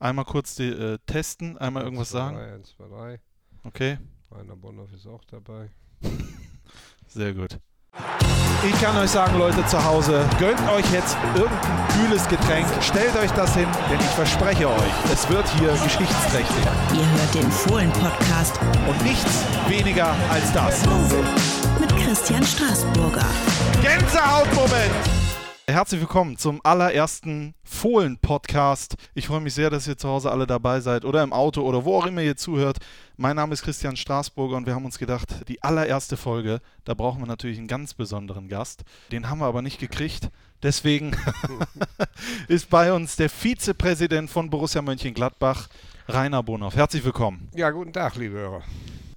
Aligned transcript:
Einmal 0.00 0.24
kurz 0.24 0.54
die, 0.54 0.68
äh, 0.68 0.98
testen, 1.06 1.58
einmal 1.58 1.82
irgendwas 1.82 2.14
1, 2.14 2.18
2, 2.18 2.18
sagen. 2.18 2.36
3, 2.36 2.52
1, 2.54 2.68
2, 2.76 2.84
3. 2.88 3.20
Okay, 3.64 3.98
Rainer 4.30 4.56
Bonhoff 4.56 4.92
ist 4.92 5.06
auch 5.06 5.24
dabei. 5.24 5.70
sehr 7.08 7.34
gut. 7.34 7.58
Ich 8.64 8.80
kann 8.80 8.96
euch 8.96 9.10
sagen, 9.10 9.38
Leute 9.38 9.64
zu 9.66 9.82
Hause, 9.84 10.28
gönnt 10.38 10.60
euch 10.70 10.84
jetzt 10.92 11.16
irgendein 11.34 11.88
kühles 11.88 12.28
Getränk, 12.28 12.66
stellt 12.80 13.16
euch 13.16 13.30
das 13.32 13.54
hin, 13.54 13.68
denn 13.90 13.98
ich 13.98 14.06
verspreche 14.06 14.68
euch, 14.68 15.12
es 15.12 15.28
wird 15.28 15.48
hier 15.58 15.70
geschichtsträchtig. 15.72 16.64
Ihr 16.94 17.10
hört 17.10 17.34
den 17.34 17.50
Fohlen-Podcast 17.50 18.58
Und 18.88 19.02
nichts 19.04 19.44
weniger 19.68 20.14
als 20.30 20.52
das. 20.52 20.82
mit 21.80 21.96
Christian 21.96 22.44
Straßburger. 22.44 23.26
Gänsehautmoment! 23.82 25.17
Herzlich 25.70 26.00
willkommen 26.00 26.38
zum 26.38 26.62
allerersten 26.64 27.54
Fohlen-Podcast. 27.62 28.94
Ich 29.12 29.26
freue 29.26 29.42
mich 29.42 29.52
sehr, 29.52 29.68
dass 29.68 29.86
ihr 29.86 29.98
zu 29.98 30.08
Hause 30.08 30.30
alle 30.30 30.46
dabei 30.46 30.80
seid 30.80 31.04
oder 31.04 31.22
im 31.22 31.34
Auto 31.34 31.60
oder 31.60 31.84
wo 31.84 31.98
auch 31.98 32.06
immer 32.06 32.22
ihr 32.22 32.38
zuhört. 32.38 32.78
Mein 33.18 33.36
Name 33.36 33.52
ist 33.52 33.64
Christian 33.64 33.94
Straßburger 33.94 34.56
und 34.56 34.64
wir 34.64 34.74
haben 34.74 34.86
uns 34.86 34.98
gedacht, 34.98 35.46
die 35.46 35.62
allererste 35.62 36.16
Folge, 36.16 36.62
da 36.86 36.94
brauchen 36.94 37.20
wir 37.20 37.26
natürlich 37.26 37.58
einen 37.58 37.68
ganz 37.68 37.92
besonderen 37.92 38.48
Gast. 38.48 38.84
Den 39.12 39.28
haben 39.28 39.40
wir 39.40 39.44
aber 39.44 39.60
nicht 39.60 39.78
gekriegt. 39.78 40.30
Deswegen 40.62 41.14
ist 42.48 42.70
bei 42.70 42.90
uns 42.90 43.16
der 43.16 43.28
Vizepräsident 43.28 44.30
von 44.30 44.48
Borussia 44.48 44.80
Mönchengladbach, 44.80 45.68
Rainer 46.08 46.42
Bonhoff. 46.42 46.76
Herzlich 46.76 47.04
willkommen. 47.04 47.50
Ja, 47.54 47.72
guten 47.72 47.92
Tag, 47.92 48.16
liebe 48.16 48.36
Hörer. 48.36 48.62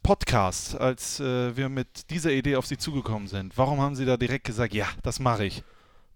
Podcast, 0.03 0.77
als 0.77 1.21
äh, 1.21 1.55
wir 1.55 1.70
mit 1.70 2.09
dieser 2.09 2.31
Idee 2.31 2.57
auf 2.57 2.65
Sie 2.65 2.77
zugekommen 2.77 3.29
sind. 3.29 3.57
Warum 3.57 3.79
haben 3.79 3.95
Sie 3.95 4.03
da 4.03 4.17
direkt 4.17 4.43
gesagt, 4.43 4.73
ja, 4.73 4.87
das 5.01 5.21
mache 5.21 5.45
ich? 5.45 5.63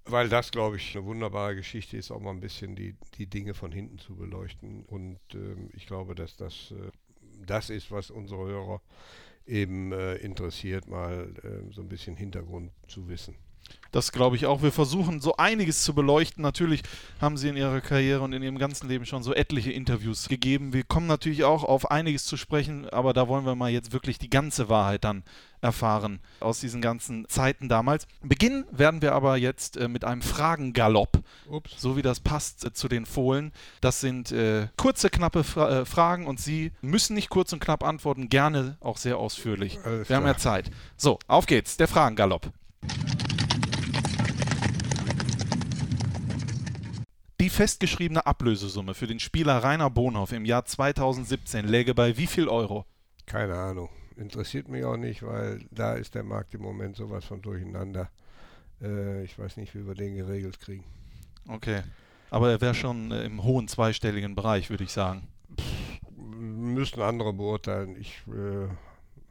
Weil 0.08 0.30
das, 0.30 0.52
glaube 0.52 0.78
ich, 0.78 0.96
eine 0.96 1.06
wunderbare 1.06 1.56
Geschichte 1.56 1.98
ist, 1.98 2.12
auch 2.12 2.20
mal 2.20 2.32
ein 2.32 2.40
bisschen 2.40 2.76
die, 2.76 2.96
die 3.18 3.28
Dinge 3.28 3.54
von 3.56 3.72
hinten 3.72 3.98
zu 3.98 4.16
beleuchten. 4.16 4.84
Und 4.86 5.20
ähm, 5.34 5.70
ich 5.74 5.88
glaube, 5.88 6.14
dass 6.14 6.36
das 6.38 6.72
äh, 6.72 6.92
das 7.46 7.70
ist, 7.70 7.92
was 7.92 8.12
unsere 8.12 8.46
Hörer 8.46 8.82
eben 9.46 9.92
äh, 9.92 10.16
interessiert, 10.16 10.88
mal 10.88 11.34
äh, 11.44 11.72
so 11.74 11.82
ein 11.82 11.90
bisschen 11.90 12.16
Hintergrund 12.16 12.72
zu 12.88 13.08
wissen. 13.08 13.36
Das 13.96 14.12
glaube 14.12 14.36
ich 14.36 14.46
auch. 14.46 14.62
Wir 14.62 14.74
versuchen 14.74 15.22
so 15.22 15.38
einiges 15.38 15.84
zu 15.84 15.94
beleuchten. 15.94 16.42
Natürlich 16.42 16.82
haben 17.22 17.38
Sie 17.38 17.48
in 17.48 17.56
Ihrer 17.56 17.80
Karriere 17.80 18.20
und 18.24 18.34
in 18.34 18.44
Ihrem 18.44 18.58
ganzen 18.58 18.90
Leben 18.90 19.06
schon 19.06 19.24
so 19.24 19.34
etliche 19.34 19.72
Interviews 19.72 20.28
gegeben. 20.28 20.74
Wir 20.74 20.84
kommen 20.84 21.08
natürlich 21.08 21.46
auch 21.46 21.64
auf 21.64 21.90
einiges 21.90 22.26
zu 22.26 22.36
sprechen, 22.36 22.90
aber 22.90 23.14
da 23.14 23.30
wollen 23.30 23.46
wir 23.46 23.56
mal 23.56 23.72
jetzt 23.72 23.94
wirklich 23.94 24.20
die 24.20 24.30
ganze 24.30 24.68
Wahrheit 24.68 25.06
dann 25.06 25.24
erfahren 25.62 26.20
aus 26.42 26.60
diesen 26.60 26.82
ganzen 26.82 27.28
Zeiten 27.30 27.70
damals. 27.70 28.06
Beginnen 28.22 28.66
werden 28.70 29.02
wir 29.02 29.14
aber 29.14 29.38
jetzt 29.38 29.78
äh, 29.78 29.88
mit 29.88 30.04
einem 30.04 30.22
Fragengalopp, 30.22 31.24
Ups. 31.50 31.76
so 31.78 31.96
wie 31.96 32.02
das 32.02 32.20
passt 32.20 32.66
äh, 32.66 32.74
zu 32.74 32.90
den 32.90 33.06
Fohlen. 33.06 33.54
Das 33.80 34.02
sind 34.02 34.30
äh, 34.34 34.68
kurze, 34.76 35.10
knappe 35.10 35.46
Fra 35.46 35.70
äh, 35.70 35.86
Fragen 35.86 36.28
und 36.28 36.42
Sie 36.42 36.74
müssen 36.82 37.16
nicht 37.16 37.30
kurz 37.30 37.54
und 37.54 37.62
knapp 37.62 37.82
antworten, 37.82 38.28
gerne 38.28 38.76
auch 38.82 38.98
sehr 38.98 39.18
ausführlich. 39.18 39.80
Wir 39.86 40.18
haben 40.18 40.26
ja. 40.26 40.38
Zeit. 40.38 40.70
So, 40.98 41.18
auf 41.28 41.46
geht's, 41.46 41.78
der 41.78 41.88
Fragengalopp. 41.88 42.52
Die 47.42 47.50
festgeschriebene 47.50 48.26
Ablösesumme 48.26 48.94
für 48.94 49.08
den 49.08 49.20
Spieler 49.20 49.58
Rainer 49.58 49.90
Bonhoff 49.90 50.32
im 50.32 50.46
Jahr 50.46 50.64
2017 50.64 51.68
läge 51.68 51.94
bei 51.94 52.16
wie 52.16 52.28
viel 52.28 52.48
Euro? 52.48 52.86
Keine 53.26 53.56
Ahnung. 53.56 53.90
Interessiert 54.16 54.70
mich 54.70 54.86
auch 54.86 54.96
nicht, 54.96 55.22
weil 55.22 55.66
da 55.70 55.96
ist 55.96 56.16
der 56.16 56.24
Markt 56.24 56.54
im 56.54 56.62
Moment 56.62 56.96
sowas 56.96 57.26
von 57.26 57.42
durcheinander. 57.42 58.10
Äh, 58.82 59.26
ich 59.26 59.38
weiß 59.38 59.58
nicht, 59.58 59.76
wie 59.76 59.86
wir 59.86 59.96
den 59.96 60.16
geregelt 60.16 60.62
kriegen. 60.62 60.86
Okay. 61.46 61.84
Aber 62.30 62.52
er 62.52 62.62
wäre 62.62 62.74
schon 62.74 63.12
äh, 63.12 63.26
im 63.26 63.44
hohen 63.44 63.68
zweistelligen 63.68 64.34
Bereich, 64.34 64.70
würde 64.70 64.86
ich 64.86 64.94
sagen. 64.94 65.28
Müssen 66.16 67.02
andere 67.02 67.34
beurteilen. 67.34 67.98
Ich 68.00 68.24
äh, 68.28 68.70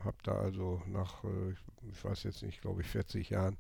habe 0.05 0.17
da 0.23 0.33
also 0.33 0.83
nach, 0.87 1.25
äh, 1.25 1.55
ich 1.91 2.05
weiß 2.05 2.25
jetzt 2.25 2.43
nicht, 2.43 2.61
glaube 2.61 2.83
ich, 2.83 2.87
40 2.89 3.31
Jahren 3.31 3.57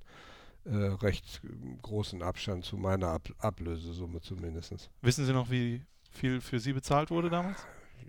äh, 0.65 0.75
recht 0.75 1.43
großen 1.83 2.23
Abstand 2.23 2.65
zu 2.65 2.77
meiner 2.77 3.09
Ab 3.09 3.29
Ablösesumme 3.39 4.21
zumindest. 4.21 4.91
Wissen 5.03 5.27
Sie 5.27 5.33
noch, 5.33 5.51
wie 5.51 5.83
viel 6.11 6.41
für 6.41 6.59
Sie 6.61 6.73
bezahlt 6.73 7.11
wurde 7.11 7.31
damals? 7.31 7.59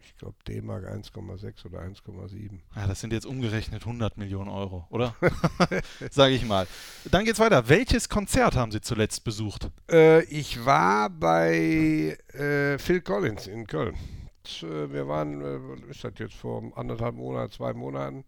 Ich 0.01 0.15
glaube 0.17 0.35
D-Mark 0.47 0.85
1,6 0.85 1.65
oder 1.65 1.79
1,7. 1.79 2.59
Ja, 2.75 2.87
das 2.87 2.99
sind 2.99 3.13
jetzt 3.13 3.25
umgerechnet 3.25 3.81
100 3.81 4.17
Millionen 4.17 4.49
Euro, 4.49 4.85
oder? 4.89 5.15
Sage 6.11 6.35
ich 6.35 6.45
mal. 6.45 6.67
Dann 7.11 7.25
geht's 7.25 7.39
weiter. 7.39 7.67
Welches 7.69 8.09
Konzert 8.09 8.55
haben 8.55 8.71
Sie 8.71 8.81
zuletzt 8.81 9.23
besucht? 9.23 9.71
Äh, 9.89 10.23
ich 10.25 10.63
war 10.65 11.09
bei 11.09 12.17
äh, 12.33 12.77
Phil 12.77 13.01
Collins 13.01 13.47
in 13.47 13.65
Köln. 13.65 13.95
Äh, 14.61 14.91
wir 14.91 15.07
waren, 15.07 15.41
äh, 15.41 15.89
ist 15.89 16.03
das 16.03 16.13
jetzt 16.17 16.35
vor 16.35 16.71
anderthalb 16.75 17.15
Monaten, 17.15 17.51
zwei 17.51 17.73
Monaten, 17.73 18.23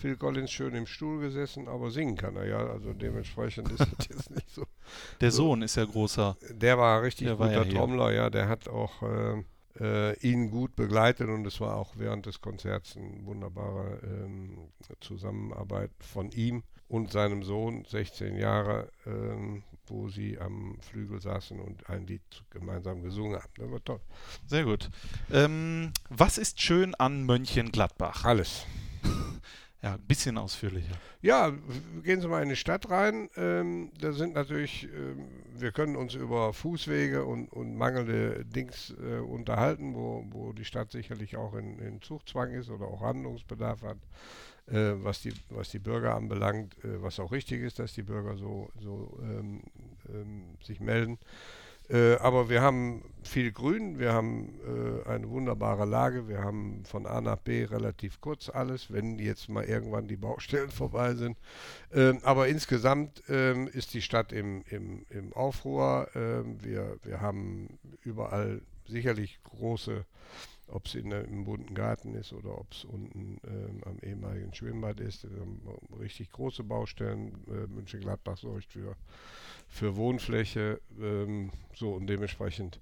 Phil 0.00 0.16
Collins 0.16 0.50
schön 0.50 0.74
im 0.74 0.86
Stuhl 0.86 1.20
gesessen, 1.20 1.68
aber 1.68 1.90
singen 1.90 2.16
kann 2.16 2.34
er 2.36 2.46
ja, 2.46 2.58
also 2.58 2.92
dementsprechend 2.94 3.70
ist 3.70 3.80
das 3.98 4.08
jetzt 4.08 4.30
nicht 4.30 4.50
so. 4.50 4.64
Der 5.20 5.30
Sohn 5.30 5.62
ist 5.62 5.76
ja 5.76 5.84
großer. 5.84 6.36
Der 6.50 6.78
war 6.78 7.02
richtig 7.02 7.26
Der 7.26 7.38
war 7.38 7.48
guter 7.48 7.60
ja 7.60 7.64
hier. 7.66 7.74
Trommler, 7.74 8.12
ja, 8.12 8.30
der 8.30 8.48
hat 8.48 8.68
auch 8.68 9.02
äh, 9.02 9.44
äh, 9.78 10.18
ihn 10.20 10.50
gut 10.50 10.74
begleitet 10.74 11.28
und 11.28 11.46
es 11.46 11.60
war 11.60 11.76
auch 11.76 11.92
während 11.96 12.26
des 12.26 12.40
Konzerts 12.40 12.96
eine 12.96 13.24
wunderbare 13.26 14.00
ähm, 14.02 14.58
Zusammenarbeit 15.00 15.90
von 16.00 16.30
ihm 16.32 16.62
und 16.88 17.12
seinem 17.12 17.42
Sohn, 17.42 17.84
16 17.84 18.36
Jahre, 18.36 18.90
ähm, 19.06 19.62
wo 19.86 20.08
sie 20.08 20.38
am 20.38 20.78
Flügel 20.80 21.20
saßen 21.20 21.60
und 21.60 21.88
ein 21.88 22.06
Lied 22.06 22.22
gemeinsam 22.50 23.02
gesungen 23.02 23.36
haben. 23.40 23.52
Das 23.56 23.70
war 23.70 23.84
toll. 23.84 24.00
Sehr 24.46 24.64
gut. 24.64 24.90
Ähm, 25.30 25.92
was 26.08 26.38
ist 26.38 26.60
schön 26.60 26.94
an 26.96 27.24
Mönchengladbach? 27.24 28.24
Alles. 28.24 28.66
Ja, 29.82 29.94
ein 29.94 30.00
bisschen 30.00 30.36
ausführlicher. 30.36 30.94
Ja, 31.22 31.52
gehen 32.02 32.20
Sie 32.20 32.28
mal 32.28 32.42
in 32.42 32.50
die 32.50 32.56
Stadt 32.56 32.90
rein. 32.90 33.30
Ähm, 33.36 33.90
da 33.98 34.12
sind 34.12 34.34
natürlich, 34.34 34.84
ähm, 34.84 35.24
wir 35.56 35.72
können 35.72 35.96
uns 35.96 36.14
über 36.14 36.52
Fußwege 36.52 37.24
und, 37.24 37.48
und 37.48 37.76
mangelnde 37.76 38.44
Dings 38.44 38.94
äh, 39.00 39.20
unterhalten, 39.20 39.94
wo, 39.94 40.24
wo 40.30 40.52
die 40.52 40.66
Stadt 40.66 40.90
sicherlich 40.90 41.36
auch 41.36 41.54
in, 41.54 41.78
in 41.78 42.02
Zugzwang 42.02 42.50
ist 42.50 42.68
oder 42.68 42.88
auch 42.88 43.00
Handlungsbedarf 43.00 43.80
hat, 43.82 43.96
äh, 44.66 45.02
was, 45.02 45.22
die, 45.22 45.32
was 45.48 45.70
die 45.70 45.78
Bürger 45.78 46.14
anbelangt, 46.14 46.74
äh, 46.84 47.02
was 47.02 47.18
auch 47.18 47.32
richtig 47.32 47.62
ist, 47.62 47.78
dass 47.78 47.94
die 47.94 48.02
Bürger 48.02 48.36
so, 48.36 48.68
so 48.78 49.18
ähm, 49.22 49.62
ähm, 50.10 50.58
sich 50.62 50.80
melden. 50.80 51.18
Äh, 51.88 52.16
aber 52.16 52.50
wir 52.50 52.60
haben 52.60 53.02
viel 53.22 53.52
Grün, 53.52 53.98
wir 53.98 54.12
haben 54.12 54.58
äh, 54.60 55.08
eine 55.08 55.28
wunderbare 55.28 55.84
Lage, 55.84 56.28
wir 56.28 56.42
haben 56.42 56.84
von 56.84 57.06
A 57.06 57.20
nach 57.20 57.38
B 57.38 57.64
relativ 57.64 58.20
kurz 58.20 58.48
alles, 58.48 58.92
wenn 58.92 59.18
jetzt 59.18 59.48
mal 59.48 59.64
irgendwann 59.64 60.08
die 60.08 60.16
Baustellen 60.16 60.70
vorbei 60.70 61.14
sind. 61.14 61.38
Ähm, 61.92 62.20
aber 62.22 62.48
insgesamt 62.48 63.22
ähm, 63.28 63.68
ist 63.68 63.94
die 63.94 64.02
Stadt 64.02 64.32
im, 64.32 64.62
im, 64.68 65.06
im 65.10 65.32
Aufruhr. 65.32 66.08
Ähm, 66.14 66.62
wir, 66.62 66.98
wir 67.02 67.20
haben 67.20 67.78
überall 68.02 68.62
sicherlich 68.86 69.40
große, 69.44 70.04
ob 70.66 70.86
es 70.86 70.94
im 70.94 71.44
bunten 71.44 71.74
Garten 71.74 72.14
ist 72.14 72.32
oder 72.32 72.58
ob 72.58 72.72
es 72.72 72.84
unten 72.84 73.38
ähm, 73.44 73.82
am 73.84 73.98
ehemaligen 74.02 74.54
Schwimmbad 74.54 75.00
ist, 75.00 75.26
richtig 75.98 76.30
große 76.30 76.62
Baustellen. 76.64 77.32
Äh, 77.48 77.66
München-Gladbach 77.66 78.36
sorgt 78.36 78.66
für 78.66 78.96
für 79.70 79.96
Wohnfläche. 79.96 80.80
Ähm, 81.00 81.50
so 81.74 81.94
und 81.94 82.06
dementsprechend 82.06 82.80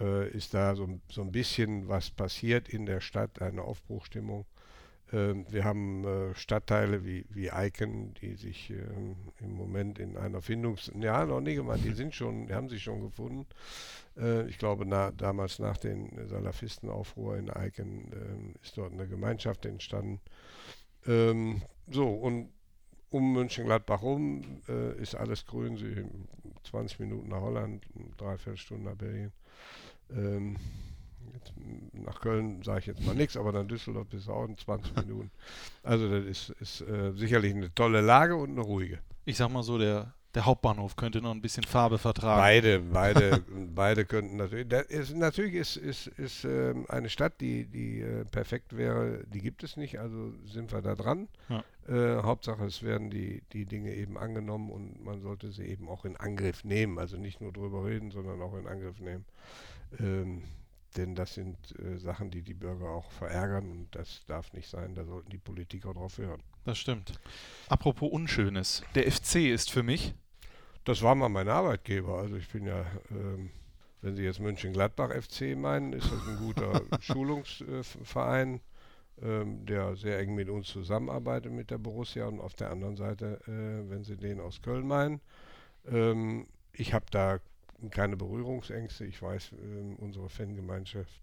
äh, 0.00 0.28
ist 0.30 0.54
da 0.54 0.74
so, 0.74 0.84
ein- 0.84 1.02
so 1.10 1.22
ein 1.22 1.32
bisschen 1.32 1.88
was 1.88 2.10
passiert 2.10 2.68
in 2.68 2.86
der 2.86 3.00
Stadt, 3.00 3.42
eine 3.42 3.62
Aufbruchstimmung. 3.62 4.46
Ähm, 5.12 5.46
wir 5.50 5.64
haben 5.64 6.04
äh, 6.04 6.34
Stadtteile 6.36 7.04
wie, 7.04 7.26
wie 7.30 7.50
Eiken, 7.50 8.14
die 8.14 8.34
sich 8.36 8.70
ähm, 8.70 9.16
im 9.40 9.52
Moment 9.52 9.98
in 9.98 10.16
einer 10.16 10.42
Findungs... 10.42 10.90
Ja, 11.00 11.26
noch 11.26 11.40
nicht 11.40 11.62
mal, 11.62 11.78
die 11.78 11.92
sind 11.92 12.14
schon, 12.14 12.50
haben 12.52 12.68
sich 12.68 12.82
schon 12.84 13.00
gefunden. 13.02 13.46
Äh, 14.18 14.48
ich 14.48 14.58
glaube, 14.58 14.86
na, 14.86 15.10
damals 15.12 15.58
nach 15.58 15.76
den 15.78 16.28
Salafistenaufruhr 16.28 17.36
in 17.38 17.50
Eiken 17.50 18.12
ähm, 18.14 18.54
ist 18.62 18.78
dort 18.78 18.92
eine 18.92 19.08
Gemeinschaft 19.08 19.66
entstanden. 19.66 20.20
Ähm, 21.06 21.62
so, 21.90 22.08
und 22.08 22.50
um 23.10 23.32
Mönchengladbach 23.32 24.02
rum 24.02 24.42
äh, 24.68 25.00
ist 25.00 25.14
alles 25.16 25.46
grün. 25.46 25.76
Sie 25.76 26.04
20 26.64 27.00
Minuten 27.00 27.28
nach 27.30 27.40
Holland, 27.40 27.86
dreiviertel 28.18 28.56
Stunden 28.58 28.84
nach 28.84 28.96
Berlin. 28.96 29.32
Ähm, 30.16 30.56
jetzt, 31.34 31.52
nach 31.92 32.20
Köln 32.20 32.62
sage 32.62 32.80
ich 32.80 32.86
jetzt 32.86 33.04
mal 33.04 33.14
nichts, 33.14 33.36
aber 33.36 33.52
dann 33.52 33.68
Düsseldorf 33.68 34.08
bis 34.08 34.28
auch 34.28 34.44
in 34.44 34.56
20 34.56 34.96
Minuten. 34.96 35.30
Also 35.82 36.08
das 36.10 36.24
ist, 36.24 36.50
ist 36.60 36.80
äh, 36.82 37.12
sicherlich 37.12 37.54
eine 37.54 37.74
tolle 37.74 38.00
Lage 38.00 38.36
und 38.36 38.50
eine 38.50 38.60
ruhige. 38.60 38.98
Ich 39.24 39.36
sag 39.36 39.50
mal 39.50 39.62
so, 39.62 39.78
der, 39.78 40.14
der 40.34 40.46
Hauptbahnhof 40.46 40.96
könnte 40.96 41.20
noch 41.20 41.32
ein 41.32 41.42
bisschen 41.42 41.64
Farbe 41.64 41.98
vertragen. 41.98 42.40
Beide, 42.40 42.80
beide, 42.80 43.44
beide 43.74 44.04
könnten 44.04 44.36
natürlich. 44.36 44.70
Ist, 44.88 45.16
natürlich 45.16 45.54
ist, 45.54 45.76
ist, 45.76 46.06
ist 46.06 46.44
ähm, 46.44 46.86
eine 46.88 47.08
Stadt, 47.08 47.40
die, 47.40 47.66
die 47.66 48.00
äh, 48.00 48.24
perfekt 48.24 48.76
wäre, 48.76 49.24
die 49.26 49.40
gibt 49.40 49.64
es 49.64 49.76
nicht, 49.76 49.98
also 49.98 50.32
sind 50.46 50.72
wir 50.72 50.82
da 50.82 50.94
dran. 50.94 51.28
Ja. 51.48 51.64
Äh, 51.88 52.22
Hauptsache, 52.22 52.64
es 52.64 52.82
werden 52.82 53.10
die, 53.10 53.42
die 53.52 53.66
Dinge 53.66 53.92
eben 53.94 54.16
angenommen 54.16 54.70
und 54.70 55.04
man 55.04 55.20
sollte 55.20 55.50
sie 55.50 55.64
eben 55.64 55.88
auch 55.88 56.04
in 56.04 56.16
Angriff 56.16 56.62
nehmen. 56.62 56.98
Also 56.98 57.16
nicht 57.16 57.40
nur 57.40 57.52
drüber 57.52 57.84
reden, 57.84 58.12
sondern 58.12 58.40
auch 58.40 58.54
in 58.56 58.68
Angriff 58.68 59.00
nehmen. 59.00 59.24
Ähm, 59.98 60.42
denn 60.96 61.14
das 61.14 61.34
sind 61.34 61.56
äh, 61.78 61.98
Sachen, 61.98 62.30
die 62.30 62.42
die 62.42 62.54
Bürger 62.54 62.88
auch 62.88 63.10
verärgern 63.12 63.70
und 63.70 63.94
das 63.94 64.24
darf 64.26 64.52
nicht 64.52 64.68
sein. 64.68 64.94
Da 64.94 65.04
sollten 65.04 65.30
die 65.30 65.38
Politiker 65.38 65.94
drauf 65.94 66.18
hören. 66.18 66.42
Das 66.64 66.78
stimmt. 66.78 67.18
Apropos 67.68 68.10
Unschönes. 68.10 68.82
Der 68.94 69.10
FC 69.10 69.36
ist 69.36 69.70
für 69.70 69.82
mich. 69.82 70.14
Das 70.84 71.02
war 71.02 71.14
mal 71.14 71.28
mein 71.28 71.48
Arbeitgeber. 71.48 72.18
Also 72.18 72.36
ich 72.36 72.48
bin 72.48 72.66
ja, 72.66 72.84
ähm, 73.10 73.50
wenn 74.02 74.16
Sie 74.16 74.24
jetzt 74.24 74.40
München-Gladbach 74.40 75.10
FC 75.10 75.56
meinen, 75.56 75.92
ist 75.92 76.10
das 76.10 76.26
ein 76.26 76.38
guter 76.38 76.82
Schulungsverein, 77.00 78.60
ähm, 79.22 79.66
der 79.66 79.94
sehr 79.96 80.18
eng 80.18 80.34
mit 80.34 80.48
uns 80.48 80.68
zusammenarbeitet 80.68 81.52
mit 81.52 81.70
der 81.70 81.78
Borussia. 81.78 82.26
Und 82.26 82.40
auf 82.40 82.54
der 82.54 82.70
anderen 82.70 82.96
Seite, 82.96 83.40
äh, 83.46 83.88
wenn 83.90 84.02
Sie 84.02 84.16
den 84.16 84.40
aus 84.40 84.60
Köln 84.62 84.88
meinen, 84.88 85.20
ähm, 85.86 86.48
ich 86.72 86.94
habe 86.94 87.06
da 87.10 87.38
keine 87.88 88.16
Berührungsängste. 88.16 89.06
Ich 89.06 89.22
weiß, 89.22 89.52
äh, 89.52 89.94
unsere 89.98 90.28
Fangemeinschaft, 90.28 91.22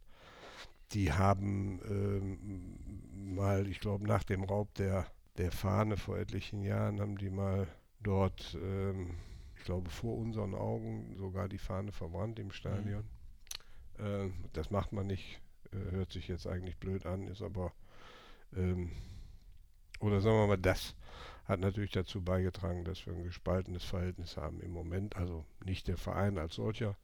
die 0.94 1.12
haben 1.12 1.80
ähm, 1.88 3.36
mal, 3.36 3.68
ich 3.68 3.80
glaube, 3.80 4.08
nach 4.08 4.24
dem 4.24 4.44
Raub 4.44 4.74
der, 4.76 5.06
der 5.38 5.52
Fahne 5.52 5.98
vor 5.98 6.18
etlichen 6.18 6.64
Jahren, 6.64 7.00
haben 7.00 7.18
die 7.18 7.30
mal 7.30 7.68
dort, 8.02 8.58
ähm, 8.62 9.16
ich 9.58 9.64
glaube, 9.66 9.90
vor 9.90 10.18
unseren 10.18 10.56
Augen 10.56 11.16
sogar 11.18 11.50
die 11.50 11.58
Fahne 11.58 11.92
verbrannt 11.92 12.40
im 12.40 12.52
Stadion. 12.52 13.04
Mhm. 13.98 14.06
Äh, 14.06 14.32
das 14.54 14.72
macht 14.72 14.94
man 14.94 15.08
nicht. 15.08 15.42
Äh, 15.72 15.92
hört 15.92 16.12
sich 16.12 16.28
jetzt 16.28 16.48
eigentlich 16.48 16.78
blöd 16.78 17.06
an, 17.06 17.28
ist 17.28 17.42
aber, 17.42 17.74
ähm, 18.56 18.92
oder 20.00 20.22
sagen 20.22 20.38
wir 20.38 20.48
mal, 20.48 20.58
das 20.58 20.96
hat 21.48 21.60
natürlich 21.62 21.92
dazu 21.92 22.22
beigetragen, 22.22 22.84
dass 22.84 23.06
wir 23.06 23.14
ein 23.14 23.24
gespaltenes 23.24 23.84
Verhältnis 23.84 24.36
haben 24.36 24.60
im 24.62 24.72
Moment. 24.72 25.16
Also 25.16 25.46
nicht 25.64 25.88
der 25.88 25.98
Verein 25.98 26.38
als 26.38 26.56
solcher. 26.56 26.98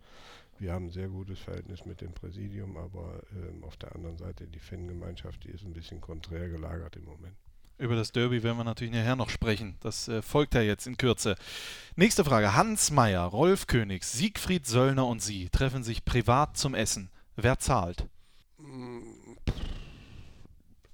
Wir 0.59 0.73
haben 0.73 0.87
ein 0.87 0.91
sehr 0.91 1.07
gutes 1.07 1.39
Verhältnis 1.39 1.85
mit 1.85 2.01
dem 2.01 2.13
Präsidium, 2.13 2.77
aber 2.77 3.21
ähm, 3.31 3.63
auf 3.63 3.77
der 3.77 3.95
anderen 3.95 4.17
Seite 4.17 4.47
die 4.47 4.59
Fangemeinschaft, 4.59 5.43
die 5.45 5.49
ist 5.49 5.63
ein 5.63 5.73
bisschen 5.73 6.01
konträr 6.01 6.49
gelagert 6.49 6.95
im 6.95 7.05
Moment. 7.05 7.35
Über 7.79 7.95
das 7.95 8.11
Derby 8.11 8.43
werden 8.43 8.57
wir 8.57 8.63
natürlich 8.63 8.93
nachher 8.93 9.15
noch 9.15 9.29
sprechen. 9.29 9.75
Das 9.79 10.07
äh, 10.07 10.21
folgt 10.21 10.53
ja 10.53 10.61
jetzt 10.61 10.85
in 10.85 10.97
Kürze. 10.97 11.35
Nächste 11.95 12.23
Frage. 12.23 12.55
Hans 12.55 12.91
Meyer, 12.91 13.23
Rolf 13.23 13.65
Königs, 13.65 14.13
Siegfried 14.13 14.67
Söllner 14.67 15.07
und 15.07 15.21
Sie 15.21 15.49
treffen 15.49 15.83
sich 15.83 16.05
privat 16.05 16.55
zum 16.55 16.75
Essen. 16.75 17.09
Wer 17.35 17.57
zahlt? 17.59 18.07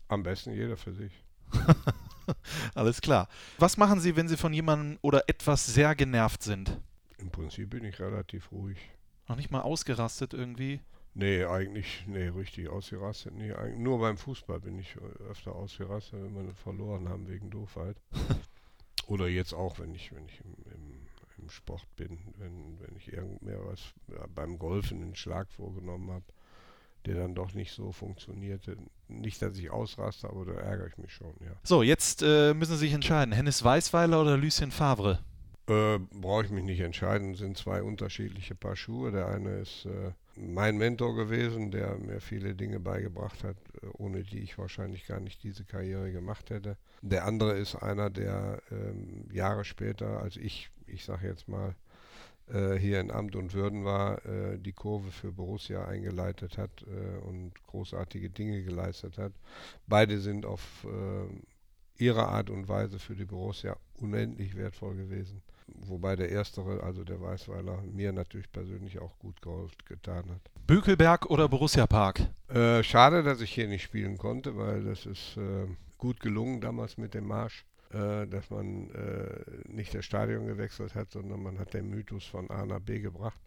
Am 0.07 0.23
besten 0.23 0.53
jeder 0.53 0.77
für 0.77 0.93
sich. 0.93 1.11
Alles 2.75 3.01
klar. 3.01 3.27
Was 3.57 3.77
machen 3.77 3.99
Sie, 3.99 4.15
wenn 4.15 4.27
Sie 4.27 4.37
von 4.37 4.53
jemandem 4.53 4.97
oder 5.01 5.23
etwas 5.27 5.65
sehr 5.65 5.95
genervt 5.95 6.43
sind? 6.43 6.79
Im 7.17 7.29
Prinzip 7.29 7.69
bin 7.69 7.83
ich 7.83 7.99
relativ 7.99 8.51
ruhig. 8.51 8.77
Noch 9.27 9.35
nicht 9.35 9.51
mal 9.51 9.61
ausgerastet 9.61 10.33
irgendwie? 10.33 10.79
Nee, 11.13 11.43
eigentlich, 11.43 12.05
nee, 12.07 12.27
richtig 12.27 12.69
ausgerastet. 12.69 13.33
Nee, 13.33 13.53
nur 13.77 13.99
beim 13.99 14.17
Fußball 14.17 14.59
bin 14.59 14.79
ich 14.79 14.95
öfter 15.29 15.55
ausgerastet, 15.55 16.19
wenn 16.21 16.47
wir 16.47 16.55
verloren 16.55 17.09
haben 17.09 17.27
wegen 17.27 17.49
Doofheit. 17.49 17.97
Oder 19.07 19.27
jetzt 19.27 19.53
auch, 19.53 19.79
wenn 19.79 19.93
ich, 19.93 20.11
wenn 20.13 20.25
ich 20.25 20.39
im, 20.41 20.55
im, 20.73 21.07
im 21.37 21.49
Sport 21.49 21.85
bin, 21.95 22.19
wenn, 22.37 22.79
wenn 22.79 22.95
ich 22.95 23.11
irgend 23.11 23.41
mehr 23.41 23.59
was 23.65 23.93
beim 24.33 24.59
Golfen 24.59 25.01
einen 25.01 25.15
Schlag 25.15 25.51
vorgenommen 25.51 26.11
habe 26.11 26.25
der 27.05 27.15
dann 27.15 27.35
doch 27.35 27.53
nicht 27.53 27.71
so 27.71 27.91
funktionierte. 27.91 28.77
Nicht, 29.09 29.41
dass 29.41 29.57
ich 29.57 29.71
ausraste, 29.71 30.29
aber 30.29 30.45
da 30.45 30.53
ärgere 30.53 30.87
ich 30.87 30.97
mich 30.97 31.11
schon, 31.13 31.33
ja. 31.39 31.51
So, 31.63 31.81
jetzt 31.83 32.21
äh, 32.21 32.53
müssen 32.53 32.73
Sie 32.73 32.85
sich 32.85 32.93
entscheiden. 32.93 33.33
Hennes 33.33 33.63
Weißweiler 33.63 34.21
oder 34.21 34.37
Lucien 34.37 34.71
Favre? 34.71 35.19
Äh, 35.67 35.99
Brauche 35.99 36.45
ich 36.45 36.51
mich 36.51 36.63
nicht 36.63 36.79
entscheiden, 36.79 37.35
sind 37.35 37.57
zwei 37.57 37.81
unterschiedliche 37.83 38.55
Paar 38.55 38.75
Schuhe. 38.75 39.11
Der 39.11 39.27
eine 39.27 39.59
ist 39.59 39.85
äh, 39.85 40.11
mein 40.35 40.77
Mentor 40.77 41.15
gewesen, 41.15 41.71
der 41.71 41.97
mir 41.97 42.21
viele 42.21 42.55
Dinge 42.55 42.79
beigebracht 42.79 43.43
hat, 43.43 43.57
äh, 43.81 43.87
ohne 43.97 44.23
die 44.23 44.39
ich 44.39 44.57
wahrscheinlich 44.57 45.05
gar 45.05 45.19
nicht 45.19 45.43
diese 45.43 45.65
Karriere 45.65 46.11
gemacht 46.11 46.49
hätte. 46.49 46.77
Der 47.01 47.25
andere 47.25 47.57
ist 47.57 47.75
einer, 47.75 48.09
der 48.09 48.61
ähm, 48.71 49.25
Jahre 49.31 49.65
später, 49.65 50.21
als 50.21 50.37
ich, 50.37 50.69
ich 50.87 51.05
sage 51.05 51.27
jetzt 51.27 51.47
mal, 51.47 51.75
hier 52.79 52.99
in 52.99 53.11
Amt 53.11 53.35
und 53.35 53.53
Würden 53.53 53.85
war, 53.85 54.25
äh, 54.25 54.57
die 54.57 54.73
Kurve 54.73 55.11
für 55.11 55.31
Borussia 55.31 55.85
eingeleitet 55.85 56.57
hat 56.57 56.71
äh, 56.83 57.27
und 57.27 57.53
großartige 57.67 58.29
Dinge 58.29 58.63
geleistet 58.63 59.17
hat. 59.17 59.33
Beide 59.87 60.19
sind 60.19 60.45
auf 60.45 60.85
äh, 60.85 62.03
ihre 62.03 62.27
Art 62.27 62.49
und 62.49 62.67
Weise 62.67 62.97
für 62.97 63.15
die 63.15 63.25
Borussia 63.25 63.75
unendlich 63.97 64.55
wertvoll 64.55 64.95
gewesen. 64.95 65.41
Wobei 65.67 66.15
der 66.15 66.29
Erstere, 66.29 66.81
also 66.81 67.03
der 67.03 67.21
Weißweiler, 67.21 67.83
mir 67.83 68.11
natürlich 68.11 68.51
persönlich 68.51 68.99
auch 68.99 69.17
gut 69.19 69.41
geholfen 69.41 69.77
getan 69.85 70.25
hat. 70.31 70.41
Bökelberg 70.65 71.29
oder 71.29 71.47
Borussia 71.47 71.85
Park? 71.85 72.21
Äh, 72.47 72.81
schade, 72.83 73.21
dass 73.21 73.41
ich 73.41 73.51
hier 73.51 73.67
nicht 73.67 73.83
spielen 73.83 74.17
konnte, 74.17 74.57
weil 74.57 74.83
das 74.83 75.05
ist 75.05 75.37
äh, 75.37 75.67
gut 75.97 76.19
gelungen 76.19 76.61
damals 76.61 76.97
mit 76.97 77.13
dem 77.13 77.27
Marsch 77.27 77.65
äh, 77.91 78.27
dass 78.27 78.49
man 78.49 78.89
äh, 78.91 79.43
nicht 79.67 79.93
das 79.93 80.05
Stadion 80.05 80.47
gewechselt 80.47 80.95
hat, 80.95 81.11
sondern 81.11 81.41
man 81.41 81.59
hat 81.59 81.73
den 81.73 81.89
Mythos 81.89 82.25
von 82.25 82.49
A 82.49 82.65
nach 82.65 82.79
B 82.79 82.99
gebracht. 82.99 83.39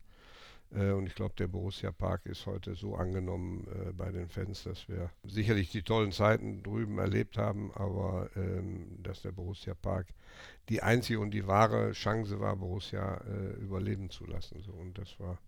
Äh, 0.74 0.90
und 0.92 1.06
ich 1.06 1.14
glaube, 1.14 1.34
der 1.36 1.48
Borussia 1.48 1.92
Park 1.92 2.26
ist 2.26 2.46
heute 2.46 2.74
so 2.74 2.94
angenommen 2.94 3.66
äh, 3.68 3.92
bei 3.92 4.10
den 4.10 4.28
Fans, 4.28 4.64
dass 4.64 4.88
wir 4.88 5.10
sicherlich 5.24 5.70
die 5.70 5.82
tollen 5.82 6.12
Zeiten 6.12 6.62
drüben 6.62 6.98
erlebt 6.98 7.38
haben, 7.38 7.72
aber 7.74 8.30
ähm, 8.36 8.98
dass 9.02 9.22
der 9.22 9.32
Borussia 9.32 9.74
Park 9.74 10.08
die 10.68 10.82
einzige 10.82 11.20
und 11.20 11.32
die 11.32 11.46
wahre 11.46 11.92
Chance 11.92 12.40
war, 12.40 12.56
Borussia 12.56 13.20
äh, 13.26 13.60
überleben 13.60 14.10
zu 14.10 14.26
lassen. 14.26 14.62
So. 14.62 14.72
Und 14.72 14.98
das 14.98 15.18
war 15.20 15.38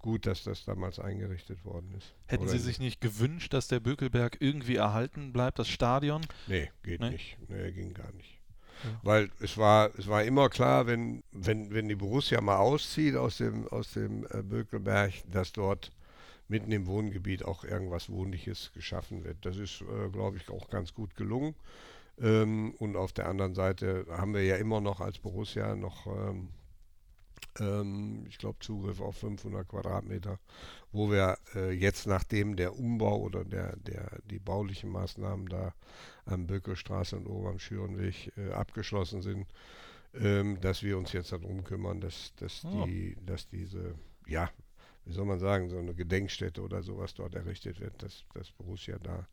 gut, 0.00 0.26
dass 0.26 0.44
das 0.44 0.64
damals 0.64 0.98
eingerichtet 0.98 1.64
worden 1.64 1.94
ist. 1.96 2.14
Hätten 2.26 2.44
Oder 2.44 2.52
Sie 2.52 2.58
sich 2.58 2.78
nicht 2.78 3.00
gewünscht, 3.00 3.52
dass 3.52 3.68
der 3.68 3.80
Bökelberg 3.80 4.38
irgendwie 4.40 4.76
erhalten 4.76 5.32
bleibt, 5.32 5.58
das 5.58 5.68
Stadion? 5.68 6.22
Nee, 6.46 6.70
geht 6.82 7.00
nee? 7.00 7.10
nicht. 7.10 7.36
Nee, 7.48 7.70
ging 7.72 7.94
gar 7.94 8.12
nicht. 8.12 8.38
Ja. 8.84 9.00
Weil 9.02 9.30
es 9.40 9.58
war, 9.58 9.90
es 9.98 10.08
war 10.08 10.24
immer 10.24 10.48
klar, 10.48 10.86
wenn, 10.86 11.22
wenn, 11.32 11.72
wenn 11.72 11.88
die 11.88 11.96
Borussia 11.96 12.40
mal 12.40 12.56
auszieht 12.56 13.16
aus 13.16 13.38
dem, 13.38 13.68
aus 13.68 13.92
dem 13.92 14.26
äh, 14.30 14.42
Bökelberg, 14.42 15.12
dass 15.30 15.52
dort 15.52 15.92
mitten 16.48 16.72
im 16.72 16.86
Wohngebiet 16.86 17.44
auch 17.44 17.64
irgendwas 17.64 18.08
Wohnliches 18.10 18.72
geschaffen 18.72 19.24
wird. 19.24 19.36
Das 19.42 19.56
ist, 19.56 19.82
äh, 19.82 20.08
glaube 20.10 20.38
ich, 20.38 20.50
auch 20.50 20.68
ganz 20.68 20.94
gut 20.94 21.14
gelungen. 21.14 21.54
Ähm, 22.20 22.74
und 22.78 22.96
auf 22.96 23.12
der 23.12 23.28
anderen 23.28 23.54
Seite 23.54 24.06
haben 24.10 24.34
wir 24.34 24.44
ja 24.44 24.56
immer 24.56 24.80
noch 24.80 25.00
als 25.00 25.18
Borussia 25.18 25.74
noch 25.76 26.06
ähm, 26.06 26.48
ähm, 27.58 28.24
ich 28.28 28.38
glaube, 28.38 28.58
Zugriff 28.60 29.00
auf 29.00 29.16
500 29.18 29.66
Quadratmeter, 29.68 30.38
wo 30.92 31.10
wir 31.10 31.38
äh, 31.54 31.72
jetzt 31.72 32.06
nachdem 32.06 32.56
der 32.56 32.78
Umbau 32.78 33.20
oder 33.20 33.44
der, 33.44 33.76
der, 33.76 34.18
die 34.30 34.38
baulichen 34.38 34.90
Maßnahmen 34.90 35.48
da 35.48 35.74
am 36.26 36.46
Böckelstraße 36.46 37.16
und 37.16 37.26
oben 37.26 37.48
am 37.48 37.58
Schürenweg 37.58 38.32
äh, 38.36 38.52
abgeschlossen 38.52 39.22
sind, 39.22 39.46
ähm, 40.14 40.60
dass 40.60 40.82
wir 40.82 40.98
uns 40.98 41.12
jetzt 41.12 41.32
darum 41.32 41.64
kümmern, 41.64 42.00
dass, 42.00 42.34
dass, 42.36 42.64
oh. 42.64 42.84
die, 42.86 43.16
dass 43.24 43.48
diese, 43.48 43.94
ja, 44.26 44.50
wie 45.04 45.12
soll 45.12 45.24
man 45.24 45.38
sagen, 45.38 45.68
so 45.68 45.78
eine 45.78 45.94
Gedenkstätte 45.94 46.62
oder 46.62 46.82
sowas 46.82 47.14
dort 47.14 47.34
errichtet 47.34 47.80
wird, 47.80 48.02
dass, 48.02 48.24
dass 48.34 48.50
Borussia 48.52 48.98
da 48.98 49.26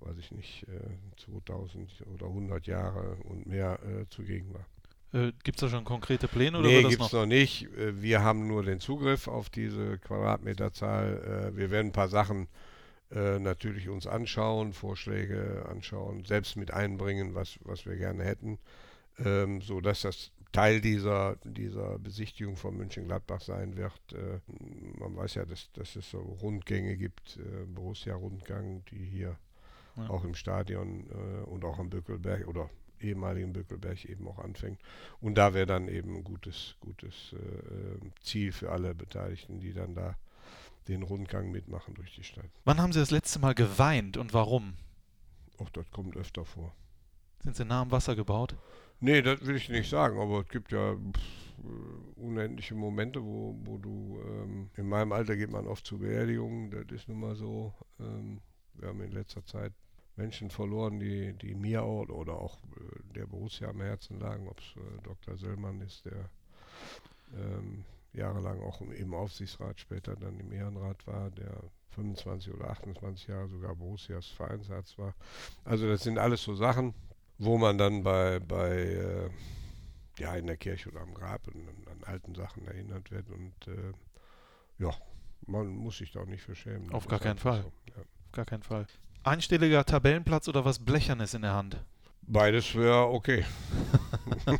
weiß 0.00 0.16
ich 0.18 0.30
nicht, 0.32 0.66
äh, 0.68 0.96
2000 1.16 2.06
oder 2.14 2.26
100 2.26 2.66
Jahre 2.66 3.16
und 3.24 3.46
mehr 3.46 3.78
äh, 3.82 4.08
zugegen 4.08 4.52
war. 4.54 4.66
Äh, 5.12 5.32
gibt 5.42 5.56
es 5.56 5.60
da 5.60 5.68
schon 5.68 5.84
konkrete 5.84 6.28
Pläne? 6.28 6.58
Oder 6.58 6.68
nee, 6.68 6.82
gibt 6.82 7.02
es 7.02 7.12
noch? 7.12 7.20
noch 7.20 7.26
nicht. 7.26 7.64
Äh, 7.76 8.00
wir 8.00 8.22
haben 8.22 8.46
nur 8.46 8.62
den 8.62 8.80
Zugriff 8.80 9.28
auf 9.28 9.50
diese 9.50 9.98
Quadratmeterzahl. 9.98 11.50
Äh, 11.52 11.56
wir 11.56 11.70
werden 11.70 11.88
ein 11.88 11.92
paar 11.92 12.08
Sachen 12.08 12.48
äh, 13.12 13.40
natürlich 13.40 13.88
uns 13.88 14.06
anschauen, 14.06 14.72
Vorschläge 14.72 15.66
anschauen, 15.68 16.24
selbst 16.24 16.56
mit 16.56 16.72
einbringen, 16.72 17.34
was, 17.34 17.58
was 17.64 17.84
wir 17.84 17.96
gerne 17.96 18.22
hätten, 18.22 18.58
ähm, 19.18 19.60
sodass 19.62 20.02
das 20.02 20.30
Teil 20.52 20.80
dieser, 20.80 21.36
dieser 21.42 21.98
Besichtigung 21.98 22.56
von 22.56 22.76
München-Gladbach 22.76 23.40
sein 23.40 23.76
wird. 23.76 24.00
Äh, 24.12 24.38
man 24.98 25.16
weiß 25.16 25.34
ja, 25.34 25.44
dass, 25.44 25.72
dass 25.72 25.96
es 25.96 26.08
so 26.08 26.20
Rundgänge 26.20 26.96
gibt, 26.96 27.36
äh, 27.38 27.66
Borussia-Rundgang, 27.66 28.84
die 28.92 29.04
hier 29.04 29.36
ja. 29.96 30.08
auch 30.08 30.22
im 30.22 30.36
Stadion 30.36 31.02
und 31.46 31.64
auch 31.64 31.80
am 31.80 31.90
Bückelberg 31.90 32.46
oder 32.46 32.70
ehemaligen 33.00 33.52
Bökelberg 33.52 34.04
eben 34.04 34.26
auch 34.28 34.38
anfängt. 34.38 34.80
Und 35.20 35.36
da 35.36 35.54
wäre 35.54 35.66
dann 35.66 35.88
eben 35.88 36.16
ein 36.16 36.24
gutes, 36.24 36.76
gutes 36.80 37.32
äh, 37.32 38.10
Ziel 38.22 38.52
für 38.52 38.70
alle 38.70 38.94
Beteiligten, 38.94 39.60
die 39.60 39.72
dann 39.72 39.94
da 39.94 40.16
den 40.88 41.02
Rundgang 41.02 41.50
mitmachen 41.50 41.94
durch 41.94 42.14
die 42.14 42.24
Stadt. 42.24 42.50
Wann 42.64 42.80
haben 42.80 42.92
Sie 42.92 43.00
das 43.00 43.10
letzte 43.10 43.38
Mal 43.38 43.54
geweint 43.54 44.16
und 44.16 44.34
warum? 44.34 44.74
Ach, 45.62 45.70
das 45.70 45.90
kommt 45.90 46.16
öfter 46.16 46.44
vor. 46.44 46.74
Sind 47.42 47.56
Sie 47.56 47.64
nah 47.64 47.82
am 47.82 47.90
Wasser 47.90 48.16
gebaut? 48.16 48.56
Nee, 49.00 49.22
das 49.22 49.44
will 49.46 49.56
ich 49.56 49.68
nicht 49.68 49.88
sagen, 49.88 50.18
aber 50.18 50.40
es 50.40 50.48
gibt 50.48 50.72
ja 50.72 50.94
pff, 50.94 51.20
unendliche 52.16 52.74
Momente, 52.74 53.22
wo, 53.22 53.56
wo 53.64 53.78
du, 53.78 54.20
ähm, 54.26 54.70
in 54.76 54.88
meinem 54.88 55.12
Alter 55.12 55.36
geht 55.36 55.50
man 55.50 55.66
oft 55.66 55.86
zu 55.86 55.98
Beerdigungen, 55.98 56.70
das 56.70 56.84
ist 56.90 57.08
nun 57.08 57.20
mal 57.20 57.34
so. 57.34 57.74
Ähm, 57.98 58.40
wir 58.74 58.88
haben 58.88 59.00
in 59.00 59.12
letzter 59.12 59.44
Zeit 59.44 59.72
Menschen 60.20 60.50
verloren, 60.50 61.00
die, 61.00 61.32
die 61.32 61.54
mir 61.54 61.84
oder 61.84 62.34
auch 62.34 62.58
äh, 62.76 63.14
der 63.14 63.26
Borussia 63.26 63.68
am 63.68 63.80
Herzen 63.80 64.20
lagen, 64.20 64.48
ob 64.48 64.58
es 64.58 64.76
äh, 64.76 65.02
Dr. 65.02 65.36
Söllmann 65.38 65.80
ist, 65.80 66.04
der 66.04 66.28
ähm, 67.34 67.84
jahrelang 68.12 68.60
auch 68.60 68.80
im 68.82 69.14
Aufsichtsrat, 69.14 69.80
später 69.80 70.16
dann 70.16 70.38
im 70.38 70.52
Ehrenrat 70.52 71.06
war, 71.06 71.30
der 71.30 71.62
25 71.94 72.52
oder 72.54 72.70
28 72.70 73.28
Jahre 73.28 73.48
sogar 73.48 73.74
Borussias 73.74 74.26
Vereinsarzt 74.26 74.98
war. 74.98 75.14
Also 75.64 75.88
das 75.88 76.02
sind 76.02 76.18
alles 76.18 76.42
so 76.42 76.54
Sachen, 76.54 76.94
wo 77.38 77.56
man 77.56 77.78
dann 77.78 78.02
bei, 78.02 78.40
bei 78.40 78.70
äh, 78.70 79.30
ja, 80.18 80.34
in 80.34 80.46
der 80.46 80.56
Kirche 80.58 80.90
oder 80.90 81.00
am 81.00 81.14
Grab 81.14 81.48
an, 81.48 81.66
an 81.90 82.04
alten 82.04 82.34
Sachen 82.34 82.66
erinnert 82.66 83.10
wird 83.10 83.30
und 83.30 83.54
äh, 83.68 83.92
ja, 84.78 84.90
man 85.46 85.68
muss 85.68 85.98
sich 85.98 86.12
da 86.12 86.20
auch 86.20 86.26
nicht 86.26 86.42
verschämen. 86.42 86.92
Auf 86.92 87.08
gar 87.08 87.18
keinen 87.18 87.38
Fall. 87.38 87.62
So, 87.62 87.72
ja. 87.96 88.02
Auf 88.02 88.32
gar 88.32 88.44
keinen 88.44 88.62
Fall. 88.62 88.86
Einstelliger 89.22 89.84
Tabellenplatz 89.84 90.48
oder 90.48 90.64
was 90.64 90.78
Blechernes 90.78 91.34
in 91.34 91.42
der 91.42 91.52
Hand? 91.52 91.76
Beides 92.22 92.76
wäre 92.76 93.08
okay. 93.08 93.44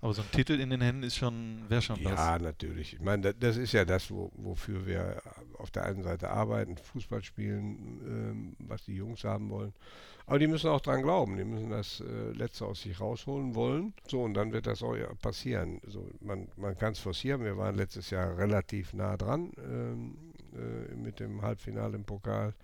Aber 0.00 0.12
so 0.12 0.22
ein 0.22 0.30
Titel 0.32 0.58
in 0.58 0.70
den 0.70 0.80
Händen 0.80 1.04
ist 1.04 1.14
schon, 1.14 1.62
wäre 1.68 1.80
schon 1.80 2.04
was. 2.04 2.12
Ja, 2.12 2.38
natürlich. 2.38 2.94
Ich 2.94 3.00
meine, 3.00 3.22
das, 3.22 3.34
das 3.38 3.56
ist 3.58 3.72
ja 3.72 3.84
das, 3.84 4.10
wo, 4.10 4.32
wofür 4.34 4.84
wir 4.86 5.22
auf 5.58 5.70
der 5.70 5.84
einen 5.84 6.02
Seite 6.02 6.30
arbeiten, 6.30 6.76
Fußball 6.76 7.22
spielen, 7.22 8.00
ähm, 8.04 8.56
was 8.58 8.84
die 8.84 8.96
Jungs 8.96 9.22
haben 9.22 9.50
wollen. 9.50 9.72
Aber 10.26 10.40
die 10.40 10.48
müssen 10.48 10.68
auch 10.68 10.80
dran 10.80 11.02
glauben. 11.02 11.36
Die 11.36 11.44
müssen 11.44 11.70
das 11.70 12.00
äh, 12.00 12.32
Letzte 12.32 12.66
aus 12.66 12.82
sich 12.82 13.00
rausholen 13.00 13.54
wollen. 13.54 13.94
So, 14.08 14.24
und 14.24 14.34
dann 14.34 14.52
wird 14.52 14.66
das 14.66 14.82
auch 14.82 14.96
ja 14.96 15.06
passieren. 15.22 15.80
So, 15.86 16.10
man 16.20 16.48
man 16.56 16.76
kann 16.76 16.92
es 16.92 16.98
forcieren. 16.98 17.44
Wir 17.44 17.56
waren 17.56 17.76
letztes 17.76 18.10
Jahr 18.10 18.36
relativ 18.36 18.92
nah 18.92 19.16
dran 19.16 19.52
ähm, 19.58 20.18
äh, 20.54 20.94
mit 20.94 21.20
dem 21.20 21.42
Halbfinale 21.42 21.96
im 21.96 22.04
Pokal. 22.04 22.54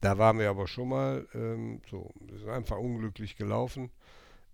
Da 0.00 0.18
waren 0.18 0.38
wir 0.38 0.50
aber 0.50 0.66
schon 0.66 0.88
mal. 0.88 1.26
Ähm, 1.34 1.80
so, 1.90 2.10
es 2.28 2.42
ist 2.42 2.48
einfach 2.48 2.78
unglücklich 2.78 3.36
gelaufen. 3.36 3.90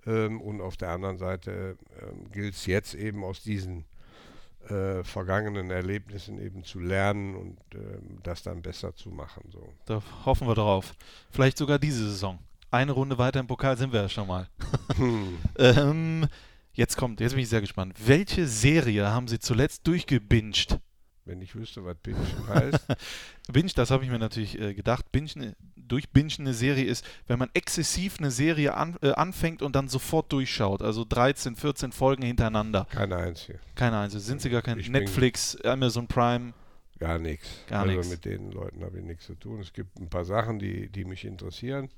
Ähm, 0.06 0.40
und 0.40 0.60
auf 0.60 0.76
der 0.76 0.90
anderen 0.90 1.18
Seite 1.18 1.76
ähm, 2.00 2.30
gilt 2.32 2.54
es 2.54 2.66
jetzt 2.66 2.94
eben 2.94 3.24
aus 3.24 3.42
diesen 3.42 3.84
äh, 4.68 5.04
vergangenen 5.04 5.70
Erlebnissen 5.70 6.40
eben 6.40 6.64
zu 6.64 6.80
lernen 6.80 7.34
und 7.34 7.58
ähm, 7.74 8.18
das 8.22 8.42
dann 8.42 8.62
besser 8.62 8.94
zu 8.94 9.10
machen. 9.10 9.42
So. 9.52 9.72
Da 9.84 10.02
hoffen 10.24 10.46
wir 10.46 10.54
drauf. 10.54 10.94
Vielleicht 11.30 11.58
sogar 11.58 11.78
diese 11.78 12.08
Saison. 12.08 12.38
Eine 12.70 12.92
Runde 12.92 13.16
weiter 13.18 13.40
im 13.40 13.46
Pokal 13.46 13.76
sind 13.76 13.92
wir 13.92 14.02
ja 14.02 14.08
schon 14.08 14.26
mal. 14.26 14.48
ähm, 15.58 16.26
jetzt 16.72 16.96
kommt, 16.96 17.20
jetzt 17.20 17.32
bin 17.32 17.42
ich 17.42 17.48
sehr 17.48 17.60
gespannt. 17.60 17.94
Welche 18.04 18.46
Serie 18.46 19.08
haben 19.08 19.28
Sie 19.28 19.38
zuletzt 19.38 19.86
durchgebinged? 19.86 20.78
Wenn 21.26 21.42
ich 21.42 21.56
wüsste, 21.56 21.84
was 21.84 21.96
Bingen 21.96 22.24
heißt. 22.48 22.86
Binge, 23.52 23.72
das 23.74 23.90
habe 23.90 24.04
ich 24.04 24.10
mir 24.10 24.18
natürlich 24.18 24.58
äh, 24.60 24.74
gedacht. 24.74 25.10
Binge, 25.10 25.56
durchbingen 25.74 26.30
eine 26.38 26.54
Serie 26.54 26.84
ist, 26.84 27.04
wenn 27.26 27.38
man 27.38 27.50
exzessiv 27.52 28.18
eine 28.18 28.30
Serie 28.30 28.74
an, 28.74 28.96
äh, 29.02 29.10
anfängt 29.10 29.60
und 29.60 29.74
dann 29.74 29.88
sofort 29.88 30.32
durchschaut. 30.32 30.82
Also 30.82 31.04
13, 31.04 31.56
14 31.56 31.92
Folgen 31.92 32.22
hintereinander. 32.22 32.86
Keine 32.90 33.16
einzige. 33.16 33.58
Keine 33.74 33.98
einzige. 33.98 34.20
Sind 34.20 34.40
Sie 34.40 34.50
gar 34.50 34.62
kein 34.62 34.78
Ich 34.78 34.88
Netflix, 34.88 35.60
Amazon 35.62 36.06
Prime? 36.06 36.54
Gar 36.98 37.18
nichts. 37.18 37.48
Gar 37.66 37.82
also 37.82 37.96
nix. 37.96 38.08
mit 38.08 38.24
den 38.24 38.52
Leuten 38.52 38.84
habe 38.84 38.98
ich 38.98 39.04
nichts 39.04 39.26
zu 39.26 39.34
tun. 39.34 39.60
Es 39.60 39.72
gibt 39.72 39.98
ein 39.98 40.08
paar 40.08 40.24
Sachen, 40.24 40.58
die, 40.58 40.88
die 40.88 41.04
mich 41.04 41.24
interessieren, 41.24 41.90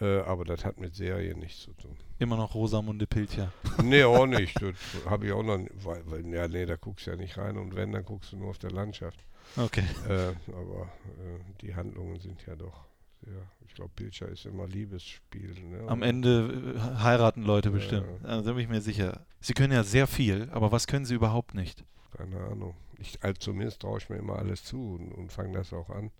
äh, 0.00 0.20
aber 0.20 0.44
das 0.44 0.64
hat 0.64 0.78
mit 0.78 0.94
Serien 0.94 1.38
nichts 1.38 1.62
zu 1.62 1.72
tun. 1.74 1.96
Immer 2.18 2.36
noch 2.36 2.54
Rosamunde 2.54 3.06
Pilcher. 3.06 3.52
Nee, 3.82 4.04
auch 4.04 4.26
nicht. 4.26 4.60
Das 4.62 4.74
habe 5.06 5.26
ich 5.26 5.32
auch 5.32 5.42
noch. 5.42 5.58
Weil, 5.82 6.02
weil, 6.06 6.26
ja, 6.32 6.46
nee, 6.48 6.64
da 6.66 6.76
guckst 6.76 7.06
du 7.06 7.10
ja 7.10 7.16
nicht 7.16 7.36
rein 7.36 7.56
und 7.58 7.74
wenn, 7.74 7.92
dann 7.92 8.04
guckst 8.04 8.32
du 8.32 8.36
nur 8.36 8.50
auf 8.50 8.58
der 8.58 8.70
Landschaft. 8.70 9.18
Okay. 9.56 9.84
Äh, 10.08 10.32
aber 10.52 10.82
äh, 11.18 11.38
die 11.60 11.74
Handlungen 11.74 12.18
sind 12.20 12.44
ja 12.46 12.54
doch 12.56 12.86
sehr. 13.22 13.42
Ich 13.66 13.74
glaube, 13.74 13.90
Pilcher 13.96 14.28
ist 14.28 14.46
immer 14.46 14.66
Liebesspiel. 14.66 15.54
Ne? 15.64 15.88
Am 15.88 16.02
Ende 16.02 16.74
äh, 16.76 16.98
heiraten 17.02 17.42
Leute 17.42 17.68
Ja, 17.70 17.74
bestimmt. 17.74 18.06
ja. 18.22 18.28
Also, 18.28 18.44
da 18.50 18.52
bin 18.52 18.62
ich 18.62 18.68
mir 18.68 18.80
sicher. 18.80 19.26
Sie 19.40 19.52
können 19.54 19.72
ja 19.72 19.82
sehr 19.82 20.06
viel, 20.06 20.48
aber 20.52 20.70
was 20.72 20.86
können 20.86 21.04
Sie 21.04 21.14
überhaupt 21.14 21.54
nicht? 21.54 21.84
Keine 22.16 22.38
Ahnung. 22.40 22.74
Ich, 22.98 23.22
also 23.22 23.36
zumindest 23.38 23.80
traue 23.80 23.98
ich 23.98 24.08
mir 24.08 24.16
immer 24.16 24.36
alles 24.38 24.64
zu 24.64 24.94
und, 24.94 25.12
und 25.12 25.32
fange 25.32 25.52
das 25.58 25.72
auch 25.72 25.90
an. 25.90 26.10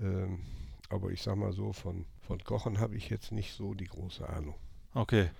Ähm, 0.00 0.40
aber 0.90 1.10
ich 1.10 1.22
sag 1.22 1.36
mal 1.36 1.52
so, 1.52 1.72
von, 1.72 2.04
von 2.28 2.44
Kochen 2.44 2.78
habe 2.78 2.94
ich 2.94 3.08
jetzt 3.08 3.32
nicht 3.32 3.54
so 3.54 3.72
die 3.72 3.86
große 3.86 4.28
Ahnung. 4.28 4.54
Okay. 4.92 5.30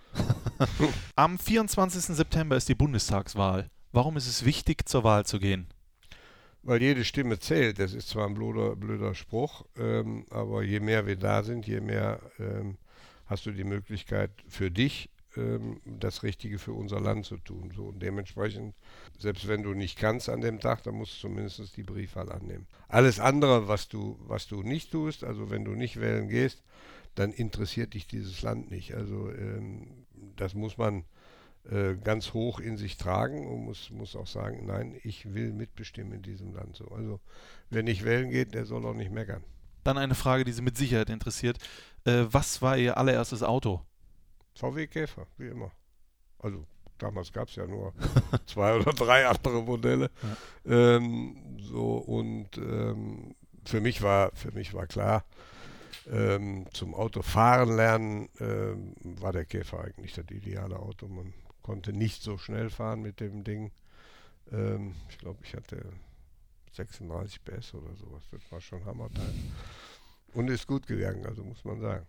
Am 1.16 1.38
24. 1.38 2.16
September 2.16 2.56
ist 2.56 2.68
die 2.70 2.74
Bundestagswahl. 2.74 3.68
Warum 3.92 4.16
ist 4.16 4.26
es 4.26 4.46
wichtig, 4.46 4.88
zur 4.88 5.04
Wahl 5.04 5.26
zu 5.26 5.38
gehen? 5.38 5.68
Weil 6.62 6.80
jede 6.80 7.04
Stimme 7.04 7.38
zählt. 7.38 7.78
Das 7.78 7.92
ist 7.92 8.08
zwar 8.08 8.26
ein 8.26 8.32
blöder, 8.32 8.74
blöder 8.74 9.14
Spruch, 9.14 9.66
ähm, 9.76 10.24
aber 10.30 10.62
je 10.62 10.80
mehr 10.80 11.06
wir 11.06 11.16
da 11.16 11.42
sind, 11.42 11.66
je 11.66 11.80
mehr 11.80 12.20
ähm, 12.38 12.78
hast 13.26 13.44
du 13.44 13.52
die 13.52 13.64
Möglichkeit 13.64 14.30
für 14.48 14.70
dich 14.70 15.10
ähm, 15.38 15.80
das 15.84 16.22
Richtige 16.22 16.58
für 16.58 16.72
unser 16.72 17.00
Land 17.00 17.26
zu 17.26 17.36
tun. 17.38 17.72
So, 17.74 17.84
und 17.84 18.02
dementsprechend, 18.02 18.74
selbst 19.18 19.48
wenn 19.48 19.62
du 19.62 19.74
nicht 19.74 19.98
kannst 19.98 20.28
an 20.28 20.40
dem 20.40 20.60
Tag, 20.60 20.82
dann 20.82 20.94
musst 20.94 21.14
du 21.14 21.28
zumindest 21.28 21.76
die 21.76 21.82
Briefwahl 21.82 22.30
annehmen. 22.30 22.66
Alles 22.88 23.20
andere, 23.20 23.68
was 23.68 23.88
du, 23.88 24.18
was 24.26 24.48
du 24.48 24.62
nicht 24.62 24.90
tust, 24.90 25.24
also 25.24 25.50
wenn 25.50 25.64
du 25.64 25.72
nicht 25.72 26.00
wählen 26.00 26.28
gehst, 26.28 26.62
dann 27.14 27.32
interessiert 27.32 27.94
dich 27.94 28.06
dieses 28.06 28.42
Land 28.42 28.70
nicht. 28.70 28.94
Also 28.94 29.30
ähm, 29.30 30.06
das 30.36 30.54
muss 30.54 30.78
man 30.78 31.04
äh, 31.70 31.96
ganz 31.96 32.32
hoch 32.32 32.60
in 32.60 32.76
sich 32.76 32.96
tragen 32.96 33.46
und 33.46 33.64
muss, 33.64 33.90
muss 33.90 34.16
auch 34.16 34.26
sagen, 34.26 34.66
nein, 34.66 34.98
ich 35.02 35.34
will 35.34 35.52
mitbestimmen 35.52 36.14
in 36.14 36.22
diesem 36.22 36.54
Land. 36.54 36.76
So. 36.76 36.88
Also 36.88 37.20
wer 37.70 37.82
nicht 37.82 38.04
wählen 38.04 38.30
geht, 38.30 38.54
der 38.54 38.64
soll 38.64 38.86
auch 38.86 38.94
nicht 38.94 39.10
meckern. 39.10 39.44
Dann 39.84 39.98
eine 39.98 40.14
Frage, 40.14 40.44
die 40.44 40.52
Sie 40.52 40.62
mit 40.62 40.76
Sicherheit 40.76 41.10
interessiert. 41.10 41.58
Äh, 42.04 42.24
was 42.30 42.62
war 42.62 42.76
Ihr 42.78 42.96
allererstes 42.96 43.42
Auto? 43.42 43.82
VW 44.58 44.86
Käfer, 44.88 45.26
wie 45.36 45.48
immer. 45.48 45.70
Also 46.40 46.66
damals 46.98 47.32
gab 47.32 47.48
es 47.48 47.56
ja 47.56 47.66
nur 47.66 47.94
zwei 48.46 48.74
oder 48.74 48.92
drei 48.92 49.26
andere 49.26 49.62
Modelle. 49.62 50.10
Ähm, 50.66 51.58
so 51.60 51.96
und 51.98 52.58
ähm, 52.58 53.34
für 53.64 53.80
mich 53.80 54.02
war 54.02 54.32
für 54.34 54.50
mich 54.50 54.74
war 54.74 54.86
klar, 54.86 55.24
ähm, 56.10 56.66
zum 56.72 56.94
Autofahren 56.94 57.76
lernen 57.76 58.28
ähm, 58.40 58.94
war 59.02 59.32
der 59.32 59.44
Käfer 59.44 59.84
eigentlich 59.84 60.14
das 60.14 60.26
ideale 60.30 60.78
Auto. 60.78 61.06
Man 61.06 61.32
konnte 61.62 61.92
nicht 61.92 62.22
so 62.22 62.36
schnell 62.36 62.70
fahren 62.70 63.02
mit 63.02 63.20
dem 63.20 63.44
Ding. 63.44 63.70
Ähm, 64.50 64.94
ich 65.08 65.18
glaube, 65.18 65.38
ich 65.44 65.54
hatte 65.54 65.84
36 66.72 67.44
PS 67.44 67.74
oder 67.74 67.94
sowas. 67.94 68.24
Das 68.30 68.40
war 68.50 68.60
schon 68.60 68.84
Hammerteil. 68.84 69.34
Und 70.34 70.48
ist 70.48 70.66
gut 70.66 70.86
gegangen, 70.86 71.24
also 71.26 71.44
muss 71.44 71.64
man 71.64 71.80
sagen. 71.80 72.06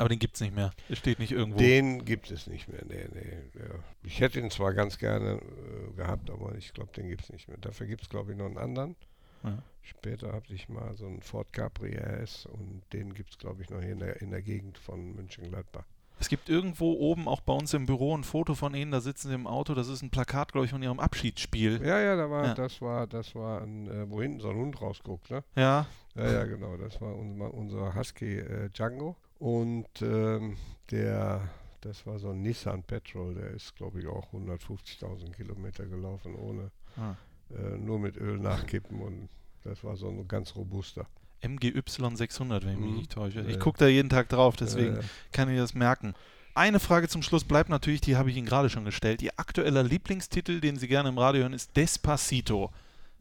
Aber 0.00 0.08
den 0.08 0.18
gibt 0.18 0.36
es 0.36 0.40
nicht 0.40 0.54
mehr. 0.54 0.72
Es 0.88 0.96
steht 0.96 1.18
nicht 1.18 1.32
irgendwo. 1.32 1.58
Den 1.58 2.06
gibt 2.06 2.30
es 2.30 2.46
nicht 2.46 2.68
mehr. 2.68 2.80
Nee, 2.88 3.06
nee. 3.12 3.36
Ja. 3.58 3.74
Ich 4.02 4.18
hätte 4.20 4.40
ihn 4.40 4.50
zwar 4.50 4.72
ganz 4.72 4.96
gerne 4.96 5.32
äh, 5.42 5.92
gehabt, 5.94 6.30
aber 6.30 6.54
ich 6.54 6.72
glaube, 6.72 6.90
den 6.96 7.06
gibt 7.08 7.24
es 7.24 7.30
nicht 7.30 7.48
mehr. 7.48 7.58
Dafür 7.58 7.86
gibt 7.86 8.02
es, 8.02 8.08
glaube 8.08 8.32
ich, 8.32 8.38
noch 8.38 8.46
einen 8.46 8.56
anderen. 8.56 8.96
Ja. 9.44 9.58
Später 9.82 10.32
habe 10.32 10.46
ich 10.54 10.70
mal 10.70 10.94
so 10.96 11.06
einen 11.06 11.20
Ford 11.20 11.52
Capri 11.52 11.96
RS 11.98 12.46
und 12.46 12.80
den 12.94 13.12
gibt 13.12 13.32
es, 13.32 13.38
glaube 13.38 13.60
ich, 13.60 13.68
noch 13.68 13.80
hier 13.82 13.92
in 13.92 13.98
der, 13.98 14.22
in 14.22 14.30
der 14.30 14.40
Gegend 14.40 14.78
von 14.78 15.14
München-Gladbach. 15.16 15.84
Es 16.18 16.28
gibt 16.30 16.48
irgendwo 16.48 16.92
oben 16.94 17.28
auch 17.28 17.40
bei 17.42 17.52
uns 17.52 17.72
im 17.74 17.84
Büro 17.86 18.16
ein 18.16 18.24
Foto 18.24 18.54
von 18.54 18.74
Ihnen, 18.74 18.90
da 18.92 19.00
sitzen 19.00 19.28
Sie 19.28 19.34
im 19.34 19.46
Auto, 19.46 19.74
das 19.74 19.88
ist 19.88 20.00
ein 20.02 20.10
Plakat, 20.10 20.52
glaube 20.52 20.64
ich, 20.66 20.70
von 20.70 20.82
Ihrem 20.82 21.00
Abschiedsspiel. 21.00 21.80
Ja, 21.84 22.00
ja, 22.00 22.16
da 22.16 22.30
war, 22.30 22.44
Ja. 22.48 22.54
das 22.54 22.80
war, 22.80 23.06
das 23.06 23.34
war 23.34 23.60
ein, 23.62 23.86
äh, 23.88 24.10
wo 24.10 24.20
hinten 24.22 24.40
so 24.40 24.48
ein 24.50 24.56
Hund 24.56 24.80
rausguckt, 24.80 25.30
ne? 25.30 25.44
Ja, 25.56 25.86
Ja, 26.14 26.32
ja, 26.32 26.44
genau. 26.44 26.76
Das 26.78 27.00
war 27.02 27.14
unser, 27.16 27.52
unser 27.52 27.94
Husky 27.94 28.38
äh, 28.38 28.68
Django. 28.70 29.16
Und 29.40 29.88
ähm, 30.02 30.56
der, 30.90 31.40
das 31.80 32.06
war 32.06 32.18
so 32.18 32.30
ein 32.30 32.42
Nissan 32.42 32.82
Petrol, 32.82 33.34
der 33.34 33.50
ist, 33.50 33.74
glaube 33.74 33.98
ich, 34.00 34.06
auch 34.06 34.32
150.000 34.34 35.32
Kilometer 35.32 35.86
gelaufen, 35.86 36.34
ohne 36.36 36.70
Ah. 36.96 37.14
äh, 37.54 37.78
nur 37.78 37.98
mit 37.98 38.16
Öl 38.18 38.38
nachkippen. 38.38 39.00
Und 39.00 39.28
das 39.64 39.82
war 39.82 39.96
so 39.96 40.08
ein 40.08 40.28
ganz 40.28 40.54
robuster. 40.56 41.06
MGY 41.42 41.82
600, 42.16 42.64
wenn 42.66 42.72
ich 42.74 42.78
mich 42.78 42.90
Mhm. 42.90 42.96
nicht 42.98 43.12
täusche. 43.12 43.40
Ich 43.48 43.58
gucke 43.58 43.78
da 43.78 43.86
jeden 43.86 44.10
Tag 44.10 44.28
drauf, 44.28 44.56
deswegen 44.56 44.96
Äh, 44.98 45.02
kann 45.32 45.48
ich 45.50 45.56
das 45.56 45.72
merken. 45.74 46.12
Eine 46.54 46.80
Frage 46.80 47.08
zum 47.08 47.22
Schluss 47.22 47.44
bleibt 47.44 47.70
natürlich, 47.70 48.02
die 48.02 48.16
habe 48.16 48.28
ich 48.30 48.36
Ihnen 48.36 48.46
gerade 48.46 48.68
schon 48.68 48.84
gestellt. 48.84 49.22
Ihr 49.22 49.32
aktueller 49.36 49.82
Lieblingstitel, 49.82 50.60
den 50.60 50.76
Sie 50.76 50.86
gerne 50.88 51.08
im 51.08 51.16
Radio 51.16 51.42
hören, 51.42 51.54
ist 51.54 51.74
Despacito. 51.76 52.70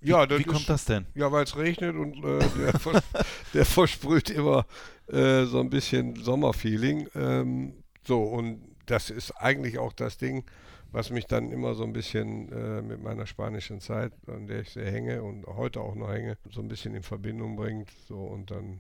Wie, 0.02 0.10
ja, 0.10 0.30
wie 0.30 0.44
kommt 0.44 0.62
ist, 0.62 0.70
das 0.70 0.86
denn? 0.86 1.06
Ja, 1.16 1.32
weil 1.32 1.44
es 1.44 1.58
regnet 1.58 1.96
und 1.96 2.24
äh, 2.24 2.40
der, 2.58 2.80
vers 2.80 3.04
der 3.54 3.66
versprüht 3.66 4.30
immer 4.30 4.66
äh, 5.08 5.46
so 5.46 5.60
ein 5.60 5.70
bisschen 5.70 6.16
Sommerfeeling. 6.16 7.08
Ähm, 7.16 7.84
so, 8.06 8.24
und 8.24 8.62
das 8.86 9.10
ist 9.10 9.32
eigentlich 9.32 9.78
auch 9.78 9.94
das 9.94 10.18
Ding, 10.18 10.46
was 10.92 11.10
mich 11.10 11.26
dann 11.26 11.52
immer 11.52 11.76
so 11.76 11.84
ein 11.84 11.94
bisschen 11.94 12.52
äh, 12.52 12.82
mit 12.82 13.04
meiner 13.04 13.28
spanischen 13.28 13.82
Zeit, 13.82 14.14
an 14.28 14.48
der 14.48 14.62
ich 14.62 14.70
sehr 14.70 14.90
hänge 14.90 15.22
und 15.22 15.46
heute 15.46 15.82
auch 15.82 15.96
noch 15.96 16.12
hänge, 16.12 16.38
so 16.52 16.62
ein 16.62 16.68
bisschen 16.68 16.96
in 16.96 17.04
Verbindung 17.04 17.56
bringt. 17.56 17.90
So, 18.08 18.18
und 18.18 18.52
dann 18.52 18.80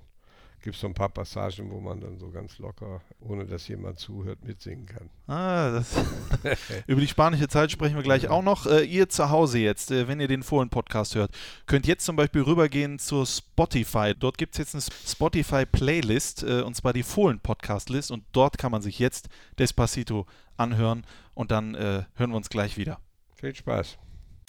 gibt 0.62 0.75
es 0.75 0.82
so 0.82 0.88
ein 0.88 0.94
paar 0.94 1.10
Passagen, 1.10 1.72
wo 1.72 1.80
man 1.80 2.00
dann 2.01 2.18
so 2.18 2.30
ganz 2.30 2.58
locker, 2.58 3.01
ohne 3.20 3.46
dass 3.46 3.68
jemand 3.68 4.00
zuhört, 4.00 4.44
mitsingen 4.44 4.86
kann. 4.86 5.10
Ah, 5.28 5.72
das 5.72 5.96
Über 6.88 7.01
die 7.01 7.08
spanische 7.08 7.48
Zeit 7.48 7.72
sprechen 7.72 7.96
wir 7.96 8.04
gleich 8.04 8.28
auch 8.28 8.42
noch. 8.42 8.66
Äh, 8.66 8.84
ihr 8.84 9.10
zu 9.10 9.30
Hause 9.30 9.60
jetzt, 9.60 9.92
äh, 9.92 10.08
wenn 10.08 10.20
ihr 10.20 10.28
den 10.28 10.44
Fohlen-Podcast 10.44 11.16
hört, 11.16 11.32
könnt 11.66 11.88
jetzt 11.88 12.06
zum 12.06 12.16
Beispiel 12.16 12.42
rübergehen 12.42 13.00
zur 13.00 13.25
Spotify. 13.25 14.13
Dort 14.18 14.38
gibt 14.38 14.54
es 14.54 14.58
jetzt 14.60 14.75
eine 14.75 14.84
Spotify-Playlist, 15.08 16.44
äh, 16.44 16.62
und 16.62 16.75
zwar 16.75 16.94
die 16.94 17.04
Fohlen-Podcast-List. 17.04 18.12
Und 18.12 18.24
dort 18.32 18.58
kann 18.58 18.72
man 18.72 18.82
sich 18.82 19.00
jetzt 19.00 19.30
Despacito 19.58 20.25
anhören. 20.58 21.06
Und 21.34 21.51
dann 21.51 21.75
äh, 21.75 22.04
hören 22.16 22.32
wir 22.32 22.38
uns 22.38 22.50
gleich 22.50 22.78
wieder. 22.78 23.00
Viel 23.36 23.56
Spaß. 23.56 23.98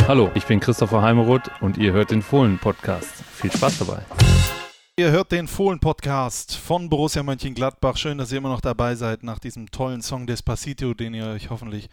Hallo, 0.08 0.30
ich 0.34 0.44
bin 0.46 0.58
Christopher 0.58 1.02
Heimeroth 1.02 1.50
und 1.60 1.78
ihr 1.78 1.92
hört 1.92 2.10
den 2.10 2.22
Fohlen-Podcast. 2.22 3.22
Viel 3.32 3.52
Spaß 3.52 3.78
dabei. 3.78 4.02
Ihr 5.00 5.12
hört 5.12 5.32
den 5.32 5.48
Fohlen-Podcast 5.48 6.54
von 6.56 6.90
Borussia 6.90 7.22
Mönchengladbach. 7.22 7.96
Schön, 7.96 8.18
dass 8.18 8.32
ihr 8.32 8.36
immer 8.36 8.50
noch 8.50 8.60
dabei 8.60 8.96
seid 8.96 9.22
nach 9.22 9.38
diesem 9.38 9.70
tollen 9.70 10.02
Song 10.02 10.26
Despacito, 10.26 10.92
den 10.92 11.14
ihr 11.14 11.24
euch 11.24 11.48
hoffentlich 11.48 11.88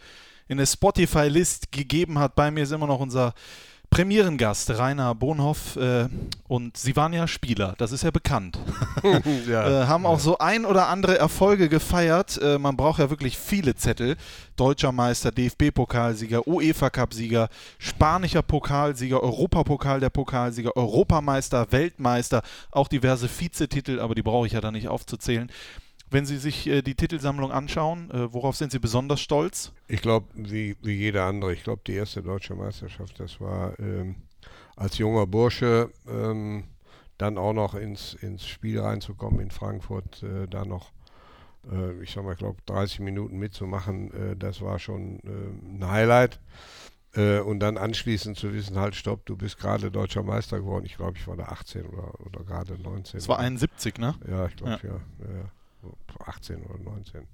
in 0.46 0.58
der 0.58 0.66
Spotify-List 0.66 1.72
gegeben 1.72 2.18
habt. 2.18 2.34
Bei 2.34 2.50
mir 2.50 2.64
ist 2.64 2.70
immer 2.70 2.86
noch 2.86 3.00
unser 3.00 3.32
Premierengast 3.90 4.70
Rainer 4.70 5.14
Bonhoff 5.14 5.76
äh, 5.76 6.08
und 6.46 6.76
Sie 6.76 6.94
waren 6.94 7.12
ja 7.12 7.26
Spieler, 7.26 7.74
das 7.78 7.92
ist 7.92 8.02
ja 8.02 8.10
bekannt. 8.10 8.58
ja. 9.48 9.84
äh, 9.84 9.86
haben 9.86 10.06
auch 10.06 10.20
so 10.20 10.38
ein 10.38 10.64
oder 10.64 10.88
andere 10.88 11.18
Erfolge 11.18 11.68
gefeiert. 11.68 12.40
Äh, 12.40 12.58
man 12.58 12.76
braucht 12.76 13.00
ja 13.00 13.10
wirklich 13.10 13.38
viele 13.38 13.74
Zettel. 13.74 14.16
Deutscher 14.56 14.92
Meister, 14.92 15.30
DFB-Pokalsieger, 15.30 16.46
UEFA-Cup-Sieger, 16.46 17.48
spanischer 17.78 18.42
Pokalsieger, 18.42 19.22
Europapokal 19.22 20.00
der 20.00 20.10
Pokalsieger, 20.10 20.76
Europameister, 20.76 21.70
Weltmeister, 21.70 22.42
auch 22.70 22.88
diverse 22.88 23.28
Vizetitel, 23.28 24.00
aber 24.00 24.14
die 24.14 24.22
brauche 24.22 24.46
ich 24.46 24.52
ja 24.52 24.60
da 24.60 24.70
nicht 24.70 24.88
aufzuzählen. 24.88 25.50
Wenn 26.10 26.26
Sie 26.26 26.38
sich 26.38 26.66
äh, 26.66 26.82
die 26.82 26.94
Titelsammlung 26.94 27.52
anschauen, 27.52 28.10
äh, 28.10 28.32
worauf 28.32 28.56
sind 28.56 28.72
Sie 28.72 28.78
besonders 28.78 29.20
stolz? 29.20 29.72
Ich 29.88 30.00
glaube, 30.00 30.26
wie, 30.34 30.76
wie 30.82 30.94
jeder 30.94 31.24
andere, 31.24 31.52
ich 31.52 31.64
glaube, 31.64 31.82
die 31.86 31.94
erste 31.94 32.22
deutsche 32.22 32.54
Meisterschaft, 32.54 33.20
das 33.20 33.40
war 33.40 33.78
ähm, 33.78 34.16
als 34.76 34.98
junger 34.98 35.26
Bursche 35.26 35.90
ähm, 36.08 36.64
dann 37.18 37.36
auch 37.36 37.52
noch 37.52 37.74
ins, 37.74 38.14
ins 38.14 38.46
Spiel 38.46 38.80
reinzukommen 38.80 39.40
in 39.40 39.50
Frankfurt, 39.50 40.22
äh, 40.22 40.46
da 40.46 40.64
noch, 40.64 40.92
äh, 41.70 42.02
ich 42.02 42.12
sag 42.12 42.24
mal, 42.24 42.32
ich 42.32 42.38
glaube, 42.38 42.62
30 42.66 43.00
Minuten 43.00 43.38
mitzumachen, 43.38 44.12
äh, 44.12 44.36
das 44.36 44.62
war 44.62 44.78
schon 44.78 45.18
äh, 45.20 45.76
ein 45.82 45.90
Highlight. 45.90 46.40
Äh, 47.14 47.40
und 47.40 47.60
dann 47.60 47.78
anschließend 47.78 48.36
zu 48.36 48.52
wissen, 48.52 48.78
halt, 48.78 48.94
stopp, 48.94 49.24
du 49.26 49.36
bist 49.36 49.58
gerade 49.58 49.90
deutscher 49.90 50.22
Meister 50.22 50.58
geworden. 50.58 50.84
Ich 50.84 50.96
glaube, 50.96 51.16
ich 51.16 51.26
war 51.26 51.36
da 51.36 51.44
18 51.44 51.86
oder, 51.86 52.20
oder 52.20 52.44
gerade 52.44 52.80
19. 52.80 53.18
Das 53.18 53.28
war 53.28 53.38
71, 53.38 53.98
ne? 53.98 54.14
Ja, 54.28 54.46
ich 54.46 54.56
glaube, 54.56 54.78
ja. 54.82 54.88
ja, 54.90 55.34
ja. 55.38 55.50
18 56.24 56.62
oder 56.64 56.78
19. 56.78 57.26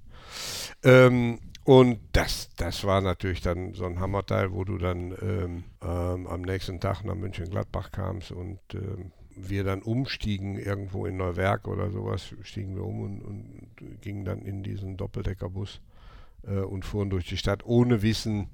Ähm, 0.83 1.39
und 1.65 1.99
das, 2.13 2.51
das 2.57 2.85
war 2.85 3.01
natürlich 3.01 3.41
dann 3.41 3.73
so 3.73 3.87
ein 3.87 3.99
Hammerteil, 3.99 4.53
wo 4.53 4.65
du 4.65 4.77
dann 4.77 5.13
ähm, 5.23 5.65
ähm, 5.83 6.27
am 6.27 6.43
nächsten 6.43 6.79
Tag 6.79 7.05
nach 7.05 7.15
München-Gladbach 7.15 7.91
kamst 7.91 8.33
und 8.33 8.59
ähm, 8.75 9.13
wir 9.37 9.65
dann 9.65 9.83
umstiegen 9.83 10.59
irgendwo 10.59 11.07
in 11.07 11.17
Neuwerk 11.17 11.67
oder 11.67 11.91
sowas, 11.91 12.35
stiegen 12.43 12.77
wir 12.77 12.85
um 12.85 13.01
und, 13.01 13.23
und 13.23 14.01
gingen 14.01 14.25
dann 14.25 14.43
in 14.43 14.63
diesen 14.63 14.97
Doppeldeckerbus 14.97 15.81
äh, 16.47 16.59
und 16.59 16.85
fuhren 16.85 17.11
durch 17.11 17.27
die 17.27 17.39
Stadt 17.39 17.65
ohne 17.65 18.03
Wissen, 18.03 18.51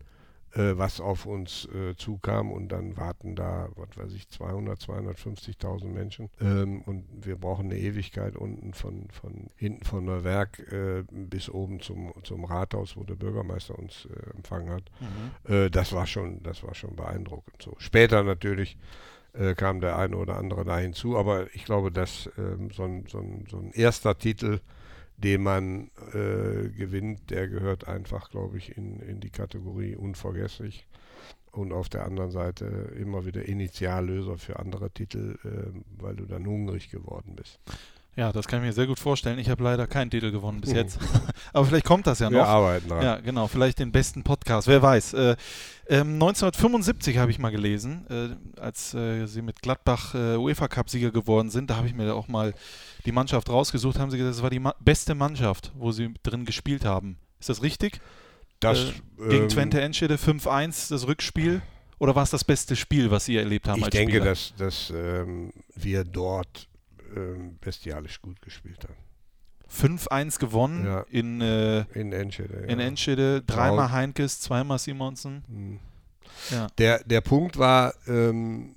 äh, 0.55 0.77
was 0.77 1.01
auf 1.01 1.27
uns 1.27 1.67
äh, 1.67 1.95
zukam 1.97 2.51
und 2.51 2.69
dann 2.69 2.97
warten 2.97 3.37
da, 3.37 3.69
was 3.77 3.97
weiß 3.97 4.13
ich, 4.15 4.29
200, 4.29 4.81
250.000 4.81 5.85
Menschen 5.87 6.31
ähm, 6.41 6.83
und 6.83 7.05
wir 7.23 7.37
brauchen 7.37 7.67
eine 7.67 7.79
Ewigkeit 7.79 8.37
unten 8.37 8.73
von, 8.75 9.09
von 9.11 9.51
hinten 9.57 9.85
von 9.85 10.05
Neuwerk 10.05 10.59
äh, 10.73 11.05
bis 11.11 11.49
oben 11.49 11.81
zum, 11.81 12.13
zum 12.25 12.45
Rathaus, 12.45 12.97
wo 12.97 13.05
der 13.05 13.15
Bürgermeister 13.15 13.79
uns 13.79 14.07
äh, 14.07 14.37
empfangen 14.37 14.71
hat. 14.71 14.85
Mhm. 15.01 15.55
Äh, 15.55 15.71
das 15.71 15.93
war 15.93 16.07
schon, 16.07 16.43
das 16.43 16.63
war 16.63 16.75
schon 16.75 16.97
beeindruckend. 16.97 17.63
So 17.63 17.75
später 17.79 18.23
natürlich 18.23 18.77
äh, 19.33 19.55
kam 19.55 19.81
der 19.81 19.97
eine 19.97 20.17
oder 20.17 20.37
andere 20.37 20.65
da 20.65 20.79
hinzu, 20.79 21.17
aber 21.17 21.55
ich 21.55 21.65
glaube, 21.65 21.93
dass 21.93 22.29
ähm, 22.37 22.71
so, 22.73 22.85
ein, 22.85 23.07
so, 23.07 23.19
ein, 23.19 23.47
so 23.49 23.59
ein 23.59 23.71
erster 23.73 24.19
Titel 24.19 24.61
den 25.23 25.43
man 25.43 25.91
äh, 26.13 26.69
gewinnt, 26.71 27.31
der 27.31 27.49
gehört 27.49 27.87
einfach, 27.87 28.31
glaube 28.31 28.59
ich, 28.59 28.77
in, 28.77 29.01
in 29.01 29.21
die 29.21 29.31
Kategorie 29.31 29.95
unvergesslich. 29.97 30.87
Und 31.53 31.73
auf 31.73 31.89
der 31.89 32.07
anderen 32.07 32.31
Seite 32.31 32.65
immer 32.97 33.27
wieder 33.27 33.45
Initiallöser 33.45 34.39
für 34.39 34.59
andere 34.59 34.91
Titel, 34.91 35.37
äh, 35.45 35.73
weil 36.01 36.17
du 36.17 36.25
dann 36.25 36.47
hungrig 36.47 36.91
geworden 36.91 37.35
bist. 37.35 37.59
Ja, 38.21 38.33
das 38.33 38.47
kann 38.47 38.61
ich 38.61 38.67
mir 38.67 38.73
sehr 38.75 38.87
gut 38.87 38.99
vorstellen. 38.99 39.39
Ich 39.39 39.49
habe 39.49 39.65
leider 39.65 39.87
keinen 39.87 40.11
Titel 40.11 40.31
gewonnen 40.31 40.61
bis 40.61 40.73
jetzt. 40.73 40.99
Aber 41.55 41.65
vielleicht 41.65 41.87
kommt 41.87 42.07
das 42.07 42.19
ja 42.19 42.29
noch. 42.29 42.41
Wir 42.41 42.47
arbeiten 42.47 42.87
dran. 42.91 43.03
Ja, 43.03 43.17
genau. 43.17 43.47
Vielleicht 43.47 43.79
den 43.79 43.93
besten 43.93 44.25
Podcast. 44.25 44.69
Wer 44.69 44.83
weiß. 44.83 45.15
Äh, 45.15 45.37
ähm, 45.89 46.13
1975 46.17 47.17
habe 47.17 47.31
ich 47.31 47.39
mal 47.39 47.49
gelesen, 47.49 48.05
äh, 48.11 48.61
als 48.61 48.93
äh, 48.93 49.25
sie 49.25 49.41
mit 49.41 49.63
Gladbach 49.63 50.15
äh, 50.15 50.37
UEFA-Cup-Sieger 50.37 51.13
geworden 51.13 51.49
sind. 51.49 51.71
Da 51.71 51.77
habe 51.77 51.87
ich 51.87 51.95
mir 51.95 52.15
auch 52.15 52.29
mal 52.29 52.53
die 53.07 53.13
Mannschaft 53.13 53.49
rausgesucht. 53.49 53.99
Haben 53.99 54.11
sie 54.11 54.19
gesagt, 54.19 54.37
das 54.37 54.43
war 54.43 54.51
die 54.51 54.61
ma 54.61 54.75
beste 54.81 55.15
Mannschaft, 55.15 55.73
wo 55.75 55.91
sie 55.91 56.13
drin 56.23 56.45
gespielt 56.45 56.85
haben. 56.85 57.17
Ist 57.39 57.49
das 57.49 57.63
richtig? 57.63 58.03
Das, 58.61 58.81
Äh, 58.81 59.29
gegen 59.31 59.45
ähm, 59.45 59.49
Twente 59.49 59.81
Enschede 59.81 60.17
5-1, 60.17 60.91
das 60.91 61.07
Rückspiel. 61.07 61.63
Oder 61.99 62.15
war 62.15 62.25
es 62.25 62.31
das 62.31 62.45
beste 62.45 62.77
Spiel, 62.77 63.11
was 63.11 63.25
Sie 63.25 63.37
erlebt 63.37 63.67
haben 63.67 63.79
Ich 63.79 63.85
als 63.87 63.93
denke, 63.93 64.13
Spieler? 64.13 64.25
dass, 64.27 64.53
dass 64.59 64.93
ähm, 64.95 65.55
wir 65.75 66.05
dort 66.05 66.69
ähm, 67.17 67.59
bestialisch 67.61 68.21
gut 68.21 68.41
gespielt 68.43 68.85
haben. 68.85 68.97
5-1 69.69 70.39
gewonnen 70.41 70.85
Ja. 70.85 71.01
in, 71.11 71.41
äh, 71.41 71.83
In 71.95 72.13
Enschede. 72.13 72.55
in 72.67 72.81
ja. 72.81 72.87
Enschede. 72.87 73.43
Dreimal 73.43 73.93
Heinkes, 73.93 74.41
zweimal 74.41 74.79
Simonsen. 74.79 75.45
Hm. 75.49 75.81
Ja. 76.51 76.67
Der, 76.79 77.05
der 77.05 77.21
Punkt 77.21 77.57
war, 77.59 77.95
ähm, 78.09 78.75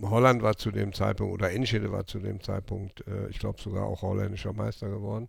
Holland 0.00 0.42
war 0.42 0.56
zu 0.56 0.70
dem 0.70 0.92
Zeitpunkt, 0.92 1.34
oder 1.34 1.52
Enschede 1.52 1.92
war 1.92 2.06
zu 2.06 2.18
dem 2.18 2.40
Zeitpunkt, 2.40 3.06
äh, 3.06 3.28
ich 3.28 3.38
glaube 3.38 3.60
sogar 3.60 3.84
auch 3.84 4.02
holländischer 4.02 4.52
Meister 4.52 4.88
geworden. 4.88 5.28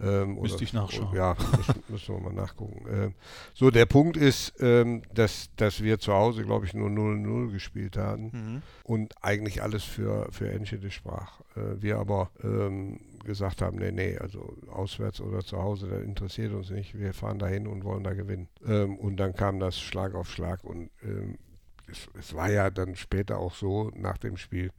Ähm, 0.00 0.40
Müsste 0.40 0.56
oder- 0.56 0.62
ich 0.64 0.72
nachschauen. 0.72 1.14
Ja, 1.14 1.36
müssen, 1.56 1.82
müssen 1.88 2.14
wir 2.16 2.20
mal 2.20 2.32
nachgucken. 2.32 2.84
Ähm, 2.90 3.14
so, 3.54 3.70
der 3.70 3.86
Punkt 3.86 4.16
ist, 4.16 4.52
ähm, 4.60 5.02
dass, 5.14 5.50
dass 5.56 5.82
wir 5.84 6.00
zu 6.00 6.12
Hause, 6.12 6.42
glaube 6.44 6.66
ich, 6.66 6.74
nur 6.74 6.88
0-0 6.88 7.52
gespielt 7.52 7.96
hatten 7.96 8.30
Mhm. 8.32 8.62
und 8.82 9.14
eigentlich 9.22 9.62
alles 9.62 9.84
für, 9.84 10.26
für 10.32 10.50
Enschede 10.50 10.90
sprach. 10.90 11.40
Äh, 11.56 11.80
wir 11.80 11.98
aber 11.98 12.30
ähm, 12.42 12.98
gesagt 13.24 13.62
haben, 13.62 13.78
nee, 13.78 13.92
nee, 13.92 14.18
also 14.18 14.56
auswärts 14.68 15.20
oder 15.20 15.44
zu 15.44 15.58
Hause, 15.62 15.86
das 15.88 16.02
interessiert 16.02 16.52
uns 16.52 16.70
nicht. 16.70 16.98
Wir 16.98 17.14
fahren 17.14 17.38
dahin 17.38 17.66
und 17.68 17.84
wollen 17.84 18.02
da 18.02 18.14
gewinnen. 18.14 18.48
Ähm, 18.66 18.96
und 18.96 19.16
dann 19.16 19.34
kam 19.34 19.60
das 19.60 19.78
Schlag 19.78 20.14
auf 20.16 20.28
Schlag 20.28 20.64
und 20.64 20.90
ähm, 21.04 21.38
es, 21.86 22.08
es 22.18 22.34
war 22.34 22.50
ja 22.50 22.68
dann 22.70 22.96
später 22.96 23.38
auch 23.38 23.54
so 23.54 23.92
nach 23.94 24.18
dem 24.18 24.36
Spiel, 24.38 24.70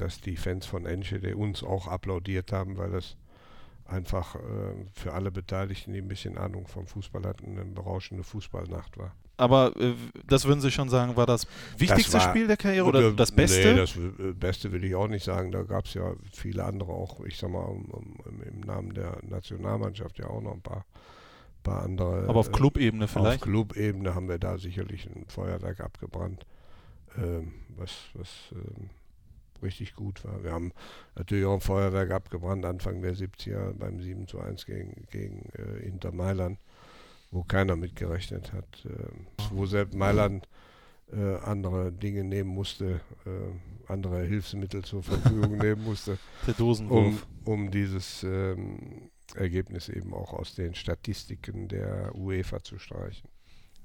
dass 0.00 0.20
die 0.20 0.36
Fans 0.36 0.66
von 0.66 0.86
Enschede 0.86 1.36
uns 1.36 1.62
auch 1.62 1.86
applaudiert 1.88 2.52
haben, 2.52 2.76
weil 2.78 2.90
das 2.90 3.16
einfach 3.86 4.36
äh, 4.36 4.38
für 4.92 5.12
alle 5.12 5.30
Beteiligten, 5.30 5.92
die 5.92 6.00
ein 6.00 6.08
bisschen 6.08 6.38
Ahnung 6.38 6.66
vom 6.66 6.86
Fußball 6.86 7.24
hatten, 7.24 7.58
eine 7.58 7.64
berauschende 7.64 8.22
Fußballnacht 8.22 8.96
war. 8.98 9.14
Aber 9.36 9.74
äh, 9.76 9.94
das 10.26 10.44
würden 10.44 10.60
Sie 10.60 10.70
schon 10.70 10.88
sagen, 10.88 11.16
war 11.16 11.26
das 11.26 11.46
wichtigste 11.78 12.14
war- 12.14 12.28
Spiel 12.28 12.46
der 12.46 12.56
Karriere 12.56 12.86
oder 12.86 13.08
Äh, 13.08 13.14
das 13.14 13.32
Beste? 13.32 13.72
Nee, 13.72 13.80
das 13.80 13.96
äh, 13.96 14.32
Beste 14.32 14.70
will 14.70 14.84
ich 14.84 14.94
auch 14.94 15.08
nicht 15.08 15.24
sagen. 15.24 15.50
Da 15.50 15.62
gab 15.62 15.86
es 15.86 15.94
ja 15.94 16.12
viele 16.30 16.64
andere 16.64 16.92
auch, 16.92 17.24
ich 17.24 17.36
sag 17.38 17.50
mal, 17.50 17.64
um, 17.64 17.84
um, 17.86 18.42
im 18.42 18.60
Namen 18.60 18.92
der 18.94 19.18
Nationalmannschaft 19.22 20.18
ja 20.18 20.26
auch 20.26 20.42
noch 20.42 20.52
ein 20.52 20.60
paar, 20.60 20.84
paar 21.62 21.82
andere. 21.82 22.28
Aber 22.28 22.40
auf 22.40 22.48
äh, 22.48 22.52
Clubebene 22.52 23.04
Auf 23.04 23.10
vielleicht? 23.12 23.42
Clubebene 23.42 24.14
haben 24.14 24.28
wir 24.28 24.38
da 24.38 24.58
sicherlich 24.58 25.06
ein 25.06 25.24
Feuerwerk 25.26 25.80
abgebrannt, 25.80 26.44
ähm, 27.16 27.52
was, 27.76 27.92
was 28.14 28.28
ähm, 28.52 28.90
richtig 29.62 29.94
gut 29.94 30.24
war. 30.24 30.42
Wir 30.42 30.52
haben 30.52 30.72
natürlich 31.14 31.44
auch 31.44 31.54
ein 31.54 31.60
Feuerwerk 31.60 32.10
abgebrannt 32.10 32.64
Anfang 32.64 33.02
der 33.02 33.14
70er 33.14 33.72
beim 33.74 34.00
7 34.00 34.26
zu 34.26 34.40
1 34.40 34.66
gegen, 34.66 35.06
gegen 35.10 35.50
äh, 35.56 35.86
Inter 35.86 36.12
Mailand, 36.12 36.58
wo 37.30 37.42
keiner 37.42 37.76
mitgerechnet 37.76 38.52
hat, 38.52 38.84
ähm, 38.84 39.26
wo 39.50 39.66
selbst 39.66 39.94
Mailand 39.94 40.48
äh, 41.12 41.36
andere 41.44 41.92
Dinge 41.92 42.24
nehmen 42.24 42.50
musste, 42.50 43.00
äh, 43.26 43.90
andere 43.92 44.22
Hilfsmittel 44.22 44.84
zur 44.84 45.02
Verfügung 45.02 45.56
nehmen 45.58 45.84
musste, 45.84 46.18
Der 46.46 46.54
um, 46.60 47.18
um 47.44 47.70
dieses 47.70 48.22
ähm, 48.22 49.10
Ergebnis 49.34 49.88
eben 49.88 50.14
auch 50.14 50.32
aus 50.32 50.54
den 50.54 50.74
Statistiken 50.74 51.68
der 51.68 52.14
UEFA 52.14 52.62
zu 52.62 52.78
streichen. 52.78 53.28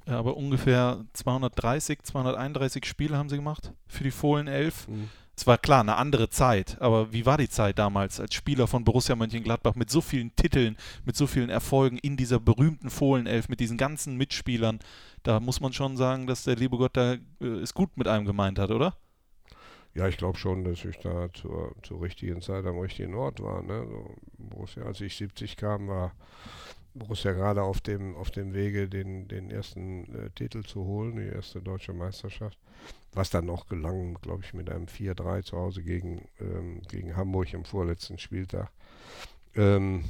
Ja, 0.08 0.20
aber 0.20 0.38
ungefähr 0.38 1.04
230, 1.14 2.04
231 2.04 2.86
Spiele 2.86 3.18
haben 3.18 3.30
Sie 3.30 3.38
gemacht 3.38 3.74
für 3.88 4.04
die 4.04 4.12
Fohlen 4.12 4.48
11. 4.48 4.88
Es 5.38 5.46
war 5.46 5.58
klar 5.58 5.82
eine 5.82 5.98
andere 5.98 6.30
Zeit, 6.30 6.78
aber 6.80 7.12
wie 7.12 7.26
war 7.26 7.38
die 7.38 7.50
Zeit 7.50 7.78
damals 7.78 8.20
als 8.22 8.34
Spieler 8.34 8.68
von 8.68 8.86
Borussia 8.86 9.16
Mönchengladbach 9.16 9.76
mit 9.76 9.90
so 9.90 10.00
vielen 10.00 10.34
Titeln, 10.36 10.78
mit 11.04 11.18
so 11.18 11.28
vielen 11.28 11.50
Erfolgen 11.50 11.98
in 11.98 12.16
dieser 12.16 12.40
berühmten 12.40 12.90
Fohlenelf, 12.90 13.50
mit 13.50 13.60
diesen 13.60 13.78
ganzen 13.78 14.16
Mitspielern? 14.16 14.80
Da 15.24 15.42
muss 15.42 15.60
man 15.60 15.74
schon 15.74 15.98
sagen, 15.98 16.26
dass 16.26 16.44
der 16.44 16.56
liebe 16.56 16.78
Gott 16.78 16.96
da 16.96 17.14
äh, 17.14 17.46
es 17.46 17.74
gut 17.74 17.98
mit 17.98 18.08
einem 18.08 18.26
gemeint 18.26 18.60
hat, 18.60 18.72
oder? 18.72 18.96
Ja, 19.94 20.08
ich 20.08 20.18
glaube 20.18 20.38
schon, 20.38 20.64
dass 20.64 20.84
ich 20.84 20.98
da 21.00 21.30
zur, 21.34 21.74
zur 21.84 22.02
richtigen 22.02 22.42
Zeit 22.42 22.66
am 22.66 22.80
richtigen 22.80 23.14
Ort 23.14 23.42
war. 23.42 23.62
Ne? 23.62 23.86
So, 23.88 24.16
Borussia, 24.38 24.84
als 24.84 25.02
ich 25.02 25.16
70 25.16 25.58
kam, 25.58 25.88
war 25.88 26.14
Borussia 26.96 27.34
gerade 27.34 27.62
auf 27.62 27.82
dem, 27.82 28.16
auf 28.16 28.32
dem 28.32 28.54
Wege, 28.54 28.88
den, 28.88 29.28
den 29.28 29.52
ersten 29.52 30.06
äh, 30.16 30.30
Titel 30.32 30.64
zu 30.64 30.86
holen, 30.86 31.18
die 31.18 31.28
erste 31.28 31.62
deutsche 31.62 31.94
Meisterschaft. 31.94 32.58
Was 33.14 33.30
dann 33.30 33.46
noch 33.46 33.68
gelang, 33.68 34.18
glaube 34.22 34.44
ich, 34.44 34.54
mit 34.54 34.70
einem 34.70 34.86
4-3 34.86 35.44
zu 35.44 35.58
Hause 35.58 35.84
gegen, 35.84 36.28
ähm, 36.40 36.82
gegen 36.90 37.16
Hamburg 37.16 37.54
am 37.54 37.66
vorletzten 37.66 38.18
Spieltag. 38.18 38.72
Ähm, 39.56 40.06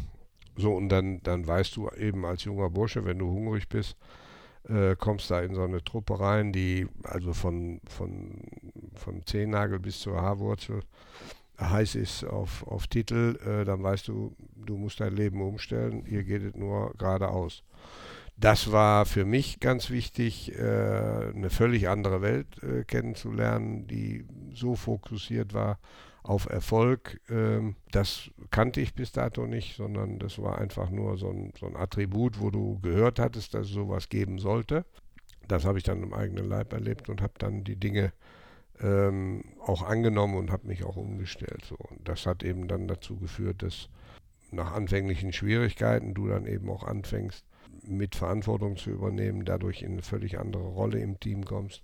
so, 0.55 0.73
und 0.73 0.89
dann, 0.89 1.21
dann 1.23 1.45
weißt 1.45 1.75
du 1.75 1.89
eben 1.89 2.25
als 2.25 2.43
junger 2.43 2.69
Bursche, 2.69 3.03
wenn 3.05 3.19
du 3.19 3.27
hungrig 3.27 3.67
bist, 3.67 3.97
äh, 4.69 4.95
kommst 4.95 5.29
da 5.29 5.41
in 5.41 5.53
so 5.53 5.63
eine 5.63 5.83
Truppe 5.83 6.19
rein, 6.19 6.53
die 6.53 6.87
also 7.03 7.33
von, 7.33 7.81
von, 7.87 8.41
vom 8.95 9.25
Zehennagel 9.25 9.79
bis 9.79 9.99
zur 9.99 10.21
Haarwurzel 10.21 10.81
heiß 11.59 11.95
ist 11.95 12.23
auf, 12.23 12.65
auf 12.67 12.87
Titel, 12.87 13.37
äh, 13.45 13.65
dann 13.65 13.83
weißt 13.83 14.07
du, 14.07 14.35
du 14.55 14.77
musst 14.77 14.99
dein 14.99 15.15
Leben 15.15 15.41
umstellen, 15.41 16.03
hier 16.05 16.23
geht 16.23 16.43
es 16.43 16.55
nur 16.55 16.93
geradeaus. 16.97 17.63
Das 18.37 18.71
war 18.71 19.05
für 19.05 19.23
mich 19.23 19.61
ganz 19.61 19.89
wichtig, 19.89 20.53
äh, 20.57 21.31
eine 21.33 21.49
völlig 21.49 21.87
andere 21.87 22.21
Welt 22.21 22.61
äh, 22.63 22.83
kennenzulernen, 22.83 23.87
die 23.87 24.25
so 24.53 24.75
fokussiert 24.75 25.53
war 25.53 25.79
auf 26.21 26.49
Erfolg. 26.49 27.21
Ähm, 27.29 27.75
das 27.91 28.29
kannte 28.51 28.81
ich 28.81 28.93
bis 28.93 29.13
dato 29.13 29.47
nicht, 29.47 29.77
sondern 29.77 30.19
das 30.19 30.39
war 30.39 30.57
einfach 30.57 30.89
nur 30.89 31.17
so 31.17 31.29
ein, 31.29 31.53
so 31.57 31.65
ein 31.65 31.77
Attribut, 31.77 32.41
wo 32.41 32.49
du 32.49 32.79
gehört 32.81 33.19
hattest, 33.19 33.53
dass 33.53 33.67
es 33.67 33.73
sowas 33.73 34.09
geben 34.09 34.37
sollte. 34.37 34.85
Das 35.47 35.63
habe 35.63 35.77
ich 35.77 35.83
dann 35.83 36.03
im 36.03 36.13
eigenen 36.13 36.49
Leib 36.49 36.73
erlebt 36.73 37.07
und 37.07 37.21
habe 37.21 37.33
dann 37.37 37.63
die 37.63 37.75
Dinge 37.75 38.11
ähm, 38.81 39.43
auch 39.59 39.83
angenommen 39.83 40.35
und 40.35 40.51
habe 40.51 40.67
mich 40.67 40.83
auch 40.83 40.97
umgestellt. 40.97 41.63
So. 41.65 41.75
Und 41.75 42.07
das 42.07 42.25
hat 42.25 42.43
eben 42.43 42.67
dann 42.67 42.87
dazu 42.87 43.17
geführt, 43.17 43.63
dass 43.63 43.89
nach 44.51 44.73
anfänglichen 44.73 45.33
Schwierigkeiten 45.33 46.13
du 46.13 46.27
dann 46.27 46.45
eben 46.45 46.69
auch 46.69 46.83
anfängst, 46.83 47.45
mit 47.83 48.15
Verantwortung 48.15 48.77
zu 48.77 48.89
übernehmen, 48.89 49.45
dadurch 49.45 49.81
in 49.81 49.93
eine 49.93 50.01
völlig 50.01 50.39
andere 50.39 50.63
Rolle 50.63 50.99
im 50.99 51.19
Team 51.19 51.45
kommst. 51.45 51.83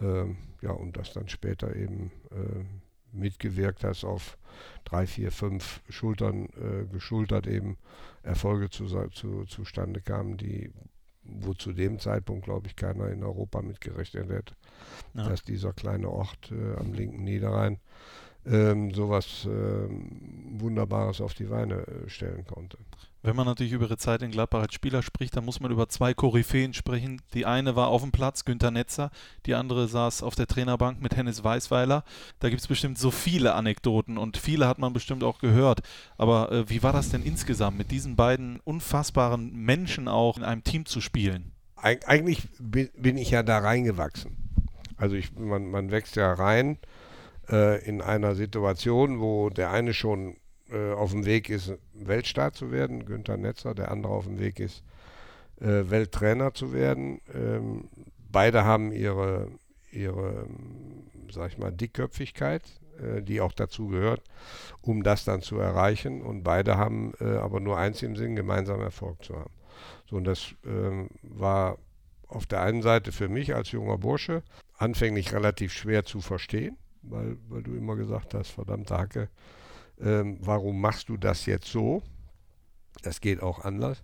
Ähm, 0.00 0.38
ja, 0.60 0.70
und 0.70 0.96
das 0.96 1.12
dann 1.12 1.28
später 1.28 1.74
eben 1.74 2.10
äh, 2.30 2.64
mitgewirkt 3.12 3.84
hast 3.84 4.04
auf 4.04 4.38
drei, 4.84 5.06
vier, 5.06 5.32
fünf 5.32 5.82
Schultern 5.88 6.48
äh, 6.56 6.86
geschultert 6.86 7.46
eben 7.46 7.76
Erfolge 8.22 8.70
zu, 8.70 8.86
zu, 9.08 9.44
zustande 9.44 10.00
kamen, 10.00 10.36
die 10.36 10.70
wo 11.22 11.54
zu 11.54 11.72
dem 11.72 11.98
Zeitpunkt, 11.98 12.44
glaube 12.44 12.66
ich, 12.66 12.76
keiner 12.76 13.08
in 13.08 13.22
Europa 13.22 13.62
mitgerechnet 13.62 14.30
hätte, 14.30 14.54
ja. 15.14 15.28
dass 15.28 15.42
dieser 15.42 15.72
kleine 15.72 16.08
Ort 16.08 16.52
äh, 16.52 16.78
am 16.78 16.92
linken 16.92 17.24
Niederrhein 17.24 17.78
ähm, 18.46 18.92
sowas 18.94 19.46
ähm, 19.46 20.58
Wunderbares 20.58 21.20
auf 21.20 21.34
die 21.34 21.44
Beine 21.44 21.86
äh, 21.86 22.08
stellen 22.08 22.44
konnte. 22.46 22.78
Wenn 23.22 23.36
man 23.36 23.44
natürlich 23.44 23.72
über 23.72 23.84
ihre 23.84 23.98
Zeit 23.98 24.22
in 24.22 24.30
Gladbach 24.30 24.62
als 24.62 24.72
Spieler 24.72 25.02
spricht, 25.02 25.36
dann 25.36 25.44
muss 25.44 25.60
man 25.60 25.70
über 25.70 25.90
zwei 25.90 26.14
Koryphäen 26.14 26.72
sprechen. 26.72 27.20
Die 27.34 27.44
eine 27.44 27.76
war 27.76 27.88
auf 27.88 28.00
dem 28.00 28.12
Platz, 28.12 28.46
Günter 28.46 28.70
Netzer, 28.70 29.10
die 29.44 29.54
andere 29.54 29.88
saß 29.88 30.22
auf 30.22 30.36
der 30.36 30.46
Trainerbank 30.46 31.02
mit 31.02 31.14
Hennis 31.14 31.44
Weißweiler. 31.44 32.02
Da 32.38 32.48
gibt 32.48 32.62
es 32.62 32.66
bestimmt 32.66 32.96
so 32.98 33.10
viele 33.10 33.54
Anekdoten 33.54 34.16
und 34.16 34.38
viele 34.38 34.66
hat 34.66 34.78
man 34.78 34.94
bestimmt 34.94 35.22
auch 35.22 35.38
gehört. 35.38 35.80
Aber 36.16 36.50
äh, 36.50 36.70
wie 36.70 36.82
war 36.82 36.94
das 36.94 37.10
denn 37.10 37.22
insgesamt, 37.22 37.76
mit 37.76 37.90
diesen 37.90 38.16
beiden 38.16 38.58
unfassbaren 38.60 39.52
Menschen 39.52 40.08
auch 40.08 40.38
in 40.38 40.44
einem 40.44 40.64
Team 40.64 40.86
zu 40.86 41.02
spielen? 41.02 41.52
Eig 41.76 42.08
eigentlich 42.08 42.48
bin 42.58 43.18
ich 43.18 43.30
ja 43.30 43.42
da 43.42 43.58
reingewachsen. 43.58 44.39
Also 45.00 45.16
ich, 45.16 45.34
man, 45.34 45.70
man 45.70 45.90
wächst 45.90 46.16
ja 46.16 46.32
rein 46.32 46.78
äh, 47.50 47.82
in 47.84 48.02
einer 48.02 48.34
Situation, 48.34 49.18
wo 49.18 49.48
der 49.48 49.70
eine 49.70 49.94
schon 49.94 50.36
äh, 50.70 50.92
auf 50.92 51.12
dem 51.12 51.24
Weg 51.24 51.48
ist, 51.48 51.72
Weltstar 51.94 52.52
zu 52.52 52.70
werden, 52.70 53.06
Günther 53.06 53.38
Netzer, 53.38 53.74
der 53.74 53.90
andere 53.90 54.12
auf 54.12 54.26
dem 54.26 54.38
Weg 54.38 54.60
ist, 54.60 54.84
äh, 55.58 55.88
Welttrainer 55.88 56.52
zu 56.52 56.74
werden. 56.74 57.22
Ähm, 57.34 57.88
beide 58.30 58.64
haben 58.64 58.92
ihre, 58.92 59.48
ihre, 59.90 60.46
sag 61.30 61.52
ich 61.52 61.58
mal, 61.58 61.72
Dickköpfigkeit, 61.72 62.62
äh, 63.00 63.22
die 63.22 63.40
auch 63.40 63.52
dazu 63.52 63.88
gehört, 63.88 64.22
um 64.82 65.02
das 65.02 65.24
dann 65.24 65.40
zu 65.40 65.58
erreichen. 65.58 66.20
Und 66.20 66.42
beide 66.42 66.76
haben 66.76 67.14
äh, 67.20 67.24
aber 67.24 67.60
nur 67.60 67.78
eins 67.78 68.02
im 68.02 68.16
Sinn, 68.16 68.36
gemeinsam 68.36 68.82
Erfolg 68.82 69.24
zu 69.24 69.34
haben. 69.34 69.52
So, 70.10 70.16
und 70.16 70.24
das 70.24 70.54
ähm, 70.66 71.08
war 71.22 71.78
auf 72.30 72.46
der 72.46 72.62
einen 72.62 72.82
Seite 72.82 73.12
für 73.12 73.28
mich 73.28 73.54
als 73.54 73.72
junger 73.72 73.98
Bursche 73.98 74.42
anfänglich 74.76 75.32
relativ 75.32 75.72
schwer 75.72 76.04
zu 76.04 76.20
verstehen, 76.20 76.76
weil, 77.02 77.36
weil 77.48 77.62
du 77.62 77.74
immer 77.74 77.96
gesagt 77.96 78.34
hast, 78.34 78.50
verdammte 78.50 78.96
Hacke, 78.96 79.28
ähm, 80.00 80.38
warum 80.40 80.80
machst 80.80 81.08
du 81.08 81.16
das 81.16 81.46
jetzt 81.46 81.66
so? 81.66 82.02
Das 83.02 83.20
geht 83.20 83.42
auch 83.42 83.64
anders. 83.64 84.02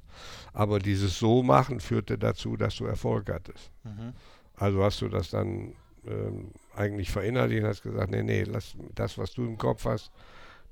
Aber 0.52 0.78
dieses 0.78 1.18
So 1.18 1.42
machen 1.42 1.80
führte 1.80 2.18
dazu, 2.18 2.56
dass 2.56 2.76
du 2.76 2.84
Erfolg 2.84 3.30
hattest. 3.30 3.70
Mhm. 3.84 4.12
Also 4.54 4.82
hast 4.82 5.00
du 5.00 5.08
das 5.08 5.30
dann 5.30 5.74
ähm, 6.06 6.52
eigentlich 6.74 7.10
verinnerlicht 7.10 7.62
und 7.62 7.68
hast 7.68 7.82
gesagt, 7.82 8.10
nee, 8.10 8.22
nee, 8.22 8.44
lass 8.44 8.76
das, 8.94 9.18
was 9.18 9.32
du 9.32 9.44
im 9.44 9.58
Kopf 9.58 9.84
hast, 9.84 10.10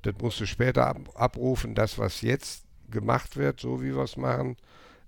das 0.02 0.14
musst 0.20 0.40
du 0.40 0.46
später 0.46 0.86
ab, 0.86 0.98
abrufen. 1.14 1.74
Das, 1.74 1.98
was 1.98 2.20
jetzt 2.20 2.64
gemacht 2.90 3.36
wird, 3.36 3.60
so 3.60 3.82
wie 3.82 3.94
wir 3.94 4.02
es 4.02 4.16
machen, 4.16 4.56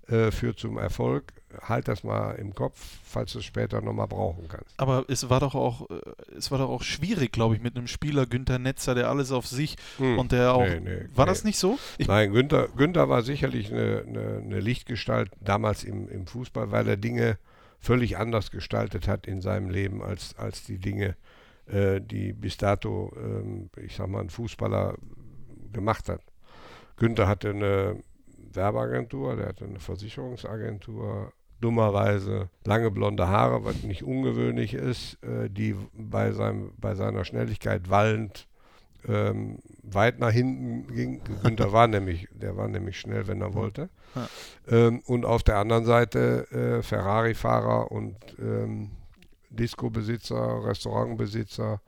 äh, 0.07 0.31
führt 0.31 0.59
zum 0.59 0.77
Erfolg. 0.77 1.33
Halt 1.61 1.87
das 1.87 2.03
mal 2.03 2.33
im 2.33 2.53
Kopf, 2.53 2.79
falls 3.03 3.33
du 3.33 3.39
es 3.39 3.45
später 3.45 3.81
nochmal 3.81 4.07
brauchen 4.07 4.47
kannst. 4.47 4.73
Aber 4.77 5.05
es 5.07 5.29
war 5.29 5.39
doch 5.39 5.55
auch, 5.55 5.89
äh, 5.89 5.95
es 6.37 6.51
war 6.51 6.59
doch 6.59 6.69
auch 6.69 6.83
schwierig, 6.83 7.31
glaube 7.31 7.55
ich, 7.55 7.61
mit 7.61 7.75
einem 7.75 7.87
Spieler 7.87 8.25
Günther 8.25 8.59
Netzer, 8.59 8.95
der 8.95 9.09
alles 9.09 9.31
auf 9.31 9.47
sich 9.47 9.75
hm. 9.97 10.19
und 10.19 10.31
der 10.31 10.53
auch. 10.53 10.65
Nee, 10.65 10.79
nee, 10.79 11.05
war 11.15 11.25
nee. 11.25 11.31
das 11.31 11.43
nicht 11.43 11.57
so? 11.57 11.79
Ich 11.97 12.07
Nein, 12.07 12.31
Günther, 12.31 12.67
Günther 12.75 13.09
war 13.09 13.21
sicherlich 13.21 13.71
eine, 13.71 14.03
eine, 14.07 14.41
eine 14.43 14.59
Lichtgestalt 14.59 15.31
damals 15.41 15.83
im, 15.83 16.09
im 16.09 16.27
Fußball, 16.27 16.71
weil 16.71 16.87
er 16.87 16.97
Dinge 16.97 17.37
völlig 17.79 18.17
anders 18.17 18.51
gestaltet 18.51 19.07
hat 19.07 19.27
in 19.27 19.41
seinem 19.41 19.69
Leben 19.69 20.03
als, 20.03 20.35
als 20.37 20.63
die 20.63 20.79
Dinge, 20.79 21.15
äh, 21.67 22.01
die 22.01 22.33
bis 22.33 22.57
dato, 22.57 23.13
äh, 23.15 23.81
ich 23.81 23.95
sag 23.95 24.07
mal, 24.09 24.21
ein 24.21 24.29
Fußballer 24.29 24.95
gemacht 25.71 26.09
hat. 26.09 26.21
Günther 26.97 27.27
hatte 27.27 27.51
eine 27.51 28.03
Werbeagentur, 28.57 29.37
der 29.37 29.47
hatte 29.47 29.63
eine 29.63 29.79
Versicherungsagentur, 29.79 31.31
dummerweise 31.61 32.49
lange 32.65 32.91
blonde 32.91 33.27
Haare, 33.29 33.63
was 33.63 33.83
nicht 33.83 34.03
ungewöhnlich 34.03 34.73
ist, 34.73 35.17
äh, 35.23 35.49
die 35.49 35.75
bei, 35.93 36.31
seinem, 36.33 36.73
bei 36.77 36.93
seiner 36.95 37.23
Schnelligkeit 37.23 37.89
wallend 37.89 38.47
ähm, 39.07 39.59
weit 39.83 40.19
nach 40.19 40.31
hinten 40.31 40.93
ging. 40.93 41.21
Günther 41.43 41.71
war 41.71 41.87
nämlich, 41.87 42.27
der 42.31 42.57
war 42.57 42.67
nämlich 42.67 42.99
schnell, 42.99 43.27
wenn 43.27 43.41
er 43.41 43.53
wollte. 43.53 43.89
Ja. 44.15 44.27
Ähm, 44.67 45.01
und 45.05 45.25
auf 45.25 45.43
der 45.43 45.57
anderen 45.57 45.85
Seite 45.85 46.51
äh, 46.51 46.83
Ferrari-Fahrer 46.83 47.91
und 47.91 48.17
ähm, 48.39 48.91
Disco-Besitzer, 49.49 50.65
Restaurantbesitzer, 50.65 51.81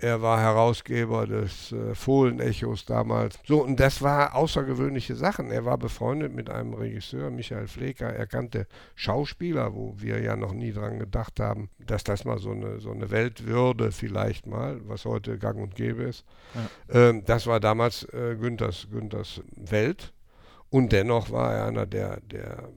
er 0.00 0.22
war 0.22 0.40
Herausgeber 0.40 1.26
des 1.26 1.72
äh, 1.72 1.94
Fohlen-Echos 1.94 2.86
damals. 2.86 3.38
So, 3.44 3.62
und 3.62 3.78
das 3.78 4.00
war 4.00 4.34
außergewöhnliche 4.34 5.14
Sachen. 5.14 5.50
Er 5.50 5.64
war 5.64 5.76
befreundet 5.76 6.34
mit 6.34 6.48
einem 6.48 6.74
Regisseur, 6.74 7.30
Michael 7.30 7.66
Flecker. 7.66 8.08
Er 8.08 8.26
kannte 8.26 8.66
Schauspieler, 8.94 9.74
wo 9.74 9.94
wir 9.98 10.20
ja 10.20 10.36
noch 10.36 10.52
nie 10.52 10.72
dran 10.72 10.98
gedacht 10.98 11.38
haben, 11.38 11.68
dass 11.78 12.02
das 12.04 12.24
mal 12.24 12.38
so 12.38 12.52
eine, 12.52 12.80
so 12.80 12.90
eine 12.90 13.10
Welt 13.10 13.46
würde, 13.46 13.92
vielleicht 13.92 14.46
mal, 14.46 14.80
was 14.88 15.04
heute 15.04 15.38
gang 15.38 15.58
und 15.60 15.74
gäbe 15.74 16.04
ist. 16.04 16.24
Ja. 16.54 17.08
Ähm, 17.08 17.24
das 17.26 17.46
war 17.46 17.60
damals 17.60 18.04
äh, 18.04 18.36
Günthers, 18.40 18.88
Günthers 18.90 19.42
Welt. 19.54 20.12
Und 20.70 20.92
dennoch 20.92 21.30
war 21.30 21.52
er 21.52 21.66
einer 21.66 21.86
der, 21.86 22.20
der, 22.20 22.70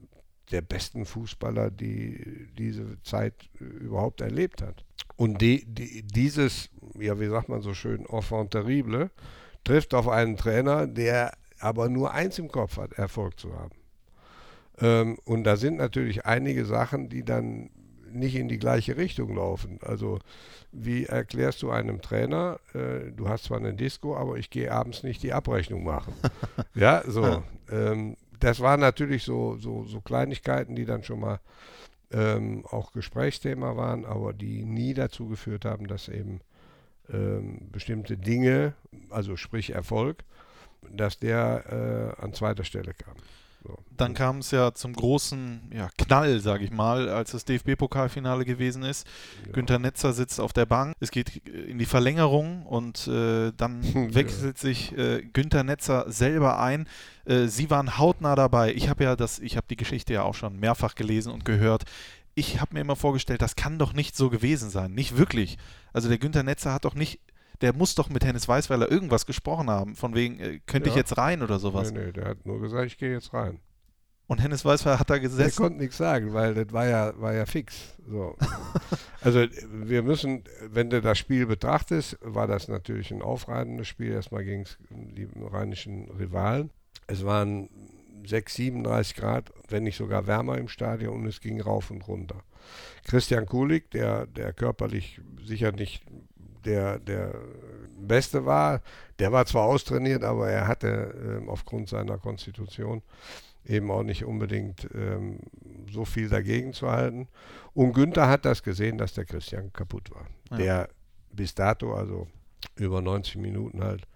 der 0.50 0.60
besten 0.60 1.06
Fußballer, 1.06 1.70
die 1.70 2.48
diese 2.58 3.00
Zeit 3.02 3.48
äh, 3.60 3.64
überhaupt 3.64 4.20
erlebt 4.20 4.60
hat. 4.60 4.83
Und 5.16 5.40
die, 5.40 5.64
die, 5.66 6.02
dieses, 6.02 6.70
ja, 6.98 7.18
wie 7.20 7.28
sagt 7.28 7.48
man 7.48 7.62
so 7.62 7.74
schön, 7.74 8.04
Enfant 8.06 8.50
terrible, 8.50 9.10
trifft 9.62 9.94
auf 9.94 10.08
einen 10.08 10.36
Trainer, 10.36 10.86
der 10.86 11.32
aber 11.60 11.88
nur 11.88 12.12
eins 12.12 12.38
im 12.38 12.50
Kopf 12.50 12.76
hat, 12.76 12.92
Erfolg 12.94 13.38
zu 13.38 13.54
haben. 13.54 13.74
Ähm, 14.80 15.18
und 15.24 15.44
da 15.44 15.56
sind 15.56 15.76
natürlich 15.76 16.26
einige 16.26 16.64
Sachen, 16.64 17.08
die 17.08 17.24
dann 17.24 17.70
nicht 18.10 18.36
in 18.36 18.48
die 18.48 18.58
gleiche 18.58 18.96
Richtung 18.96 19.34
laufen. 19.36 19.78
Also 19.82 20.20
wie 20.72 21.04
erklärst 21.04 21.62
du 21.62 21.70
einem 21.70 22.00
Trainer, 22.00 22.58
äh, 22.72 23.10
du 23.12 23.28
hast 23.28 23.44
zwar 23.44 23.58
eine 23.58 23.74
Disco, 23.74 24.16
aber 24.16 24.36
ich 24.36 24.50
gehe 24.50 24.72
abends 24.72 25.02
nicht 25.02 25.22
die 25.22 25.32
Abrechnung 25.32 25.84
machen. 25.84 26.12
ja, 26.74 27.02
so. 27.06 27.42
Ähm, 27.70 28.16
das 28.40 28.60
waren 28.60 28.80
natürlich 28.80 29.22
so, 29.22 29.56
so, 29.56 29.84
so 29.84 30.00
Kleinigkeiten, 30.00 30.74
die 30.76 30.84
dann 30.84 31.02
schon 31.02 31.20
mal 31.20 31.40
ähm, 32.14 32.64
auch 32.66 32.92
Gesprächsthema 32.92 33.76
waren, 33.76 34.04
aber 34.04 34.32
die 34.32 34.64
nie 34.64 34.94
dazu 34.94 35.26
geführt 35.26 35.64
haben, 35.64 35.88
dass 35.88 36.08
eben 36.08 36.40
ähm, 37.12 37.68
bestimmte 37.72 38.16
Dinge, 38.16 38.74
also 39.10 39.36
sprich 39.36 39.70
Erfolg, 39.70 40.24
dass 40.90 41.18
der 41.18 42.14
äh, 42.18 42.22
an 42.22 42.32
zweiter 42.32 42.64
Stelle 42.64 42.94
kam. 42.94 43.16
So. 43.66 43.78
Dann 43.96 44.12
kam 44.12 44.38
es 44.38 44.50
ja 44.50 44.74
zum 44.74 44.92
großen 44.92 45.70
ja, 45.74 45.88
Knall, 45.96 46.40
sage 46.40 46.64
ich 46.64 46.70
mal, 46.70 47.08
als 47.08 47.30
das 47.30 47.46
DFB-Pokalfinale 47.46 48.44
gewesen 48.44 48.82
ist. 48.82 49.06
Ja. 49.46 49.52
Günther 49.52 49.78
Netzer 49.78 50.12
sitzt 50.12 50.38
auf 50.38 50.52
der 50.52 50.66
Bank. 50.66 50.94
Es 51.00 51.10
geht 51.10 51.36
in 51.46 51.78
die 51.78 51.86
Verlängerung 51.86 52.66
und 52.66 53.08
äh, 53.08 53.52
dann 53.56 53.82
wechselt 54.14 54.58
sich 54.58 54.96
äh, 54.98 55.22
Günther 55.32 55.64
Netzer 55.64 56.10
selber 56.12 56.60
ein. 56.60 56.86
Äh, 57.24 57.46
Sie 57.46 57.70
waren 57.70 57.96
hautnah 57.96 58.34
dabei. 58.34 58.74
Ich 58.74 58.90
habe 58.90 59.04
ja 59.04 59.16
das, 59.16 59.38
ich 59.38 59.56
habe 59.56 59.66
die 59.70 59.76
Geschichte 59.76 60.12
ja 60.12 60.24
auch 60.24 60.34
schon 60.34 60.60
mehrfach 60.60 60.94
gelesen 60.94 61.32
und 61.32 61.46
gehört. 61.46 61.84
Ich 62.34 62.60
habe 62.60 62.74
mir 62.74 62.80
immer 62.80 62.96
vorgestellt, 62.96 63.40
das 63.40 63.56
kann 63.56 63.78
doch 63.78 63.94
nicht 63.94 64.14
so 64.14 64.28
gewesen 64.28 64.68
sein. 64.68 64.92
Nicht 64.92 65.16
wirklich. 65.16 65.56
Also 65.94 66.08
der 66.08 66.18
Günther 66.18 66.42
Netzer 66.42 66.74
hat 66.74 66.84
doch 66.84 66.94
nicht 66.94 67.20
der 67.60 67.74
muss 67.74 67.94
doch 67.94 68.08
mit 68.08 68.24
Hennis 68.24 68.48
Weißweiler 68.48 68.90
irgendwas 68.90 69.26
gesprochen 69.26 69.70
haben, 69.70 69.94
von 69.94 70.14
wegen, 70.14 70.40
äh, 70.40 70.60
könnte 70.66 70.88
ja. 70.88 70.94
ich 70.94 70.96
jetzt 70.96 71.16
rein 71.16 71.42
oder 71.42 71.58
sowas. 71.58 71.92
Nee, 71.92 72.06
nee, 72.06 72.12
der 72.12 72.26
hat 72.26 72.46
nur 72.46 72.60
gesagt, 72.60 72.86
ich 72.86 72.98
gehe 72.98 73.12
jetzt 73.12 73.32
rein. 73.32 73.60
Und 74.26 74.42
Hennes 74.42 74.64
Weißweiler 74.64 74.98
hat 74.98 75.10
da 75.10 75.14
Der 75.14 75.22
gesessen. 75.22 75.62
konnte 75.62 75.78
nichts 75.78 75.98
sagen, 75.98 76.32
weil 76.32 76.54
das 76.54 76.72
war 76.72 76.86
ja, 76.86 77.12
war 77.20 77.34
ja 77.34 77.44
fix. 77.44 77.94
So. 78.08 78.36
also 79.20 79.44
wir 79.70 80.02
müssen, 80.02 80.44
wenn 80.70 80.88
du 80.88 81.02
das 81.02 81.18
Spiel 81.18 81.46
betrachtest, 81.46 82.16
war 82.22 82.46
das 82.46 82.68
natürlich 82.68 83.10
ein 83.10 83.20
aufreibendes 83.20 83.86
Spiel. 83.86 84.12
Erstmal 84.12 84.44
gegen 84.44 84.64
die 84.88 85.28
rheinischen 85.36 86.10
Rivalen. 86.10 86.70
Es 87.06 87.24
waren 87.26 87.68
6, 88.26 88.54
37 88.54 89.14
Grad, 89.14 89.52
wenn 89.68 89.82
nicht 89.82 89.96
sogar 89.96 90.26
wärmer 90.26 90.56
im 90.56 90.68
Stadion 90.68 91.20
und 91.20 91.26
es 91.26 91.42
ging 91.42 91.60
rauf 91.60 91.90
und 91.90 92.08
runter. 92.08 92.42
Christian 93.04 93.44
Kulik, 93.44 93.90
der, 93.90 94.26
der 94.26 94.54
körperlich 94.54 95.20
sicher 95.44 95.72
nicht 95.72 96.02
der, 96.64 96.98
der 96.98 97.34
Beste 97.96 98.44
war, 98.44 98.80
der 99.18 99.32
war 99.32 99.46
zwar 99.46 99.64
austrainiert, 99.64 100.24
aber 100.24 100.48
er 100.50 100.66
hatte 100.66 101.14
ähm, 101.38 101.48
aufgrund 101.48 101.88
seiner 101.88 102.18
Konstitution 102.18 103.02
eben 103.66 103.90
auch 103.90 104.02
nicht 104.02 104.24
unbedingt 104.24 104.88
ähm, 104.94 105.38
so 105.90 106.04
viel 106.04 106.28
dagegen 106.28 106.72
zu 106.72 106.90
halten. 106.90 107.28
Und 107.72 107.92
Günther 107.92 108.28
hat 108.28 108.44
das 108.44 108.62
gesehen, 108.62 108.98
dass 108.98 109.14
der 109.14 109.24
Christian 109.24 109.72
kaputt 109.72 110.10
war. 110.10 110.26
Ja. 110.50 110.56
Der 110.56 110.88
bis 111.32 111.54
dato, 111.54 111.94
also 111.94 112.28
über 112.76 113.00
90 113.00 113.36
Minuten 113.36 113.82
halt, 113.82 114.06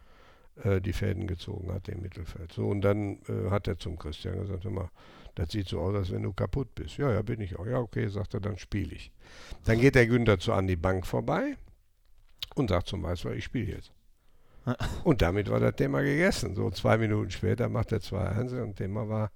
äh, 0.63 0.81
die 0.81 0.93
Fäden 0.93 1.27
gezogen 1.27 1.73
hat 1.73 1.89
im 1.89 2.03
Mittelfeld. 2.03 2.53
So, 2.53 2.67
und 2.67 2.83
dann 2.83 3.19
äh, 3.29 3.51
hat 3.51 3.69
er 3.69 3.79
zum 3.79 3.99
Christian 3.99 4.39
gesagt, 4.39 4.65
hör 4.65 4.71
mal, 4.71 4.91
das 5.35 5.53
sieht 5.53 5.69
so 5.69 5.81
aus, 5.81 5.95
als 5.95 6.11
wenn 6.11 6.25
du 6.25 6.33
kaputt 6.33 6.75
bist. 6.75 6.99
Ja, 6.99 7.13
ja, 7.13 7.23
bin 7.23 7.41
ich 7.41 7.59
auch. 7.59 7.67
Ja, 7.67 7.79
okay, 7.79 8.09
sagt 8.09 8.35
er, 8.35 8.41
dann 8.41 8.59
spiele 8.59 8.95
ich. 8.95 9.13
Dann 9.65 9.81
geht 9.81 9.95
der 9.95 10.07
Günther 10.07 10.39
zu 10.39 10.53
an 10.53 10.67
die 10.67 10.77
Bank 10.77 11.07
vorbei 11.07 11.57
und 12.59 12.69
sagt 12.69 12.89
zum 12.89 13.03
Meister, 13.03 13.33
ich 13.33 13.45
spiele 13.45 13.73
jetzt. 13.73 13.93
Und 15.05 15.23
damit 15.23 15.51
war 15.51 15.61
das 15.61 15.77
Thema 15.77 16.03
gegessen. 16.03 16.55
So 16.55 16.71
zwei 16.71 16.99
Minuten 16.99 17.31
später 17.31 17.69
macht 17.69 17.93
er 17.93 18.01
zwei 18.01 18.29
1 18.29 18.53
und 18.53 18.77
Thema 18.77 19.09
war 19.09 19.31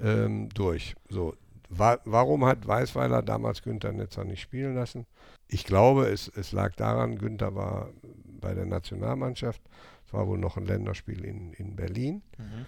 ähm, 0.00 0.48
durch. 0.50 0.94
So, 1.08 1.34
wa 1.68 1.98
warum 2.04 2.44
hat 2.44 2.66
Weißweiler 2.66 3.22
damals 3.22 3.62
Günther 3.62 3.92
Netzer 3.92 4.24
nicht 4.24 4.40
spielen 4.40 4.74
lassen? 4.74 5.06
Ich 5.48 5.64
glaube, 5.64 6.06
es, 6.06 6.28
es 6.28 6.52
lag 6.52 6.74
daran, 6.76 7.18
Günther 7.18 7.54
war 7.54 7.90
bei 8.40 8.54
der 8.54 8.66
Nationalmannschaft. 8.66 9.60
Es 10.06 10.12
war 10.12 10.26
wohl 10.26 10.38
noch 10.38 10.56
ein 10.56 10.66
Länderspiel 10.66 11.24
in, 11.24 11.52
in 11.52 11.76
Berlin. 11.76 12.22
Mhm. 12.38 12.66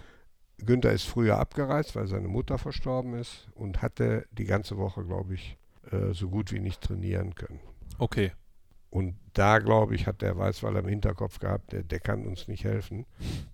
Günther 0.65 0.93
ist 0.93 1.03
früher 1.03 1.37
abgereist, 1.37 1.95
weil 1.95 2.07
seine 2.07 2.27
Mutter 2.27 2.57
verstorben 2.57 3.15
ist 3.15 3.47
und 3.55 3.81
hatte 3.81 4.25
die 4.31 4.45
ganze 4.45 4.77
Woche, 4.77 5.03
glaube 5.03 5.33
ich, 5.33 5.57
äh, 5.91 6.13
so 6.13 6.29
gut 6.29 6.51
wie 6.51 6.59
nicht 6.59 6.81
trainieren 6.81 7.35
können. 7.35 7.59
Okay. 7.97 8.31
Und 8.95 9.17
da, 9.33 9.59
glaube 9.59 9.93
ich, 9.93 10.07
hat 10.07 10.21
der 10.21 10.37
Weißweiler 10.37 10.79
im 10.79 10.87
Hinterkopf 10.87 11.39
gehabt, 11.39 11.73
der, 11.73 11.83
der 11.83 11.99
kann 11.99 12.25
uns 12.25 12.47
nicht 12.47 12.63
helfen. 12.63 13.05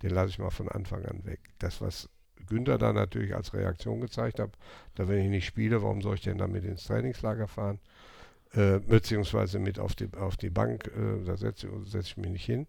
Den 0.04 0.12
lasse 0.12 0.30
ich 0.30 0.38
mal 0.38 0.52
von 0.52 0.70
Anfang 0.70 1.04
an 1.06 1.26
weg. 1.26 1.40
Das, 1.58 1.82
was 1.82 2.10
Günther 2.46 2.78
da 2.78 2.94
natürlich 2.94 3.34
als 3.36 3.52
Reaktion 3.56 4.02
gezeigt 4.02 4.38
hat, 4.38 4.52
da 4.94 5.08
wenn 5.08 5.18
ich 5.18 5.30
nicht 5.30 5.48
spiele, 5.48 5.82
warum 5.82 6.04
soll 6.04 6.14
ich 6.14 6.22
denn 6.22 6.38
damit 6.38 6.64
ins 6.64 6.84
Trainingslager 6.84 7.48
fahren? 7.48 7.80
Äh, 8.54 8.82
beziehungsweise 8.82 9.58
mit 9.58 9.80
auf 9.80 9.96
die, 9.96 10.10
auf 10.16 10.38
die 10.38 10.52
Bank, 10.52 10.92
äh, 10.96 11.26
da 11.26 11.36
setze 11.36 11.70
setz 11.86 12.10
ich 12.10 12.18
mich 12.18 12.30
nicht 12.30 12.46
hin. 12.46 12.68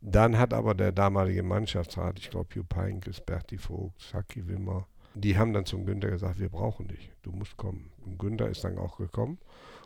Dann 0.00 0.38
hat 0.38 0.52
aber 0.52 0.74
der 0.74 0.90
damalige 0.90 1.44
Mannschaftsrat, 1.44 2.18
ich 2.18 2.30
glaube 2.30 2.48
Jupp 2.52 2.74
Heynckes, 2.74 3.20
Berti 3.20 3.58
Vogt, 3.58 4.00
Saki 4.00 4.48
Wimmer, 4.48 4.88
die 5.14 5.38
haben 5.38 5.52
dann 5.52 5.66
zum 5.66 5.86
Günther 5.86 6.10
gesagt, 6.10 6.40
wir 6.40 6.48
brauchen 6.48 6.88
dich, 6.88 7.12
du 7.22 7.30
musst 7.30 7.56
kommen. 7.56 7.92
Und 8.04 8.18
Günther 8.18 8.48
ist 8.48 8.64
dann 8.64 8.76
auch 8.76 8.98
gekommen. 8.98 9.38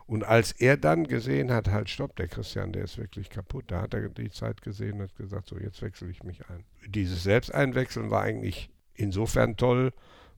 Und 0.05 0.23
als 0.23 0.51
er 0.51 0.77
dann 0.77 1.05
gesehen 1.05 1.51
hat, 1.51 1.69
halt 1.69 1.89
stopp, 1.89 2.15
der 2.15 2.27
Christian, 2.27 2.73
der 2.73 2.83
ist 2.83 2.97
wirklich 2.97 3.29
kaputt, 3.29 3.65
da 3.67 3.81
hat 3.81 3.93
er 3.93 4.09
die 4.09 4.31
Zeit 4.31 4.61
gesehen 4.61 4.95
und 4.95 5.03
hat 5.03 5.15
gesagt, 5.15 5.47
so 5.47 5.57
jetzt 5.57 5.81
wechsle 5.81 6.09
ich 6.09 6.23
mich 6.23 6.41
ein. 6.49 6.63
Dieses 6.87 7.23
Selbsteinwechseln 7.23 8.11
war 8.11 8.21
eigentlich 8.21 8.69
insofern 8.95 9.55
toll, 9.57 9.93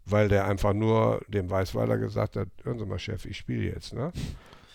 weil 0.06 0.28
der 0.30 0.47
einfach 0.47 0.73
nur 0.73 1.21
dem 1.28 1.49
Weißweiler 1.49 1.97
gesagt 1.97 2.36
hat, 2.36 2.49
hören 2.63 2.80
Sie 2.80 2.86
mal, 2.86 2.99
Chef, 2.99 3.25
ich 3.25 3.38
spiele 3.38 3.63
jetzt. 3.63 3.93
Ne? 3.93 4.12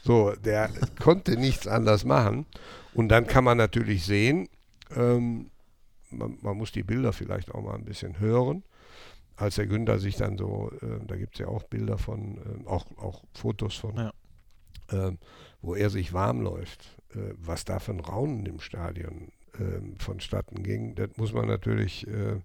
So, 0.02 0.32
der 0.32 0.70
konnte 1.00 1.36
nichts 1.36 1.66
anders 1.66 2.04
machen. 2.04 2.46
Und 2.92 3.08
dann 3.08 3.26
kann 3.26 3.44
man 3.44 3.58
natürlich 3.58 4.04
sehen, 4.04 4.48
ähm, 4.96 5.50
man, 6.10 6.38
man 6.42 6.56
muss 6.56 6.72
die 6.72 6.82
Bilder 6.82 7.12
vielleicht 7.12 7.54
auch 7.54 7.62
mal 7.62 7.74
ein 7.74 7.84
bisschen 7.84 8.18
hören 8.18 8.64
als 9.40 9.54
der 9.54 9.66
Günther 9.66 9.98
sich 9.98 10.16
dann 10.16 10.36
so, 10.36 10.70
äh, 10.82 11.04
da 11.06 11.16
gibt 11.16 11.34
es 11.34 11.40
ja 11.40 11.48
auch 11.48 11.62
Bilder 11.64 11.98
von, 11.98 12.36
äh, 12.36 12.68
auch, 12.68 12.86
auch 12.98 13.22
Fotos 13.32 13.74
von, 13.76 13.96
Ja. 13.96 14.12
Ähm, 14.92 15.18
wo 15.62 15.74
er 15.74 15.90
sich 15.90 16.12
warm 16.12 16.40
läuft, 16.40 16.96
äh, 17.14 17.34
was 17.36 17.64
da 17.64 17.78
für 17.78 17.92
ein 17.92 18.00
Raunen 18.00 18.46
im 18.46 18.60
Stadion 18.60 19.32
ähm, 19.58 19.96
vonstatten 19.98 20.62
ging, 20.62 20.94
das 20.94 21.10
muss 21.16 21.32
man 21.32 21.46
natürlich, 21.46 22.06
äh, 22.06 22.40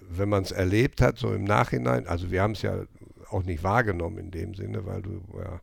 wenn 0.00 0.28
man 0.28 0.42
es 0.42 0.52
erlebt 0.52 1.00
hat, 1.00 1.18
so 1.18 1.34
im 1.34 1.44
Nachhinein, 1.44 2.06
also 2.06 2.30
wir 2.30 2.42
haben 2.42 2.52
es 2.52 2.62
ja 2.62 2.84
auch 3.30 3.42
nicht 3.42 3.62
wahrgenommen 3.62 4.18
in 4.18 4.30
dem 4.30 4.54
Sinne, 4.54 4.86
weil 4.86 5.02
du 5.02 5.22
ja 5.36 5.60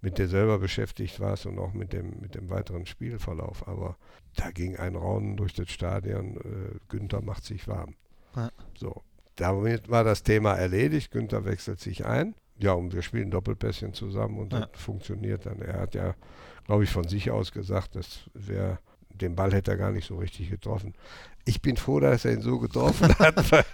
mit 0.00 0.18
dir 0.18 0.28
selber 0.28 0.58
beschäftigt 0.58 1.20
warst 1.20 1.46
und 1.46 1.58
auch 1.58 1.72
mit 1.72 1.92
dem, 1.92 2.20
mit 2.20 2.34
dem 2.34 2.50
weiteren 2.50 2.86
Spielverlauf, 2.86 3.66
aber 3.66 3.96
da 4.36 4.50
ging 4.50 4.76
ein 4.76 4.96
Raunen 4.96 5.36
durch 5.36 5.54
das 5.54 5.70
Stadion, 5.70 6.36
äh, 6.36 6.78
Günther 6.88 7.22
macht 7.22 7.44
sich 7.44 7.66
warm. 7.66 7.94
Ja. 8.34 8.50
So, 8.74 9.02
damit 9.36 9.88
war 9.88 10.04
das 10.04 10.22
Thema 10.22 10.54
erledigt. 10.54 11.10
Günther 11.10 11.44
wechselt 11.44 11.80
sich 11.80 12.04
ein. 12.06 12.34
Ja, 12.58 12.72
und 12.72 12.94
wir 12.94 13.02
spielen 13.02 13.30
Doppelpässchen 13.30 13.92
zusammen 13.92 14.38
und 14.38 14.52
Ja. 14.52 14.66
das 14.66 14.80
funktioniert 14.80 15.46
dann. 15.46 15.60
Er 15.60 15.80
hat 15.80 15.94
ja, 15.94 16.14
glaube 16.64 16.84
ich, 16.84 16.90
von 16.90 17.06
sich 17.06 17.30
aus 17.30 17.52
gesagt, 17.52 17.96
dass 17.96 18.30
wer 18.34 18.78
den 19.20 19.34
Ball 19.36 19.52
hätte 19.52 19.70
er 19.72 19.76
gar 19.76 19.90
nicht 19.92 20.06
so 20.06 20.16
richtig 20.16 20.50
getroffen. 20.50 20.94
Ich 21.48 21.62
bin 21.62 21.76
froh, 21.76 22.00
dass 22.00 22.24
er 22.24 22.32
ihn 22.32 22.42
so 22.42 22.58
getroffen 22.58 23.08
hat. 23.20 23.36
Weil, 23.52 23.64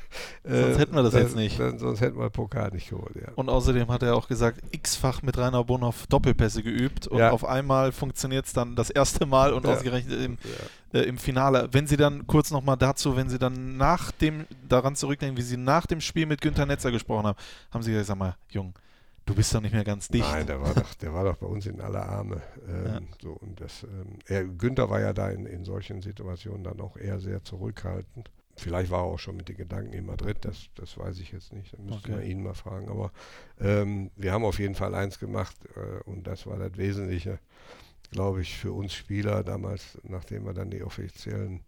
äh, 0.45 0.61
Sonst 0.63 0.79
hätten 0.79 0.95
wir 0.95 1.03
das 1.03 1.15
jetzt 1.15 1.35
nicht. 1.37 1.59
Dann, 1.59 1.79
sonst 1.79 2.03
hätten 2.03 2.19
wir 2.19 2.29
Pokal 2.29 2.71
nicht 2.71 2.91
geholt. 2.91 3.15
Ja. 3.17 3.33
Und 3.35 3.49
außerdem 3.49 3.89
hat 3.89 4.03
er 4.03 4.15
auch 4.15 4.29
gesagt, 4.29 4.61
x-fach 4.73 5.23
mit 5.23 5.39
Rainer 5.39 5.65
Bonhoff 5.65 6.07
Doppelpässe 6.07 6.63
geübt 6.63 7.07
und 7.07 7.19
Ja. 7.19 7.31
auf 7.31 7.45
einmal 7.47 7.91
funktioniert 7.93 8.45
es 8.45 8.53
dann 8.53 8.77
das 8.77 8.91
erste 8.91 9.25
Mal 9.25 9.55
und 9.55 9.65
Ja. 9.65 9.73
ausgerechnet 9.73 10.21
im, 10.23 10.39
äh, 10.93 11.01
im 11.05 11.17
Finale. 11.17 11.69
Wenn 11.73 11.87
Sie 11.87 11.97
dann 11.97 12.27
kurz 12.27 12.51
nochmal 12.51 12.77
dazu, 12.77 13.17
wenn 13.17 13.31
Sie 13.31 13.39
dann 13.39 13.79
nach 13.79 14.11
dem, 14.13 14.45
daran 14.69 14.95
zurückdenken, 14.95 15.39
wie 15.39 15.43
Sie 15.43 15.57
nach 15.57 15.87
dem 15.87 16.03
Spiel 16.03 16.27
mit 16.27 16.43
Günter 16.43 16.67
Netzer 16.67 16.91
gesprochen 16.91 17.27
haben, 17.27 17.39
haben 17.71 17.83
Sie 17.83 17.93
gesagt, 17.93 18.09
sag 18.09 18.19
mal, 18.19 18.37
Jung, 18.51 18.75
du 19.27 19.35
bist 19.35 19.55
doch 19.55 19.61
nicht 19.61 19.73
mehr 19.73 19.85
ganz 19.85 20.09
dicht. 20.09 20.25
Nein, 20.25 20.47
der 20.47 20.61
war 20.61 20.75
doch, 20.75 20.95
der 20.95 21.13
war 21.15 21.25
doch 21.25 21.37
bei 21.37 21.47
uns 21.47 21.67
in 21.67 21.81
aller 21.81 22.07
Arme. 22.09 22.43
Ähm, 22.69 22.85
Ja. 22.87 23.01
so, 23.21 23.33
und 23.33 23.61
das, 23.61 23.85
ähm, 23.85 24.19
er, 24.27 24.45
Günther 24.45 24.91
war 24.91 25.01
ja 25.01 25.13
da 25.13 25.31
in, 25.31 25.47
in 25.47 25.65
solchen 25.65 26.03
Situationen 26.03 26.65
dann 26.65 26.81
auch 26.81 26.97
eher 26.97 27.19
sehr 27.21 27.43
zurückhaltend. 27.45 28.31
Vielleicht 28.57 28.91
war 28.91 29.01
er 29.01 29.05
auch 29.05 29.19
schon 29.19 29.37
mit 29.37 29.49
den 29.49 29.57
Gedanken 29.57 29.95
in 29.95 30.05
Madrid, 30.05 30.37
das, 30.43 30.67
das 30.75 30.99
weiß 30.99 31.19
ich 31.21 31.33
jetzt 31.33 31.53
nicht. 31.55 31.73
Da 31.73 31.79
müsste 31.79 32.09
Okay. 32.09 32.13
man 32.17 32.23
ihn 32.27 32.43
mal 32.43 32.55
fragen. 32.55 32.89
Aber 32.91 33.11
ähm, 33.59 34.11
wir 34.17 34.33
haben 34.33 34.45
auf 34.45 34.59
jeden 34.59 34.75
Fall 34.75 34.95
eins 34.95 35.19
gemacht 35.19 35.57
äh, 35.77 36.03
und 36.05 36.27
das 36.27 36.47
war 36.47 36.59
das 36.59 36.77
Wesentliche, 36.77 37.39
glaube 38.11 38.43
ich, 38.43 38.59
für 38.59 38.73
uns 38.73 38.93
Spieler 38.93 39.43
damals, 39.43 39.99
nachdem 40.03 40.45
wir 40.45 40.53
dann 40.53 40.69
die 40.71 40.83
offiziellen 40.83 41.63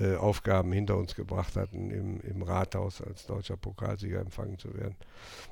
äh, 0.00 0.16
Aufgaben 0.16 0.72
hinter 0.72 0.96
uns 0.96 1.14
gebracht 1.14 1.56
hatten, 1.56 1.90
im, 1.90 2.20
im 2.20 2.42
Rathaus 2.42 3.02
als 3.02 3.26
deutscher 3.26 3.56
Pokalsieger 3.56 4.20
empfangen 4.20 4.58
zu 4.58 4.74
werden 4.74 4.96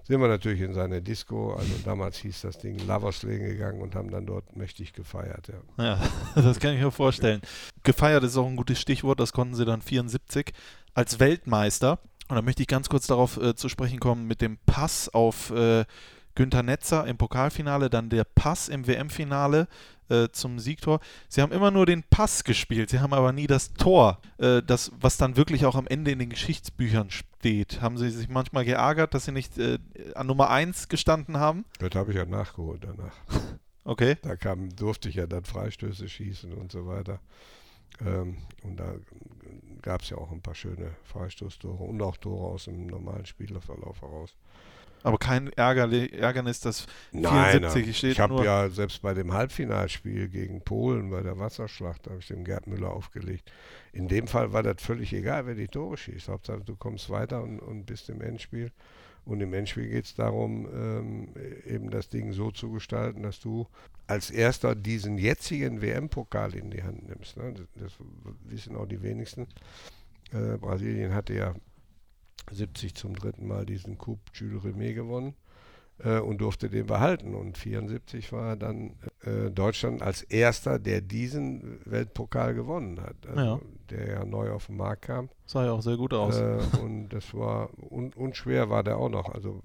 sind 0.07 0.21
wir 0.21 0.29
natürlich 0.29 0.61
in 0.61 0.75
seine 0.75 1.01
Disco, 1.01 1.55
also 1.55 1.73
damals 1.85 2.19
hieß 2.19 2.43
das 2.43 2.59
Ding 2.59 2.79
Lovers 2.87 3.23
Lane 3.23 3.39
gegangen 3.39 3.81
und 3.81 3.95
haben 3.95 4.11
dann 4.11 4.27
dort 4.27 4.55
mächtig 4.55 4.93
gefeiert. 4.93 5.49
Ja. 5.49 5.85
Ja, 5.85 6.01
das 6.35 6.61
kann 6.61 6.75
ich 6.75 6.81
mir 6.81 6.91
vorstellen. 6.91 7.41
Gefeiert 7.83 8.23
ist 8.23 8.37
auch 8.37 8.47
ein 8.47 8.57
gutes 8.57 8.79
Stichwort, 8.79 9.19
das 9.19 9.33
konnten 9.33 9.55
sie 9.55 9.65
dann 9.65 9.81
74 9.81 10.53
als 10.93 11.21
Weltmeister. 11.21 11.99
Und 12.29 12.37
da 12.37 12.43
möchte 12.43 12.63
ich 12.63 12.69
ganz 12.69 12.89
kurz 12.89 13.07
darauf 13.07 13.39
äh, 13.39 13.55
zu 13.55 13.69
sprechen 13.69 13.99
kommen 13.99 14.27
mit 14.27 14.41
dem 14.41 14.59
Pass 14.67 15.09
auf 15.09 15.51
äh, 15.51 15.85
Günther 16.35 16.63
Netzer 16.63 17.07
im 17.07 17.17
Pokalfinale, 17.17 17.89
dann 17.89 18.11
der 18.11 18.25
Pass 18.25 18.69
im 18.69 18.87
WM-Finale 18.87 19.69
äh, 20.09 20.29
zum 20.31 20.59
Siegtor. 20.59 21.01
Sie 21.29 21.43
haben 21.43 21.53
immer 21.53 21.71
nur 21.71 21.87
den 21.87 22.03
Pass 22.03 22.45
gespielt, 22.45 22.91
sie 22.91 23.01
haben 23.01 23.13
aber 23.13 23.33
nie 23.33 23.47
das 23.47 23.75
Tor, 23.75 24.21
äh, 24.39 24.63
das, 24.63 24.93
was 25.01 25.17
dann 25.17 25.37
wirklich 25.37 25.67
auch 25.67 25.75
am 25.75 25.87
Ende 25.87 26.11
in 26.11 26.19
den 26.19 26.31
Geschichtsbüchern 26.31 27.11
steht. 27.11 27.81
Haben 27.81 27.99
Sie 27.99 28.11
sich 28.11 28.29
manchmal 28.29 28.65
geärgert, 28.65 29.15
dass 29.15 29.25
Sie 29.27 29.33
nicht 29.33 29.59
äh, 29.59 29.79
an 30.15 30.27
Nummer 30.27 30.51
1 30.51 30.89
gestanden 30.89 31.39
haben? 31.39 31.65
Das 31.79 31.95
habe 31.95 32.13
ich 32.13 32.17
ja 32.17 32.25
nachgeholt 32.25 32.85
danach. 32.85 33.15
Okay. 33.87 34.17
Da 34.23 34.35
kam, 34.35 34.75
durfte 34.75 35.11
ich 35.11 35.17
ja 35.17 35.27
dann 35.27 35.45
Freistöße 35.45 36.09
schießen 36.09 36.55
und 36.55 36.73
so 36.73 36.87
weiter. 36.87 37.21
Ähm, 38.01 38.39
und 38.63 38.79
da 38.79 38.95
gab 39.83 40.03
es 40.03 40.11
ja 40.11 40.17
auch 40.17 40.33
ein 40.33 40.41
paar 40.41 40.55
schöne 40.55 40.97
Freistoßtore 41.05 41.85
und 41.85 42.01
auch 42.03 42.17
Tore 42.17 42.47
aus 42.47 42.65
dem 42.65 42.87
normalen 42.87 43.27
Spielerverlauf 43.27 44.01
heraus. 44.01 44.35
Aber 45.05 45.19
kein 45.19 45.53
Ärgerli 45.53 46.09
Ärgernis, 46.09 46.61
dass 46.61 46.87
Nein, 47.13 47.61
74 47.61 47.85
nein. 47.85 47.95
steht 47.95 48.13
ich 48.13 48.21
habe 48.21 48.43
ja 48.43 48.71
selbst 48.71 49.03
bei 49.03 49.13
dem 49.13 49.35
Halbfinalspiel 49.35 50.29
gegen 50.29 50.63
Polen 50.63 51.11
bei 51.11 51.21
der 51.21 51.39
Wasserschlacht, 51.39 52.07
da 52.07 52.13
habe 52.13 52.21
ich 52.21 52.29
dem 52.29 52.43
Gerd 52.43 52.67
Müller 52.67 52.91
aufgelegt. 52.91 53.53
In 53.93 54.09
dem 54.09 54.27
Fall 54.27 54.55
war 54.55 54.63
das 54.63 54.83
völlig 54.83 55.13
egal, 55.13 55.47
wer 55.47 55.55
die 55.55 55.69
Tore 55.69 55.99
schießt. 55.99 56.29
Hauptsache, 56.29 56.63
du 56.65 56.75
kommst 56.75 57.11
weiter 57.11 57.43
und, 57.43 57.61
und 57.61 57.85
bist 57.85 58.09
im 58.09 58.23
Endspiel. 58.23 58.73
Und 59.27 59.41
im 59.43 59.53
Endspiel 59.53 59.89
geht 59.89 60.07
es 60.07 60.15
darum, 60.15 60.67
ähm, 60.75 61.29
eben 61.67 61.91
das 61.91 62.09
Ding 62.09 62.33
so 62.33 62.51
zu 62.51 62.71
gestalten, 62.73 63.23
dass 63.23 63.41
du 63.41 63.67
als 64.07 64.31
erster 64.31 64.75
diesen 64.75 65.19
jetzigen 65.19 65.83
WM-Pokal 65.83 66.55
in 66.55 66.71
die 66.71 66.83
Hand 66.83 67.09
nimmst. 67.09 67.37
Ne? 67.37 67.53
Das, 67.53 67.67
das 67.75 67.93
wissen 68.45 68.75
auch 68.75 68.87
die 68.87 69.03
wenigsten. 69.03 69.49
Äh, 70.33 70.57
Brasilien 70.59 71.15
hatte 71.15 71.35
ja 71.35 71.55
70 72.51 72.95
zum 72.95 73.15
dritten 73.15 73.47
Mal 73.47 73.67
diesen 73.67 73.99
Coupe 73.99 74.23
Jules 74.35 74.65
Rimet 74.65 74.95
gewonnen 74.95 75.35
äh, 75.99 76.19
und 76.19 76.39
durfte 76.39 76.69
den 76.69 76.87
behalten. 76.87 77.35
Und 77.35 77.59
74 77.59 78.33
war 78.33 78.57
dann 78.57 78.95
äh, 79.25 79.51
Deutschland 79.51 80.03
als 80.03 80.23
erster, 80.23 80.79
der 80.79 81.01
diesen 81.01 81.81
Weltpokal 81.85 82.55
gewonnen 82.55 83.01
hat. 83.01 83.17
Also, 83.27 83.41
Ja. 83.41 83.61
Der 83.91 84.09
ja 84.09 84.25
neu 84.25 84.51
auf 84.51 84.67
den 84.67 84.79
Markt 84.79 85.03
kam. 85.03 85.29
Sah 85.45 85.65
ja 85.67 85.73
auch 85.73 85.83
sehr 85.83 85.99
gut 85.99 86.15
aus. 86.15 86.39
Äh, 86.39 86.59
und 86.83 87.11
das 87.11 87.35
war 87.35 87.69
un, 87.91 88.13
unschwer 88.15 88.71
war 88.71 88.83
der 88.83 88.97
auch 88.97 89.11
noch. 89.11 89.29
Also 89.29 89.61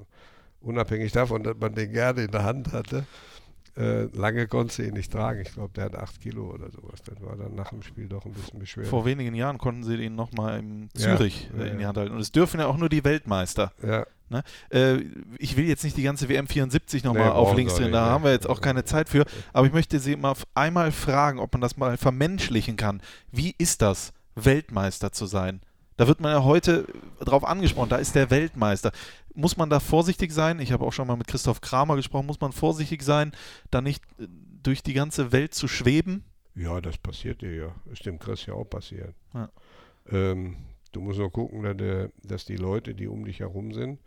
unabhängig 0.62 1.14
davon, 1.14 1.44
dass 1.44 1.56
man 1.58 1.74
den 1.74 1.92
gerne 1.94 2.24
in 2.24 2.32
der 2.32 2.44
Hand 2.44 2.74
hatte. 2.74 3.06
Äh, 3.78 4.04
lange 4.16 4.48
konnte 4.48 4.84
ihn 4.84 4.94
nicht 4.94 5.12
tragen. 5.12 5.42
Ich 5.42 5.54
glaube, 5.54 5.72
der 5.76 5.86
hat 5.86 5.96
8 5.96 6.22
Kilo 6.22 6.52
oder 6.52 6.70
sowas. 6.72 7.02
Das 7.06 7.22
war 7.22 7.36
dann 7.36 7.56
nach 7.56 7.70
dem 7.70 7.82
Spiel 7.82 8.08
doch 8.08 8.26
ein 8.26 8.34
bisschen 8.34 8.60
beschwerlich. 8.60 8.90
Vor 8.90 9.06
wenigen 9.06 9.36
Jahren 9.36 9.58
konnten 9.58 9.84
sie 9.84 9.96
ihn 9.96 10.16
nochmal 10.16 10.60
in 10.60 10.90
Zürich 10.94 11.50
ja, 11.58 11.64
äh, 11.64 11.70
in 11.70 11.80
die. 11.80 11.86
Hand 11.86 11.98
halten. 11.98 12.14
Und 12.14 12.22
es 12.22 12.32
dürfen 12.32 12.60
ja 12.60 12.68
auch 12.68 12.78
nur 12.78 12.90
die 12.90 13.04
Weltmeister. 13.04 13.72
ja, 13.82 14.06
Äh, 14.70 15.04
ich 15.38 15.58
will 15.58 15.66
jetzt 15.68 15.84
nicht 15.84 15.98
die 15.98 16.04
ganze 16.04 16.30
WM 16.30 16.48
74 16.48 17.04
nochmal 17.04 17.26
Nee, 17.26 17.30
auf 17.32 17.56
links 17.56 17.76
drehen, 17.76 17.92
da 17.92 18.06
nee. 18.06 18.12
haben 18.12 18.24
wir 18.24 18.32
jetzt 18.32 18.48
auch 18.48 18.62
keine 18.62 18.84
Zeit 18.84 19.10
für. 19.10 19.26
Aber 19.54 19.66
ich 19.68 19.74
möchte 19.74 20.00
Sie 20.00 20.16
mal 20.16 20.36
einmal 20.54 20.92
fragen, 20.92 21.40
ob 21.40 21.54
man 21.54 21.62
das 21.62 21.78
mal 21.78 21.98
vermenschlichen 21.98 22.78
kann. 22.78 23.02
Wie 23.32 23.56
ist 23.58 23.82
das, 23.82 24.14
Weltmeister 24.36 25.12
zu 25.12 25.26
sein? 25.26 25.62
Da 26.00 26.08
wird 26.08 26.22
man 26.22 26.32
ja 26.32 26.46
heute 26.46 26.88
drauf 27.20 27.44
angesprochen, 27.44 27.90
da 27.90 27.98
ist 27.98 28.16
der 28.16 28.30
Weltmeister. 28.30 28.94
Muss 29.36 29.58
man 29.58 29.70
da 29.70 29.82
vorsichtig 29.82 30.32
sein? 30.32 30.62
Ich 30.62 30.72
habe 30.72 30.86
auch 30.86 30.94
schon 30.94 31.06
mal 31.06 31.18
mit 31.18 31.28
Christoph 31.28 31.60
Kramer 31.60 31.98
gesprochen. 31.98 32.26
Muss 32.26 32.40
man 32.40 32.54
vorsichtig 32.54 33.04
sein, 33.04 33.34
da 33.70 33.82
nicht 33.82 34.02
äh, 34.18 34.28
durch 34.64 34.82
die 34.82 34.94
ganze 34.94 35.34
Welt 35.34 35.54
zu 35.54 35.68
schweben? 35.68 36.24
ja, 36.56 36.80
das 36.80 36.98
passiert 36.98 37.42
dir 37.42 37.54
ja. 37.54 37.76
Ist 37.92 38.06
dem 38.06 38.18
Chris 38.18 38.46
ja 38.46 38.54
auch 38.54 38.64
passiert. 38.64 39.14
Ja. 39.34 39.50
Ähm, 40.10 40.56
du 40.94 41.02
musst 41.02 41.20
nur 41.20 41.34
gucken, 41.34 42.08
dass, 42.24 42.46
die 42.46 42.56
Leute, 42.56 42.96
die 42.96 43.08
um 43.08 43.26
dich 43.26 43.42
herum 43.42 43.74
sind, 43.74 44.00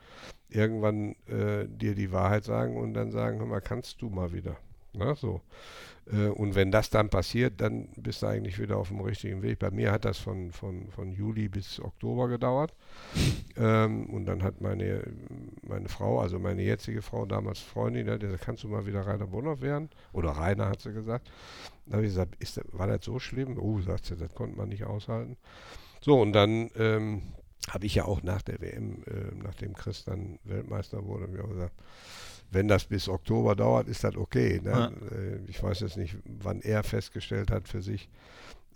irgendwann 0.48 1.14
äh, 1.26 1.68
dir 1.68 1.94
die 1.94 2.10
Wahrheit 2.10 2.44
sagen 2.44 2.78
und 2.78 2.94
dann 2.94 3.12
sagen, 3.12 3.38
hör 3.38 3.46
mal, 3.46 3.60
kannst 3.60 4.00
du 4.00 4.08
mal 4.08 4.32
wieder. 4.32 4.56
Na, 4.94 5.14
so. 5.14 5.40
Äh, 6.10 6.28
und 6.28 6.54
wenn 6.54 6.70
das 6.70 6.90
dann 6.90 7.08
passiert, 7.08 7.60
dann 7.60 7.88
bist 7.96 8.22
du 8.22 8.26
eigentlich 8.26 8.58
wieder 8.58 8.76
auf 8.76 8.88
dem 8.88 9.00
richtigen 9.00 9.42
Weg. 9.42 9.58
Bei 9.58 9.70
mir 9.70 9.92
hat 9.92 10.04
das 10.04 10.18
von, 10.18 10.52
von, 10.52 10.88
von 10.90 11.12
Juli 11.12 11.48
bis 11.48 11.80
Oktober 11.80 12.28
gedauert. 12.28 12.74
Ähm, 13.56 14.06
und 14.06 14.26
dann 14.26 14.42
hat 14.42 14.60
meine, 14.60 15.04
meine 15.62 15.88
Frau, 15.88 16.20
also 16.20 16.38
meine 16.38 16.62
jetzige 16.62 17.02
Frau, 17.02 17.26
damals 17.26 17.58
Freundin, 17.58 18.08
hat 18.10 18.20
gesagt, 18.20 18.42
kannst 18.44 18.64
du 18.64 18.68
mal 18.68 18.86
wieder 18.86 19.06
Rainer 19.06 19.26
Bonhoff 19.26 19.60
werden? 19.60 19.90
Oder 20.12 20.30
Rainer 20.30 20.68
hat 20.68 20.80
sie 20.80 20.92
gesagt. 20.92 21.30
Da 21.86 21.96
habe 21.96 22.06
ich 22.06 22.10
gesagt, 22.10 22.36
ist, 22.38 22.60
war 22.72 22.86
das 22.86 23.04
so 23.04 23.18
schlimm? 23.18 23.58
Oh, 23.58 23.80
sagt 23.80 24.06
sie, 24.06 24.16
das 24.16 24.34
konnte 24.34 24.56
man 24.56 24.68
nicht 24.68 24.84
aushalten. 24.84 25.36
So, 26.00 26.20
und 26.20 26.32
dann 26.32 26.70
ähm, 26.76 27.22
habe 27.70 27.86
ich 27.86 27.94
ja 27.94 28.04
auch 28.04 28.22
nach 28.22 28.42
der 28.42 28.60
WM, 28.60 29.04
äh, 29.06 29.34
nachdem 29.42 29.74
Chris 29.74 30.04
dann 30.04 30.38
Weltmeister 30.44 31.04
wurde, 31.04 31.28
ich 31.32 31.40
auch 31.40 31.48
gesagt, 31.48 31.74
wenn 32.52 32.68
das 32.68 32.84
bis 32.84 33.08
Oktober 33.08 33.56
dauert, 33.56 33.88
ist 33.88 34.04
das 34.04 34.16
okay. 34.16 34.60
Ne? 34.62 34.70
Ja. 34.70 34.86
Äh, 34.86 35.40
ich 35.48 35.62
weiß 35.62 35.80
jetzt 35.80 35.96
nicht, 35.96 36.16
wann 36.24 36.60
er 36.60 36.82
festgestellt 36.82 37.50
hat 37.50 37.66
für 37.66 37.82
sich, 37.82 38.08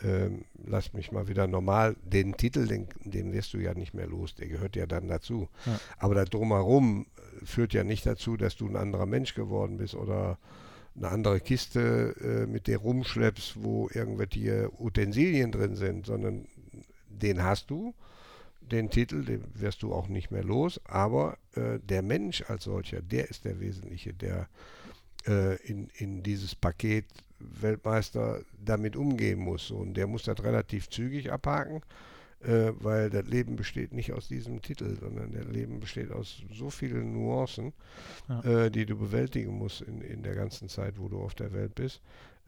ähm, 0.03 0.45
lass 0.67 0.93
mich 0.93 1.13
mal 1.13 1.29
wieder 1.29 1.47
normal. 1.47 1.97
Den 2.05 2.37
Titel, 2.37 2.67
den, 2.67 2.89
den 3.05 3.33
wirst 3.33 3.55
du 3.55 3.59
ja 3.59 3.75
nicht 3.75 3.95
mehr 3.95 4.07
los, 4.07 4.35
der 4.35 4.49
gehört 4.49 4.77
ja 4.77 4.87
dann 4.87 5.09
dazu. 5.09 5.49
Ja. 5.65 5.79
Aber 5.99 6.15
das 6.15 6.31
drumherum 6.31 7.07
äh, 7.17 7.47
führt 7.47 7.73
ja 7.73 7.85
nicht 7.85 8.05
dazu, 8.07 8.37
dass 8.37 8.57
du 8.57 8.67
ein 8.67 8.77
anderer 8.77 9.07
Mensch 9.07 9.35
geworden 9.35 9.77
bist 9.79 9.95
oder 9.95 10.39
eine 10.97 11.09
andere 11.09 11.41
Kiste 11.41 12.15
äh, 12.21 12.47
mit 12.47 12.67
der 12.67 12.79
rumschleppst, 12.79 13.63
wo 13.63 13.89
irgendwelche 13.93 14.71
Utensilien 14.79 15.53
drin 15.53 15.77
sind, 15.77 16.07
sondern 16.07 16.47
den 17.09 17.43
hast 17.43 17.71
du, 17.71 17.95
den 18.61 18.91
Titel, 18.91 19.25
den 19.25 19.45
wirst 19.55 19.83
du 19.83 19.93
auch 19.93 20.09
nicht 20.09 20.31
mehr 20.31 20.45
los, 20.45 20.81
aber 20.85 21.37
äh, 21.57 21.79
der 21.81 22.03
Mensch 22.03 22.43
als 22.49 22.65
solcher, 22.65 23.03
der 23.03 23.29
ist 23.31 23.45
der 23.45 23.59
Wesentliche, 23.61 24.13
der 24.15 24.49
äh, 25.27 25.57
in, 25.67 25.89
in 25.97 26.23
dieses 26.23 26.55
Paket 26.55 27.07
Weltmeister 27.39 28.43
damit 28.65 28.97
umgehen 28.97 29.39
muss. 29.39 29.71
Und 29.71 29.95
der 29.95 30.07
muss 30.07 30.23
das 30.25 30.43
relativ 30.43 30.89
zügig 30.89 31.31
abhaken, 31.33 31.83
äh, 32.43 32.73
weil 32.81 33.11
das 33.11 33.27
Leben 33.27 33.57
besteht 33.57 33.93
nicht 33.93 34.13
aus 34.13 34.29
diesem 34.29 34.63
Titel, 34.63 34.97
sondern 34.99 35.33
das 35.33 35.47
Leben 35.47 35.81
besteht 35.81 36.11
aus 36.13 36.43
so 36.53 36.71
vielen 36.71 37.13
Nuancen, 37.13 37.73
Ja. 38.29 38.41
äh, 38.65 38.71
die 38.71 38.87
du 38.87 38.97
bewältigen 38.97 39.53
musst 39.59 39.83
in, 39.83 40.01
in 40.01 40.23
der 40.23 40.35
ganzen 40.35 40.69
Zeit, 40.69 40.99
wo 40.99 41.09
du 41.09 41.21
auf 41.21 41.35
der 41.35 41.53
Welt 41.53 41.75
bist, 41.75 42.01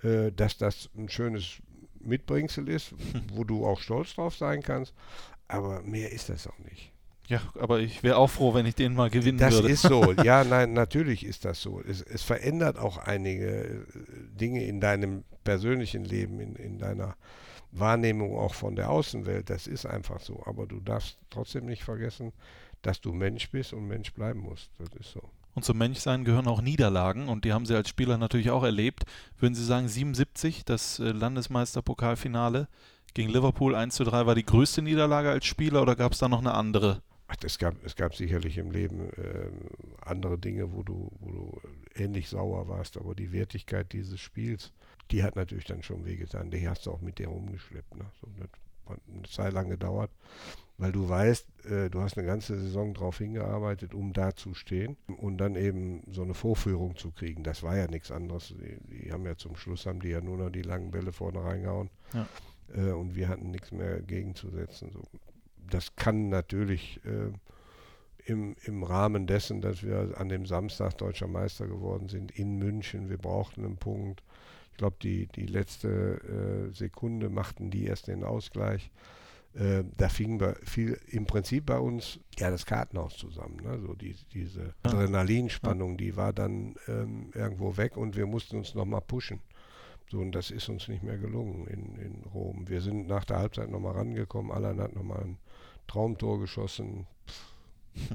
äh, 0.02 0.30
dass 0.32 0.56
das 0.56 0.88
ein 0.96 1.08
schönes 1.08 1.58
Mitbringsel 2.00 2.68
ist, 2.68 2.94
wo 3.34 3.44
du 3.44 3.66
auch 3.66 3.80
stolz 3.80 4.14
drauf 4.14 4.36
sein 4.36 4.62
kannst. 4.62 4.94
Aber 5.48 5.82
mehr 5.82 6.12
ist 6.12 6.28
das 6.28 6.46
auch 6.46 6.58
nicht. 6.60 6.92
Ja, 7.28 7.42
aber 7.60 7.80
ich 7.80 8.02
wäre 8.02 8.16
auch 8.16 8.28
froh, 8.28 8.54
wenn 8.54 8.64
ich 8.64 8.74
den 8.74 8.94
mal 8.94 9.10
gewinnen 9.10 9.38
Das 9.38 9.54
würde. 9.54 9.68
ist 9.68 9.82
so. 9.82 10.12
Ja, 10.24 10.44
nein, 10.44 10.72
natürlich 10.72 11.24
ist 11.24 11.44
das 11.44 11.60
so. 11.60 11.80
Es, 11.86 12.00
es 12.02 12.22
verändert 12.22 12.78
auch 12.78 12.96
einige 12.96 13.64
äh, 13.64 13.84
Dinge 14.30 14.64
in 14.64 14.80
deinem 14.80 15.24
persönlichen 15.44 16.04
Leben, 16.04 16.40
in, 16.40 16.56
in 16.56 16.78
deiner 16.78 17.16
Wahrnehmung 17.70 18.36
auch 18.38 18.54
von 18.54 18.76
der 18.76 18.90
Außenwelt. 18.90 19.50
Das 19.50 19.66
ist 19.66 19.84
einfach 19.84 20.20
so. 20.20 20.42
Aber 20.46 20.66
du 20.66 20.80
darfst 20.80 21.18
trotzdem 21.28 21.66
nicht 21.66 21.84
vergessen, 21.84 22.32
dass 22.80 23.00
du 23.00 23.12
Mensch 23.12 23.50
bist 23.50 23.74
und 23.74 23.86
Mensch 23.86 24.14
bleiben 24.14 24.40
musst. 24.40 24.70
Das 24.78 24.88
ist 24.98 25.12
so. 25.12 25.20
Und 25.54 25.64
zum 25.64 25.76
Menschsein 25.76 26.24
gehören 26.24 26.46
auch 26.46 26.62
Niederlagen 26.62 27.28
und 27.28 27.44
die 27.44 27.52
haben 27.52 27.66
Sie 27.66 27.74
als 27.74 27.88
Spieler 27.90 28.16
natürlich 28.16 28.50
auch 28.50 28.62
erlebt. 28.62 29.04
Würden 29.38 29.54
Sie 29.54 29.64
sagen, 29.64 29.88
77, 29.88 30.64
das 30.64 30.98
äh, 30.98 31.10
Landesmeisterpokalfinale 31.10 32.68
gegen 33.12 33.30
Liverpool 33.30 33.74
1 33.74 33.94
zu 33.96 34.04
3 34.04 34.26
war 34.26 34.34
die 34.34 34.44
größte 34.44 34.82
Niederlage 34.82 35.30
als 35.30 35.44
Spieler 35.46 35.82
oder 35.82 35.96
gab 35.96 36.12
es 36.12 36.18
da 36.18 36.28
noch 36.28 36.38
eine 36.40 36.54
andere? 36.54 37.02
Ach, 37.30 37.36
es, 37.44 37.58
gab, 37.58 37.74
es 37.84 37.94
gab 37.94 38.14
sicherlich 38.16 38.56
im 38.56 38.70
Leben 38.70 39.10
ähm, 39.18 39.52
andere 40.00 40.38
Dinge, 40.38 40.72
wo 40.72 40.82
du, 40.82 41.10
wo 41.20 41.30
du 41.30 41.60
ähnlich 41.94 42.28
sauer 42.30 42.68
warst, 42.68 42.96
aber 42.96 43.14
die 43.14 43.32
Wertigkeit 43.32 43.92
dieses 43.92 44.18
Spiels, 44.18 44.72
die 45.10 45.22
hat 45.22 45.36
natürlich 45.36 45.66
dann 45.66 45.82
schon 45.82 46.06
wehgetan. 46.06 46.50
Die 46.50 46.66
hast 46.68 46.86
du 46.86 46.90
auch 46.90 47.02
mit 47.02 47.18
dir 47.18 47.28
rumgeschleppt. 47.28 47.96
Ne? 47.96 48.06
So, 48.20 48.28
das 48.38 48.48
hat 48.88 49.00
eine 49.12 49.22
Zeit 49.24 49.52
lang 49.52 49.68
gedauert, 49.68 50.10
weil 50.78 50.90
du 50.90 51.06
weißt, 51.06 51.66
äh, 51.66 51.90
du 51.90 52.00
hast 52.00 52.16
eine 52.16 52.26
ganze 52.26 52.58
Saison 52.58 52.94
drauf 52.94 53.18
hingearbeitet, 53.18 53.92
um 53.92 54.14
da 54.14 54.34
zu 54.34 54.54
stehen 54.54 54.96
und 55.18 55.36
dann 55.36 55.54
eben 55.54 56.02
so 56.10 56.22
eine 56.22 56.32
Vorführung 56.32 56.96
zu 56.96 57.10
kriegen. 57.10 57.44
Das 57.44 57.62
war 57.62 57.76
ja 57.76 57.88
nichts 57.88 58.10
anderes. 58.10 58.54
Die, 58.58 59.04
die 59.04 59.12
haben 59.12 59.26
ja 59.26 59.36
zum 59.36 59.54
Schluss, 59.56 59.84
haben 59.84 60.00
die 60.00 60.08
ja 60.08 60.22
nur 60.22 60.38
noch 60.38 60.50
die 60.50 60.62
langen 60.62 60.90
Bälle 60.90 61.12
vorne 61.12 61.44
reingehauen 61.44 61.90
Ja. 62.14 62.26
äh, 62.74 62.92
und 62.92 63.14
wir 63.16 63.28
hatten 63.28 63.50
nichts 63.50 63.70
mehr 63.70 64.00
gegenzusetzen. 64.00 64.90
So 64.92 65.02
das 65.70 65.96
kann 65.96 66.28
natürlich 66.28 67.00
äh, 67.04 67.32
im, 68.30 68.56
im 68.64 68.82
Rahmen 68.82 69.26
dessen, 69.26 69.60
dass 69.60 69.82
wir 69.82 70.14
an 70.16 70.28
dem 70.28 70.46
Samstag 70.46 70.98
deutscher 70.98 71.28
Meister 71.28 71.66
geworden 71.66 72.08
sind 72.08 72.30
in 72.32 72.58
München, 72.58 73.08
wir 73.08 73.18
brauchten 73.18 73.64
einen 73.64 73.78
Punkt. 73.78 74.22
Ich 74.72 74.76
glaube, 74.78 74.96
die, 75.02 75.26
die 75.26 75.46
letzte 75.46 76.68
äh, 76.70 76.74
Sekunde 76.74 77.30
machten 77.30 77.70
die 77.70 77.86
erst 77.86 78.06
den 78.06 78.22
Ausgleich. 78.22 78.90
Äh, 79.54 79.82
da 79.96 80.08
fing 80.08 80.38
bei, 80.38 80.54
viel 80.62 81.00
im 81.08 81.26
Prinzip 81.26 81.66
bei 81.66 81.78
uns 81.78 82.20
ja 82.38 82.50
das 82.50 82.64
Kartenhaus 82.66 83.16
zusammen. 83.16 83.56
Ne? 83.62 83.80
So 83.80 83.94
die, 83.94 84.14
diese 84.32 84.60
Ja. 84.60 84.92
Adrenalinspannung, 84.92 85.96
die 85.96 86.16
war 86.16 86.32
dann 86.32 86.76
ähm, 86.86 87.30
irgendwo 87.34 87.76
weg 87.76 87.96
und 87.96 88.14
wir 88.14 88.26
mussten 88.26 88.58
uns 88.58 88.74
nochmal 88.74 89.00
pushen. 89.00 89.40
So, 90.10 90.20
und 90.20 90.32
das 90.32 90.50
ist 90.50 90.68
uns 90.68 90.88
nicht 90.88 91.02
mehr 91.02 91.18
gelungen 91.18 91.66
in, 91.66 91.96
in 91.96 92.22
Rom. 92.32 92.68
Wir 92.68 92.80
sind 92.80 93.08
nach 93.08 93.24
der 93.24 93.38
Halbzeit 93.38 93.70
nochmal 93.70 93.94
rangekommen. 93.94 94.52
Alan 94.52 94.80
hat 94.80 94.94
nochmal 94.94 95.22
ein 95.22 95.38
Traumtor 95.88 96.38
geschossen. 96.38 97.06
Pff, 97.26 97.48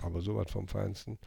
aber 0.01 0.21
sowas 0.21 0.49
vom 0.51 0.67
Feinsten. 0.67 1.17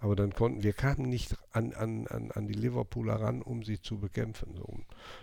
Aber 0.00 0.16
dann 0.16 0.32
konnten 0.32 0.62
wir 0.62 0.72
kamen 0.72 1.08
nicht 1.08 1.36
an, 1.52 1.72
an, 1.74 2.06
an, 2.06 2.30
an 2.30 2.46
die 2.46 2.54
Liverpooler 2.54 3.20
ran, 3.20 3.42
um 3.42 3.62
sie 3.62 3.80
zu 3.80 3.98
bekämpfen. 3.98 4.54
So. 4.56 4.78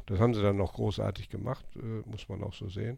Das 0.06 0.20
haben 0.20 0.34
sie 0.34 0.42
dann 0.42 0.58
noch 0.58 0.74
großartig 0.74 1.30
gemacht, 1.30 1.66
äh, 1.76 2.08
muss 2.10 2.28
man 2.30 2.44
auch 2.44 2.54
so 2.54 2.70
sehen. 2.70 2.98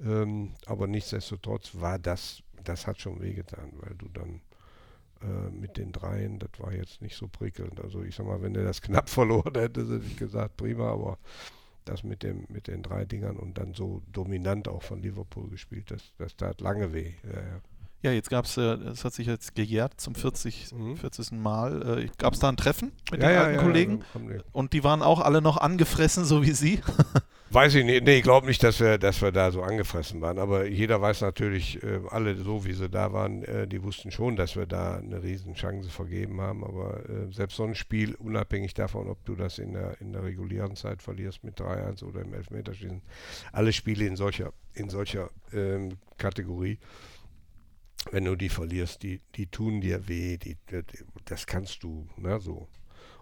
Ähm, 0.00 0.52
aber 0.66 0.86
nichtsdestotrotz 0.86 1.70
war 1.74 1.98
das, 1.98 2.42
das 2.64 2.86
hat 2.86 3.00
schon 3.00 3.20
wehgetan, 3.20 3.72
weil 3.76 3.94
du 3.94 4.08
dann 4.08 4.40
äh, 5.22 5.50
mit 5.50 5.76
den 5.76 5.92
dreien, 5.92 6.38
das 6.38 6.50
war 6.58 6.72
jetzt 6.72 7.00
nicht 7.00 7.16
so 7.16 7.28
prickelnd. 7.28 7.80
Also 7.80 8.02
ich 8.02 8.14
sag 8.14 8.26
mal, 8.26 8.42
wenn 8.42 8.54
der 8.54 8.64
das 8.64 8.82
knapp 8.82 9.08
verloren 9.10 9.54
hätte, 9.54 9.82
hätte 9.82 10.04
ich 10.06 10.16
gesagt, 10.16 10.56
prima, 10.56 10.90
aber 10.90 11.18
das 11.84 12.04
mit 12.04 12.22
dem 12.22 12.46
mit 12.48 12.68
den 12.68 12.82
drei 12.82 13.04
Dingern 13.04 13.36
und 13.36 13.58
dann 13.58 13.74
so 13.74 14.02
dominant 14.12 14.68
auch 14.68 14.82
von 14.82 15.02
Liverpool 15.02 15.48
gespielt, 15.50 15.90
das, 15.90 16.12
das 16.18 16.36
tat 16.36 16.60
lange 16.60 16.92
weh. 16.92 17.14
Ja, 17.24 17.40
ja. 17.40 17.60
Ja, 18.04 18.12
jetzt 18.12 18.28
gab 18.28 18.44
es, 18.44 18.58
äh, 18.58 18.76
das 18.76 19.02
hat 19.02 19.14
sich 19.14 19.26
jetzt 19.26 19.54
gejährt 19.54 19.98
zum 19.98 20.14
40, 20.14 20.72
Mhm. 20.72 20.96
40. 20.98 21.32
Mal. 21.32 22.00
Äh, 22.04 22.08
gab 22.18 22.34
es 22.34 22.38
da 22.38 22.50
ein 22.50 22.58
Treffen 22.58 22.92
mit 23.10 23.22
ja, 23.22 23.28
den 23.28 23.34
ja, 23.34 23.42
alten 23.44 23.54
ja, 23.56 23.62
Kollegen? 23.62 24.04
Und 24.52 24.74
die 24.74 24.84
waren 24.84 25.00
auch 25.00 25.22
alle 25.22 25.40
noch 25.40 25.56
angefressen, 25.56 26.26
so 26.26 26.42
wie 26.42 26.50
Sie? 26.50 26.80
Weiß 27.50 27.74
ich 27.76 27.84
nicht. 27.84 28.04
Nee, 28.04 28.16
ich 28.18 28.22
glaube 28.22 28.46
nicht, 28.46 28.62
dass 28.62 28.78
wir, 28.78 28.98
dass 28.98 29.22
wir 29.22 29.32
da 29.32 29.50
so 29.52 29.62
angefressen 29.62 30.20
waren. 30.20 30.38
Aber 30.38 30.66
jeder 30.66 31.00
weiß 31.00 31.22
natürlich, 31.22 31.82
äh, 31.82 32.00
alle 32.10 32.36
so 32.36 32.66
wie 32.66 32.72
sie 32.72 32.90
da 32.90 33.12
waren, 33.12 33.44
äh, 33.44 33.68
die 33.68 33.82
wussten 33.82 34.10
schon, 34.10 34.34
dass 34.36 34.56
wir 34.56 34.66
da 34.66 34.96
eine 34.96 35.22
riesen 35.22 35.54
Chance 35.54 35.88
vergeben 35.88 36.40
haben. 36.40 36.64
Aber 36.64 37.08
äh, 37.08 37.32
selbst 37.32 37.56
so 37.56 37.64
ein 37.64 37.76
Spiel, 37.76 38.16
unabhängig 38.16 38.74
davon, 38.74 39.08
ob 39.08 39.24
du 39.24 39.36
das 39.36 39.58
in 39.58 39.72
der, 39.72 39.98
in 40.00 40.12
der 40.12 40.24
regulären 40.24 40.74
Zeit 40.74 41.00
verlierst 41.00 41.44
mit 41.44 41.58
3-1 41.60 42.02
oder 42.04 42.22
im 42.22 42.34
Elfmeterschießen, 42.34 43.00
alle 43.52 43.72
Spiele 43.72 44.04
in 44.04 44.16
solcher, 44.16 44.52
in 44.74 44.90
solcher 44.90 45.30
ähm, 45.52 45.96
Kategorie 46.18 46.78
wenn 48.10 48.24
du 48.24 48.36
die 48.36 48.48
verlierst, 48.48 49.02
die, 49.02 49.20
die 49.34 49.46
tun 49.46 49.80
dir 49.80 50.08
weh, 50.08 50.36
die, 50.36 50.56
die 50.70 50.84
das 51.24 51.46
kannst 51.46 51.82
du, 51.82 52.06
ne, 52.16 52.40
so. 52.40 52.68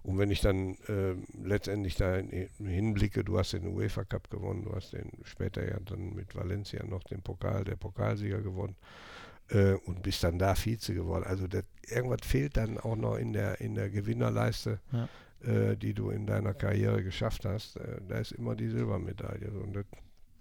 Und 0.03 0.19
wenn 0.19 0.33
ich 0.33 0.41
dann 0.41 0.75
äh, 0.89 1.15
letztendlich 1.45 1.95
da 1.95 2.17
hinblicke, 2.17 3.23
du 3.23 3.39
hast 3.39 3.53
den 3.53 3.69
UEFA 3.69 4.05
Cup 4.05 4.31
gewonnen, 4.31 4.65
du 4.65 4.75
hast 4.75 4.93
den 4.93 5.11
später 5.23 5.65
ja 5.65 5.79
dann 5.79 6.15
mit 6.15 6.35
Valencia 6.35 6.85
noch 6.85 7.05
den 7.05 7.23
Pokal, 7.23 7.63
der 7.63 7.77
Pokalsieger 7.77 8.43
gewonnen 8.43 8.75
äh, 9.51 9.75
und 9.75 10.03
bist 10.03 10.25
dann 10.25 10.39
da 10.39 10.57
Vize 10.57 10.93
geworden. 10.93 11.25
Also 11.25 11.47
das, 11.47 11.65
irgendwas 11.89 12.27
fehlt 12.27 12.57
dann 12.57 12.79
auch 12.79 12.97
noch 12.97 13.17
in 13.17 13.33
der, 13.33 13.61
in 13.61 13.77
der 13.77 13.91
Gewinnerleiste, 13.91 14.81
ja. 14.91 15.09
äh, 15.49 15.77
die 15.77 15.95
du 15.95 16.11
in 16.11 16.27
deiner 16.27 16.55
Karriere 16.55 17.05
geschafft 17.05 17.45
hast. 17.45 17.77
Äh, 17.77 18.01
da 18.09 18.19
ist 18.19 18.33
immer 18.33 18.57
die 18.57 18.69
Silbermedaille. 18.69 19.51
Und 19.53 19.75
das 19.75 19.85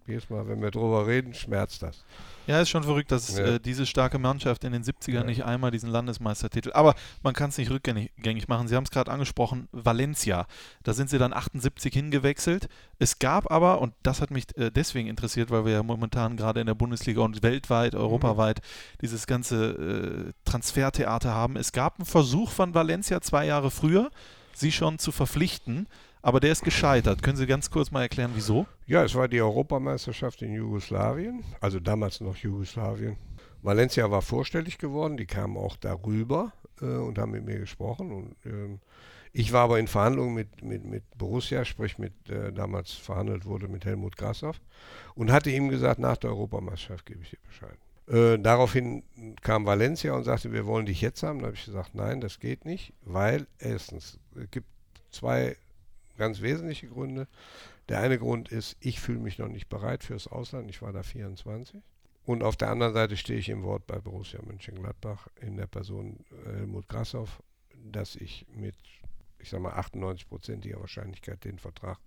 jedes 0.07 0.29
Mal, 0.29 0.47
wenn 0.47 0.61
wir 0.61 0.71
drüber 0.71 1.07
reden, 1.07 1.33
schmerzt 1.33 1.83
das. 1.83 2.03
Ja, 2.47 2.59
ist 2.59 2.69
schon 2.69 2.83
verrückt, 2.83 3.11
dass 3.11 3.37
ja. 3.37 3.45
äh, 3.45 3.59
diese 3.59 3.85
starke 3.85 4.17
Mannschaft 4.17 4.63
in 4.63 4.73
den 4.73 4.83
70ern 4.83 5.13
ja. 5.13 5.23
nicht 5.23 5.45
einmal 5.45 5.71
diesen 5.71 5.89
Landesmeistertitel, 5.89 6.71
aber 6.73 6.95
man 7.21 7.33
kann 7.33 7.49
es 7.49 7.57
nicht 7.57 7.69
rückgängig 7.69 8.47
machen. 8.47 8.67
Sie 8.67 8.75
haben 8.75 8.83
es 8.83 8.91
gerade 8.91 9.11
angesprochen, 9.11 9.67
Valencia. 9.71 10.47
Da 10.83 10.93
sind 10.93 11.09
sie 11.09 11.19
dann 11.19 11.33
78 11.33 11.93
hingewechselt. 11.93 12.67
Es 12.99 13.19
gab 13.19 13.51
aber, 13.51 13.79
und 13.79 13.93
das 14.03 14.21
hat 14.21 14.31
mich 14.31 14.45
äh, 14.57 14.71
deswegen 14.71 15.07
interessiert, 15.07 15.51
weil 15.51 15.65
wir 15.65 15.73
ja 15.73 15.83
momentan 15.83 16.35
gerade 16.35 16.59
in 16.59 16.67
der 16.67 16.75
Bundesliga 16.75 17.21
und 17.21 17.43
weltweit, 17.43 17.95
europaweit 17.95 18.57
mhm. 18.57 18.97
dieses 19.01 19.27
ganze 19.27 20.29
äh, 20.29 20.33
Transfertheater 20.45 21.33
haben. 21.33 21.55
Es 21.55 21.71
gab 21.71 21.99
einen 21.99 22.05
Versuch 22.05 22.49
von 22.49 22.73
Valencia 22.73 23.21
zwei 23.21 23.45
Jahre 23.45 23.69
früher, 23.69 24.09
sie 24.53 24.71
schon 24.71 24.99
zu 24.99 25.11
verpflichten 25.11 25.87
aber 26.21 26.39
der 26.39 26.51
ist 26.51 26.63
gescheitert. 26.63 27.23
Können 27.23 27.37
Sie 27.37 27.47
ganz 27.47 27.69
kurz 27.69 27.91
mal 27.91 28.01
erklären, 28.01 28.31
wieso? 28.35 28.65
Ja, 28.85 29.03
es 29.03 29.15
war 29.15 29.27
die 29.27 29.41
Europameisterschaft 29.41 30.41
in 30.41 30.53
Jugoslawien, 30.53 31.43
also 31.59 31.79
damals 31.79 32.21
noch 32.21 32.35
Jugoslawien. 32.37 33.17
Valencia 33.61 34.09
war 34.09 34.21
vorstellig 34.21 34.77
geworden, 34.77 35.17
die 35.17 35.25
kamen 35.25 35.57
auch 35.57 35.75
darüber 35.75 36.53
äh, 36.81 36.85
und 36.85 37.17
haben 37.17 37.31
mit 37.31 37.45
mir 37.45 37.59
gesprochen. 37.59 38.11
Und, 38.11 38.35
äh, 38.45 38.77
ich 39.33 39.53
war 39.53 39.61
aber 39.61 39.79
in 39.79 39.87
Verhandlungen 39.87 40.33
mit, 40.33 40.61
mit, 40.61 40.83
mit 40.83 41.03
Borussia, 41.17 41.63
sprich 41.63 41.97
mit 41.97 42.13
äh, 42.29 42.51
damals 42.51 42.91
verhandelt 42.91 43.45
wurde 43.45 43.67
mit 43.67 43.85
Helmut 43.85 44.17
Grassoff 44.17 44.59
und 45.15 45.31
hatte 45.31 45.49
ihm 45.51 45.69
gesagt, 45.69 45.99
nach 45.99 46.17
der 46.17 46.31
Europameisterschaft 46.31 47.05
gebe 47.05 47.21
ich 47.21 47.29
dir 47.29 47.37
Bescheid. 47.47 47.77
Äh, 48.07 48.39
daraufhin 48.39 49.03
kam 49.41 49.65
Valencia 49.65 50.13
und 50.13 50.23
sagte, 50.23 50.51
wir 50.51 50.65
wollen 50.65 50.85
dich 50.85 50.99
jetzt 51.01 51.23
haben. 51.23 51.39
Da 51.39 51.45
habe 51.45 51.55
ich 51.55 51.65
gesagt, 51.65 51.95
nein, 51.95 52.19
das 52.19 52.39
geht 52.39 52.65
nicht, 52.65 52.93
weil 53.03 53.47
erstens, 53.59 54.19
es 54.35 54.51
gibt 54.51 54.67
zwei 55.11 55.55
ganz 56.21 56.41
wesentliche 56.41 56.87
Gründe. 56.87 57.27
Der 57.89 57.99
eine 57.99 58.19
Grund 58.19 58.49
ist, 58.49 58.77
ich 58.79 58.99
fühle 58.99 59.19
mich 59.19 59.39
noch 59.39 59.47
nicht 59.47 59.69
bereit 59.69 60.03
fürs 60.03 60.27
Ausland. 60.27 60.69
Ich 60.69 60.83
war 60.83 60.93
da 60.93 61.01
24. 61.01 61.81
Und 62.25 62.43
auf 62.43 62.55
der 62.55 62.69
anderen 62.69 62.93
Seite 62.93 63.17
stehe 63.17 63.39
ich 63.39 63.49
im 63.49 63.63
Wort 63.63 63.87
bei 63.87 63.97
Borussia 63.97 64.39
Mönchengladbach 64.45 65.27
in 65.41 65.57
der 65.57 65.65
Person 65.65 66.23
äh, 66.45 66.59
Helmut 66.59 66.87
Grassoff, 66.87 67.41
dass 67.91 68.15
ich 68.15 68.45
mit, 68.53 68.75
ich 69.39 69.49
sage 69.49 69.63
mal, 69.63 69.73
98-prozentiger 69.73 70.79
Wahrscheinlichkeit 70.79 71.43
den 71.43 71.57
Vertrag 71.57 71.97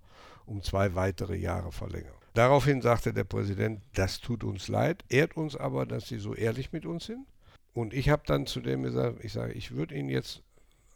um 0.47 0.63
zwei 0.63 0.95
weitere 0.95 1.35
Jahre 1.35 1.73
verlängere. 1.73 2.15
Daraufhin 2.35 2.83
sagte 2.83 3.13
der 3.13 3.25
Präsident, 3.25 3.83
das 3.95 4.21
tut 4.21 4.45
uns 4.45 4.69
leid, 4.69 5.05
ehrt 5.09 5.37
uns 5.37 5.57
aber, 5.57 5.87
dass 5.87 6.07
Sie 6.07 6.19
so 6.19 6.37
ehrlich 6.37 6.73
mit 6.73 6.87
uns 6.87 7.07
sind. 7.07 7.27
Und 7.73 7.93
ich 7.93 8.11
habe 8.11 8.23
dann 8.25 8.47
zu 8.47 8.61
dem 8.61 8.85
gesagt, 8.85 9.25
ich 9.25 9.33
sage, 9.33 9.55
ich 9.55 9.73
würde 9.73 9.97
Ihnen 9.97 10.09
jetzt 10.09 10.45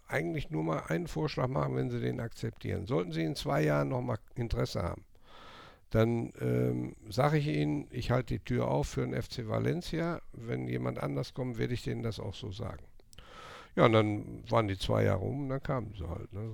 eigentlich 0.09 0.51
nur 0.51 0.65
mal 0.65 0.83
einen 0.89 1.07
Vorschlag 1.07 1.49
machen, 1.49 1.77
wenn 1.77 1.91
Sie 1.91 2.01
den 2.01 2.21
akzeptieren. 2.21 2.87
Sollten 2.87 3.13
Sie 3.13 3.23
in 3.23 3.37
zwei 3.37 3.63
Jahren 3.63 3.89
noch 3.89 4.01
mal 4.01 4.19
Interesse 4.35 4.83
haben, 4.83 5.05
dann 5.91 6.33
ähm, 6.41 6.97
sage 7.09 7.39
ich 7.39 7.47
Ihnen, 7.47 7.87
ich 7.91 8.11
halte 8.11 8.35
die 8.35 8.45
Tür 8.45 8.69
auf 8.69 8.89
für 8.89 9.07
den 9.07 9.21
FC 9.21 9.49
Valencia. 9.49 10.21
Wenn 10.33 10.67
jemand 10.69 11.03
anders 11.03 11.35
kommt, 11.35 11.59
werde 11.59 11.75
ich 11.75 11.83
denen 11.83 12.03
das 12.03 12.21
auch 12.21 12.35
so 12.35 12.51
sagen. 12.51 12.85
Ja, 13.79 13.85
und 13.85 13.93
dann 13.93 14.43
waren 14.49 14.67
die 14.67 14.77
zwei 14.77 15.05
Jahre 15.05 15.21
um 15.21 15.43
und 15.43 15.51
dann 15.51 15.63
kamen 15.63 15.95
sie 15.97 16.05
halt. 16.05 16.33
Ne? 16.33 16.51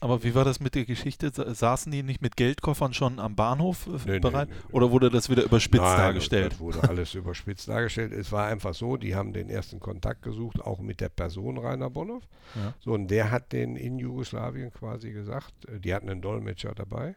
Aber 0.00 0.24
wie 0.24 0.34
war 0.34 0.46
das 0.46 0.58
mit 0.58 0.74
der 0.74 0.86
Geschichte? 0.86 1.30
Saßen 1.30 1.92
die 1.92 2.02
nicht 2.02 2.22
mit 2.22 2.34
Geldkoffern 2.34 2.94
schon 2.94 3.18
am 3.18 3.36
Bahnhof 3.36 3.86
äh, 3.88 4.12
nee, 4.12 4.18
bereit? 4.20 4.48
Nee, 4.48 4.54
nee, 4.54 4.74
Oder 4.74 4.90
wurde 4.90 5.10
das 5.10 5.28
wieder 5.28 5.42
überspitzt 5.42 5.84
Nein, 5.84 5.98
dargestellt? 5.98 6.52
Das 6.52 6.60
wurde 6.60 6.88
alles 6.88 7.14
überspitzt 7.14 7.68
dargestellt. 7.68 8.12
Es 8.12 8.32
war 8.32 8.46
einfach 8.46 8.72
so, 8.72 8.96
die 8.96 9.14
haben 9.14 9.34
den 9.34 9.50
ersten 9.50 9.80
Kontakt 9.80 10.22
gesucht, 10.22 10.62
auch 10.62 10.78
mit 10.78 11.02
der 11.02 11.10
Person 11.10 11.58
Rainer 11.58 11.90
Bonhoff. 11.90 12.22
Ja. 12.54 12.72
So, 12.80 12.92
und 12.92 13.08
der 13.08 13.30
hat 13.30 13.52
den 13.52 13.76
in 13.76 13.98
Jugoslawien 13.98 14.72
quasi 14.72 15.12
gesagt, 15.12 15.52
äh, 15.68 15.78
die 15.78 15.92
hatten 15.92 16.08
einen 16.08 16.22
Dolmetscher 16.22 16.74
dabei 16.74 17.16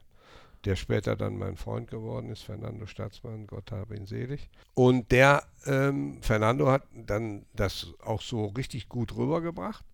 der 0.65 0.75
später 0.75 1.15
dann 1.15 1.37
mein 1.37 1.57
Freund 1.57 1.89
geworden 1.89 2.29
ist, 2.31 2.43
Fernando 2.43 2.85
Staatsmann, 2.85 3.47
Gott 3.47 3.71
habe 3.71 3.95
ihn 3.95 4.07
selig. 4.07 4.49
Und 4.73 5.11
der, 5.11 5.43
ähm, 5.65 6.21
Fernando 6.21 6.67
hat 6.71 6.83
dann 6.93 7.45
das 7.53 7.93
auch 8.03 8.21
so 8.21 8.47
richtig 8.47 8.89
gut 8.89 9.15
rübergebracht. 9.15 9.85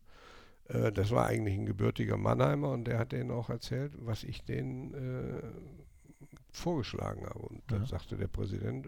Äh, 0.70 0.92
das 0.92 1.12
war 1.12 1.28
eigentlich 1.28 1.56
ein 1.56 1.66
gebürtiger 1.66 2.18
Mannheimer 2.18 2.72
und 2.72 2.86
der 2.86 3.00
hat 3.00 3.12
denen 3.12 3.32
auch 3.32 3.50
erzählt, 3.50 3.94
was 3.98 4.24
ich 4.24 4.44
denen 4.44 4.94
äh, 4.94 5.42
vorgeschlagen 6.52 7.26
habe. 7.26 7.40
Und 7.40 7.62
dann 7.68 7.82
ja. 7.82 7.88
sagte 7.88 8.16
der 8.16 8.28
Präsident, 8.28 8.88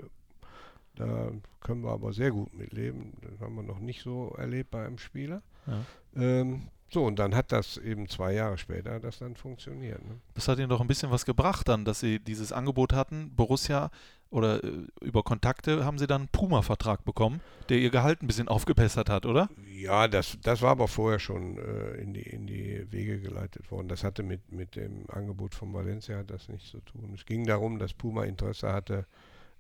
da 0.96 1.32
können 1.60 1.84
wir 1.84 1.92
aber 1.92 2.14
sehr 2.14 2.32
gut 2.32 2.54
mitleben. 2.54 3.14
Das 3.22 3.40
haben 3.42 3.56
wir 3.56 3.64
noch 3.64 3.80
nicht 3.80 4.04
so 4.04 4.30
erlebt 4.38 4.72
bei 4.72 4.86
einem 4.86 5.00
Spieler. 5.00 5.42
Ja. 5.66 5.86
Ähm, 6.16 6.68
so, 6.94 7.06
und 7.06 7.18
dann 7.18 7.34
hat 7.34 7.52
das 7.52 7.78
eben 7.78 8.08
zwei 8.08 8.34
Jahre 8.34 8.58
später 8.58 9.00
das 9.00 9.20
dann 9.20 9.36
funktioniert. 9.36 10.04
Ne? 10.08 10.20
Das 10.36 10.48
hat 10.48 10.60
Ihnen 10.60 10.70
doch 10.70 10.80
ein 10.80 10.88
bisschen 10.88 11.10
was 11.10 11.26
gebracht 11.26 11.68
dann, 11.68 11.86
dass 11.86 12.00
Sie 12.00 12.20
dieses 12.20 12.52
Angebot 12.52 12.94
hatten. 12.94 13.36
Borussia 13.36 13.90
oder 14.30 14.64
äh, 14.64 14.88
über 15.02 15.24
Kontakte 15.24 15.86
haben 15.86 15.98
Sie 15.98 16.08
dann 16.08 16.22
einen 16.22 16.28
Puma-Vertrag 16.30 17.04
bekommen, 17.04 17.42
der 17.70 17.78
Ihr 17.78 17.90
Gehalt 17.90 18.22
ein 18.22 18.28
bisschen 18.28 18.48
aufgebessert 18.48 19.10
hat, 19.10 19.26
oder? 19.26 19.50
Ja, 19.68 20.08
das, 20.08 20.38
das 20.44 20.62
war 20.62 20.72
aber 20.72 20.88
vorher 20.88 21.20
schon 21.20 21.58
äh, 21.58 21.96
in, 21.96 22.14
die, 22.14 22.22
in 22.22 22.46
die 22.46 22.86
Wege 22.92 23.20
geleitet 23.20 23.72
worden. 23.72 23.88
Das 23.88 24.04
hatte 24.04 24.22
mit, 24.22 24.52
mit 24.52 24.76
dem 24.76 25.10
Angebot 25.10 25.56
von 25.56 25.74
Valencia 25.74 26.24
das 26.24 26.48
nichts 26.48 26.70
zu 26.70 26.80
tun. 26.82 27.12
Es 27.16 27.26
ging 27.26 27.46
darum, 27.46 27.80
dass 27.80 27.94
Puma 27.94 28.24
Interesse 28.26 28.72
hatte, 28.72 29.08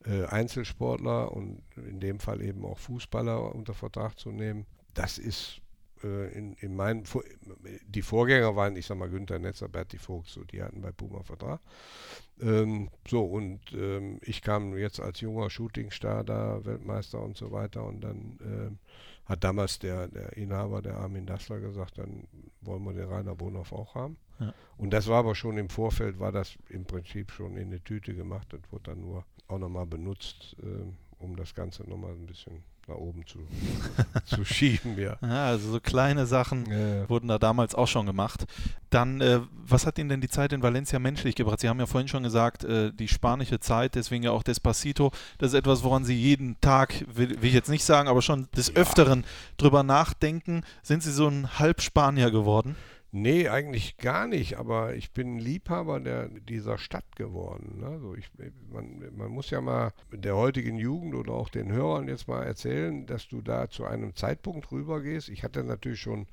äh, 0.05 0.25
Einzelsportler 0.25 1.31
und 1.31 1.63
in 1.77 1.99
dem 1.99 2.19
Fall 2.19 2.41
eben 2.41 2.63
auch 2.63 2.77
Fußballer 2.77 3.55
unter 3.55 3.73
Vertrag 3.73 4.19
zu 4.19 4.31
nehmen. 4.31 4.67
Das 4.93 5.17
ist 5.17 5.62
äh, 6.03 6.31
in, 6.33 6.53
in 6.53 6.75
meinen, 6.75 7.03
die 7.87 8.01
Vorgänger 8.01 8.55
waren, 8.55 8.75
ich 8.75 8.85
sag 8.85 8.97
mal, 8.97 9.09
Günther 9.09 9.39
Netzer, 9.39 9.69
Berti 9.69 9.97
Vogt, 9.97 10.27
so, 10.27 10.43
die 10.43 10.61
hatten 10.61 10.81
bei 10.81 10.91
Puma 10.91 11.23
Vertrag. 11.23 11.61
Ähm, 12.41 12.89
so, 13.07 13.23
und 13.23 13.59
ähm, 13.73 14.19
ich 14.21 14.41
kam 14.41 14.77
jetzt 14.77 14.99
als 14.99 15.21
junger 15.21 15.49
Shootingstar 15.49 16.23
da, 16.23 16.63
Weltmeister 16.65 17.21
und 17.21 17.37
so 17.37 17.51
weiter, 17.51 17.83
und 17.83 18.01
dann 18.01 18.37
ähm, 18.41 18.79
hat 19.25 19.43
damals 19.43 19.79
der, 19.79 20.07
der 20.07 20.35
Inhaber, 20.35 20.81
der 20.81 20.97
Armin 20.97 21.25
Dassler, 21.25 21.59
gesagt, 21.59 21.97
dann 21.97 22.27
wollen 22.61 22.83
wir 22.83 22.93
den 22.93 23.07
Rainer 23.07 23.35
Bonhoff 23.35 23.71
auch 23.71 23.95
haben. 23.95 24.17
Ja. 24.39 24.53
Und 24.77 24.91
das 24.91 25.07
war 25.07 25.19
aber 25.19 25.35
schon 25.35 25.57
im 25.57 25.69
Vorfeld, 25.69 26.19
war 26.19 26.31
das 26.31 26.57
im 26.69 26.85
Prinzip 26.85 27.31
schon 27.31 27.55
in 27.55 27.67
eine 27.67 27.83
Tüte 27.83 28.13
gemacht, 28.13 28.47
das 28.51 28.61
wurde 28.71 28.91
dann 28.91 29.01
nur 29.01 29.25
auch 29.47 29.59
nochmal 29.59 29.85
benutzt, 29.85 30.55
äh, 30.61 31.23
um 31.23 31.35
das 31.35 31.53
Ganze 31.53 31.87
nochmal 31.89 32.11
ein 32.11 32.25
bisschen 32.25 32.63
nach 32.87 32.95
oben 32.95 33.25
zu, 33.25 33.39
zu 34.25 34.43
schieben, 34.43 34.97
ja. 34.99 35.17
ja. 35.21 35.45
Also 35.45 35.71
so 35.71 35.79
kleine 35.79 36.25
Sachen 36.25 36.65
ja. 36.69 37.09
wurden 37.09 37.27
da 37.27 37.39
damals 37.39 37.75
auch 37.75 37.87
schon 37.87 38.05
gemacht. 38.05 38.45
Dann, 38.89 39.21
äh, 39.21 39.39
was 39.65 39.85
hat 39.85 39.97
Ihnen 39.97 40.09
denn 40.09 40.21
die 40.21 40.29
Zeit 40.29 40.53
in 40.53 40.61
Valencia 40.61 40.99
menschlich 40.99 41.35
gebracht? 41.35 41.59
Sie 41.59 41.69
haben 41.69 41.79
ja 41.79 41.85
vorhin 41.85 42.07
schon 42.07 42.23
gesagt, 42.23 42.63
äh, 42.63 42.91
die 42.91 43.07
spanische 43.07 43.59
Zeit, 43.59 43.95
deswegen 43.95 44.23
ja 44.23 44.31
auch 44.31 44.43
Despacito, 44.43 45.11
das 45.37 45.53
ist 45.53 45.59
etwas, 45.59 45.83
woran 45.83 46.03
Sie 46.03 46.15
jeden 46.15 46.59
Tag, 46.61 47.05
will, 47.13 47.41
will 47.41 47.47
ich 47.47 47.53
jetzt 47.53 47.69
nicht 47.69 47.85
sagen, 47.85 48.07
aber 48.07 48.21
schon 48.21 48.47
des 48.55 48.69
ja. 48.69 48.75
Öfteren 48.75 49.23
drüber 49.57 49.83
nachdenken. 49.83 50.63
Sind 50.81 51.03
Sie 51.03 51.11
so 51.11 51.27
ein 51.27 51.59
Halbspanier 51.59 52.31
geworden? 52.31 52.75
Nee, 53.15 53.47
eigentlich 53.47 53.97
gar 53.97 54.25
nicht, 54.25 54.57
aber 54.57 54.95
ich 54.95 55.11
bin 55.11 55.37
Liebhaber 55.37 55.99
der, 55.99 56.29
dieser 56.29 56.79
Stadt 56.79 57.15
geworden. 57.15 57.83
Also 57.83 58.15
ich, 58.15 58.27
man, 58.71 59.03
man, 59.15 59.29
muss 59.29 59.51
ja 59.51 59.61
mal 59.61 59.93
der 60.11 60.35
heutigen 60.35 60.79
Jugend 60.79 61.13
oder 61.13 61.33
auch 61.33 61.49
den 61.49 61.71
Hörern 61.71 62.07
jetzt 62.07 62.27
mal 62.27 62.41
erzählen, 62.41 63.05
dass 63.05 63.27
du 63.27 63.43
da 63.43 63.69
zu 63.69 63.85
einem 63.85 64.15
Zeitpunkt 64.15 64.71
rübergehst. 64.71 65.29
Ich 65.29 65.43
hatte 65.43 65.63
natürlich 65.63 65.99
schon 66.01 66.25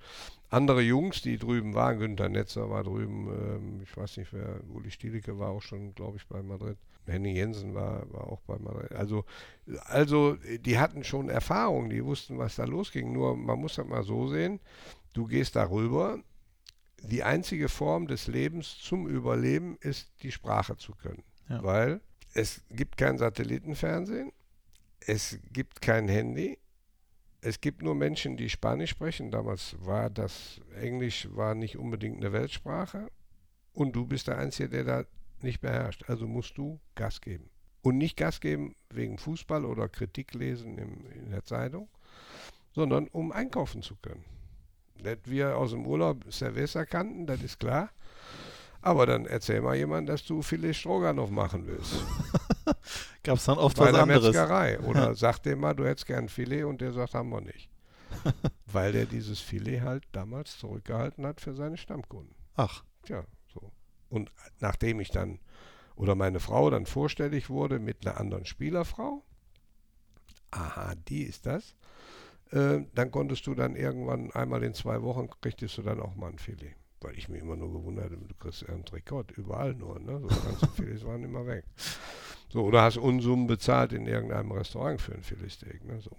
andere 0.48 0.80
Jungs, 0.80 1.20
die 1.20 1.36
drüben 1.36 1.74
waren. 1.74 1.98
Günter 1.98 2.30
Netzer 2.30 2.70
war 2.70 2.82
drüben, 2.82 3.28
ähm, 3.28 3.80
ich 3.82 3.94
weiß 3.94 4.16
nicht 4.16 4.32
wer, 4.32 4.60
Uli 4.72 4.90
Stielicke 4.90 5.38
war 5.38 5.50
auch 5.50 5.62
schon, 5.62 5.94
glaube 5.94 6.16
ich, 6.16 6.26
bei 6.28 6.42
Madrid. 6.42 6.78
Henning 7.06 7.36
Jensen 7.36 7.74
war, 7.74 8.10
war 8.10 8.26
auch 8.26 8.40
bei 8.46 8.58
Madrid. 8.58 8.92
Also, 8.92 9.26
also 9.84 10.38
die 10.64 10.78
hatten 10.78 11.04
schon 11.04 11.28
Erfahrung, 11.28 11.90
die 11.90 12.02
wussten, 12.02 12.38
was 12.38 12.56
da 12.56 12.64
losging. 12.64 13.12
Nur 13.12 13.36
man 13.36 13.60
muss 13.60 13.74
das 13.74 13.86
mal 13.86 14.02
so 14.02 14.28
sehen, 14.28 14.60
du 15.12 15.26
gehst 15.26 15.56
da 15.56 15.68
rüber 15.68 16.20
die 17.02 17.22
einzige 17.22 17.68
Form 17.68 18.06
des 18.06 18.26
Lebens 18.26 18.78
zum 18.78 19.06
Überleben 19.06 19.76
ist, 19.80 20.10
die 20.22 20.32
Sprache 20.32 20.76
zu 20.76 20.94
können. 20.94 21.22
Ja. 21.48 21.62
Weil 21.62 22.00
es 22.34 22.62
gibt 22.70 22.96
kein 22.96 23.18
Satellitenfernsehen, 23.18 24.32
es 25.00 25.38
gibt 25.52 25.80
kein 25.80 26.08
Handy, 26.08 26.58
es 27.40 27.60
gibt 27.60 27.82
nur 27.82 27.94
Menschen, 27.94 28.36
die 28.36 28.50
Spanisch 28.50 28.90
sprechen. 28.90 29.30
Damals 29.30 29.74
war 29.80 30.10
das 30.10 30.60
Englisch 30.80 31.28
war 31.32 31.54
nicht 31.54 31.76
unbedingt 31.78 32.18
eine 32.18 32.32
Weltsprache 32.32 33.10
und 33.72 33.96
du 33.96 34.06
bist 34.06 34.28
der 34.28 34.38
Einzige, 34.38 34.68
der 34.68 34.84
da 34.84 35.04
nicht 35.40 35.60
beherrscht. 35.60 36.04
Also 36.08 36.26
musst 36.26 36.58
du 36.58 36.78
Gas 36.94 37.20
geben. 37.20 37.48
Und 37.82 37.96
nicht 37.96 38.16
Gas 38.16 38.40
geben 38.40 38.76
wegen 38.90 39.16
Fußball 39.16 39.64
oder 39.64 39.88
Kritik 39.88 40.34
lesen 40.34 40.76
im, 40.76 41.06
in 41.12 41.30
der 41.30 41.44
Zeitung, 41.44 41.88
sondern 42.72 43.08
um 43.08 43.32
einkaufen 43.32 43.82
zu 43.82 43.96
können. 43.96 44.24
Nicht 45.02 45.30
wir 45.30 45.56
aus 45.56 45.70
dem 45.70 45.86
Urlaub 45.86 46.24
Cerveza 46.30 46.84
kannten, 46.84 47.26
das 47.26 47.42
ist 47.42 47.60
klar. 47.60 47.90
Aber 48.82 49.04
dann 49.04 49.26
erzähl 49.26 49.60
mal 49.60 49.76
jemand, 49.76 50.08
dass 50.08 50.24
du 50.24 50.40
Filet 50.40 50.72
Stroganoff 50.72 51.30
machen 51.30 51.66
willst. 51.66 51.94
Gab 53.22 53.36
es 53.36 53.44
dann 53.44 53.58
oft 53.58 53.76
Bei 53.76 53.86
was 53.86 53.92
der 53.92 54.02
anderes? 54.02 54.24
Metzgerei. 54.24 54.80
Oder 54.86 55.14
sag 55.14 55.38
dem 55.42 55.60
mal, 55.60 55.74
du 55.74 55.84
hättest 55.84 56.06
gern 56.06 56.28
Filet 56.28 56.64
und 56.64 56.80
der 56.80 56.92
sagt, 56.92 57.14
haben 57.14 57.28
wir 57.28 57.42
nicht. 57.42 57.68
Weil 58.66 58.92
der 58.92 59.04
dieses 59.06 59.38
Filet 59.38 59.80
halt 59.82 60.04
damals 60.12 60.58
zurückgehalten 60.58 61.26
hat 61.26 61.40
für 61.40 61.54
seine 61.54 61.76
Stammkunden. 61.76 62.34
Ach, 62.56 62.82
Tja, 63.02 63.24
so. 63.52 63.72
Und 64.08 64.32
nachdem 64.60 65.00
ich 65.00 65.10
dann 65.10 65.40
oder 65.96 66.14
meine 66.14 66.40
Frau 66.40 66.70
dann 66.70 66.86
vorstellig 66.86 67.50
wurde 67.50 67.78
mit 67.78 68.06
einer 68.06 68.18
anderen 68.18 68.46
Spielerfrau, 68.46 69.22
aha, 70.50 70.94
die 71.08 71.22
ist 71.22 71.46
das, 71.46 71.76
äh, 72.50 72.80
dann 72.94 73.10
konntest 73.10 73.46
du 73.46 73.54
dann 73.54 73.76
irgendwann 73.76 74.30
einmal 74.32 74.62
in 74.62 74.74
zwei 74.74 75.02
Wochen 75.02 75.28
kriegtest 75.40 75.78
du 75.78 75.82
dann 75.82 76.00
auch 76.00 76.16
mal 76.16 76.30
ein 76.30 76.38
Filet. 76.38 76.74
Weil 77.00 77.16
ich 77.16 77.28
mich 77.28 77.40
immer 77.40 77.56
nur 77.56 77.72
gewundert 77.72 78.12
habe, 78.12 78.16
du 78.16 78.34
kriegst 78.34 78.68
einen 78.68 78.84
Trikot, 78.84 79.24
überall 79.36 79.74
nur, 79.74 79.98
ne? 79.98 80.20
So 80.20 80.28
die 80.28 80.46
ganzen 80.46 80.68
Filets 80.76 81.04
waren 81.04 81.24
immer 81.24 81.46
weg. 81.46 81.64
So, 82.52 82.64
oder 82.64 82.82
hast 82.82 82.98
Unsummen 82.98 83.46
bezahlt 83.46 83.92
in 83.92 84.06
irgendeinem 84.06 84.52
Restaurant 84.52 85.00
für 85.00 85.14
ein 85.14 85.22
Filetsteak, 85.22 85.84
ne? 85.84 86.00
So. 86.00 86.10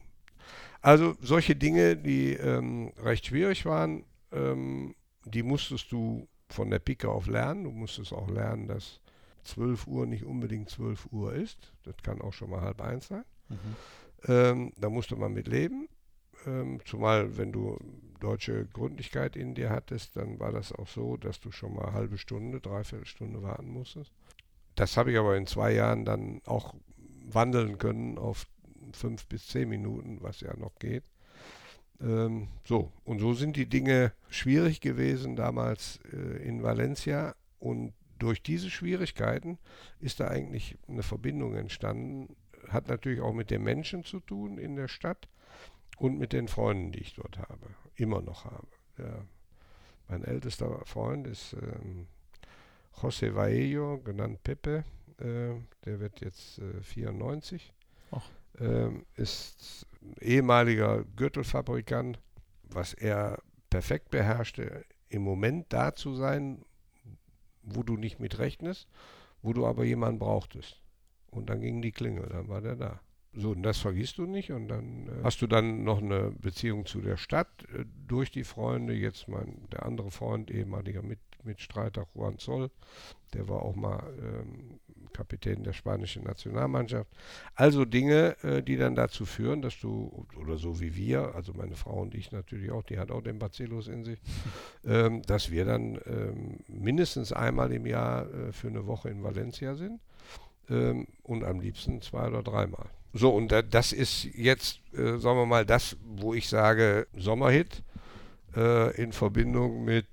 Also 0.81 1.15
solche 1.21 1.55
Dinge, 1.55 1.95
die 1.97 2.33
ähm, 2.33 2.91
recht 3.03 3.27
schwierig 3.27 3.65
waren, 3.65 4.03
ähm, 4.31 4.95
die 5.25 5.43
musstest 5.43 5.91
du 5.91 6.27
von 6.49 6.71
der 6.71 6.79
Pike 6.79 7.07
auf 7.07 7.27
lernen. 7.27 7.65
Du 7.65 7.71
musstest 7.71 8.13
auch 8.13 8.29
lernen, 8.29 8.67
dass 8.67 9.01
12 9.43 9.87
Uhr 9.87 10.05
nicht 10.05 10.23
unbedingt 10.23 10.69
12 10.69 11.07
Uhr 11.11 11.33
ist. 11.33 11.73
Das 11.83 11.95
kann 12.01 12.21
auch 12.21 12.33
schon 12.33 12.49
mal 12.49 12.61
halb 12.61 12.81
eins 12.81 13.07
sein. 13.07 13.23
Ähm, 14.27 14.73
da 14.77 14.89
musste 14.89 15.15
man 15.15 15.33
mit 15.33 15.47
leben. 15.47 15.87
Ähm, 16.45 16.79
zumal, 16.85 17.37
wenn 17.37 17.51
du 17.51 17.77
deutsche 18.19 18.65
Gründlichkeit 18.67 19.35
in 19.35 19.55
dir 19.55 19.69
hattest, 19.69 20.15
dann 20.15 20.39
war 20.39 20.51
das 20.51 20.71
auch 20.71 20.87
so, 20.87 21.17
dass 21.17 21.39
du 21.39 21.51
schon 21.51 21.75
mal 21.75 21.93
halbe 21.93 22.17
Stunde, 22.17 22.61
dreiviertel 22.61 23.05
Stunde 23.05 23.41
warten 23.41 23.69
musstest. 23.69 24.11
Das 24.75 24.95
habe 24.97 25.11
ich 25.11 25.17
aber 25.17 25.35
in 25.37 25.47
zwei 25.47 25.73
Jahren 25.73 26.05
dann 26.05 26.41
auch 26.45 26.75
wandeln 27.25 27.77
können 27.77 28.17
auf 28.17 28.47
fünf 28.93 29.25
bis 29.27 29.47
zehn 29.47 29.69
Minuten, 29.69 30.19
was 30.21 30.41
ja 30.41 30.55
noch 30.55 30.75
geht. 30.79 31.03
Ähm, 32.01 32.47
so, 32.63 32.91
und 33.03 33.19
so 33.19 33.33
sind 33.33 33.55
die 33.55 33.67
Dinge 33.67 34.13
schwierig 34.29 34.81
gewesen 34.81 35.35
damals 35.35 35.99
äh, 36.11 36.47
in 36.47 36.63
Valencia. 36.63 37.35
Und 37.59 37.93
durch 38.17 38.41
diese 38.41 38.69
Schwierigkeiten 38.69 39.57
ist 39.99 40.19
da 40.19 40.27
eigentlich 40.27 40.77
eine 40.87 41.03
Verbindung 41.03 41.55
entstanden. 41.55 42.35
Hat 42.69 42.87
natürlich 42.87 43.21
auch 43.21 43.33
mit 43.33 43.51
den 43.51 43.63
Menschen 43.63 44.03
zu 44.03 44.19
tun 44.19 44.57
in 44.57 44.75
der 44.75 44.87
Stadt 44.87 45.27
und 46.01 46.17
mit 46.17 46.33
den 46.33 46.47
Freunden, 46.47 46.91
die 46.91 47.01
ich 47.01 47.13
dort 47.13 47.37
habe, 47.37 47.67
immer 47.95 48.23
noch 48.23 48.45
habe. 48.45 48.67
Ja. 48.97 49.23
Mein 50.07 50.23
ältester 50.23 50.83
Freund 50.85 51.27
ist 51.27 51.53
ähm, 51.53 52.07
José 52.99 53.35
Vaello, 53.35 53.99
genannt 53.99 54.43
Pepe. 54.43 54.83
Äh, 55.19 55.53
der 55.85 55.99
wird 55.99 56.19
jetzt 56.21 56.57
äh, 56.57 56.81
94. 56.81 57.71
Ach. 58.09 58.27
Ähm, 58.59 59.05
ist 59.15 59.85
ehemaliger 60.19 61.03
Gürtelfabrikant, 61.15 62.19
was 62.63 62.95
er 62.95 63.37
perfekt 63.69 64.09
beherrschte, 64.09 64.83
im 65.07 65.21
Moment 65.21 65.71
da 65.71 65.93
zu 65.93 66.15
sein, 66.15 66.65
wo 67.61 67.83
du 67.83 67.95
nicht 67.95 68.19
mit 68.19 68.39
rechnest, 68.39 68.87
wo 69.43 69.53
du 69.53 69.67
aber 69.67 69.83
jemanden 69.83 70.17
brauchtest. 70.17 70.81
Und 71.29 71.51
dann 71.51 71.61
ging 71.61 71.83
die 71.83 71.91
Klingel, 71.91 72.27
dann 72.27 72.47
war 72.47 72.61
der 72.61 72.75
da. 72.75 73.01
So, 73.33 73.51
und 73.51 73.63
das 73.63 73.77
vergisst 73.77 74.17
du 74.17 74.25
nicht. 74.25 74.51
Und 74.51 74.67
dann 74.67 75.07
äh, 75.07 75.23
hast 75.23 75.41
du 75.41 75.47
dann 75.47 75.83
noch 75.83 76.01
eine 76.01 76.31
Beziehung 76.31 76.85
zu 76.85 77.01
der 77.01 77.17
Stadt 77.17 77.65
äh, 77.73 77.85
durch 78.07 78.31
die 78.31 78.43
Freunde. 78.43 78.93
Jetzt 78.93 79.27
mein, 79.27 79.69
der 79.71 79.85
andere 79.85 80.11
Freund, 80.11 80.51
ehemaliger 80.51 81.01
Mit, 81.01 81.19
Mitstreiter 81.43 82.07
Juan 82.13 82.37
Zoll, 82.37 82.69
der 83.33 83.47
war 83.47 83.63
auch 83.63 83.75
mal 83.75 84.03
ähm, 84.21 84.79
Kapitän 85.13 85.63
der 85.63 85.73
spanischen 85.73 86.23
Nationalmannschaft. 86.23 87.09
Also 87.55 87.85
Dinge, 87.85 88.35
äh, 88.43 88.61
die 88.61 88.77
dann 88.77 88.95
dazu 88.95 89.25
führen, 89.25 89.61
dass 89.61 89.79
du, 89.79 90.27
oder 90.37 90.57
so 90.57 90.79
wie 90.79 90.95
wir, 90.95 91.33
also 91.33 91.53
meine 91.53 91.75
Frau 91.75 92.01
und 92.01 92.15
ich 92.15 92.31
natürlich 92.31 92.71
auch, 92.71 92.83
die 92.83 92.99
hat 92.99 93.11
auch 93.11 93.21
den 93.21 93.39
Bacillus 93.39 93.87
in 93.87 94.03
sich, 94.03 94.19
ähm, 94.85 95.21
dass 95.23 95.51
wir 95.51 95.65
dann 95.65 95.99
ähm, 96.05 96.59
mindestens 96.67 97.31
einmal 97.31 97.71
im 97.71 97.85
Jahr 97.85 98.31
äh, 98.33 98.51
für 98.51 98.67
eine 98.67 98.87
Woche 98.87 99.09
in 99.09 99.23
Valencia 99.23 99.75
sind 99.75 100.01
ähm, 100.69 101.07
und 101.23 101.43
am 101.43 101.59
liebsten 101.59 102.01
zwei 102.01 102.27
oder 102.27 102.43
dreimal. 102.43 102.89
So, 103.13 103.29
und 103.31 103.51
da, 103.51 103.61
das 103.61 103.91
ist 103.91 104.25
jetzt, 104.35 104.79
äh, 104.93 105.17
sagen 105.17 105.37
wir 105.37 105.45
mal, 105.45 105.65
das, 105.65 105.97
wo 106.03 106.33
ich 106.33 106.47
sage, 106.47 107.07
Sommerhit 107.15 107.83
äh, 108.55 108.95
in 109.01 109.11
Verbindung 109.11 109.83
mit 109.83 110.07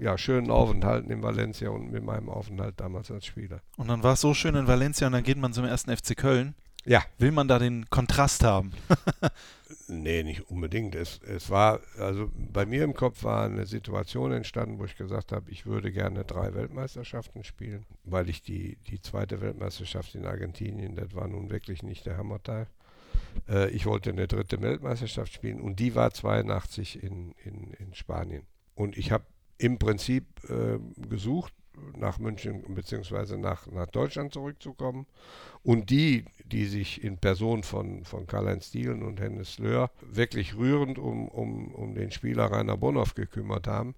ja, 0.00 0.18
schönen 0.18 0.50
Aufenthalten 0.50 1.10
in 1.10 1.22
Valencia 1.22 1.70
und 1.70 1.92
mit 1.92 2.02
meinem 2.02 2.28
Aufenthalt 2.28 2.80
damals 2.80 3.10
als 3.10 3.26
Spieler. 3.26 3.60
und 3.76 3.88
dann 3.88 4.02
war 4.02 4.14
es 4.14 4.20
so 4.20 4.34
schön 4.34 4.54
in 4.54 4.66
Valencia 4.66 5.06
und 5.06 5.12
dann 5.12 5.22
geht 5.22 5.38
man 5.38 5.52
zum 5.52 5.64
ersten 5.64 5.94
FC 5.96 6.16
Köln. 6.16 6.54
Ja. 6.84 7.02
Will 7.18 7.30
man 7.30 7.46
da 7.46 7.58
den 7.60 7.88
Kontrast 7.90 8.42
haben? 8.42 8.72
Nee, 9.88 10.22
nicht 10.22 10.50
unbedingt. 10.50 10.94
Es, 10.94 11.20
es 11.26 11.50
war, 11.50 11.80
also 11.98 12.30
bei 12.34 12.66
mir 12.66 12.84
im 12.84 12.94
Kopf 12.94 13.24
war 13.24 13.44
eine 13.44 13.66
Situation 13.66 14.32
entstanden, 14.32 14.78
wo 14.78 14.84
ich 14.84 14.96
gesagt 14.96 15.32
habe, 15.32 15.50
ich 15.50 15.66
würde 15.66 15.92
gerne 15.92 16.24
drei 16.24 16.54
Weltmeisterschaften 16.54 17.44
spielen, 17.44 17.84
weil 18.04 18.28
ich 18.28 18.42
die, 18.42 18.76
die 18.88 19.00
zweite 19.00 19.40
Weltmeisterschaft 19.40 20.14
in 20.14 20.26
Argentinien, 20.26 20.96
das 20.96 21.14
war 21.14 21.28
nun 21.28 21.50
wirklich 21.50 21.82
nicht 21.82 22.06
der 22.06 22.16
Hammerteil. 22.16 22.66
Äh, 23.48 23.70
ich 23.70 23.86
wollte 23.86 24.10
eine 24.10 24.28
dritte 24.28 24.60
Weltmeisterschaft 24.60 25.32
spielen 25.32 25.60
und 25.60 25.80
die 25.80 25.94
war 25.94 26.12
82 26.12 27.02
in, 27.02 27.34
in, 27.44 27.72
in 27.78 27.94
Spanien. 27.94 28.46
Und 28.74 28.96
ich 28.96 29.12
habe 29.12 29.24
im 29.58 29.78
Prinzip 29.78 30.24
äh, 30.48 30.78
gesucht, 31.08 31.52
nach 31.96 32.18
München 32.18 32.62
bzw. 32.74 33.36
Nach, 33.36 33.66
nach 33.66 33.86
Deutschland 33.86 34.32
zurückzukommen. 34.32 35.06
Und 35.62 35.90
die, 35.90 36.24
die 36.44 36.66
sich 36.66 37.02
in 37.02 37.18
Person 37.18 37.62
von, 37.62 38.04
von 38.04 38.26
Karl-Heinz 38.26 38.70
Dielen 38.70 39.02
und 39.02 39.20
Hennes 39.20 39.58
Löhr 39.58 39.90
wirklich 40.00 40.56
rührend 40.56 40.98
um, 40.98 41.28
um, 41.28 41.72
um 41.74 41.94
den 41.94 42.10
Spieler 42.10 42.50
Rainer 42.50 42.76
Bonhoff 42.76 43.14
gekümmert 43.14 43.66
haben, 43.66 43.94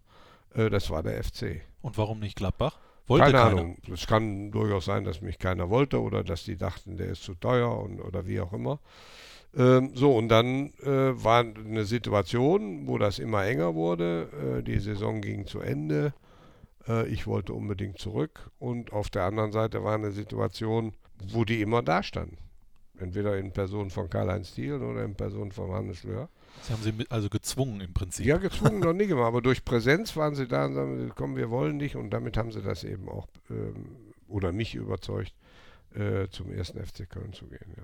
äh, 0.55 0.70
das 0.70 0.91
war 0.91 1.03
der 1.03 1.22
FC. 1.22 1.62
Und 1.83 1.99
warum 1.99 2.20
nicht 2.20 2.37
Gladbach? 2.37 2.79
Wollte 3.07 3.27
keine 3.27 3.39
keiner. 3.39 3.61
Ahnung. 3.61 3.79
Es 3.93 4.07
kann 4.07 4.51
durchaus 4.51 4.87
sein, 4.87 5.05
dass 5.05 5.20
mich 5.20 5.39
keiner 5.39 5.68
wollte 5.68 6.01
oder 6.01 6.25
dass 6.25 6.45
die 6.45 6.57
dachten, 6.57 6.97
der 6.97 7.09
ist 7.09 7.22
zu 7.22 7.35
teuer 7.35 7.79
und, 7.79 8.01
oder 8.01 8.27
wie 8.27 8.41
auch 8.41 8.53
immer. 8.53 8.79
Ähm, 9.57 9.93
so, 9.95 10.16
und 10.16 10.29
dann 10.29 10.72
äh, 10.83 10.89
war 11.22 11.41
eine 11.41 11.85
Situation, 11.85 12.87
wo 12.87 12.99
das 12.99 13.18
immer 13.18 13.45
enger 13.45 13.75
wurde. 13.75 14.59
Äh, 14.59 14.62
die 14.62 14.79
Saison 14.79 15.20
ging 15.20 15.47
zu 15.47 15.61
Ende. 15.61 16.12
Äh, 16.89 17.09
ich 17.09 17.26
wollte 17.26 17.53
unbedingt 17.53 17.99
zurück. 17.99 18.51
Und 18.59 18.93
auf 18.93 19.11
der 19.11 19.24
anderen 19.24 19.53
Seite 19.53 19.85
war 19.85 19.95
eine 19.95 20.12
Situation, 20.12 20.93
wo 21.32 21.45
die 21.45 21.61
immer 21.61 21.82
da 21.82 22.03
standen. 22.03 22.39
Entweder 22.99 23.37
in 23.37 23.53
Person 23.53 23.91
von 23.91 24.09
Karl-Heinz 24.09 24.55
Thiel 24.55 24.74
oder 24.74 25.05
in 25.05 25.16
Person 25.16 25.51
von 25.51 25.72
Hannes 25.72 26.05
Löhr. 26.05 26.28
Sie 26.62 26.72
haben 26.72 26.82
sie 26.82 26.93
mit, 26.93 27.11
also 27.11 27.28
gezwungen 27.28 27.80
im 27.80 27.93
Prinzip. 27.93 28.24
Ja, 28.24 28.37
gezwungen 28.37 28.78
noch 28.80 28.93
nicht 28.93 29.11
immer, 29.11 29.24
aber 29.24 29.43
durch 29.43 29.64
Präsenz 29.64 30.16
waren 30.16 30.37
sie 30.37 30.47
da 30.47 30.66
und 30.66 30.74
sagen, 30.74 31.12
komm, 31.16 31.37
wir 31.37 31.51
wollen 31.51 31.80
dich. 31.80 31.97
Und 31.97 32.11
damit 32.11 32.37
haben 32.37 32.53
sie 32.53 32.62
das 32.62 32.85
eben 32.85 33.09
auch, 33.09 33.26
ähm, 33.51 33.97
oder 34.28 34.53
mich 34.53 34.76
überzeugt, 34.76 35.35
äh, 35.95 36.28
zum 36.28 36.53
ersten 36.53 36.78
FC 36.85 37.09
Köln 37.09 37.32
zu 37.32 37.47
gehen. 37.47 37.74
Ja, 37.76 37.82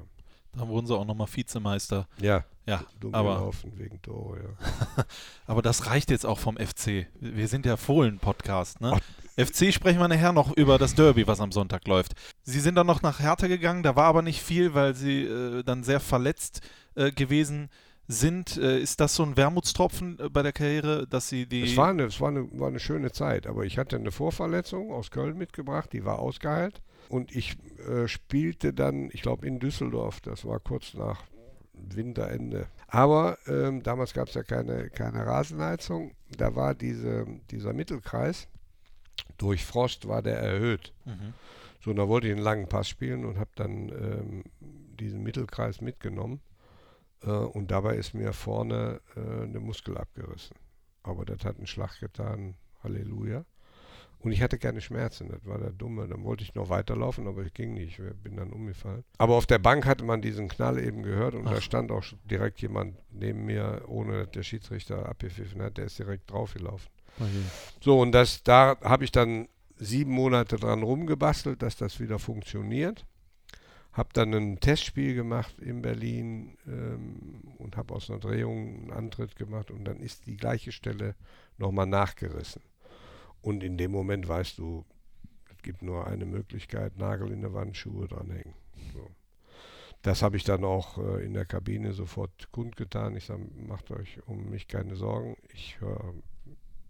Da 0.56 0.66
wurden 0.66 0.86
sie 0.86 0.96
auch 0.96 1.04
nochmal 1.04 1.28
Vizemeister. 1.32 2.08
ja 2.20 2.44
Ja, 2.66 2.84
dumm 2.98 3.14
aber, 3.14 3.36
gelaufen 3.36 3.72
wegen 3.76 4.02
Tore, 4.02 4.38
ja. 4.38 5.04
aber 5.46 5.62
das 5.62 5.86
reicht 5.86 6.10
jetzt 6.10 6.26
auch 6.26 6.38
vom 6.38 6.56
FC. 6.56 7.06
Wir 7.20 7.48
sind 7.48 7.66
ja 7.66 7.76
Fohlen-Podcast, 7.76 8.80
ne? 8.80 8.98
FC 9.36 9.72
sprechen 9.72 10.00
wir 10.00 10.08
nachher 10.08 10.32
noch 10.32 10.56
über 10.56 10.76
das 10.76 10.94
Derby, 10.94 11.26
was 11.26 11.40
am 11.40 11.52
Sonntag 11.52 11.86
läuft. 11.86 12.14
Sie 12.42 12.60
sind 12.60 12.74
dann 12.74 12.86
noch 12.86 13.02
nach 13.02 13.20
Hertha 13.20 13.46
gegangen, 13.46 13.82
da 13.82 13.96
war 13.96 14.04
aber 14.04 14.22
nicht 14.22 14.42
viel, 14.42 14.74
weil 14.74 14.94
sie 14.94 15.22
äh, 15.22 15.62
dann 15.62 15.84
sehr 15.84 16.00
verletzt 16.00 16.60
äh, 16.94 17.10
gewesen 17.12 17.70
sind. 18.08 18.56
Äh, 18.56 18.80
ist 18.80 19.00
das 19.00 19.14
so 19.14 19.22
ein 19.22 19.36
Wermutstropfen 19.36 20.18
äh, 20.18 20.28
bei 20.28 20.42
der 20.42 20.52
Karriere, 20.52 21.06
dass 21.06 21.28
sie 21.28 21.46
die. 21.46 21.62
Es 21.62 21.76
war, 21.76 21.88
eine, 21.88 22.04
es 22.04 22.20
war, 22.20 22.28
eine, 22.28 22.48
war 22.58 22.68
eine 22.68 22.80
schöne 22.80 23.12
Zeit, 23.12 23.46
aber 23.46 23.64
ich 23.64 23.78
hatte 23.78 23.96
eine 23.96 24.10
Vorverletzung 24.10 24.92
aus 24.92 25.10
Köln 25.10 25.38
mitgebracht, 25.38 25.92
die 25.92 26.04
war 26.04 26.18
ausgeheilt. 26.18 26.82
Und 27.10 27.34
ich 27.34 27.56
äh, 27.88 28.06
spielte 28.06 28.72
dann, 28.72 29.10
ich 29.12 29.22
glaube, 29.22 29.44
in 29.44 29.58
Düsseldorf, 29.58 30.20
das 30.20 30.44
war 30.44 30.60
kurz 30.60 30.94
nach 30.94 31.24
Winterende. 31.72 32.68
Aber 32.86 33.36
ähm, 33.46 33.82
damals 33.82 34.14
gab 34.14 34.28
es 34.28 34.34
ja 34.34 34.44
keine, 34.44 34.90
keine 34.90 35.26
Rasenheizung. 35.26 36.14
Da 36.38 36.54
war 36.54 36.76
diese, 36.76 37.26
dieser 37.50 37.72
Mittelkreis, 37.72 38.48
durch 39.38 39.64
Frost 39.64 40.06
war 40.06 40.22
der 40.22 40.38
erhöht. 40.38 40.94
Mhm. 41.04 41.34
So, 41.82 41.90
und 41.90 41.96
da 41.96 42.06
wollte 42.06 42.28
ich 42.28 42.32
einen 42.32 42.44
langen 42.44 42.68
Pass 42.68 42.88
spielen 42.88 43.24
und 43.24 43.38
habe 43.38 43.50
dann 43.56 43.88
ähm, 43.88 44.44
diesen 45.00 45.24
Mittelkreis 45.24 45.80
mitgenommen. 45.80 46.40
Äh, 47.22 47.30
und 47.30 47.72
dabei 47.72 47.96
ist 47.96 48.14
mir 48.14 48.32
vorne 48.32 49.00
äh, 49.16 49.42
eine 49.42 49.58
Muskel 49.58 49.98
abgerissen. 49.98 50.56
Aber 51.02 51.24
das 51.24 51.44
hat 51.44 51.56
einen 51.56 51.66
Schlag 51.66 51.98
getan, 51.98 52.54
Halleluja. 52.84 53.44
Und 54.22 54.32
ich 54.32 54.42
hatte 54.42 54.58
keine 54.58 54.82
Schmerzen, 54.82 55.28
das 55.28 55.46
war 55.46 55.58
der 55.58 55.70
Dumme. 55.70 56.06
Dann 56.06 56.24
wollte 56.24 56.44
ich 56.44 56.54
noch 56.54 56.68
weiterlaufen, 56.68 57.26
aber 57.26 57.42
ich 57.42 57.54
ging 57.54 57.72
nicht. 57.72 57.98
Ich 57.98 58.22
bin 58.22 58.36
dann 58.36 58.52
umgefallen. 58.52 59.02
Aber 59.16 59.34
auf 59.34 59.46
der 59.46 59.58
Bank 59.58 59.86
hatte 59.86 60.04
man 60.04 60.20
diesen 60.20 60.48
Knall 60.48 60.78
eben 60.78 61.02
gehört 61.02 61.34
und 61.34 61.46
Ach. 61.46 61.54
da 61.54 61.60
stand 61.60 61.90
auch 61.90 62.04
direkt 62.24 62.60
jemand 62.60 62.96
neben 63.10 63.46
mir, 63.46 63.82
ohne 63.88 64.24
dass 64.24 64.30
der 64.32 64.42
Schiedsrichter 64.42 65.08
abgepfiffen 65.08 65.62
hat, 65.62 65.78
der 65.78 65.86
ist 65.86 65.98
direkt 65.98 66.30
draufgelaufen. 66.30 66.90
So, 67.80 68.00
und 68.00 68.12
das, 68.12 68.42
da 68.42 68.76
habe 68.82 69.04
ich 69.04 69.12
dann 69.12 69.48
sieben 69.76 70.12
Monate 70.12 70.56
dran 70.56 70.82
rumgebastelt, 70.82 71.62
dass 71.62 71.76
das 71.76 71.98
wieder 71.98 72.18
funktioniert. 72.18 73.06
Habe 73.92 74.10
dann 74.12 74.32
ein 74.34 74.60
Testspiel 74.60 75.14
gemacht 75.14 75.58
in 75.60 75.82
Berlin 75.82 76.56
ähm, 76.66 77.54
und 77.58 77.76
habe 77.76 77.94
aus 77.94 78.08
einer 78.08 78.20
Drehung 78.20 78.82
einen 78.82 78.92
Antritt 78.92 79.34
gemacht 79.34 79.70
und 79.70 79.84
dann 79.84 79.98
ist 79.98 80.26
die 80.26 80.36
gleiche 80.36 80.70
Stelle 80.70 81.16
nochmal 81.58 81.86
nachgerissen. 81.86 82.62
Und 83.42 83.62
in 83.62 83.76
dem 83.76 83.90
Moment 83.90 84.28
weißt 84.28 84.58
du, 84.58 84.84
es 85.50 85.62
gibt 85.62 85.82
nur 85.82 86.06
eine 86.06 86.26
Möglichkeit, 86.26 86.96
Nagel 86.98 87.32
in 87.32 87.42
der 87.42 87.52
Wand, 87.52 87.76
Schuhe 87.76 88.08
dranhängen. 88.08 88.54
So. 88.94 89.10
Das 90.02 90.22
habe 90.22 90.36
ich 90.36 90.44
dann 90.44 90.64
auch 90.64 90.98
äh, 90.98 91.24
in 91.24 91.34
der 91.34 91.44
Kabine 91.44 91.92
sofort 91.92 92.50
kundgetan. 92.52 93.16
Ich 93.16 93.26
sage, 93.26 93.46
macht 93.66 93.90
euch 93.90 94.18
um 94.26 94.48
mich 94.48 94.66
keine 94.66 94.96
Sorgen, 94.96 95.36
ich 95.52 95.78
höre 95.80 96.14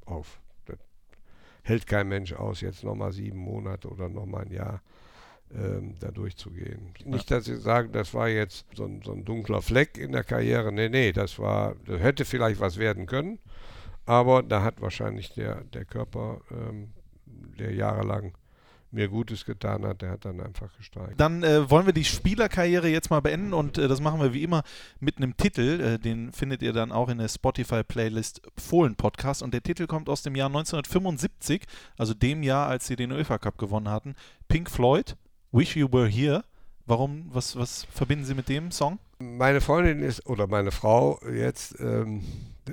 auf. 0.06 0.40
Das 0.66 0.78
hält 1.62 1.86
kein 1.86 2.08
Mensch 2.08 2.32
aus, 2.32 2.60
jetzt 2.60 2.84
nochmal 2.84 3.12
sieben 3.12 3.38
Monate 3.38 3.88
oder 3.88 4.08
nochmal 4.08 4.44
ein 4.44 4.52
Jahr 4.52 4.82
ähm, 5.52 5.96
da 5.98 6.12
durchzugehen. 6.12 6.94
Nicht, 7.04 7.30
dass 7.30 7.48
ich 7.48 7.58
sage, 7.60 7.88
das 7.88 8.14
war 8.14 8.28
jetzt 8.28 8.66
so 8.74 8.84
ein, 8.84 9.02
so 9.02 9.12
ein 9.12 9.24
dunkler 9.24 9.62
Fleck 9.62 9.98
in 9.98 10.12
der 10.12 10.22
Karriere. 10.22 10.70
Nee, 10.70 10.88
nee, 10.88 11.10
das 11.12 11.38
war, 11.40 11.74
das 11.86 12.00
hätte 12.00 12.24
vielleicht 12.24 12.60
was 12.60 12.78
werden 12.78 13.06
können, 13.06 13.40
aber 14.10 14.42
da 14.42 14.64
hat 14.64 14.80
wahrscheinlich 14.80 15.32
der, 15.34 15.62
der 15.62 15.84
Körper, 15.84 16.40
ähm, 16.50 16.88
der 17.60 17.72
jahrelang 17.72 18.32
mir 18.90 19.06
Gutes 19.06 19.44
getan 19.44 19.86
hat, 19.86 20.02
der 20.02 20.10
hat 20.10 20.24
dann 20.24 20.40
einfach 20.40 20.76
gestreikt. 20.76 21.20
Dann 21.20 21.44
äh, 21.44 21.70
wollen 21.70 21.86
wir 21.86 21.92
die 21.92 22.04
Spielerkarriere 22.04 22.88
jetzt 22.88 23.08
mal 23.08 23.20
beenden 23.20 23.54
und 23.54 23.78
äh, 23.78 23.86
das 23.86 24.00
machen 24.00 24.20
wir 24.20 24.34
wie 24.34 24.42
immer 24.42 24.64
mit 24.98 25.18
einem 25.18 25.36
Titel. 25.36 25.80
Äh, 25.80 25.98
den 26.00 26.32
findet 26.32 26.60
ihr 26.60 26.72
dann 26.72 26.90
auch 26.90 27.08
in 27.08 27.18
der 27.18 27.28
Spotify-Playlist 27.28 28.42
Fohlen 28.58 28.96
Podcast 28.96 29.44
und 29.44 29.54
der 29.54 29.62
Titel 29.62 29.86
kommt 29.86 30.08
aus 30.08 30.22
dem 30.22 30.34
Jahr 30.34 30.48
1975, 30.48 31.62
also 31.96 32.12
dem 32.12 32.42
Jahr, 32.42 32.66
als 32.66 32.88
sie 32.88 32.96
den 32.96 33.12
UEFA 33.12 33.38
Cup 33.38 33.58
gewonnen 33.58 33.88
hatten. 33.88 34.16
Pink 34.48 34.68
Floyd, 34.68 35.16
Wish 35.52 35.76
You 35.76 35.86
Were 35.92 36.08
Here. 36.08 36.42
Warum, 36.84 37.30
was, 37.32 37.54
was 37.54 37.84
verbinden 37.92 38.24
Sie 38.24 38.34
mit 38.34 38.48
dem 38.48 38.72
Song? 38.72 38.98
Meine 39.20 39.60
Freundin 39.60 40.02
ist, 40.02 40.26
oder 40.26 40.48
meine 40.48 40.72
Frau 40.72 41.20
jetzt, 41.32 41.78
ähm, 41.78 42.24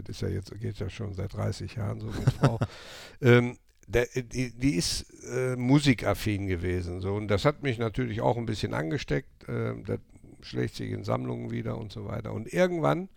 das 0.02 0.16
ist 0.18 0.22
ja 0.22 0.30
jetzt, 0.30 0.60
geht 0.60 0.78
ja 0.80 0.90
schon 0.90 1.14
seit 1.14 1.34
30 1.34 1.76
Jahren 1.76 2.00
so 2.00 2.08
mit 2.08 2.32
Frau, 2.34 2.60
ähm, 3.22 3.58
der, 3.88 4.08
die, 4.16 4.52
die 4.52 4.76
ist 4.76 5.06
äh, 5.32 5.56
musikaffin 5.56 6.48
gewesen. 6.48 7.00
So. 7.00 7.14
Und 7.16 7.30
das 7.30 7.46
hat 7.46 7.64
mich 7.64 7.78
natürlich 7.78 8.22
auch 8.22 8.38
ein 8.38 8.46
bisschen 8.46 8.74
angesteckt. 8.74 9.48
Äh, 9.48 9.76
das 9.86 10.00
schlägt 10.42 10.76
sich 10.76 10.92
in 10.92 11.04
Sammlungen 11.04 11.52
wieder 11.52 11.78
und 11.78 11.92
so 11.92 12.06
weiter. 12.06 12.34
Und 12.34 12.52
irgendwann 12.52 13.10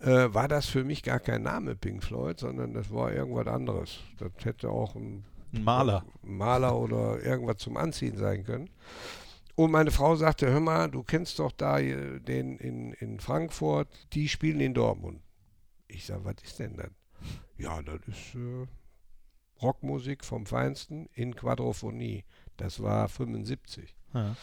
äh, 0.00 0.28
war 0.32 0.48
das 0.48 0.66
für 0.66 0.84
mich 0.84 1.02
gar 1.02 1.20
kein 1.20 1.42
Name 1.42 1.74
Pink 1.74 2.04
Floyd, 2.04 2.38
sondern 2.38 2.74
das 2.74 2.92
war 2.92 3.12
irgendwas 3.12 3.46
anderes. 3.46 4.00
Das 4.18 4.30
hätte 4.44 4.68
auch 4.68 4.94
ein 4.94 5.24
Ein 5.54 5.64
Maler. 5.64 6.04
Maler 6.22 6.76
oder 6.76 7.22
irgendwas 7.22 7.58
zum 7.58 7.76
Anziehen 7.76 8.16
sein 8.18 8.44
können. 8.44 8.68
Und 9.56 9.70
meine 9.70 9.92
Frau 9.92 10.16
sagte, 10.16 10.50
hör 10.50 10.60
mal, 10.60 10.90
du 10.90 11.02
kennst 11.02 11.38
doch 11.38 11.52
da 11.52 11.78
äh, 11.78 12.20
den 12.20 12.58
in, 12.58 12.92
in 12.94 13.20
Frankfurt, 13.20 13.88
die 14.12 14.28
spielen 14.28 14.60
in 14.60 14.74
Dortmund. 14.74 15.20
Ich 15.94 16.06
sage, 16.06 16.24
was 16.24 16.34
ist 16.42 16.58
denn 16.58 16.76
das? 16.76 16.90
Ja, 17.56 17.80
das 17.82 18.00
ist 18.08 18.34
äh, 18.34 18.66
Rockmusik 19.62 20.24
vom 20.24 20.46
Feinsten 20.46 21.08
in 21.14 21.34
Quadrophonie. 21.36 22.24
Das 22.56 22.82
war 22.82 23.08
75. 23.08 23.94
Ja. 24.12 24.36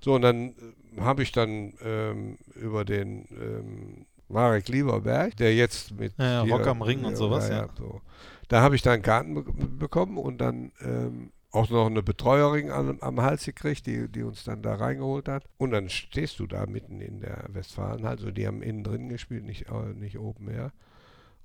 So, 0.00 0.14
und 0.14 0.22
dann 0.22 0.50
äh, 0.96 1.00
habe 1.00 1.22
ich 1.22 1.32
dann 1.32 1.74
ähm, 1.82 2.38
über 2.54 2.84
den 2.84 3.26
ähm, 3.30 4.06
Marek 4.28 4.68
Lieberberg, 4.68 5.36
der 5.36 5.54
jetzt 5.54 5.92
mit 5.92 6.12
Ja, 6.18 6.24
ja, 6.24 6.44
hier- 6.44 6.54
Rock 6.54 6.66
am 6.66 6.82
Ring 6.82 7.04
und 7.04 7.16
sowas, 7.16 7.48
ja. 7.48 7.68
so. 7.76 8.00
Da 8.48 8.62
habe 8.62 8.74
ich 8.76 8.82
dann 8.82 9.02
Karten 9.02 9.34
be 9.34 9.42
bekommen 9.42 10.16
und 10.18 10.38
dann 10.38 10.72
ähm, 10.80 11.32
auch 11.50 11.70
noch 11.70 11.86
eine 11.86 12.02
Betreuerin 12.02 12.70
am, 12.70 12.98
am 13.00 13.20
Hals 13.20 13.44
gekriegt, 13.44 13.86
die, 13.86 14.08
die 14.08 14.22
uns 14.22 14.44
dann 14.44 14.62
da 14.62 14.74
reingeholt 14.74 15.28
hat. 15.28 15.44
Und 15.56 15.70
dann 15.70 15.88
stehst 15.88 16.38
du 16.38 16.46
da 16.46 16.66
mitten 16.66 17.00
in 17.00 17.20
der 17.20 17.46
Westfalenhalle, 17.48 18.18
also 18.18 18.30
die 18.30 18.46
haben 18.46 18.62
innen 18.62 18.84
drin 18.84 19.08
gespielt, 19.08 19.44
nicht, 19.44 19.68
äh, 19.68 19.94
nicht 19.94 20.18
Open 20.18 20.48
Air. 20.48 20.72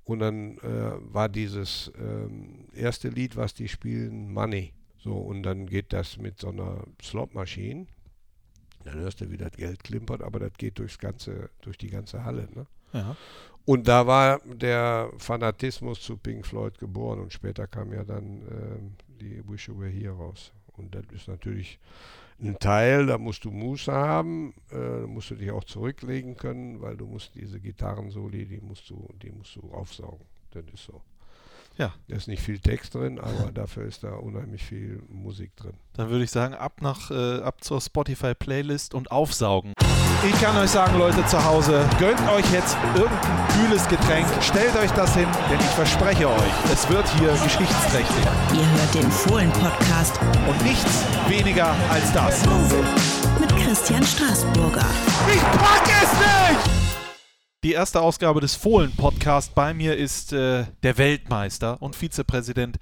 Und 0.04 0.18
dann 0.18 0.58
äh, 0.58 0.92
war 1.12 1.30
dieses 1.30 1.90
ähm, 1.98 2.68
erste 2.74 3.08
Lied, 3.08 3.36
was 3.36 3.54
die 3.54 3.68
spielen, 3.68 4.32
Money. 4.32 4.74
So, 4.98 5.16
und 5.16 5.42
dann 5.42 5.66
geht 5.66 5.92
das 5.94 6.18
mit 6.18 6.40
so 6.40 6.48
einer 6.48 6.84
Slotmaschine. 7.02 7.86
Dann 8.84 8.98
hörst 8.98 9.22
du, 9.22 9.30
wie 9.30 9.38
das 9.38 9.52
Geld 9.52 9.82
klimpert, 9.82 10.22
aber 10.22 10.38
das 10.38 10.52
geht 10.58 10.78
durchs 10.78 10.98
ganze, 10.98 11.50
durch 11.62 11.78
die 11.78 11.88
ganze 11.88 12.24
Halle. 12.24 12.48
Ne? 12.54 12.66
Ja. 12.92 13.16
Und 13.64 13.88
da 13.88 14.06
war 14.06 14.40
der 14.44 15.10
Fanatismus 15.16 16.02
zu 16.02 16.18
Pink 16.18 16.46
Floyd 16.46 16.78
geboren 16.78 17.20
und 17.20 17.32
später 17.32 17.66
kam 17.66 17.94
ja 17.94 18.04
dann 18.04 18.42
ähm, 18.42 18.96
die 19.24 19.48
Wish 19.48 19.68
You 19.68 19.78
Were 19.78 19.90
Here 19.90 20.14
raus. 20.14 20.52
Und 20.76 20.94
das 20.94 21.04
ist 21.12 21.28
natürlich 21.28 21.78
ein 22.40 22.58
Teil, 22.58 23.06
da 23.06 23.16
musst 23.16 23.44
du 23.44 23.50
Muße 23.50 23.92
haben, 23.92 24.54
äh, 24.72 25.06
musst 25.06 25.30
du 25.30 25.36
dich 25.36 25.50
auch 25.50 25.64
zurücklegen 25.64 26.36
können, 26.36 26.80
weil 26.80 26.96
du 26.96 27.06
musst 27.06 27.34
diese 27.34 27.60
Gitarrensoli, 27.60 28.44
die 28.44 28.60
musst 28.60 28.90
du, 28.90 29.08
die 29.22 29.30
musst 29.30 29.54
du 29.56 29.70
aufsaugen. 29.70 30.26
Das 30.50 30.64
ist 30.72 30.84
so. 30.84 31.00
Ja. 31.76 31.92
Da 32.08 32.16
ist 32.16 32.28
nicht 32.28 32.42
viel 32.42 32.58
Text 32.58 32.94
drin, 32.94 33.18
aber 33.18 33.50
dafür 33.54 33.84
ist 33.86 34.04
da 34.04 34.14
unheimlich 34.14 34.62
viel 34.62 35.02
Musik 35.08 35.56
drin. 35.56 35.74
Dann 35.94 36.10
würde 36.10 36.24
ich 36.24 36.30
sagen, 36.30 36.54
ab 36.54 36.80
nach 36.80 37.10
äh, 37.10 37.40
ab 37.40 37.62
zur 37.64 37.80
Spotify-Playlist 37.80 38.94
und 38.94 39.10
aufsaugen. 39.10 39.72
Ich 40.26 40.40
kann 40.40 40.56
euch 40.56 40.70
sagen, 40.70 40.98
Leute 40.98 41.24
zu 41.26 41.44
Hause, 41.44 41.84
gönnt 41.98 42.20
euch 42.30 42.50
jetzt 42.52 42.76
irgendein 42.94 43.48
kühles 43.48 43.86
Getränk, 43.88 44.26
stellt 44.40 44.74
euch 44.76 44.90
das 44.92 45.14
hin, 45.14 45.26
denn 45.50 45.60
ich 45.60 45.66
verspreche 45.66 46.28
euch, 46.28 46.52
es 46.72 46.88
wird 46.88 47.06
hier 47.18 47.32
geschichtsträchtig. 47.32 48.24
Ihr 48.54 48.70
hört 48.70 48.94
den 48.94 49.10
Fohlen-Podcast 49.10 50.18
Und 50.48 50.62
nichts 50.64 51.04
weniger 51.28 51.74
als 51.90 52.10
das. 52.12 52.42
mit 53.38 53.54
Christian 53.56 54.02
Straßburger. 54.02 54.86
Ich 55.32 55.42
pack 55.42 55.84
es 56.02 56.12
nicht! 56.12 57.03
Die 57.64 57.72
erste 57.72 58.02
Ausgabe 58.02 58.42
des 58.42 58.56
Fohlen-Podcast. 58.56 59.54
Bei 59.54 59.72
mir 59.72 59.96
ist 59.96 60.34
äh, 60.34 60.66
der 60.82 60.98
Weltmeister 60.98 61.80
und 61.80 61.96
Vizepräsident 61.96 62.76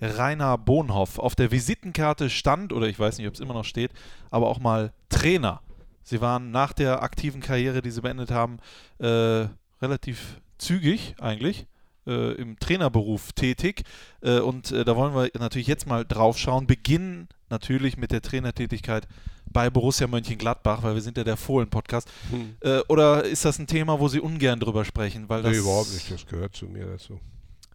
Rainer 0.00 0.56
Bohnhoff. 0.56 1.18
Auf 1.18 1.34
der 1.34 1.50
Visitenkarte 1.50 2.30
stand, 2.30 2.72
oder 2.72 2.86
ich 2.86 3.00
weiß 3.00 3.18
nicht, 3.18 3.26
ob 3.26 3.34
es 3.34 3.40
immer 3.40 3.54
noch 3.54 3.64
steht, 3.64 3.90
aber 4.30 4.46
auch 4.46 4.60
mal 4.60 4.92
Trainer. 5.08 5.60
Sie 6.04 6.20
waren 6.20 6.52
nach 6.52 6.72
der 6.72 7.02
aktiven 7.02 7.40
Karriere, 7.40 7.82
die 7.82 7.90
Sie 7.90 8.00
beendet 8.00 8.30
haben, 8.30 8.58
äh, 9.00 9.48
relativ 9.82 10.40
zügig 10.56 11.16
eigentlich 11.18 11.66
äh, 12.06 12.34
im 12.34 12.60
Trainerberuf 12.60 13.32
tätig. 13.32 13.82
Äh, 14.20 14.38
und 14.38 14.70
äh, 14.70 14.84
da 14.84 14.94
wollen 14.94 15.16
wir 15.16 15.30
natürlich 15.36 15.66
jetzt 15.66 15.88
mal 15.88 16.04
drauf 16.04 16.38
schauen. 16.38 16.68
Beginnen 16.68 17.28
natürlich 17.50 17.96
mit 17.96 18.12
der 18.12 18.22
Trainertätigkeit 18.22 19.08
bei 19.52 19.70
Borussia 19.70 20.06
Mönchengladbach, 20.06 20.82
weil 20.82 20.94
wir 20.94 21.02
sind 21.02 21.16
ja 21.16 21.24
der 21.24 21.36
Fohlen-Podcast. 21.36 22.08
Äh, 22.60 22.80
oder 22.88 23.24
ist 23.24 23.44
das 23.44 23.58
ein 23.58 23.66
Thema, 23.66 24.00
wo 24.00 24.08
Sie 24.08 24.20
ungern 24.20 24.60
drüber 24.60 24.84
sprechen? 24.84 25.28
Weil 25.28 25.42
das, 25.42 25.52
Nee, 25.52 25.58
überhaupt 25.58 25.92
nicht, 25.92 26.10
das 26.10 26.26
gehört 26.26 26.56
zu 26.56 26.66
mir 26.66 26.86
dazu. 26.86 27.20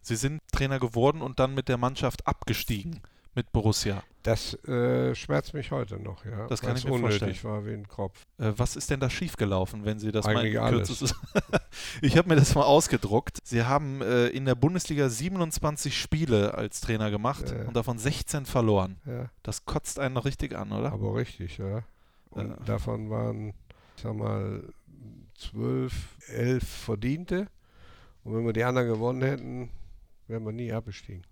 Sie 0.02 0.16
sind 0.16 0.40
Trainer 0.52 0.78
geworden 0.78 1.22
und 1.22 1.38
dann 1.40 1.54
mit 1.54 1.68
der 1.68 1.78
Mannschaft 1.78 2.26
abgestiegen 2.26 3.00
mit 3.34 3.52
Borussia. 3.52 4.02
Das 4.22 4.54
äh, 4.64 5.14
schmerzt 5.14 5.52
mich 5.52 5.70
heute 5.70 5.98
noch, 5.98 6.24
ja. 6.24 6.46
Das 6.46 6.62
kann 6.62 6.76
ich 6.76 6.84
mir 6.86 6.92
unnötig 6.92 7.44
war 7.44 7.66
wie 7.66 7.72
ein 7.74 7.86
Kopf. 7.86 8.22
Äh, 8.38 8.52
was 8.56 8.74
ist 8.74 8.90
denn 8.90 9.00
da 9.00 9.10
schiefgelaufen, 9.10 9.84
wenn 9.84 9.98
Sie 9.98 10.12
das 10.12 10.24
Eigentlich 10.24 10.54
mal 10.54 10.62
alles. 10.62 11.14
Ich 12.00 12.16
habe 12.16 12.28
mir 12.30 12.36
das 12.36 12.54
mal 12.54 12.62
ausgedruckt. 12.62 13.38
Sie 13.44 13.64
haben 13.64 14.00
äh, 14.00 14.28
in 14.28 14.46
der 14.46 14.54
Bundesliga 14.54 15.08
27 15.10 15.98
Spiele 15.98 16.54
als 16.54 16.80
Trainer 16.80 17.10
gemacht 17.10 17.54
und 17.66 17.76
davon 17.76 17.98
16 17.98 18.46
verloren. 18.46 18.96
Ja, 19.04 19.30
Das 19.42 19.66
kotzt 19.66 19.98
einen 19.98 20.14
noch 20.14 20.24
richtig 20.24 20.54
an, 20.54 20.72
oder? 20.72 20.92
aber 20.92 21.14
richtig, 21.16 21.58
ja. 21.58 21.82
Und 22.30 22.48
Ja. 22.50 22.56
davon 22.64 23.10
waren, 23.10 23.48
ich 23.96 24.02
sag 24.02 24.14
mal, 24.14 24.64
zwölf, 25.36 26.16
elf 26.28 26.66
Verdiente. 26.66 27.48
Und 28.22 28.34
wenn 28.34 28.46
wir 28.46 28.52
die 28.54 28.64
anderen 28.64 28.88
gewonnen 28.88 29.22
hätten, 29.22 29.70
wären 30.28 30.44
wir 30.44 30.52
nie 30.52 30.72
abgestiegen. 30.72 31.24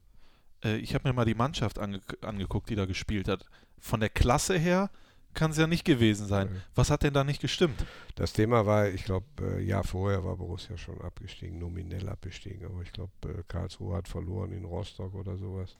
Äh, 0.65 0.77
ich 0.77 0.95
habe 0.95 1.09
mir 1.09 1.15
mal 1.15 1.25
die 1.25 1.35
Mannschaft 1.35 1.79
ange 1.79 2.01
angeguckt, 2.21 2.71
die 2.71 2.77
da 2.77 2.87
gespielt 2.87 3.29
hat. 3.29 3.45
Von 3.79 4.01
der 4.01 4.11
Klasse 4.11 4.59
her 4.59 4.91
kann 5.35 5.51
es 5.51 5.57
ja 5.57 5.67
nicht 5.67 5.85
gewesen 5.85 6.27
sein. 6.27 6.63
Was 6.75 6.91
hat 6.91 7.03
denn 7.03 7.15
da 7.15 7.25
nicht 7.25 7.41
gestimmt? 7.41 7.87
Das 8.17 8.33
Thema 8.33 8.67
war, 8.67 8.89
ich 8.89 9.05
glaube, 9.05 9.27
äh, 9.41 9.63
Jahr 9.63 9.85
vorher 9.85 10.25
war 10.25 10.37
Borussia 10.37 10.77
schon 10.77 11.01
abgestiegen, 11.01 11.59
nominell 11.59 12.09
abgestiegen. 12.09 12.67
Aber 12.67 12.83
ich 12.83 12.93
glaube, 12.93 13.13
äh, 13.25 13.43
Karlsruhe 13.49 13.97
hat 13.97 14.09
verloren 14.09 14.53
in 14.53 14.65
Rostock 14.65 15.15
oder 15.15 15.37
sowas. 15.37 15.79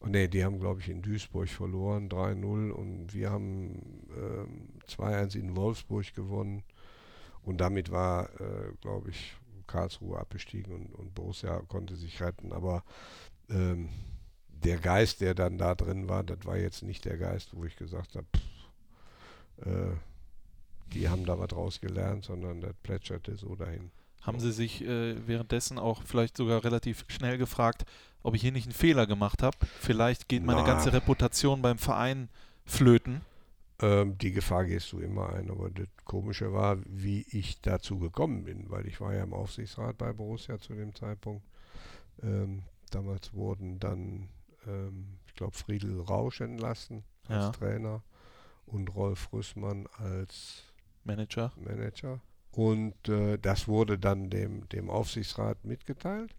Und 0.00 0.10
nee, 0.12 0.26
die 0.26 0.44
haben, 0.44 0.58
glaube 0.58 0.80
ich, 0.80 0.88
in 0.88 1.00
Duisburg 1.00 1.48
verloren, 1.48 2.08
3-0. 2.08 2.70
Und 2.70 3.14
wir 3.14 3.30
haben 3.30 4.04
ähm, 4.16 4.68
2-1 4.88 5.36
in 5.36 5.54
Wolfsburg 5.54 6.12
gewonnen. 6.14 6.64
Und 7.44 7.60
damit 7.60 7.92
war, 7.92 8.28
äh, 8.40 8.72
glaube 8.80 9.10
ich, 9.10 9.36
Karlsruhe 9.68 10.18
abgestiegen 10.18 10.72
und, 10.74 10.92
und 10.94 11.14
Borussia 11.14 11.62
konnte 11.68 11.94
sich 11.94 12.20
retten. 12.20 12.52
Aber 12.52 12.82
ähm, 13.50 13.88
der 14.64 14.78
Geist, 14.78 15.20
der 15.20 15.34
dann 15.34 15.58
da 15.58 15.74
drin 15.74 16.08
war, 16.08 16.22
das 16.22 16.44
war 16.44 16.56
jetzt 16.56 16.82
nicht 16.82 17.04
der 17.04 17.18
Geist, 17.18 17.50
wo 17.52 17.64
ich 17.64 17.76
gesagt 17.76 18.16
habe, 18.16 18.26
äh, 19.70 19.96
die 20.92 21.08
haben 21.08 21.24
da 21.24 21.38
was 21.38 21.52
rausgelernt, 21.52 22.24
sondern 22.24 22.60
das 22.60 22.74
plätscherte 22.82 23.36
so 23.36 23.54
dahin. 23.56 23.90
Haben 24.22 24.38
Sie 24.38 24.52
sich 24.52 24.84
äh, 24.84 25.26
währenddessen 25.26 25.78
auch 25.78 26.02
vielleicht 26.04 26.36
sogar 26.36 26.62
relativ 26.62 27.04
schnell 27.08 27.38
gefragt, 27.38 27.84
ob 28.22 28.34
ich 28.34 28.42
hier 28.42 28.52
nicht 28.52 28.66
einen 28.66 28.74
Fehler 28.74 29.06
gemacht 29.06 29.42
habe? 29.42 29.56
Vielleicht 29.80 30.28
geht 30.28 30.44
meine 30.44 30.60
Na. 30.60 30.66
ganze 30.66 30.92
Reputation 30.92 31.60
beim 31.60 31.78
Verein 31.78 32.28
flöten. 32.64 33.22
Ähm, 33.80 34.16
die 34.18 34.30
Gefahr 34.30 34.64
gehst 34.64 34.92
du 34.92 35.00
immer 35.00 35.32
ein, 35.32 35.50
aber 35.50 35.70
das 35.70 35.88
Komische 36.04 36.52
war, 36.52 36.78
wie 36.86 37.26
ich 37.30 37.60
dazu 37.62 37.98
gekommen 37.98 38.44
bin, 38.44 38.70
weil 38.70 38.86
ich 38.86 39.00
war 39.00 39.12
ja 39.12 39.24
im 39.24 39.34
Aufsichtsrat 39.34 39.98
bei 39.98 40.12
Borussia 40.12 40.60
zu 40.60 40.74
dem 40.74 40.94
Zeitpunkt. 40.94 41.42
Ähm, 42.22 42.62
damals 42.94 43.32
wurden 43.34 43.78
dann, 43.78 44.28
ähm, 44.66 45.18
ich 45.26 45.34
glaube, 45.34 45.56
Friedel 45.56 46.00
Rausch 46.00 46.40
entlassen 46.40 47.04
als 47.28 47.44
Ja. 47.44 47.50
Trainer 47.50 48.02
und 48.66 48.94
Rolf 48.94 49.32
Rüssmann 49.32 49.86
als 49.98 50.64
Manager. 51.04 51.52
Manager. 51.56 52.20
Und 52.52 53.08
äh, 53.08 53.38
das 53.38 53.66
wurde 53.66 53.98
dann 53.98 54.28
dem, 54.30 54.68
dem 54.68 54.90
Aufsichtsrat 54.90 55.64
mitgeteilt. 55.64 56.34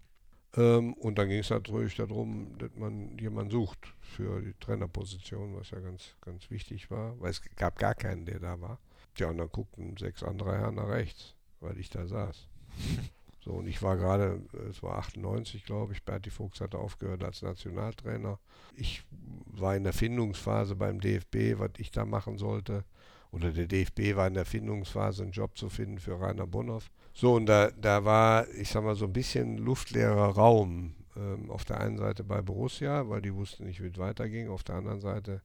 Ähm, 0.55 0.93
und 0.93 1.17
dann 1.17 1.29
ging 1.29 1.39
es 1.39 1.49
natürlich 1.49 1.95
darum, 1.95 2.55
dass 2.59 2.69
man 2.75 3.17
jemanden 3.17 3.51
sucht 3.51 3.79
für 4.01 4.39
die 4.41 4.53
Trainerposition, 4.59 5.55
was 5.55 5.71
ja 5.71 5.79
ganz, 5.79 6.15
ganz 6.21 6.49
wichtig 6.51 6.91
war, 6.91 7.19
weil 7.19 7.31
es 7.31 7.41
gab 7.55 7.79
gar 7.79 7.95
keinen, 7.95 8.25
der 8.25 8.39
da 8.39 8.61
war. 8.61 8.79
Tja, 9.15 9.29
und 9.29 9.37
dann 9.39 9.49
guckten 9.49 9.97
sechs 9.97 10.21
andere 10.23 10.55
Herren 10.57 10.75
nach 10.75 10.87
rechts, 10.89 11.33
weil 11.59 11.77
ich 11.79 11.89
da 11.89 12.05
saß. 12.07 12.47
So, 13.43 13.51
und 13.51 13.67
ich 13.67 13.81
war 13.81 13.97
gerade, 13.97 14.41
es 14.69 14.81
war 14.83 14.97
98, 14.99 15.65
glaube 15.65 15.91
ich, 15.91 16.03
Berti 16.03 16.29
Fuchs 16.29 16.61
hatte 16.61 16.77
aufgehört 16.77 17.23
als 17.23 17.41
Nationaltrainer. 17.41 18.39
Ich 18.75 19.03
war 19.47 19.75
in 19.75 19.83
der 19.83 19.91
Findungsphase 19.91 20.75
beim 20.75 21.01
DFB, 21.01 21.59
was 21.59 21.71
ich 21.77 21.91
da 21.91 22.05
machen 22.05 22.37
sollte. 22.37 22.85
Oder 23.31 23.51
der 23.51 23.67
DFB 23.67 24.15
war 24.15 24.27
in 24.27 24.35
der 24.35 24.45
Findungsphase, 24.45 25.23
einen 25.23 25.31
Job 25.31 25.57
zu 25.57 25.69
finden 25.69 25.99
für 25.99 26.21
Rainer 26.21 26.47
Bonhoff. 26.47 26.89
So, 27.13 27.33
und 27.35 27.47
da, 27.47 27.71
da 27.71 28.05
war, 28.05 28.47
ich 28.49 28.69
sag 28.69 28.83
mal, 28.83 28.95
so 28.95 29.05
ein 29.05 29.13
bisschen 29.13 29.57
luftleerer 29.57 30.29
Raum. 30.29 30.95
Ähm, 31.15 31.51
auf 31.51 31.65
der 31.65 31.79
einen 31.79 31.97
Seite 31.97 32.23
bei 32.23 32.41
Borussia, 32.41 33.09
weil 33.09 33.21
die 33.21 33.33
wussten 33.33 33.65
nicht, 33.65 33.83
wie 33.83 33.87
es 33.87 33.97
weiterging. 33.97 34.49
Auf 34.49 34.63
der 34.63 34.75
anderen 34.75 35.01
Seite 35.01 35.41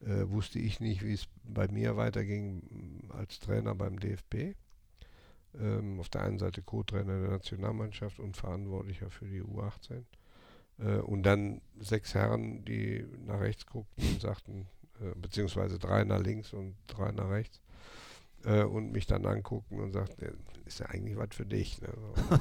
äh, 0.00 0.28
wusste 0.28 0.58
ich 0.58 0.78
nicht, 0.78 1.02
wie 1.02 1.14
es 1.14 1.26
bei 1.42 1.68
mir 1.68 1.96
weiterging 1.96 3.08
als 3.08 3.40
Trainer 3.40 3.74
beim 3.74 3.98
DFB. 3.98 4.56
Ähm, 5.60 6.00
auf 6.00 6.08
der 6.08 6.22
einen 6.22 6.38
Seite 6.38 6.62
Co-Trainer 6.62 7.20
der 7.20 7.30
Nationalmannschaft 7.30 8.18
und 8.18 8.36
Verantwortlicher 8.36 9.10
für 9.10 9.26
die 9.26 9.42
U18. 9.42 10.02
Äh, 10.78 10.98
und 10.98 11.22
dann 11.22 11.60
sechs 11.80 12.14
Herren, 12.14 12.64
die 12.64 13.06
nach 13.26 13.40
rechts 13.40 13.66
guckten 13.66 14.04
und 14.06 14.20
sagten, 14.20 14.66
äh, 15.00 15.14
beziehungsweise 15.16 15.78
drei 15.78 16.04
nach 16.04 16.20
links 16.20 16.52
und 16.52 16.74
drei 16.86 17.12
nach 17.12 17.30
rechts 17.30 17.60
äh, 18.44 18.64
und 18.64 18.92
mich 18.92 19.06
dann 19.06 19.26
anguckten 19.26 19.80
und 19.80 19.92
sagten, 19.92 20.24
"Ja, 20.24 20.30
ist 20.66 20.80
ja 20.80 20.86
eigentlich 20.86 21.16
was 21.16 21.34
für 21.34 21.46
dich. 21.46 21.80
Ne? 21.80 21.88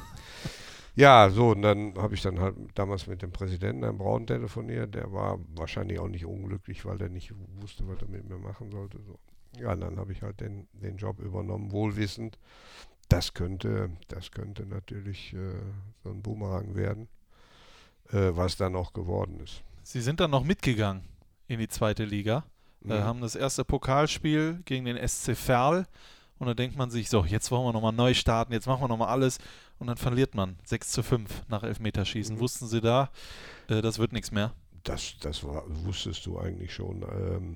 Ja, 0.95 1.32
so, 1.32 1.49
und 1.51 1.64
dann 1.64 1.95
habe 1.97 2.14
ich 2.14 2.22
dann 2.22 2.39
halt 2.39 2.55
damals 2.76 3.07
mit 3.07 3.24
dem 3.24 3.32
Präsidenten, 3.32 3.82
Herrn 3.82 3.97
Braun, 3.97 4.28
telefoniert. 4.28 4.93
Der 4.93 5.11
war 5.11 5.39
wahrscheinlich 5.55 5.97
auch 5.97 6.07
nicht 6.07 6.26
unglücklich, 6.26 6.86
weil 6.86 7.01
er 7.01 7.09
nicht 7.09 7.34
wusste, 7.59 7.88
was 7.88 7.99
er 8.01 8.07
mit 8.09 8.30
mir 8.30 8.38
machen 8.38 8.70
sollte. 8.70 8.99
So. 9.01 9.18
Ja, 9.59 9.74
und 9.74 9.82
dann 9.82 9.97
habe 9.97 10.11
ich 10.11 10.22
halt 10.22 10.39
den, 10.39 10.68
den 10.74 10.97
Job 10.97 11.20
übernommen, 11.20 11.72
wohlwissend. 11.72 12.38
Das 13.16 13.34
könnte, 13.34 13.89
das 14.07 14.32
könnte 14.32 14.66
natürlich 14.66 15.34
äh, 15.34 15.38
so 16.03 16.09
ein 16.09 16.22
Boomerang 16.22 16.76
werden, 16.76 17.07
äh, 18.11 18.32
was 18.34 18.55
dann 18.57 18.76
auch 18.76 18.93
geworden 18.93 19.39
ist. 19.43 19.64
Sie 19.84 20.01
sind 20.01 20.20
dann 20.20 20.32
noch 20.32 20.43
mitgegangen 20.43 21.03
in 21.47 21.59
die 21.59 21.68
zweite 21.68 22.05
Liga. 22.05 22.45
Äh, 22.86 22.88
Mhm. 22.99 23.03
haben 23.03 23.22
das 23.22 23.36
erste 23.36 23.64
Pokalspiel 23.64 24.61
gegen 24.66 24.86
den 24.86 24.97
SC 24.97 25.36
Verl. 25.36 25.86
Und 26.39 26.47
da 26.47 26.53
denkt 26.53 26.76
man 26.76 26.89
sich, 26.89 27.09
so, 27.09 27.24
jetzt 27.24 27.49
wollen 27.51 27.64
wir 27.64 27.72
nochmal 27.72 27.93
neu 27.93 28.14
starten, 28.14 28.51
jetzt 28.51 28.68
machen 28.68 28.82
wir 28.82 28.88
nochmal 28.89 29.07
alles. 29.09 29.38
Und 29.80 29.88
dann 29.88 29.95
verliert 29.97 30.36
man 30.36 30.57
6 30.66 30.91
zu 30.91 31.03
5 31.03 31.43
nach 31.47 31.64
Elfmeterschießen. 31.64 32.36
Mhm. 32.36 32.39
Wussten 32.41 32.68
Sie 32.68 32.82
da, 32.82 33.09
äh, 33.70 33.82
das 33.82 33.99
wird 33.99 34.11
nichts 34.11 34.32
mehr? 34.32 34.53
das, 34.84 35.16
das 35.22 35.45
war, 35.45 35.64
wusstest 35.86 36.26
du 36.26 36.38
eigentlich 36.38 36.74
schon. 36.74 37.03
Ähm, 37.03 37.55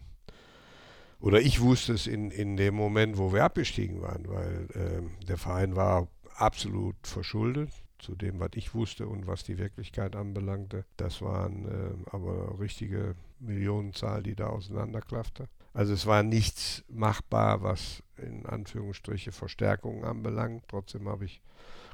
oder 1.20 1.42
ich 1.42 1.62
wusste 1.62 1.94
es 1.94 2.08
in, 2.08 2.32
in 2.32 2.58
dem 2.58 2.76
Moment, 2.76 3.18
wo 3.18 3.34
wir 3.34 3.44
abgestiegen 3.44 4.02
waren, 4.02 4.28
weil 4.28 4.68
ähm, 4.76 5.12
der 5.28 5.38
Verein 5.38 5.76
war 5.76 6.08
absolut 6.36 6.96
verschuldet 7.04 7.72
zu 8.00 8.16
dem, 8.16 8.40
was 8.40 8.52
ich 8.54 8.76
wusste 8.76 9.08
und 9.08 9.26
was 9.26 9.44
die 9.44 9.58
Wirklichkeit 9.58 10.16
anbelangte. 10.16 10.86
Das 10.98 11.22
waren 11.22 11.66
ähm, 11.66 12.06
aber 12.12 12.60
richtige 12.60 13.16
Millionenzahl, 13.40 14.22
die 14.22 14.36
da 14.36 14.48
auseinanderklaffte. 14.48 15.48
Also 15.74 15.94
es 15.94 16.06
war 16.06 16.24
nichts 16.24 16.84
machbar, 16.90 17.62
was 17.64 18.04
in 18.18 18.46
Anführungsstriche 18.46 19.32
Verstärkungen 19.32 20.04
anbelangt. 20.04 20.64
Trotzdem 20.68 21.08
habe 21.08 21.26
ich, 21.26 21.42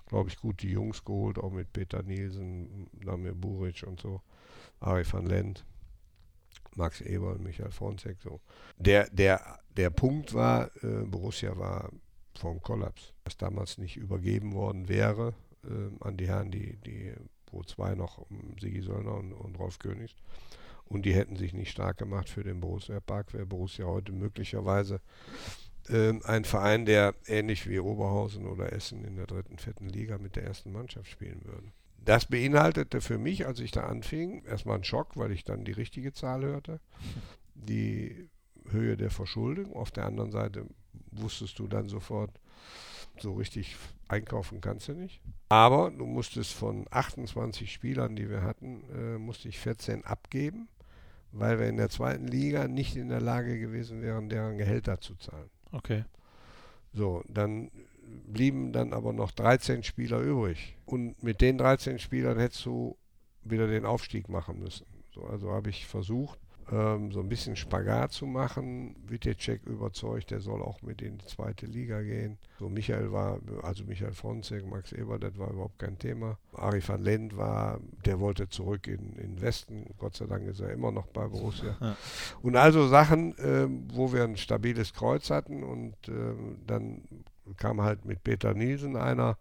glaube 0.06 0.30
ich, 0.30 0.38
gut 0.38 0.62
die 0.62 0.72
Jungs 0.72 1.04
geholt, 1.04 1.38
auch 1.38 1.52
mit 1.52 1.72
Peter 1.74 2.04
Nielsen, 2.04 2.88
Damir 2.94 3.36
Buric 3.36 3.84
und 3.88 4.00
so. 4.00 4.22
Ari 4.80 5.06
van 5.10 5.26
Lent, 5.26 5.66
Max 6.76 7.02
Eber 7.02 7.32
und 7.32 7.44
Michael 7.44 7.72
Fronzek. 7.72 8.18
So. 8.22 8.42
Der, 8.78 9.10
der, 9.10 9.60
der 9.76 9.90
Punkt 9.90 10.34
war, 10.34 10.70
äh, 10.84 11.06
Borussia 11.06 11.58
war 11.58 11.92
vom 12.38 12.62
Kollaps, 12.62 13.14
was 13.24 13.38
damals 13.38 13.78
nicht 13.78 13.98
übergeben 13.98 14.54
worden 14.54 14.90
wäre 14.90 15.34
äh, 15.64 16.04
an 16.04 16.18
die 16.18 16.28
Herren, 16.28 16.52
die, 16.52 16.78
die, 16.78 17.14
wo 17.52 17.64
zwei 17.64 17.96
noch, 17.96 18.26
ähm, 18.32 18.56
Sigi 18.60 18.82
Söllner 18.82 19.16
und, 19.16 19.34
und 19.34 19.58
Rolf 19.60 19.80
Königs. 19.80 20.16
Und 20.86 21.06
die 21.06 21.14
hätten 21.14 21.36
sich 21.36 21.54
nicht 21.54 21.72
stark 21.72 21.98
gemacht 21.98 22.30
für 22.30 22.44
den 22.44 22.60
Borussia 22.60 23.00
Park, 23.00 23.34
wäre 23.34 23.46
Borussia 23.46 23.86
heute 23.86 24.12
möglicherweise 24.12 25.02
ähm, 25.90 26.22
ein 26.26 26.46
Verein, 26.46 26.86
der 26.86 27.16
ähnlich 27.28 27.68
wie 27.68 27.80
Oberhausen 27.80 28.46
oder 28.46 28.72
Essen 28.74 29.04
in 29.04 29.16
der 29.16 29.28
dritten, 29.28 29.58
vierten 29.58 29.90
Liga 29.90 30.18
mit 30.18 30.36
der 30.36 30.44
ersten 30.44 30.72
Mannschaft 30.72 31.10
spielen 31.10 31.44
würde. 31.46 31.72
Das 32.06 32.26
beinhaltete 32.26 33.00
für 33.02 33.18
mich, 33.18 33.46
als 33.46 33.60
ich 33.60 33.72
da 33.72 33.82
anfing, 33.82 34.44
erstmal 34.46 34.76
einen 34.76 34.84
Schock, 34.84 35.16
weil 35.16 35.32
ich 35.32 35.44
dann 35.44 35.64
die 35.64 35.72
richtige 35.72 36.12
Zahl 36.12 36.44
hörte. 36.44 36.80
Die 37.56 38.30
Höhe 38.70 38.98
der 38.98 39.10
Verschuldung. 39.10 39.74
Auf 39.74 39.92
der 39.92 40.06
anderen 40.06 40.32
Seite 40.32 40.66
wusstest 41.12 41.60
du 41.60 41.68
dann 41.68 41.88
sofort, 41.88 42.32
so 43.20 43.34
richtig 43.34 43.76
einkaufen 44.08 44.60
kannst 44.60 44.88
du 44.88 44.94
nicht. 44.94 45.22
Aber 45.50 45.92
du 45.92 46.06
musstest 46.06 46.54
von 46.54 46.88
28 46.90 47.72
Spielern, 47.72 48.16
die 48.16 48.30
wir 48.30 48.42
hatten, 48.42 48.84
äh, 48.94 49.18
musste 49.18 49.50
ich 49.50 49.60
14 49.60 50.04
abgeben, 50.04 50.68
weil 51.32 51.60
wir 51.60 51.68
in 51.68 51.78
der 51.78 51.90
zweiten 51.90 52.28
Liga 52.28 52.68
nicht 52.68 52.96
in 52.96 53.10
der 53.10 53.22
Lage 53.22 53.60
gewesen 53.60 54.02
wären, 54.02 54.30
deren 54.30 54.58
Gehälter 54.58 55.00
zu 55.00 55.16
zahlen. 55.16 55.50
Okay. 55.72 56.06
So, 56.92 57.24
dann 57.28 57.72
blieben 58.28 58.74
dann 58.74 58.94
aber 58.94 59.14
noch 59.14 59.32
13 59.32 59.84
Spieler 59.84 60.20
übrig. 60.20 60.78
Und 60.86 61.22
mit 61.24 61.42
den 61.42 61.58
13 61.58 62.00
Spielern 62.00 62.40
hättest 62.40 62.66
du 62.66 62.98
wieder 63.44 63.68
den 63.68 63.86
Aufstieg 63.86 64.30
machen 64.30 64.60
müssen. 64.60 64.86
So, 65.14 65.24
also 65.26 65.52
habe 65.52 65.70
ich 65.70 65.86
versucht, 65.86 66.40
ähm, 66.72 67.12
so 67.12 67.20
ein 67.20 67.30
bisschen 67.30 67.56
Spagat 67.56 68.12
zu 68.12 68.26
machen. 68.26 68.96
Witecek 69.06 69.66
überzeugt, 69.66 70.32
der 70.32 70.40
soll 70.40 70.62
auch 70.62 70.82
mit 70.82 71.02
in 71.02 71.18
die 71.18 71.26
zweite 71.26 71.66
Liga 71.66 72.02
gehen. 72.02 72.38
So 72.58 72.70
Michael 72.70 73.12
war, 73.12 73.40
also 73.62 73.84
Michael 73.84 74.14
Fronzek, 74.14 74.66
Max 74.66 74.92
Eber, 74.94 75.20
das 75.20 75.38
war 75.38 75.52
überhaupt 75.52 75.80
kein 75.80 76.00
Thema. 76.00 76.38
Ari 76.54 76.82
van 76.86 77.02
Lent 77.02 77.38
war, 77.38 77.80
der 78.06 78.20
wollte 78.20 78.50
zurück 78.50 78.88
in, 78.88 79.14
in 79.14 79.36
den 79.36 79.42
Westen. 79.42 79.94
Gott 79.98 80.16
sei 80.16 80.26
Dank 80.26 80.48
ist 80.48 80.62
er 80.62 80.72
immer 80.72 80.92
noch 80.92 81.08
bei 81.08 81.28
Borussia. 81.28 81.78
Ja. 81.80 81.98
Und 82.42 82.56
also 82.56 82.88
Sachen, 82.88 83.36
ähm, 83.40 83.88
wo 83.94 84.14
wir 84.14 84.24
ein 84.24 84.38
stabiles 84.38 84.94
Kreuz 84.94 85.30
hatten 85.30 85.64
und 85.64 85.96
ähm, 86.08 86.60
dann 86.66 87.04
kam 87.58 87.82
halt 87.82 88.06
mit 88.06 88.24
Peter 88.24 88.54
Nielsen 88.54 88.96
einer, 88.96 89.38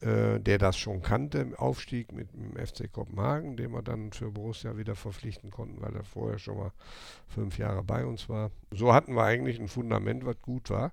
äh, 0.00 0.40
der 0.40 0.58
das 0.58 0.76
schon 0.76 1.00
kannte, 1.02 1.38
im 1.38 1.54
Aufstieg 1.54 2.12
mit 2.12 2.28
dem 2.32 2.56
FC 2.56 2.90
Kopenhagen, 2.90 3.56
den 3.56 3.70
wir 3.72 3.82
dann 3.82 4.12
für 4.12 4.32
Borussia 4.32 4.76
wieder 4.76 4.96
verpflichten 4.96 5.50
konnten, 5.50 5.80
weil 5.80 5.94
er 5.94 6.02
vorher 6.02 6.38
schon 6.38 6.58
mal 6.58 6.72
fünf 7.28 7.58
Jahre 7.58 7.84
bei 7.84 8.04
uns 8.04 8.28
war. 8.28 8.50
So 8.72 8.92
hatten 8.92 9.14
wir 9.14 9.22
eigentlich 9.22 9.60
ein 9.60 9.68
Fundament, 9.68 10.26
was 10.26 10.40
gut 10.42 10.70
war, 10.70 10.92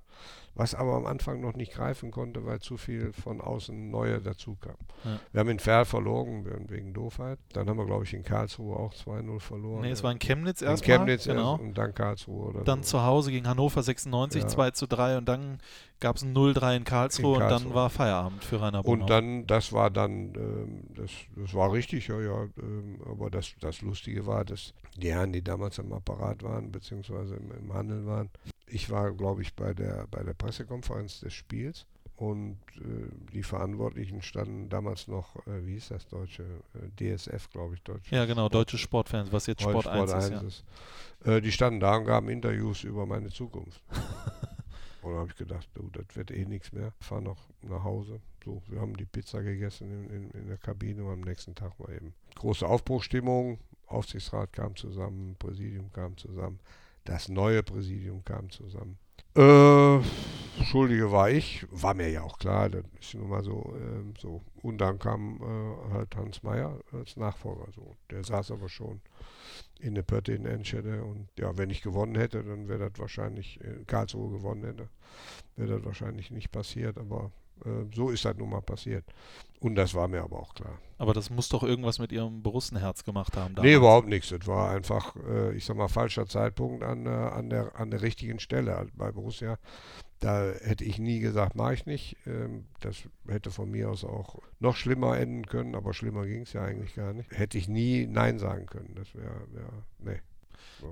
was 0.60 0.76
aber 0.76 0.93
am 0.95 1.05
Anfang 1.05 1.39
noch 1.39 1.53
nicht 1.55 1.72
greifen 1.74 2.12
konnte, 2.12 2.45
weil 2.45 2.60
zu 2.60 2.76
viel 2.76 3.14
von 3.14 3.39
außen 3.39 3.89
Neue 3.89 4.20
dazu 4.20 4.57
kam. 4.60 4.76
Ja. 5.05 5.20
Wir 5.32 5.39
haben 5.39 5.49
in 5.49 5.60
Ferl 5.60 5.86
verloren 5.86 6.45
wegen- 6.68 6.93
Doofheit. 6.93 7.39
Dann 7.53 7.70
haben 7.70 7.78
wir, 7.78 7.86
glaube 7.86 8.03
ich, 8.03 8.14
in 8.14 8.24
Karlsruhe 8.24 8.76
auch 8.76 8.93
2-0 8.93 9.39
verloren. 9.39 9.82
Nee, 9.84 9.91
es 9.91 10.03
war 10.03 10.12
in 10.12 10.20
Chemnitz 10.20 10.62
in 10.62 10.68
erstmal. 10.68 10.97
Chemnitz 10.97 11.24
genau. 11.26 11.55
und 11.55 11.78
dann 11.78 11.93
Karlsruhe. 11.93 12.49
Oder 12.49 12.64
Dann 12.66 12.84
so. 12.84 12.97
zu 12.97 13.03
Hause 13.03 13.32
gegen 13.32 13.47
Hannover 13.47 13.82
96, 13.84 14.41
Ja. 14.43 14.47
2 14.49 14.72
zu 14.72 14.88
3 14.88 15.18
und 15.18 15.26
dann 15.30 15.60
gab 16.01 16.16
es 16.18 16.24
ein 16.24 16.34
0-3 16.34 16.76
in 16.78 16.84
Karlsruhe, 16.84 17.36
und 17.36 17.39
dann 17.41 17.49
Karlsruhe. 17.49 17.74
war 17.74 17.89
Feierabend 17.89 18.43
für 18.43 18.60
Rainer 18.62 18.84
Bonhoff. 18.84 19.01
Und 19.01 19.10
dann, 19.10 19.47
das 19.47 19.72
war 19.72 19.89
dann, 19.89 20.34
ähm, 20.36 20.84
das, 20.95 21.12
das 21.36 21.53
war 21.53 21.72
richtig, 21.72 22.07
ja, 22.07 22.20
ja. 22.20 22.43
Ähm, 22.62 22.99
aber 23.10 23.30
das, 23.30 23.53
das 23.62 23.82
Lustige 23.82 24.26
war, 24.26 24.43
dass 24.43 24.74
die 24.97 25.12
Herren, 25.14 25.32
die 25.32 25.41
damals 25.43 25.80
am 25.80 25.93
Apparat 25.93 26.43
waren, 26.43 26.72
beziehungsweise 26.72 27.36
im, 27.36 27.51
im 27.51 27.74
Handel 27.74 28.05
waren, 28.05 28.30
ich 28.70 28.89
war, 28.89 29.11
glaube 29.11 29.41
ich, 29.41 29.55
bei 29.55 29.74
der, 29.74 30.07
bei 30.09 30.24
der 30.24 30.34
Pressekonferenz 30.34 31.20
des 31.22 31.34
Spiels 31.34 31.86
Und 32.15 32.57
äh, 32.78 33.32
die 33.34 33.43
Verantwortlichen 33.43 34.22
standen 34.22 34.70
damals 34.70 35.07
noch, 35.07 35.36
äh, 35.47 35.65
wie 35.65 35.74
hieß 35.74 35.89
das 35.89 36.07
deutsche, 36.07 36.43
äh, 36.74 37.15
DSF, 37.15 37.49
glaube 37.49 37.76
ich, 37.76 37.82
Deutsche. 37.84 38.13
Ja, 38.13 38.26
genau, 38.26 38.49
deutsche 38.49 38.78
Sportfans, 38.78 39.32
was 39.32 39.47
jetzt 39.47 39.61
Sport, 39.61 39.86
Heute 39.86 39.91
1 39.91 40.11
ist. 40.11 40.30
Ja. 40.32 40.41
ist. 40.41 40.63
Äh, 41.24 41.41
die 41.41 41.51
standen 41.51 41.80
da 41.80 41.95
und 41.95 42.05
gaben 42.05 42.30
Interviews 42.30 42.84
über 42.84 43.05
meine 43.05 43.30
Zukunft. 43.30 43.82
und 45.01 45.13
da 45.13 45.20
habe 45.20 45.30
ich 45.30 45.38
gedacht, 45.38 45.70
du, 45.76 45.89
das 45.93 46.13
wird 46.13 46.32
eh 46.32 46.45
nichts 46.45 46.74
mehr. 46.74 46.91
Fahr 46.99 47.22
noch 47.22 47.38
nach 47.61 47.84
Hause. 47.84 48.20
So, 48.43 48.61
wir 48.67 48.82
haben 48.82 48.97
die 48.97 49.05
Pizza 49.05 49.41
gegessen 49.41 49.89
in, 49.89 50.09
in, 50.09 50.32
in 50.32 50.47
der 50.47 50.57
Kabine 50.57 51.03
und 51.05 51.13
am 51.13 51.22
nächsten 51.22 51.55
Tag 51.55 51.80
war 51.80 51.89
eben 51.89 52.13
große 52.36 52.67
Aufbruchstimmung. 52.67 53.59
Aufsichtsrat 53.88 54.53
kam 54.53 54.76
zusammen, 54.76 55.36
Präsidium 55.39 55.91
kam 55.91 56.15
zusammen, 56.17 56.59
das 57.10 57.28
neue 57.28 57.64
Präsidium 57.64 58.24
kam 58.24 58.51
zusammen. 58.51 58.99
Äh, 59.36 59.99
Schuldige 60.64 61.12
war 61.12 61.30
ich, 61.30 61.66
war 61.72 61.93
mir 61.93 62.10
ja 62.10 62.22
auch 62.22 62.38
klar, 62.38 62.70
das 62.70 62.84
ist 62.99 63.16
nun 63.16 63.30
mal 63.30 63.43
so. 63.43 63.74
Äh, 63.76 64.20
so. 64.20 64.41
Und 64.62 64.80
dann 64.80 64.99
kam 64.99 65.41
äh, 65.41 65.93
halt 65.93 66.16
Hans 66.16 66.43
Meyer 66.43 66.80
als 66.91 67.18
Nachfolger. 67.18 67.66
So. 67.74 67.95
Der 68.12 68.24
saß 68.24 68.51
aber 68.51 68.70
schon 68.70 69.01
in 69.80 69.95
der 69.95 70.03
Pötte 70.03 70.34
in 70.34 70.45
Enschede 70.45 71.03
und 71.03 71.30
ja, 71.39 71.57
wenn 71.57 71.70
ich 71.70 71.82
gewonnen 71.82 72.16
hätte, 72.16 72.43
dann 72.43 72.68
wäre 72.68 72.89
das 72.89 72.99
wahrscheinlich, 72.99 73.60
in 73.62 73.88
Karlsruhe 73.88 74.30
gewonnen 74.30 74.66
hätte, 74.66 74.89
wäre 75.55 75.78
das 75.78 75.86
wahrscheinlich 75.86 76.32
nicht 76.32 76.51
passiert, 76.51 76.97
aber 76.97 77.26
äh, 77.26 77.39
so 77.93 78.10
ist 78.10 78.26
das 78.26 78.38
nun 78.38 78.49
mal 78.49 78.62
passiert. 78.62 79.05
Und 79.60 79.76
das 79.76 79.93
war 79.93 80.07
mir 80.07 80.24
aber 80.24 80.39
auch 80.39 80.53
klar. 80.53 80.80
Aber 80.97 81.14
das 81.14 81.30
muss 81.30 81.49
doch 81.49 81.64
irgendwas 81.64 81.99
mit 81.99 82.12
ihrem 82.12 82.41
Borussenherz 82.41 83.03
gemacht 83.03 83.36
haben. 83.36 83.55
Nee, 83.62 83.74
überhaupt 83.74 84.07
nichts. 84.07 84.32
Es 84.32 84.47
war 84.47 84.72
einfach, 84.72 85.16
äh, 85.28 85.53
ich 85.55 85.66
sag 85.66 85.76
mal, 85.76 85.89
falscher 85.89 86.28
Zeitpunkt 86.28 86.84
an, 86.84 87.05
äh, 87.05 87.10
an, 87.10 87.49
der, 87.49 87.78
an 87.78 87.91
der 87.91 88.01
richtigen 88.01 88.39
Stelle 88.39 88.78
Also 88.78 88.91
bei 88.95 89.12
Borussia. 89.12 89.57
Da 90.22 90.51
hätte 90.62 90.84
ich 90.84 90.99
nie 90.99 91.20
gesagt, 91.20 91.55
mache 91.55 91.74
ich 91.74 91.86
nicht. 91.86 92.18
Ähm, 92.26 92.66
das 92.80 92.97
hätte 93.28 93.51
von 93.51 93.70
mir 93.70 93.89
aus 93.89 94.03
auch 94.03 94.39
noch 94.60 94.76
schlimmer 94.76 95.18
enden 95.18 95.45
können, 95.45 95.76
aber 95.76 95.93
schlimmer 95.93 96.26
ging 96.26 96.41
es 96.41 96.53
ja 96.53 96.64
eigentlich 96.64 96.95
gar 96.95 97.14
nicht. 97.14 97.30
Hätte 97.32 97.57
ich 97.57 97.68
nie 97.68 98.05
Nein 98.05 98.39
sagen 98.39 98.66
können. 98.66 98.93
Das 98.95 99.14
wäre, 99.16 99.47
wär, 99.51 99.70
nee. 99.99 100.20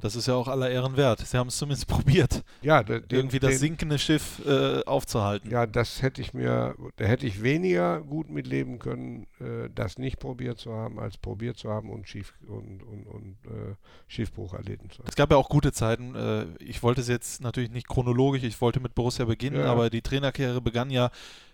Das 0.02 0.16
ist 0.16 0.28
ja 0.28 0.36
auch 0.36 0.48
aller 0.48 0.70
Ehren 0.70 0.98
wert. 0.98 1.20
Sie 1.20 1.38
haben 1.38 1.48
es 1.48 1.58
zumindest 1.58 1.88
probiert, 1.88 2.44
Ja, 2.62 2.84
de- 2.84 3.02
den, 3.02 3.20
irgendwie 3.20 3.40
das 3.40 3.52
den, 3.52 3.60
sinkende 3.60 3.98
Schiff 4.00 4.42
äh, 4.46 4.84
aufzuhalten. 4.86 5.50
Ja, 5.50 5.66
das 5.66 6.02
hätte 6.02 6.22
ich 6.22 6.34
mir, 6.34 6.76
da 6.98 7.06
hätte 7.06 7.26
ich 7.26 7.42
weniger 7.44 8.02
gut 8.02 8.30
mitleben 8.30 8.80
können, 8.80 9.28
äh, 9.40 9.70
das 9.74 9.98
nicht 9.98 10.20
probiert 10.20 10.58
zu 10.60 10.72
haben, 10.74 11.00
als 11.00 11.18
probiert 11.18 11.58
zu 11.58 11.70
haben 11.70 11.90
und 11.90 12.08
Schief 12.08 12.34
und, 12.48 12.84
und, 12.84 13.06
und 13.08 13.38
äh, 13.46 13.76
Schiffbruch 14.08 14.54
erlitten 14.54 14.90
zu 14.90 15.00
haben. 15.00 15.08
Es 15.10 15.16
gab 15.16 15.32
ja 15.32 15.38
auch 15.38 15.50
gute 15.50 15.72
Zeiten. 15.72 16.16
Äh, 16.16 16.46
ich 16.60 16.84
wollte 16.84 17.02
es 17.02 17.08
jetzt 17.08 17.42
natürlich 17.42 17.72
nicht 17.72 17.88
chronologisch, 17.88 18.44
ich 18.44 18.60
wollte 18.62 18.80
mit 18.80 18.96
Borussia 18.96 19.26
beginnen, 19.26 19.60
Ja. 19.60 19.72
aber 19.72 19.90
die 19.90 20.02
Trainerkarriere 20.02 20.62
begann 20.62 20.90
ja 20.90 21.10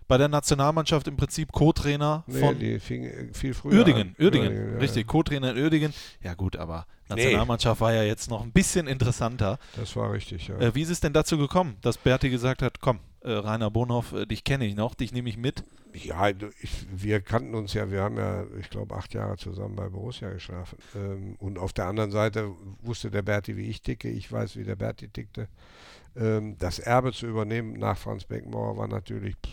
bei 0.08 0.18
der 0.18 0.28
Nationalmannschaft 0.28 1.08
im 1.08 1.18
Prinzip 1.18 1.52
Co-Trainer 1.52 2.24
Nee, 2.28 2.40
von 2.40 2.60
die 2.60 2.80
fing 2.80 3.04
äh, 3.06 3.34
viel 3.34 3.54
früher 3.54 3.80
Uerdingen. 3.80 4.16
an. 4.18 4.24
Uerdingen, 4.24 4.74
ja, 4.74 4.78
richtig. 4.80 5.08
Co-Trainer 5.08 5.52
in 5.56 5.64
Uerdingen. 5.64 5.94
Ja 6.22 6.34
gut, 6.34 6.56
aber 6.56 6.86
Nationalmannschaft 7.10 7.82
war 7.82 7.94
ja 7.94 8.04
jetzt 8.04 8.30
noch 8.30 8.44
ein 8.44 8.52
bisschen 8.52 8.88
interessanter. 8.88 9.60
Das 9.76 9.96
war 9.96 10.12
richtig, 10.12 10.48
ja. 10.48 10.58
Äh, 10.60 10.76
wie 10.76 10.82
ist 10.82 10.90
es 10.90 11.00
denn 11.00 11.14
dazu 11.14 11.38
gekommen, 11.38 11.76
dass 11.82 11.98
Berti 11.98 12.30
gesagt 12.30 12.62
hat, 12.62 12.80
komm, 12.80 13.00
äh, 13.22 13.32
Rainer 13.32 13.72
Bonhoff, 13.72 14.14
äh, 14.14 14.26
dich 14.26 14.44
kenne 14.44 14.66
ich 14.66 14.76
noch, 14.76 14.96
dich 14.96 15.12
nehme 15.12 15.30
ich 15.30 15.38
mit. 15.38 15.64
Ja, 15.94 16.30
ich, 16.30 16.88
wir 16.92 17.22
kannten 17.22 17.54
uns 17.54 17.74
ja, 17.74 17.92
wir 17.92 18.02
haben 18.02 18.18
ja, 18.18 18.46
ich 18.60 18.70
glaube, 18.72 18.96
acht 18.96 19.14
Jahre 19.14 19.38
zusammen 19.38 19.76
bei 19.76 19.90
Borussia 19.90 20.30
geschlafen. 20.32 20.78
Ähm, 20.96 21.36
und 21.40 21.60
auf 21.60 21.72
der 21.72 21.86
anderen 21.86 22.10
Seite 22.10 22.50
wusste 22.82 23.12
der 23.12 23.22
Berti, 23.22 23.58
wie 23.58 23.68
ich 23.68 23.84
ticke, 23.84 24.10
ich 24.10 24.32
weiß, 24.32 24.56
wie 24.56 24.64
der 24.64 24.76
Berti 24.76 25.08
tickte. 25.10 25.48
Ähm, 26.16 26.58
das 26.58 26.80
Erbe 26.80 27.12
zu 27.14 27.28
übernehmen 27.28 27.74
nach 27.74 27.98
Franz 27.98 28.26
Beckenbauer 28.26 28.76
war 28.78 28.88
natürlich 28.88 29.36
pff, 29.36 29.52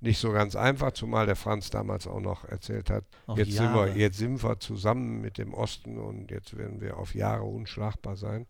nicht 0.00 0.18
so 0.18 0.30
ganz 0.32 0.54
einfach, 0.54 0.92
zumal 0.92 1.26
der 1.26 1.36
Franz 1.36 1.70
damals 1.70 2.06
auch 2.06 2.20
noch 2.20 2.44
erzählt 2.44 2.88
hat, 2.90 3.04
jetzt 3.34 3.52
sind, 3.52 3.74
wir, 3.74 3.96
jetzt 3.96 4.18
sind 4.18 4.42
wir 4.42 4.60
zusammen 4.60 5.20
mit 5.20 5.38
dem 5.38 5.54
Osten 5.54 5.98
und 5.98 6.30
jetzt 6.30 6.56
werden 6.56 6.80
wir 6.80 6.96
auf 6.98 7.14
Jahre 7.14 7.42
unschlagbar 7.44 8.16
sein. 8.16 8.46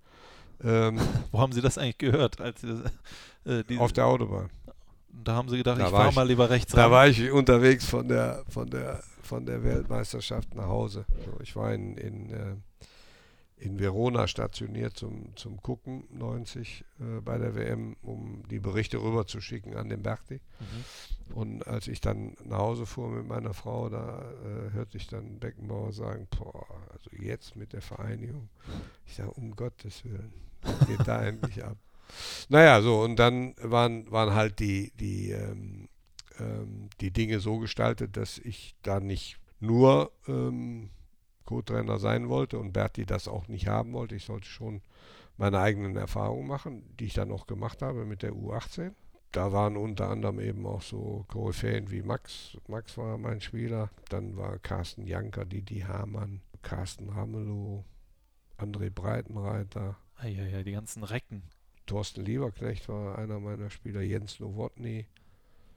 Ähm, 0.63 0.99
Wo 1.33 1.39
haben 1.39 1.53
Sie 1.53 1.61
das 1.63 1.79
eigentlich 1.79 1.99
gehört? 1.99 2.41
Als, 2.41 2.61
Sie 2.61 2.69
das, 2.69 2.93
äh, 3.61 3.65
die, 3.65 3.79
auf 3.79 3.93
der 3.93 4.07
Autobahn. 4.07 4.51
da 5.11 5.35
haben 5.37 5.49
Sie 5.49 5.57
gedacht, 5.57 5.81
Da 5.81 5.85
ich 5.87 5.91
fahre 5.91 6.13
mal 6.13 6.27
lieber 6.27 6.51
rechts 6.51 6.73
Da 6.73 6.83
ran. 6.83 6.91
war 6.91 7.09
ich 7.09 7.31
unterwegs 7.31 7.87
von 7.87 8.09
der, 8.09 8.45
von 8.49 8.69
der, 8.69 9.03
von 9.23 9.47
der 9.47 9.63
Weltmeisterschaft 9.63 10.55
nach 10.55 10.67
Hause. 10.67 11.07
So, 11.25 11.41
ich 11.43 11.55
war 11.57 11.73
in, 11.73 11.97
in, 11.97 12.31
äh, 12.31 12.57
in 13.61 13.79
Verona 13.79 14.29
stationiert 14.29 14.97
zum, 14.97 15.35
zum 15.37 15.61
Gucken 15.63 16.05
90 16.11 16.85
äh, 17.01 17.21
bei 17.21 17.39
der 17.39 17.55
WM, 17.55 17.97
um 18.03 18.43
die 18.51 18.61
Berichte 18.61 18.99
rüberzuschicken 18.99 19.77
an 19.77 19.89
den 19.89 20.03
Berti. 20.03 20.41
Mhm. 20.61 21.35
Und 21.35 21.67
als 21.67 21.89
ich 21.89 22.01
dann 22.01 22.37
nach 22.45 22.59
Hause 22.59 22.87
fuhr 22.87 23.11
mit 23.11 23.27
meiner 23.27 23.55
Frau, 23.55 23.89
da 23.89 24.21
äh, 24.21 24.73
hörte 24.73 24.97
ich 24.97 25.09
dann 25.09 25.39
Beckenbauer 25.39 25.93
sagen, 25.93 26.29
boah, 26.39 26.67
also 26.93 27.11
jetzt 27.19 27.57
mit 27.57 27.73
der 27.73 27.83
Vereinigung. 27.83 28.49
Ich 29.07 29.17
sage, 29.17 29.31
um 29.33 29.55
Gottes 29.57 30.05
Willen, 30.05 30.33
was 30.63 30.87
geht 30.87 31.07
da 31.07 31.25
endlich 31.25 31.65
ab? 31.65 31.77
Naja, 32.49 32.81
so, 32.81 33.03
und 33.03 33.17
dann 33.17 33.55
waren, 33.61 34.11
waren 34.11 34.35
halt 34.35 34.61
die, 34.61 34.93
die, 34.99 35.31
ähm, 35.33 35.91
ähm, 36.39 36.89
die 37.03 37.11
Dinge 37.11 37.39
so 37.41 37.59
gestaltet, 37.59 38.17
dass 38.17 38.39
ich 38.39 38.77
da 38.83 38.99
nicht 38.99 39.39
nur 39.61 40.11
ähm, 40.27 40.89
Co-Trainer 41.49 41.99
sein 41.99 42.29
wollte 42.29 42.59
und 42.59 42.73
Berti 42.73 43.07
das 43.07 43.27
auch 43.27 43.49
nicht 43.49 43.69
haben 43.69 43.95
wollte. 43.95 44.15
Ich 44.15 44.25
sollte 44.25 44.47
schon 44.47 44.83
meine 45.39 45.61
eigenen 45.61 45.97
Erfahrungen 45.97 46.47
machen, 46.47 46.83
die 47.01 47.07
ich 47.07 47.15
dann 47.15 47.33
auch 47.33 47.47
gemacht 47.47 47.81
habe 47.81 48.05
mit 48.05 48.23
der 48.23 48.33
U18 48.33 48.93
da 49.33 49.53
waren 49.53 49.77
unter 49.77 50.09
anderem 50.09 50.41
eben 50.41 50.67
auch 50.67 50.83
so 50.83 51.25
Koryphäen 51.29 51.91
wie 51.91 52.03
Max. 52.03 52.57
Max 52.67 52.97
war 52.97 53.19
mein 53.19 53.41
Spieler. 53.41 53.91
Dann 54.09 54.37
war 54.37 54.59
Carsten 54.59 55.07
Janker, 55.07 55.45
Didi 55.45 55.81
Hamann, 55.81 56.41
Carsten 56.63 57.11
Ramelow, 57.11 57.85
André 58.57 58.91
Breitenreiter, 58.91 59.97
Eieiei, 60.17 60.63
die 60.63 60.73
ganzen 60.73 61.05
Recken. 61.05 61.43
Thorsten 61.87 62.25
Lieberknecht 62.25 62.89
war 62.89 63.19
einer 63.19 63.39
meiner 63.39 63.71
Spieler, 63.71 64.01
Jens 64.01 64.41
Nowotny, 64.41 65.07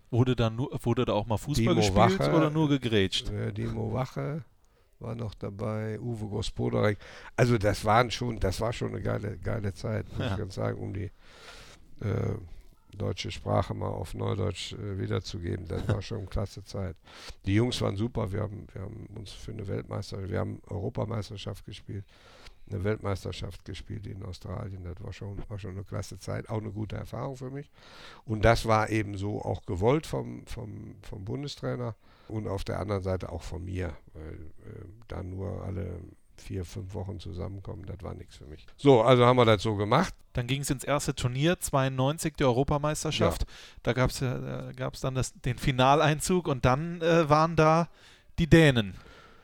Wurde 0.09 0.35
da, 0.35 0.49
nur, 0.49 0.77
wurde 0.83 1.05
da 1.05 1.13
auch 1.13 1.25
mal 1.25 1.37
Fußball 1.37 1.73
Timo 1.73 1.75
gespielt 1.75 2.19
Wache. 2.19 2.35
oder 2.35 2.49
nur 2.49 2.67
gegrätscht? 2.67 3.29
äh, 3.29 3.53
Dimo 3.53 3.93
Wache 3.93 4.43
war 5.01 5.15
noch 5.15 5.33
dabei, 5.35 5.99
Uwe 5.99 6.27
Gospodarek. 6.27 6.97
Also 7.35 7.57
das 7.57 7.83
waren 7.85 8.11
schon, 8.11 8.39
das 8.39 8.61
war 8.61 8.73
schon 8.73 8.89
eine 8.89 9.01
geile, 9.01 9.37
geile 9.37 9.73
Zeit, 9.73 10.07
muss 10.09 10.19
Ja. 10.19 10.31
ich 10.31 10.37
ganz 10.37 10.55
sagen, 10.55 10.79
um 10.79 10.93
die 10.93 11.11
äh, 12.01 12.33
deutsche 12.97 13.31
Sprache 13.31 13.73
mal 13.73 13.87
auf 13.87 14.13
Neudeutsch 14.13 14.73
äh, 14.73 14.99
wiederzugeben. 14.99 15.67
Das 15.67 15.87
war 15.87 16.01
schon 16.01 16.19
eine 16.19 16.27
klasse 16.27 16.63
Zeit. 16.63 16.95
Die 17.45 17.55
Jungs 17.55 17.79
waren 17.81 17.95
super. 17.95 18.31
Wir 18.31 18.41
haben, 18.41 18.67
wir 18.73 18.81
haben 18.81 19.07
uns 19.15 19.31
für 19.31 19.51
eine 19.51 19.67
Weltmeisterschaft, 19.67 20.29
wir 20.31 20.39
haben 20.39 20.61
Europameisterschaft 20.67 21.65
gespielt, 21.65 22.03
eine 22.69 22.83
Weltmeisterschaft 22.83 23.63
gespielt 23.65 24.07
in 24.07 24.23
Australien. 24.23 24.83
Das 24.83 25.01
war 25.03 25.13
schon, 25.13 25.37
war 25.49 25.57
schon 25.59 25.71
eine 25.71 25.83
klasse 25.83 26.19
Zeit, 26.19 26.49
auch 26.49 26.59
eine 26.59 26.71
gute 26.71 26.95
Erfahrung 26.97 27.37
für 27.37 27.49
mich. 27.49 27.69
Und 28.25 28.43
das 28.43 28.65
war 28.65 28.89
eben 28.89 29.17
so 29.17 29.41
auch 29.41 29.65
gewollt 29.65 30.05
vom, 30.05 30.45
vom, 30.45 30.95
vom 31.01 31.23
Bundestrainer 31.25 31.95
und 32.31 32.47
auf 32.47 32.63
der 32.63 32.79
anderen 32.79 33.03
Seite 33.03 33.31
auch 33.31 33.43
von 33.43 33.63
mir, 33.63 33.95
weil 34.13 34.33
äh, 34.33 34.85
da 35.07 35.21
nur 35.23 35.63
alle 35.63 35.99
vier, 36.41 36.65
fünf 36.65 36.93
Wochen 36.93 37.19
zusammenkommen, 37.19 37.85
das 37.85 38.01
war 38.01 38.13
nichts 38.15 38.35
für 38.35 38.45
mich. 38.45 38.65
So, 38.77 39.01
also 39.01 39.25
haben 39.25 39.37
wir 39.37 39.45
das 39.45 39.61
so 39.61 39.75
gemacht. 39.75 40.13
Dann 40.33 40.47
ging 40.47 40.61
es 40.61 40.69
ins 40.69 40.83
erste 40.83 41.13
Turnier, 41.13 41.59
92, 41.59 42.35
die 42.35 42.43
Europameisterschaft. 42.43 43.45
Da 43.83 43.93
gab 43.93 44.09
es 44.09 44.21
ja, 44.21 44.69
äh, 44.69 44.73
gab's 44.73 45.01
dann 45.01 45.13
das, 45.13 45.33
den 45.33 45.57
Finaleinzug 45.57 46.47
und 46.47 46.65
dann 46.65 47.01
äh, 47.01 47.29
waren 47.29 47.55
da 47.55 47.89
die 48.39 48.47
Dänen. 48.47 48.95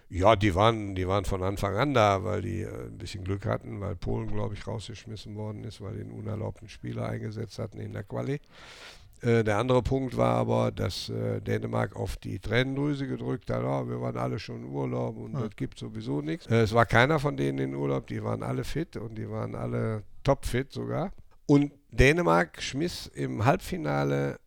Ja, 0.09 0.37
die 0.37 0.55
waren, 0.55 0.95
die 0.95 1.05
waren 1.05 1.25
von 1.25 1.43
Anfang 1.43 1.75
an 1.75 1.93
da, 1.93 2.23
weil 2.23 2.41
die 2.41 2.61
äh, 2.61 2.85
ein 2.85 2.97
bisschen 2.97 3.25
Glück 3.25 3.45
hatten, 3.45 3.81
weil 3.81 3.95
Polen, 3.95 4.31
glaube 4.31 4.53
ich, 4.53 4.65
rausgeschmissen 4.65 5.35
worden 5.35 5.65
ist, 5.65 5.81
weil 5.81 5.95
die 5.95 6.01
einen 6.01 6.11
unerlaubten 6.11 6.69
Spieler 6.69 7.07
eingesetzt 7.09 7.59
hatten 7.59 7.79
in 7.79 7.91
der 7.91 8.03
Quali. 8.03 8.39
Äh, 9.21 9.43
der 9.43 9.57
andere 9.57 9.81
Punkt 9.81 10.15
war 10.15 10.35
aber, 10.35 10.71
dass 10.71 11.09
äh, 11.09 11.41
Dänemark 11.41 11.95
auf 11.95 12.17
die 12.17 12.39
Tränendrüse 12.39 13.07
gedrückt 13.07 13.49
hat, 13.49 13.63
ah, 13.63 13.87
wir 13.87 13.99
waren 13.99 14.17
alle 14.17 14.37
schon 14.39 14.63
im 14.63 14.71
Urlaub 14.73 15.17
und 15.17 15.33
Ja. 15.33 15.41
das 15.41 15.55
gibt 15.55 15.79
sowieso 15.79 16.21
nichts. 16.21 16.45
Äh, 16.47 16.61
es 16.61 16.73
war 16.73 16.85
keiner 16.85 17.19
von 17.19 17.35
denen 17.35 17.57
in 17.59 17.75
Urlaub, 17.75 18.07
die 18.07 18.23
waren 18.23 18.43
alle 18.43 18.63
fit 18.63 18.95
und 18.97 19.15
die 19.15 19.29
waren 19.29 19.55
alle 19.55 20.03
topfit 20.23 20.71
sogar. 20.71 21.11
Und 21.47 21.71
Dänemark 21.91 22.61
schmiss 22.61 23.07
im 23.07 23.45
Halbfinale 23.45 24.39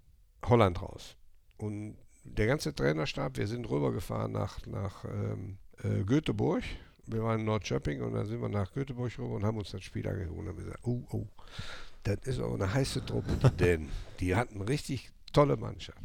Holland 0.46 0.80
raus. 0.82 1.16
Und 1.56 1.96
der 2.24 2.46
ganze 2.46 2.74
Trainerstab, 2.74 3.36
wir 3.38 3.46
sind 3.46 3.68
rübergefahren 3.68 4.30
nach, 4.32 4.64
nach 4.66 5.04
ähm, 5.04 5.58
äh, 5.82 6.04
Göteborg. 6.04 6.62
Wir 7.06 7.24
waren 7.24 7.40
in 7.40 7.46
Nordschöpping 7.46 8.02
und 8.02 8.12
dann 8.12 8.26
sind 8.26 8.40
wir 8.40 8.48
nach 8.48 8.72
Göteborg 8.72 9.18
rüber 9.18 9.34
und 9.34 9.44
haben 9.44 9.58
uns 9.58 9.70
das 9.72 9.82
Spiel 9.82 10.06
angeguckt 10.06 10.38
und 10.38 10.48
haben 10.48 10.56
gesagt, 10.58 10.78
oh, 10.84 11.02
oh, 11.10 11.26
das 12.04 12.18
ist 12.24 12.40
auch 12.40 12.54
eine 12.54 12.72
heiße 12.72 13.04
Truppe, 13.04 13.32
die 13.42 13.56
Dänen. 13.64 13.88
Die 14.20 14.36
hatten 14.36 14.60
richtig 14.62 15.10
tolle 15.32 15.56
Mannschaft. 15.56 15.98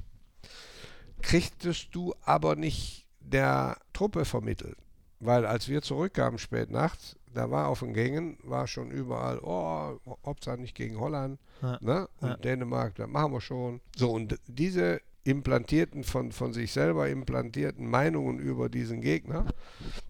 Kriegtest 1.22 1.90
du 1.94 2.14
aber 2.24 2.56
nicht 2.56 3.08
der 3.20 3.78
Truppe 3.94 4.26
vermittelt. 4.26 4.78
Weil 5.20 5.46
als 5.46 5.68
wir 5.70 5.82
zurückkamen 5.82 6.38
spät 6.38 6.70
nachts, 6.70 7.16
da 7.34 7.50
war 7.50 7.68
auf 7.70 7.80
den 7.80 7.94
Gängen, 7.94 8.38
war 8.44 8.68
schon 8.68 8.92
überall, 8.92 9.40
oh, 9.42 9.98
Hauptsache 10.26 10.58
nicht 10.60 10.76
gegen 10.76 11.00
Holland, 11.00 11.40
Ja. 11.62 11.78
ne? 11.82 12.08
Und 12.20 12.30
Ja. 12.30 12.38
Dänemark, 12.38 12.96
das 12.96 13.08
machen 13.08 13.32
wir 13.34 13.42
schon. 13.42 13.82
So, 13.96 14.12
und 14.12 14.38
diese 14.48 15.02
implantierten, 15.24 16.04
von, 16.04 16.32
von 16.32 16.54
sich 16.54 16.72
selber 16.72 17.10
implantierten 17.10 17.90
Meinungen 17.90 18.38
über 18.40 18.70
diesen 18.70 19.02
Gegner, 19.02 19.46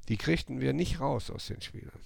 die 0.10 0.18
kriegten 0.18 0.60
wir 0.60 0.74
nicht 0.74 1.00
raus 1.00 1.32
aus 1.32 1.48
den 1.48 1.62
Spielern. 1.62 2.00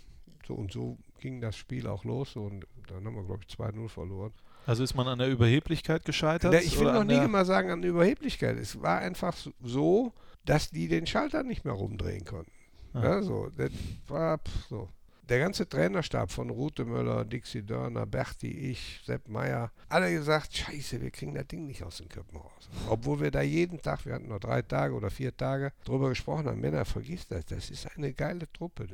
So, 0.48 0.54
und 0.54 0.72
so 0.72 0.98
ging 1.20 1.42
das 1.42 1.56
Spiel 1.56 1.88
auch 1.88 2.04
los 2.04 2.36
und 2.36 2.66
dann 2.88 3.06
haben 3.06 3.16
wir, 3.16 3.24
glaube 3.24 3.42
ich, 3.48 3.56
2-0 3.56 3.88
verloren. 3.90 4.34
Also 4.66 4.84
ist 4.84 4.94
man 4.96 5.08
an 5.08 5.20
der 5.20 5.30
Überheblichkeit 5.30 6.06
gescheitert? 6.06 6.54
Ich 6.64 6.80
will 6.80 6.92
noch 6.92 7.04
nie 7.04 7.16
der- 7.16 7.26
immer 7.26 7.46
sagen 7.46 7.72
an 7.72 7.82
Überheblichkeit. 7.84 8.58
Es 8.58 8.82
war 8.82 9.00
einfach 9.00 9.36
so, 9.64 10.14
dass 10.46 10.70
die 10.70 10.88
den 10.88 11.08
Schalter 11.08 11.44
nicht 11.44 11.66
mehr 11.66 11.74
rumdrehen 11.74 12.26
konnten. 12.26 12.52
Ah. 12.94 13.04
Ja, 13.04 13.22
so, 13.24 13.50
das 13.56 13.72
war 14.08 14.38
pff, 14.38 14.68
so. 14.68 14.90
Der 15.28 15.38
ganze 15.40 15.70
Trainerstab 15.70 16.32
von 16.32 16.50
Rute 16.50 16.86
Möller, 16.86 17.24
Dixie 17.24 17.62
Dörner, 17.62 18.08
Berti, 18.08 18.48
ich, 18.50 19.00
Sepp 19.06 19.28
Meier, 19.28 19.72
alle 19.88 20.12
gesagt, 20.12 20.56
scheiße, 20.58 21.00
wir 21.02 21.12
kriegen 21.12 21.36
das 21.36 21.46
Ding 21.46 21.68
nicht 21.68 21.84
aus 21.84 21.98
den 21.98 22.10
Köpfen 22.10 22.38
raus. 22.40 22.68
Obwohl 22.90 23.20
wir 23.22 23.30
da 23.30 23.44
jeden 23.44 23.80
Tag, 23.80 24.08
wir 24.08 24.16
hatten 24.16 24.28
nur 24.28 24.40
drei 24.40 24.64
Tage 24.64 24.96
oder 24.96 25.12
vier 25.12 25.36
Tage, 25.38 25.72
drüber 25.86 26.10
gesprochen 26.10 26.48
haben, 26.48 26.60
Männer, 26.60 26.84
vergiss 26.84 27.28
das, 27.28 27.46
das 27.46 27.70
ist 27.70 27.88
eine 27.96 28.12
geile 28.12 28.52
Truppe. 28.52 28.88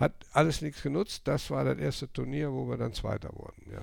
Hat 0.00 0.14
alles 0.32 0.62
nichts 0.62 0.82
genutzt, 0.82 1.22
das 1.24 1.50
war 1.50 1.64
das 1.64 1.78
erste 1.78 2.12
Turnier, 2.12 2.50
wo 2.52 2.68
wir 2.68 2.76
dann 2.78 2.92
Zweiter 2.92 3.30
wurden. 3.34 3.70
Ja. 3.70 3.82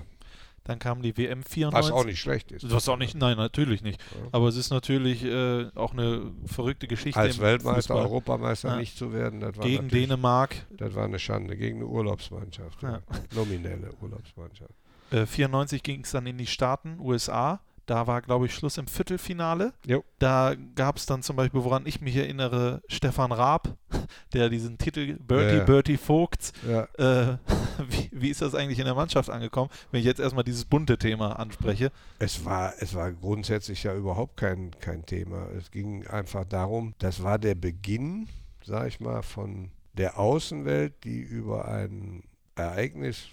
Dann 0.64 0.78
kam 0.78 1.00
die 1.00 1.16
WM 1.16 1.42
94. 1.44 1.72
Was 1.72 1.98
auch 1.98 2.04
nicht 2.04 2.20
schlecht 2.20 2.52
ist. 2.52 2.70
Was 2.70 2.88
auch 2.90 2.98
nicht, 2.98 3.14
nein, 3.14 3.38
natürlich 3.38 3.80
nicht. 3.82 4.02
Ja. 4.02 4.28
Aber 4.32 4.48
es 4.48 4.56
ist 4.56 4.68
natürlich 4.70 5.24
äh, 5.24 5.70
auch 5.74 5.94
eine 5.94 6.30
verrückte 6.44 6.86
Geschichte. 6.86 7.18
Als 7.18 7.38
Weltmeister, 7.38 7.94
Fußball. 7.94 8.02
Europameister 8.02 8.68
Ja. 8.70 8.76
nicht 8.76 8.98
zu 8.98 9.14
werden, 9.14 9.40
das 9.40 9.56
war 9.56 9.64
Gegen 9.64 9.88
Dänemark. 9.88 10.66
Das 10.76 10.94
war 10.94 11.04
eine 11.04 11.18
Schande, 11.18 11.56
gegen 11.56 11.78
eine 11.78 11.86
Urlaubsmannschaft. 11.86 12.82
Ja. 12.82 13.00
Nominelle 13.34 13.92
Urlaubsmannschaft. 14.02 14.74
Äh, 15.10 15.24
94 15.24 15.82
ging 15.82 16.02
es 16.02 16.10
dann 16.10 16.26
in 16.26 16.36
die 16.36 16.46
Staaten, 16.46 16.98
USA. 17.00 17.60
Da 17.88 18.06
war, 18.06 18.20
glaube 18.20 18.44
ich, 18.44 18.54
Schluss 18.54 18.76
im 18.76 18.86
Viertelfinale. 18.86 19.72
Jo. 19.86 20.04
Da 20.18 20.54
gab 20.74 20.98
es 20.98 21.06
dann 21.06 21.22
zum 21.22 21.36
Beispiel, 21.36 21.64
woran 21.64 21.86
ich 21.86 22.02
mich 22.02 22.14
erinnere, 22.16 22.82
Stefan 22.86 23.32
Raab, 23.32 23.78
der 24.34 24.50
diesen 24.50 24.76
Titel 24.76 25.14
Bertie, 25.14 25.54
Ja, 25.54 25.58
ja. 25.60 25.64
Bertie 25.64 25.96
Vogts. 25.96 26.52
Ja. 26.68 26.82
Äh, 26.98 27.38
wie, 27.88 28.10
wie 28.12 28.28
ist 28.28 28.42
das 28.42 28.54
eigentlich 28.54 28.78
in 28.78 28.84
der 28.84 28.94
Mannschaft 28.94 29.30
angekommen, 29.30 29.70
wenn 29.90 30.00
ich 30.00 30.06
jetzt 30.06 30.20
erstmal 30.20 30.44
dieses 30.44 30.66
bunte 30.66 30.98
Thema 30.98 31.38
anspreche? 31.38 31.90
Es 32.18 32.44
war, 32.44 32.74
es 32.78 32.94
war 32.94 33.10
grundsätzlich 33.10 33.82
ja 33.84 33.94
überhaupt 33.94 34.36
kein, 34.36 34.70
kein 34.80 35.06
Thema. 35.06 35.48
Es 35.56 35.70
ging 35.70 36.06
einfach 36.08 36.44
darum, 36.44 36.92
das 36.98 37.22
war 37.22 37.38
der 37.38 37.54
Beginn, 37.54 38.28
sag 38.62 38.88
ich 38.88 39.00
mal, 39.00 39.22
von 39.22 39.70
der 39.94 40.18
Außenwelt, 40.18 41.04
die 41.04 41.20
über 41.20 41.66
ein 41.68 42.22
Ereignis 42.54 43.28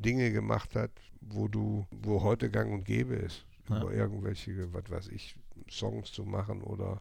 Dinge 0.00 0.32
gemacht 0.32 0.74
hat, 0.74 0.90
wo 1.20 1.46
du, 1.46 1.86
wo 1.92 2.24
heute 2.24 2.50
gang 2.50 2.72
und 2.72 2.84
gäbe 2.84 3.14
ist, 3.14 3.46
Ja. 3.68 3.82
über 3.82 3.92
irgendwelche, 3.92 4.72
was 4.72 4.90
weiß 4.90 5.08
ich, 5.08 5.36
Songs 5.68 6.12
zu 6.12 6.24
machen 6.24 6.62
oder 6.62 7.00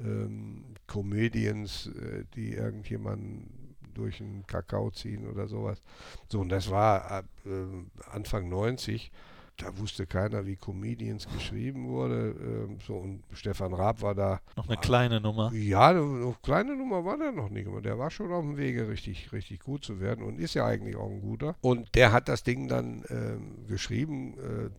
ähm, 0.00 0.64
Comedians, 0.86 1.86
äh, 1.86 2.24
die 2.34 2.52
irgendjemanden 2.52 3.76
durch 3.94 4.20
einen 4.20 4.46
Kakao 4.46 4.90
ziehen 4.90 5.26
oder 5.26 5.48
sowas. 5.48 5.80
So, 6.28 6.40
und 6.40 6.48
das 6.48 6.70
war 6.70 7.10
ab, 7.10 7.24
ähm, 7.44 7.90
Anfang 8.10 8.48
90. 8.48 9.10
Da 9.58 9.76
wusste 9.78 10.06
keiner, 10.06 10.46
wie 10.46 10.56
Comedians 10.56 11.28
geschrieben 11.28 11.86
wurde. 11.88 12.34
Ähm, 12.40 12.78
so, 12.84 12.96
und 12.96 13.22
Stefan 13.32 13.74
Raab 13.74 14.00
war 14.00 14.14
da. 14.14 14.40
Noch 14.56 14.66
eine 14.66 14.78
kleine 14.78 15.20
Nummer. 15.20 15.52
Ja, 15.52 15.90
eine 15.90 16.34
kleine 16.42 16.74
Nummer 16.74 17.04
war 17.04 17.18
der 17.18 17.32
noch 17.32 17.50
nicht. 17.50 17.68
Aber 17.68 17.82
der 17.82 17.98
war 17.98 18.10
schon 18.10 18.32
auf 18.32 18.42
dem 18.42 18.56
Wege, 18.56 18.88
richtig, 18.88 19.30
richtig 19.32 19.60
gut 19.60 19.84
zu 19.84 20.00
werden 20.00 20.24
und 20.24 20.40
ist 20.40 20.54
ja 20.54 20.66
eigentlich 20.66 20.96
auch 20.96 21.10
ein 21.10 21.20
guter. 21.20 21.54
Und 21.60 21.94
der 21.94 22.12
hat 22.12 22.28
das 22.28 22.42
Ding 22.42 22.66
dann 22.66 23.04
ähm, 23.10 23.66
geschrieben, 23.68 24.38
äh, 24.38 24.70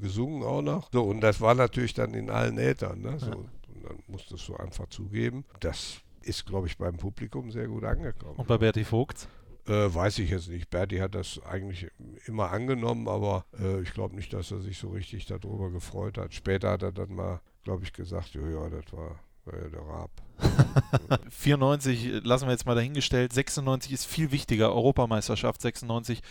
gesungen 0.00 0.42
auch 0.42 0.62
noch. 0.62 0.90
So, 0.92 1.02
und 1.02 1.20
das 1.20 1.40
war 1.40 1.54
natürlich 1.54 1.94
dann 1.94 2.14
in 2.14 2.30
allen 2.30 2.58
Ätern. 2.58 3.00
Ne? 3.00 3.18
So, 3.18 3.30
Ja. 3.30 3.36
Und 3.36 3.84
dann 3.84 4.02
musstest 4.06 4.48
du 4.48 4.56
einfach 4.56 4.86
zugeben. 4.88 5.44
Das 5.60 6.00
ist, 6.22 6.46
glaube 6.46 6.66
ich, 6.68 6.78
beim 6.78 6.96
Publikum 6.96 7.50
sehr 7.50 7.66
gut 7.66 7.84
angekommen. 7.84 8.36
Und 8.36 8.46
bei 8.46 8.58
Bertie 8.58 8.84
Vogts? 8.84 9.28
Äh, 9.66 9.94
weiß 9.94 10.18
ich 10.18 10.30
jetzt 10.30 10.48
nicht. 10.48 10.70
Berti 10.70 10.98
hat 10.98 11.14
das 11.14 11.40
eigentlich 11.44 11.88
immer 12.26 12.50
angenommen, 12.50 13.06
aber 13.06 13.44
äh, 13.60 13.80
ich 13.82 13.92
glaube 13.92 14.16
nicht, 14.16 14.32
dass 14.32 14.50
er 14.50 14.60
sich 14.60 14.78
so 14.78 14.90
richtig 14.90 15.26
darüber 15.26 15.70
gefreut 15.70 16.18
hat. 16.18 16.34
Später 16.34 16.70
hat 16.70 16.82
er 16.82 16.92
dann 16.92 17.14
mal, 17.14 17.40
glaube 17.62 17.84
ich, 17.84 17.92
gesagt, 17.92 18.34
ja, 18.34 18.48
ja, 18.48 18.68
das 18.70 18.92
war, 18.92 19.20
war 19.44 19.60
ja 19.60 19.68
der 19.68 19.82
Raab. 19.82 20.10
94 21.30 22.24
lassen 22.24 22.46
wir 22.46 22.52
jetzt 22.52 22.66
mal 22.66 22.74
dahingestellt. 22.74 23.32
96 23.32 23.92
ist 23.92 24.04
viel 24.04 24.32
wichtiger. 24.32 24.74
Europameisterschaft 24.74 25.60
96 25.60 26.22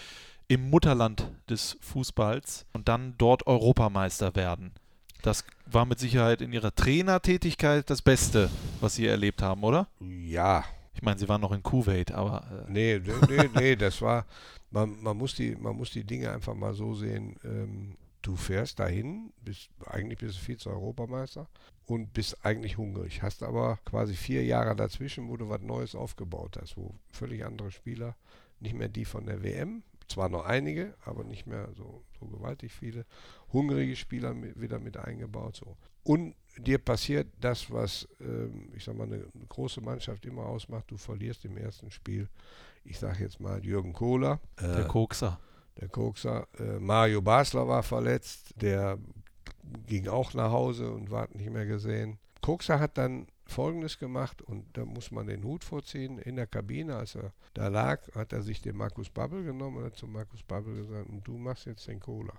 im 0.52 0.70
Mutterland 0.70 1.32
des 1.50 1.78
Fußballs 1.80 2.66
und 2.74 2.90
dann 2.90 3.16
dort 3.18 3.48
Europameister 3.48 4.36
werden. 4.36 4.74
Das 5.22 5.46
war 5.66 5.86
mit 5.86 5.98
Sicherheit 5.98 6.42
in 6.42 6.52
ihrer 6.52 6.76
Trainertätigkeit 6.76 7.90
das 7.90 8.02
Beste, 8.02 8.50
was 8.82 8.96
sie 8.96 9.08
erlebt 9.08 9.42
haben, 9.42 9.64
oder? 9.64 9.88
Ja, 10.02 10.66
Ich 10.94 11.02
meine, 11.04 11.18
sie 11.18 11.30
waren 11.30 11.40
noch 11.40 11.54
in 11.54 11.64
Kuwait, 11.64 12.12
aber 12.12 12.66
äh, 12.68 12.70
nee, 12.70 13.00
nee, 13.02 13.14
nee, 13.30 13.50
nee 13.56 13.76
das 13.78 14.02
war, 14.02 14.26
man, 14.72 15.02
man, 15.02 15.16
muss 15.16 15.36
die, 15.36 15.56
man 15.56 15.78
muss 15.78 15.92
die 15.92 16.04
Dinge 16.04 16.30
einfach 16.34 16.54
mal 16.54 16.74
so 16.74 16.96
sehen, 16.96 17.38
ähm, 17.46 17.96
du 18.22 18.36
fährst 18.36 18.78
dahin, 18.78 19.32
bist, 19.46 19.70
eigentlich 19.86 20.20
bist 20.20 20.38
du 20.38 20.42
Vize-Europameister 20.42 21.48
und 21.86 22.12
bist 22.12 22.46
eigentlich 22.46 22.78
hungrig, 22.78 23.22
hast 23.22 23.42
aber 23.42 23.80
quasi 23.86 24.16
vier 24.16 24.44
Jahre 24.44 24.76
dazwischen, 24.76 25.30
wo 25.30 25.38
du 25.38 25.48
was 25.48 25.62
Neues 25.62 25.96
aufgebaut 25.96 26.58
hast, 26.62 26.76
wo 26.76 26.94
völlig 27.10 27.46
andere 27.46 27.72
Spieler, 27.72 28.18
nicht 28.60 28.76
mehr 28.76 28.90
die 28.90 29.06
von 29.06 29.26
der 29.26 29.44
WM, 29.44 29.82
zwar 30.12 30.30
noch 30.30 30.46
einige, 30.46 30.94
aber 31.06 31.24
nicht 31.24 31.48
mehr 31.48 31.70
so, 31.76 32.04
so 32.20 32.28
gewaltig 32.28 32.72
viele, 32.72 33.06
hungrige 33.52 33.96
Spieler 33.96 34.34
mit, 34.34 34.60
wieder 34.60 34.80
mit 34.80 34.98
eingebaut. 34.98 35.56
So. 35.56 35.78
Und 36.04 36.36
dir 36.58 36.78
passiert 36.78 37.28
das, 37.40 37.72
was, 37.72 38.08
ähm, 38.20 38.72
ich 38.76 38.84
sag 38.84 38.96
mal, 38.96 39.06
eine 39.06 39.26
große 39.50 39.82
Mannschaft 39.82 40.26
immer 40.26 40.46
ausmacht, 40.46 40.86
du 40.90 40.98
verlierst 40.98 41.46
im 41.46 41.58
ersten 41.58 41.92
Spiel, 41.92 42.28
ich 42.84 42.98
sage 42.98 43.24
jetzt 43.24 43.40
mal 43.40 43.64
Jürgen 43.64 43.94
Kohler, 43.94 44.40
der 44.60 44.86
äh, 44.86 44.88
Kokser. 44.88 45.40
der 45.80 45.90
Kokser. 45.90 46.48
Äh, 46.60 46.80
Mario 46.80 47.22
Basler 47.22 47.68
war 47.68 47.84
verletzt, 47.84 48.54
der 48.60 48.98
ging 49.86 50.08
auch 50.08 50.34
nach 50.34 50.52
Hause 50.52 50.92
und 50.92 51.12
war 51.12 51.28
nicht 51.34 51.52
mehr 51.52 51.66
gesehen. 51.66 52.18
Kokser 52.42 52.80
hat 52.80 52.98
dann 52.98 53.28
Folgendes 53.52 54.00
gemacht 54.00 54.42
und 54.42 54.66
da 54.74 54.86
muss 54.86 55.12
man 55.12 55.28
den 55.28 55.44
Hut 55.44 55.64
vorziehen. 55.64 56.18
In 56.20 56.36
der 56.36 56.48
Kabine, 56.48 56.96
als 56.96 57.16
er 57.16 57.34
da 57.54 57.68
lag, 57.68 58.02
hat 58.16 58.34
er 58.34 58.42
sich 58.42 58.62
den 58.62 58.78
Markus 58.78 59.10
Babbel 59.10 59.44
genommen 59.44 59.78
und 59.78 59.84
hat 59.86 59.96
zu 59.96 60.08
Markus 60.08 60.42
Babbel 60.44 60.76
gesagt, 60.76 61.08
du 61.24 61.38
machst 61.38 61.66
jetzt 61.66 61.88
den 61.88 62.00
Cola. 62.00 62.34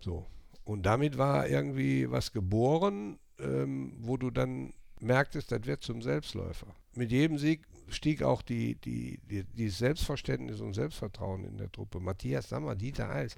So. 0.00 0.26
Und 0.64 0.84
damit 0.84 1.18
war 1.18 1.48
irgendwie 1.48 2.10
was 2.10 2.32
geboren, 2.32 3.18
ähm, 3.38 3.94
wo 3.98 4.16
du 4.16 4.30
dann 4.30 4.72
merktest, 5.00 5.50
das 5.50 5.64
wird 5.66 5.82
zum 5.82 6.02
Selbstläufer. 6.02 6.68
Mit 6.94 7.10
jedem 7.10 7.38
Sieg 7.38 7.66
stieg 7.88 8.22
auch 8.22 8.42
die, 8.42 8.76
die, 8.76 9.18
die, 9.28 9.44
die 9.44 9.68
Selbstverständnis 9.68 10.60
und 10.60 10.74
Selbstvertrauen 10.74 11.44
in 11.44 11.58
der 11.58 11.70
Truppe. 11.72 12.00
Matthias 12.00 12.48
Sammer, 12.48 12.74
Dieter 12.74 13.10
Eils. 13.10 13.36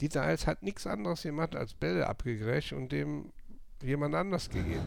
Dieter 0.00 0.22
Eils 0.22 0.46
hat 0.46 0.62
nichts 0.62 0.86
anderes 0.86 1.22
gemacht 1.22 1.56
als 1.56 1.74
Bälle 1.74 2.06
abgegrätscht 2.06 2.72
und 2.72 2.92
dem 2.92 3.32
jemand 3.82 4.14
anders 4.14 4.48
gegeben. 4.50 4.86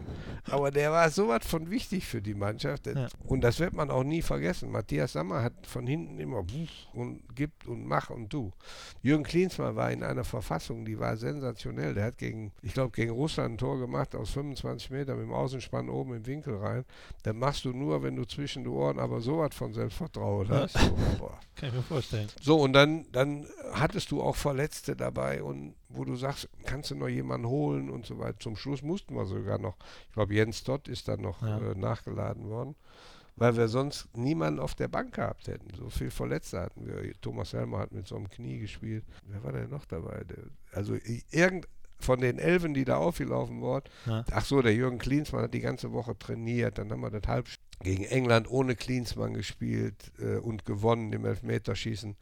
Aber 0.50 0.70
der 0.70 0.90
war 0.92 1.10
sowas 1.10 1.46
von 1.46 1.70
wichtig 1.70 2.06
für 2.06 2.20
die 2.22 2.34
Mannschaft. 2.34 2.86
Ja. 2.86 3.08
Und 3.26 3.42
das 3.42 3.60
wird 3.60 3.72
man 3.72 3.90
auch 3.90 4.04
nie 4.04 4.22
vergessen. 4.22 4.70
Matthias 4.70 5.12
Sammer 5.12 5.42
hat 5.42 5.52
von 5.66 5.86
hinten 5.86 6.18
immer 6.18 6.44
und 6.94 7.22
gibt 7.34 7.66
und 7.66 7.86
mach 7.86 8.10
und 8.10 8.32
du. 8.32 8.52
Jürgen 9.02 9.24
Klinsmann 9.24 9.76
war 9.76 9.90
in 9.90 10.02
einer 10.02 10.24
Verfassung, 10.24 10.84
die 10.84 10.98
war 10.98 11.16
sensationell. 11.16 11.94
Der 11.94 12.04
hat 12.06 12.18
gegen, 12.18 12.52
ich 12.62 12.74
glaube, 12.74 12.90
gegen 12.92 13.12
Russland 13.12 13.54
ein 13.54 13.58
Tor 13.58 13.78
gemacht 13.78 14.14
aus 14.14 14.30
25 14.30 14.90
Metern 14.90 15.16
mit 15.18 15.26
dem 15.26 15.32
Außenspann 15.32 15.88
oben 15.88 16.14
im 16.14 16.26
Winkel 16.26 16.56
rein. 16.56 16.84
Das 17.22 17.34
machst 17.34 17.64
du 17.64 17.72
nur, 17.72 18.02
wenn 18.02 18.16
du 18.16 18.24
zwischen 18.24 18.64
den 18.64 18.72
Ohren 18.72 18.98
aber 18.98 19.20
sowas 19.20 19.54
von 19.54 19.72
Selbstvertrauen 19.72 20.48
Ja. 20.48 20.62
hast. 20.62 20.74
So. 20.78 21.30
Kann 21.56 21.68
ich 21.68 21.74
mir 21.74 21.82
vorstellen. 21.82 22.28
So, 22.40 22.58
und 22.60 22.72
dann, 22.72 23.06
dann 23.12 23.46
hattest 23.72 24.10
du 24.10 24.22
auch 24.22 24.36
Verletzte 24.36 24.96
dabei 24.96 25.42
und 25.42 25.74
wo 25.92 26.04
du 26.04 26.14
sagst, 26.16 26.48
kannst 26.64 26.90
du 26.90 26.94
noch 26.94 27.08
jemanden 27.08 27.46
holen 27.48 27.90
und 27.90 28.06
so 28.06 28.18
weiter. 28.18 28.38
Zum 28.40 28.56
Schluss 28.56 28.82
mussten 28.82 29.14
wir 29.14 29.26
sogar 29.26 29.58
noch, 29.58 29.76
ich 30.08 30.14
glaube, 30.14 30.34
Jens 30.34 30.62
Todd 30.62 30.88
ist 30.88 31.08
dann 31.08 31.20
noch 31.20 31.42
Ja. 31.42 31.58
äh, 31.58 31.74
nachgeladen 31.74 32.48
worden, 32.48 32.74
weil 33.36 33.56
wir 33.56 33.68
sonst 33.68 34.08
niemanden 34.16 34.60
auf 34.60 34.74
der 34.74 34.88
Bank 34.88 35.14
gehabt 35.14 35.48
hätten. 35.48 35.68
So 35.76 35.90
viel 35.90 36.10
Verletzte 36.10 36.60
hatten 36.60 36.86
wir. 36.86 37.12
Thomas 37.20 37.52
Helmer 37.52 37.78
hat 37.78 37.92
mit 37.92 38.06
so 38.06 38.16
einem 38.16 38.28
Knie 38.30 38.58
gespielt. 38.58 39.04
Wer 39.26 39.42
war 39.44 39.52
denn 39.52 39.70
noch 39.70 39.84
dabei? 39.86 40.24
Der, 40.24 40.38
also 40.72 40.96
irgend 41.30 41.66
von 41.98 42.20
den 42.20 42.38
Elfen, 42.38 42.72
die 42.72 42.84
da 42.86 42.96
aufgelaufen 42.96 43.60
waren, 43.60 43.82
Ja. 44.06 44.24
Ach 44.30 44.44
so, 44.44 44.62
der 44.62 44.74
Jürgen 44.74 44.98
Klinsmann 44.98 45.42
hat 45.42 45.52
die 45.54 45.60
ganze 45.60 45.92
Woche 45.92 46.18
trainiert. 46.18 46.78
Dann 46.78 46.90
haben 46.90 47.00
wir 47.02 47.10
das 47.10 47.28
Halb 47.28 47.46
gegen 47.82 48.04
England 48.04 48.50
ohne 48.50 48.74
Klinsmann 48.74 49.34
gespielt 49.34 50.12
äh, 50.18 50.36
und 50.36 50.64
gewonnen 50.64 51.12
im 51.12 51.24
Elfmeterschießen. 51.26 52.16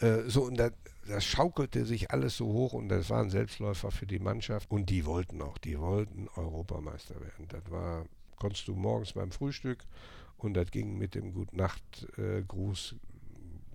Äh, 0.00 0.22
so, 0.28 0.42
und 0.44 0.56
das, 0.56 0.72
das 1.06 1.24
schaukelte 1.24 1.84
sich 1.84 2.10
alles 2.10 2.36
so 2.36 2.46
hoch 2.46 2.72
und 2.72 2.88
das 2.88 3.10
war 3.10 3.20
ein 3.20 3.30
Selbstläufer 3.30 3.90
für 3.90 4.06
die 4.06 4.18
Mannschaft. 4.18 4.70
Und 4.70 4.90
die 4.90 5.04
wollten 5.06 5.40
auch, 5.42 5.58
die 5.58 5.78
wollten 5.78 6.28
Europameister 6.36 7.14
werden. 7.20 7.46
Das 7.48 7.62
war, 7.70 8.04
konntest 8.36 8.66
du 8.68 8.74
morgens 8.74 9.12
beim 9.12 9.30
Frühstück 9.32 9.84
Und 10.38 10.54
das 10.54 10.70
ging 10.70 10.96
mit 10.96 11.14
dem 11.14 11.34
Gute-Nacht-Gruß. 11.34 12.94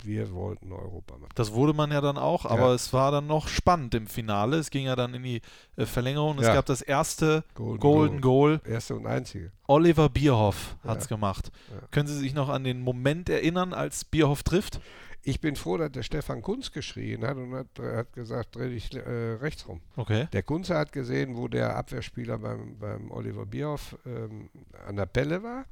wir 0.03 0.34
wollten 0.34 0.71
Europa 0.71 1.13
machen. 1.17 1.32
Das 1.36 1.53
wurde 1.53 1.73
man 1.73 1.89
ja 1.91 2.01
dann 2.01 2.17
auch, 2.17 2.45
aber 2.45 2.67
Ja. 2.69 2.73
es 2.76 2.91
war 2.93 3.11
dann 3.11 3.28
noch 3.28 3.47
spannend 3.47 3.95
im 3.95 4.07
Finale. 4.07 4.57
Es 4.57 4.69
ging 4.69 4.86
ja 4.86 4.95
dann 4.95 5.13
in 5.13 5.23
die 5.23 5.41
äh, 5.78 5.86
Verlängerung. 5.86 6.38
Es 6.38 6.45
Ja. 6.47 6.53
gab 6.53 6.65
das 6.65 6.82
erste 6.82 7.43
Golden 7.55 7.80
Golden 7.80 8.21
Goal. 8.21 8.61
Erste 8.65 8.95
und 8.95 9.07
einzige. 9.07 9.51
Oliver 9.67 10.09
Bierhoff 10.09 10.76
hat 10.84 10.97
es 10.99 11.05
Ja. 11.05 11.15
gemacht. 11.15 11.51
Können 11.91 12.07
Sie 12.07 12.17
sich 12.19 12.34
noch 12.36 12.49
an 12.49 12.63
den 12.63 12.82
Moment 12.82 13.30
erinnern, 13.30 13.73
als 13.73 14.03
Bierhoff 14.05 14.43
trifft? 14.43 14.80
Ich 15.28 15.41
bin 15.41 15.55
froh, 15.55 15.78
dass 15.78 15.91
der 15.91 16.03
Stefan 16.03 16.43
Kunz 16.43 16.71
geschrien 16.71 17.26
hat 17.26 17.36
und 17.38 17.51
hat, 17.55 17.67
hat 17.80 18.13
gesagt, 18.13 18.55
dreh 18.55 18.69
dich 18.69 18.93
äh, 18.93 19.34
rechts 19.41 19.67
rum. 19.67 19.82
Okay. 19.95 20.28
Der 20.32 20.43
Kunze 20.43 20.78
hat 20.78 20.91
gesehen, 20.91 21.36
wo 21.36 21.47
der 21.47 21.76
Abwehrspieler 21.76 22.38
beim, 22.38 22.78
beim 22.78 23.09
Oliver 23.09 23.47
Bierhoff 23.47 23.97
ähm, 24.05 24.49
an 24.88 24.95
der 24.97 25.07
Pelle 25.07 25.41
war. 25.41 25.65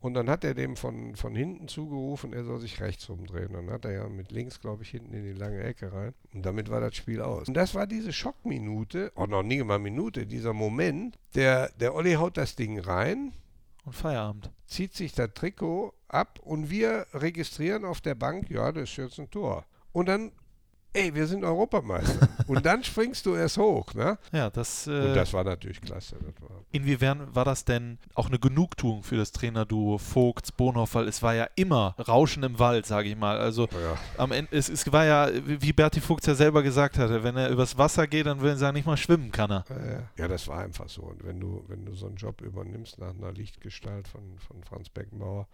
Und 0.00 0.14
dann 0.14 0.28
hat 0.28 0.42
er 0.42 0.54
dem 0.54 0.74
von, 0.74 1.14
von 1.14 1.36
hinten 1.36 1.68
zugerufen, 1.68 2.32
er 2.32 2.42
soll 2.42 2.58
sich 2.58 2.80
rechts 2.80 3.08
rumdrehen. 3.08 3.52
Dann 3.52 3.70
hat 3.70 3.84
er 3.84 3.92
ja 3.92 4.08
mit 4.08 4.32
links, 4.32 4.60
glaube 4.60 4.82
ich, 4.82 4.90
hinten 4.90 5.14
in 5.14 5.22
die 5.22 5.38
lange 5.38 5.62
Ecke 5.62 5.92
rein. 5.92 6.12
Und 6.34 6.44
damit 6.44 6.68
war 6.68 6.80
das 6.80 6.96
Spiel 6.96 7.20
aus. 7.20 7.46
Und 7.46 7.54
das 7.54 7.76
war 7.76 7.86
diese 7.86 8.12
Schockminute, 8.12 9.12
oh 9.14 9.26
noch 9.26 9.44
nie 9.44 9.62
mal 9.62 9.78
Minute, 9.78 10.26
dieser 10.26 10.54
Moment. 10.54 11.20
Der, 11.36 11.70
der 11.78 11.94
Olli 11.94 12.14
haut 12.14 12.36
das 12.36 12.56
Ding 12.56 12.80
rein, 12.80 13.32
Und 13.84 13.94
Feierabend. 13.94 14.50
zieht 14.66 14.94
sich 14.94 15.12
das 15.12 15.34
Trikot 15.34 15.92
ab 16.08 16.38
und 16.42 16.70
wir 16.70 17.06
registrieren 17.12 17.84
auf 17.84 18.00
der 18.00 18.14
Bank, 18.14 18.48
ja, 18.48 18.70
das 18.70 18.90
ist 18.90 18.96
jetzt 18.96 19.18
ein 19.18 19.30
Tor. 19.30 19.66
Und 19.92 20.06
dann, 20.06 20.32
ey, 20.92 21.14
wir 21.14 21.26
sind 21.26 21.44
Europameister. 21.44 22.28
und 22.46 22.64
dann 22.64 22.84
springst 22.84 23.26
du 23.26 23.34
erst 23.34 23.58
hoch, 23.58 23.94
ne? 23.94 24.18
Ja, 24.32 24.50
das. 24.50 24.86
Und 24.86 24.94
Äh, 24.94 25.14
das 25.14 25.32
war 25.32 25.44
natürlich 25.44 25.80
klasse. 25.80 26.16
Das 26.16 26.48
war, 26.48 26.64
inwiefern 26.70 27.34
war 27.34 27.44
das 27.44 27.64
denn 27.64 27.98
auch 28.14 28.28
eine 28.28 28.38
Genugtuung 28.38 29.02
für 29.02 29.16
das 29.16 29.32
Trainerduo 29.32 29.98
Vogts, 29.98 30.52
Bonhoff? 30.52 30.94
Weil 30.94 31.08
es 31.08 31.22
war 31.22 31.34
ja 31.34 31.48
immer 31.56 31.94
Rauschen 31.98 32.42
im 32.42 32.58
Wald, 32.58 32.86
sage 32.86 33.08
ich 33.08 33.16
mal. 33.16 33.38
Also 33.38 33.68
ja. 33.72 33.98
am 34.18 34.32
Ende, 34.32 34.54
es, 34.56 34.68
es 34.68 34.90
war 34.92 35.04
ja, 35.04 35.30
wie 35.46 35.72
Berti 35.72 36.00
Vogts 36.00 36.26
ja 36.26 36.34
selber 36.34 36.62
gesagt 36.62 36.98
hatte, 36.98 37.22
wenn 37.22 37.36
er 37.36 37.50
übers 37.50 37.78
Wasser 37.78 38.06
geht, 38.06 38.26
dann 38.26 38.40
will 38.40 38.50
er 38.50 38.56
sagen, 38.56 38.74
nicht 38.74 38.86
mal 38.86 38.96
schwimmen 38.96 39.32
kann 39.32 39.50
er. 39.50 39.64
Ja, 39.70 40.08
ja, 40.16 40.28
das 40.28 40.48
war 40.48 40.60
einfach 40.60 40.88
so. 40.88 41.02
Und 41.02 41.24
wenn 41.24 41.40
du, 41.40 41.64
wenn 41.68 41.84
du 41.84 41.94
so 41.94 42.06
einen 42.06 42.16
Job 42.16 42.40
übernimmst 42.40 42.98
nach 42.98 43.14
einer 43.14 43.32
Lichtgestalt 43.32 44.08
von, 44.08 44.22
von 44.38 44.62
Franz 44.64 44.88
Beckenbauer, 44.88 45.46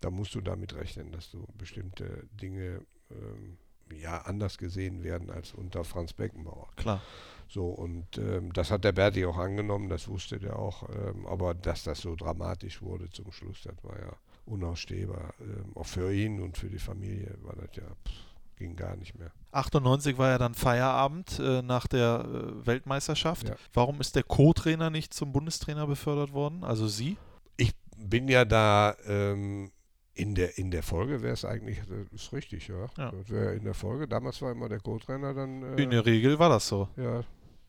da 0.00 0.10
musst 0.10 0.34
du 0.34 0.40
damit 0.40 0.74
rechnen, 0.74 1.12
dass 1.12 1.30
du 1.30 1.46
bestimmte 1.58 2.24
Dinge 2.40 2.80
ähm, 3.10 3.58
ja 3.92 4.18
anders 4.22 4.58
gesehen 4.58 5.02
werden 5.02 5.30
als 5.30 5.52
unter 5.52 5.84
Franz 5.84 6.12
Beckenbauer. 6.12 6.68
Klar. 6.76 7.02
So, 7.48 7.66
und 7.66 8.16
ähm, 8.18 8.52
das 8.52 8.70
hat 8.70 8.84
der 8.84 8.92
Berti 8.92 9.26
auch 9.26 9.36
angenommen, 9.36 9.88
das 9.88 10.06
wusste 10.06 10.38
der 10.38 10.56
auch. 10.56 10.88
Ähm, 10.88 11.26
aber 11.26 11.52
dass 11.54 11.82
das 11.82 12.00
so 12.00 12.14
dramatisch 12.14 12.80
wurde 12.80 13.10
zum 13.10 13.32
Schluss, 13.32 13.62
das 13.64 13.74
war 13.82 13.98
ja 13.98 14.12
unausstehbar. 14.46 15.34
Ähm, 15.40 15.76
auch 15.76 15.86
für 15.86 16.12
ihn 16.12 16.40
und 16.40 16.56
für 16.56 16.68
die 16.68 16.78
Familie 16.78 17.36
war 17.42 17.56
das 17.56 17.74
ja, 17.74 17.82
pff, 17.82 18.56
ging 18.56 18.76
gar 18.76 18.94
nicht 18.96 19.18
mehr. 19.18 19.32
98 19.50 20.16
war 20.16 20.28
ja 20.30 20.38
dann 20.38 20.54
Feierabend 20.54 21.40
äh, 21.40 21.62
nach 21.62 21.88
der 21.88 22.24
äh, 22.24 22.66
Weltmeisterschaft. 22.66 23.48
Ja. 23.48 23.56
Warum 23.72 24.00
ist 24.00 24.14
der 24.14 24.22
Co-Trainer 24.22 24.90
nicht 24.90 25.12
zum 25.12 25.32
Bundestrainer 25.32 25.88
befördert 25.88 26.32
worden? 26.32 26.62
Also 26.62 26.86
Sie? 26.86 27.16
Ich 27.56 27.72
bin 27.96 28.28
ja 28.28 28.44
da 28.44 28.94
ähm, 29.06 29.72
in 30.20 30.34
der, 30.34 30.58
in 30.58 30.70
der 30.70 30.82
Folge 30.82 31.22
wäre 31.22 31.32
es 31.34 31.44
eigentlich, 31.44 31.78
das 31.88 32.22
ist 32.22 32.32
richtig, 32.32 32.68
ja. 32.68 32.86
Ja. 32.96 33.10
Das 33.10 33.30
wäre 33.30 33.54
in 33.54 33.64
der 33.64 33.74
Folge. 33.74 34.06
Damals 34.06 34.40
war 34.42 34.52
immer 34.52 34.68
der 34.68 34.80
Co-Trainer 34.80 35.34
dann. 35.34 35.62
Äh, 35.78 35.82
In 35.82 35.90
der 35.90 36.04
Regel 36.04 36.38
war 36.38 36.48
das 36.50 36.68
so. 36.68 36.88
ja, 36.96 37.24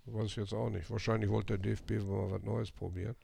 weiß 0.06 0.26
ich 0.26 0.36
jetzt 0.36 0.54
auch 0.54 0.70
nicht. 0.70 0.89
Wahrscheinlich 0.89 1.30
wollte 1.30 1.58
der 1.58 1.76
DFB 1.76 1.91
mal 2.06 2.32
was 2.32 2.41
Neues 2.43 2.72
probieren. 2.72 3.16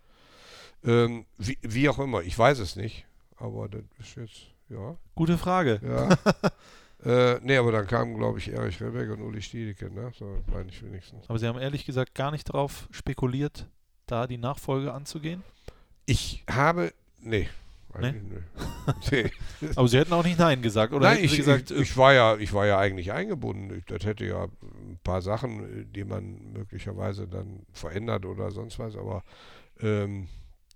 Ähm, 0.84 1.26
wie, 1.38 1.58
wie 1.62 1.90
auch 1.90 2.00
immer, 2.00 2.22
ich 2.22 2.38
weiß 2.38 2.60
es 2.60 2.76
nicht. 2.76 3.06
Aber 3.38 3.68
das 3.68 3.82
ist 4.00 4.16
jetzt, 4.16 4.42
ja. 4.70 4.96
Gute 5.16 5.38
Frage. 5.38 5.80
Ja. 5.84 6.10
äh, 7.36 7.40
nee, 7.44 7.58
aber 7.58 7.72
dann 7.72 7.88
kamen, 7.88 8.16
glaube 8.18 8.40
ich, 8.40 8.50
Erich 8.52 8.82
Rebeck 8.82 9.10
und 9.12 9.22
Uli 9.22 9.42
Stiedeke, 9.42 9.92
ne? 9.92 10.12
So 10.18 10.42
meine 10.52 10.70
ich 10.70 10.84
wenigstens. 10.84 11.30
Aber 11.30 11.38
Sie 11.40 11.48
haben 11.48 11.60
ehrlich 11.60 11.86
gesagt 11.86 12.16
gar 12.16 12.32
nicht 12.32 12.50
darauf 12.50 12.88
spekuliert, 12.92 13.68
da 14.06 14.26
die 14.28 14.38
Nachfolge 14.38 14.94
anzugehen. 14.94 15.44
Ich 16.06 16.44
habe, 16.50 16.94
nee. 17.20 17.50
Eigentlich 17.98 18.44
Nee. 19.12 19.32
nee. 19.62 19.72
Aber 19.76 19.88
Sie 19.88 19.98
hätten 19.98 20.14
auch 20.14 20.24
nicht 20.24 20.40
Nein 20.40 20.62
gesagt, 20.62 20.94
oder 20.94 21.10
Nein, 21.10 21.24
ich, 21.24 21.36
gesagt, 21.36 21.72
ich, 21.72 21.80
ich, 21.80 21.98
war 21.98 22.14
ja, 22.14 22.38
ich 22.38 22.54
war 22.54 22.66
ja 22.66 22.80
eigentlich 22.80 23.12
eingebunden. 23.12 23.78
Ich, 23.78 23.86
das 23.86 24.06
hätte 24.06 24.26
ja 24.26 24.44
ein 24.44 25.00
paar 25.04 25.22
Sachen, 25.22 25.92
die 25.94 26.04
man 26.04 26.54
möglicherweise 26.54 27.28
dann 27.28 27.66
verändert 27.74 28.26
oder 28.26 28.52
sonst 28.52 28.80
was, 28.80 28.96
aber 28.96 29.24
ähm, 29.80 30.28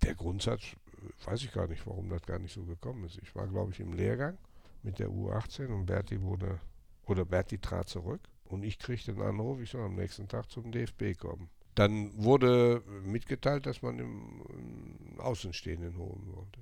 der 0.03 0.15
Grundsatz 0.15 0.63
äh, 0.63 1.27
weiß 1.29 1.43
ich 1.43 1.51
gar 1.51 1.67
nicht, 1.67 1.85
warum 1.85 2.09
das 2.09 2.21
gar 2.23 2.39
nicht 2.39 2.53
so 2.53 2.63
gekommen 2.63 3.05
ist. 3.05 3.19
Ich 3.21 3.35
war, 3.35 3.47
glaube 3.47 3.71
ich, 3.71 3.79
im 3.79 3.93
Lehrgang 3.93 4.37
mit 4.83 4.99
der 4.99 5.09
U18 5.09 5.67
und 5.67 5.85
Berti 5.85 6.21
wurde, 6.21 6.59
oder 7.05 7.25
Berti 7.25 7.59
trat 7.59 7.89
zurück 7.89 8.21
und 8.45 8.63
ich 8.63 8.79
kriegte 8.79 9.11
einen 9.11 9.21
Anruf, 9.21 9.59
ich 9.61 9.69
soll 9.69 9.81
am 9.81 9.95
nächsten 9.95 10.27
Tag 10.27 10.49
zum 10.49 10.71
DFB 10.71 11.17
kommen. 11.17 11.49
Dann 11.75 12.11
wurde 12.21 12.83
mitgeteilt, 13.03 13.65
dass 13.65 13.81
man 13.81 13.99
im, 13.99 14.41
im 14.49 15.19
Außenstehenden 15.19 15.97
holen 15.97 16.27
wollte. 16.27 16.59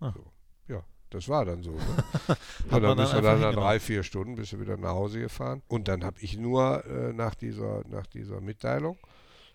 Ah. 0.00 0.12
So. 0.14 0.24
Ja, 0.68 0.82
das 1.10 1.28
war 1.28 1.44
dann 1.44 1.62
so. 1.62 1.72
Ne? 1.72 1.80
Man 2.70 2.82
dann 2.82 2.96
bist 2.96 3.12
du 3.12 3.20
dann 3.20 3.40
nach 3.40 3.54
drei, 3.54 3.80
vier 3.80 4.02
Stunden 4.02 4.36
bist 4.36 4.52
du 4.52 4.60
wieder 4.60 4.76
nach 4.76 4.90
Hause 4.90 5.20
gefahren. 5.20 5.62
Und 5.68 5.88
dann 5.88 6.04
habe 6.04 6.20
ich 6.20 6.36
nur 6.36 6.84
äh, 6.86 7.12
nach, 7.12 7.34
dieser, 7.34 7.82
nach 7.88 8.06
dieser 8.06 8.40
Mitteilung, 8.40 8.98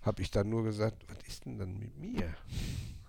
habe 0.01 0.21
ich 0.21 0.31
dann 0.31 0.49
nur 0.49 0.63
gesagt, 0.63 1.03
was 1.07 1.17
ist 1.27 1.45
denn 1.45 1.57
dann 1.57 1.77
mit 1.77 1.97
mir? 1.97 2.33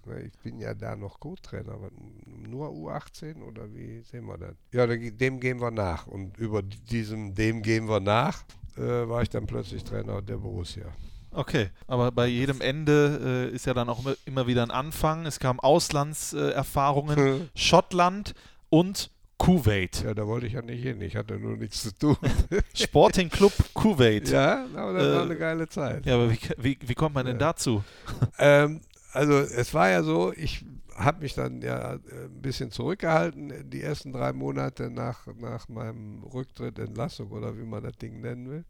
Ne, 0.05 0.22
Ich 0.22 0.37
bin 0.41 0.59
ja 0.59 0.74
da 0.74 0.97
noch 0.97 1.20
Co-Trainer, 1.20 1.74
aber 1.74 1.91
nur 2.26 2.70
U18 2.70 3.41
oder 3.41 3.72
wie 3.72 4.01
sehen 4.03 4.26
wir 4.26 4.37
das? 4.37 4.57
Ja, 4.72 4.85
dem 4.89 5.39
gehen 5.39 5.61
wir 5.61 5.70
nach. 5.70 6.09
Und 6.09 6.37
über 6.39 6.61
diesem 6.61 7.37
dem 7.37 7.62
gehen 7.62 7.89
wir 7.89 8.01
nach 8.01 8.45
äh, 8.76 9.09
war 9.09 9.22
ich 9.22 9.30
dann 9.30 9.47
plötzlich 9.47 9.85
Trainer 9.85 10.22
der 10.22 10.39
Borussia. 10.39 10.87
Okay, 11.33 11.70
aber 11.87 12.11
bei 12.12 12.26
jedem 12.26 12.61
Ende 12.61 13.49
äh, 13.51 13.55
ist 13.55 13.66
ja 13.66 13.74
dann 13.74 13.89
auch 13.89 14.01
immer, 14.05 14.14
immer 14.26 14.47
wieder 14.47 14.62
ein 14.62 14.70
Anfang. 14.70 15.24
Es 15.26 15.39
kamen 15.41 15.61
Auslandserfahrungen, 15.61 17.51
Schottland 17.55 18.35
und 18.68 19.11
Kuwait. 19.39 20.03
Ja, 20.05 20.14
da 20.14 20.26
wollte 20.26 20.47
ich 20.47 20.53
ja 20.53 20.62
nicht 20.62 20.83
hin. 20.83 21.01
Ich 21.01 21.16
hatte 21.16 21.39
nur 21.39 21.57
nichts 21.57 21.83
zu 21.83 21.93
tun. 21.95 22.16
Sporting 22.74 23.28
Club 23.28 23.53
Kuwait. 23.74 24.28
Ja, 24.28 24.64
ja, 24.66 24.80
aber 24.80 24.93
das 24.93 25.07
Äh, 25.09 25.12
war 25.14 25.22
eine 25.22 25.37
geile 25.37 25.68
Zeit. 25.68 26.07
aber 26.09 26.30
wie, 26.30 26.39
wie, 26.59 26.78
wie 26.80 26.95
kommt 26.95 27.14
man 27.14 27.26
denn 27.26 27.37
Ja. 27.37 27.47
dazu? 27.53 27.83
Ähm, 28.39 28.80
also 29.12 29.33
es 29.39 29.74
war 29.74 29.91
ja 29.91 30.03
so, 30.03 30.33
ich 30.33 30.64
habe 30.95 31.22
mich 31.22 31.35
dann 31.35 31.61
ja 31.61 31.95
äh, 31.95 31.99
ein 32.26 32.41
bisschen 32.43 32.70
zurückgehalten 32.70 33.68
die 33.68 33.83
ersten 33.83 34.12
drei 34.12 34.33
Monate 34.33 34.91
nach, 34.91 35.26
nach 35.39 35.68
meinem 35.68 36.22
Rücktritt, 36.22 36.78
Entlassung 36.78 37.30
oder 37.33 37.57
wie 37.59 37.64
man 37.64 37.83
das 37.83 37.97
Ding 37.99 38.20
nennen 38.20 38.49
will. 38.49 38.64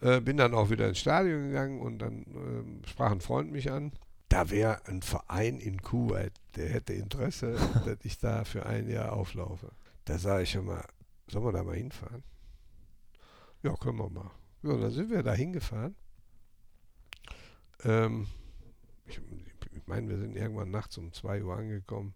Äh, 0.00 0.20
bin 0.20 0.36
dann 0.36 0.54
auch 0.54 0.70
wieder 0.70 0.88
ins 0.88 0.98
Stadion 0.98 1.48
gegangen 1.48 1.80
und 1.80 1.98
dann 1.98 2.26
ähm, 2.28 2.82
sprach 2.86 3.12
ein 3.12 3.20
Freund 3.20 3.50
mich 3.50 3.70
an. 3.70 3.92
Da 4.28 4.50
wäre 4.50 4.86
ein 4.86 5.02
Verein 5.02 5.58
in 5.58 5.80
Kuwait, 5.80 6.32
der 6.56 6.68
hätte 6.68 6.92
Interesse, 6.92 7.56
dass 7.84 7.98
ich 8.02 8.18
da 8.18 8.44
für 8.44 8.66
ein 8.66 8.88
Jahr 8.88 9.12
auflaufe. 9.12 9.70
Da 10.04 10.18
sage 10.18 10.42
ich 10.42 10.50
schon 10.50 10.66
mal, 10.66 10.84
sollen 11.28 11.44
wir 11.44 11.52
da 11.52 11.64
mal 11.64 11.76
hinfahren? 11.76 12.22
Ja, 13.62 13.74
können 13.74 13.98
wir 13.98 14.10
mal. 14.10 14.30
Ja, 14.62 14.76
dann 14.76 14.90
sind 14.90 15.10
wir 15.10 15.22
da 15.22 15.32
hingefahren. 15.32 15.94
Ähm, 17.84 18.26
ich, 19.06 19.20
ich 19.72 19.86
meine, 19.86 20.08
wir 20.08 20.18
sind 20.18 20.36
irgendwann 20.36 20.70
nachts 20.70 20.98
um 20.98 21.12
2 21.12 21.42
Uhr 21.42 21.56
angekommen 21.56 22.14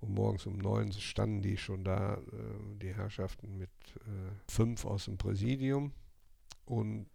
und 0.00 0.14
morgens 0.14 0.46
um 0.46 0.56
9 0.56 0.92
standen 0.92 1.42
die 1.42 1.56
schon 1.56 1.84
da, 1.84 2.14
äh, 2.14 2.78
die 2.80 2.94
Herrschaften 2.94 3.58
mit 3.58 3.70
äh, 3.96 4.30
fünf 4.48 4.84
aus 4.84 5.06
dem 5.06 5.18
Präsidium 5.18 5.92
und 6.68 7.06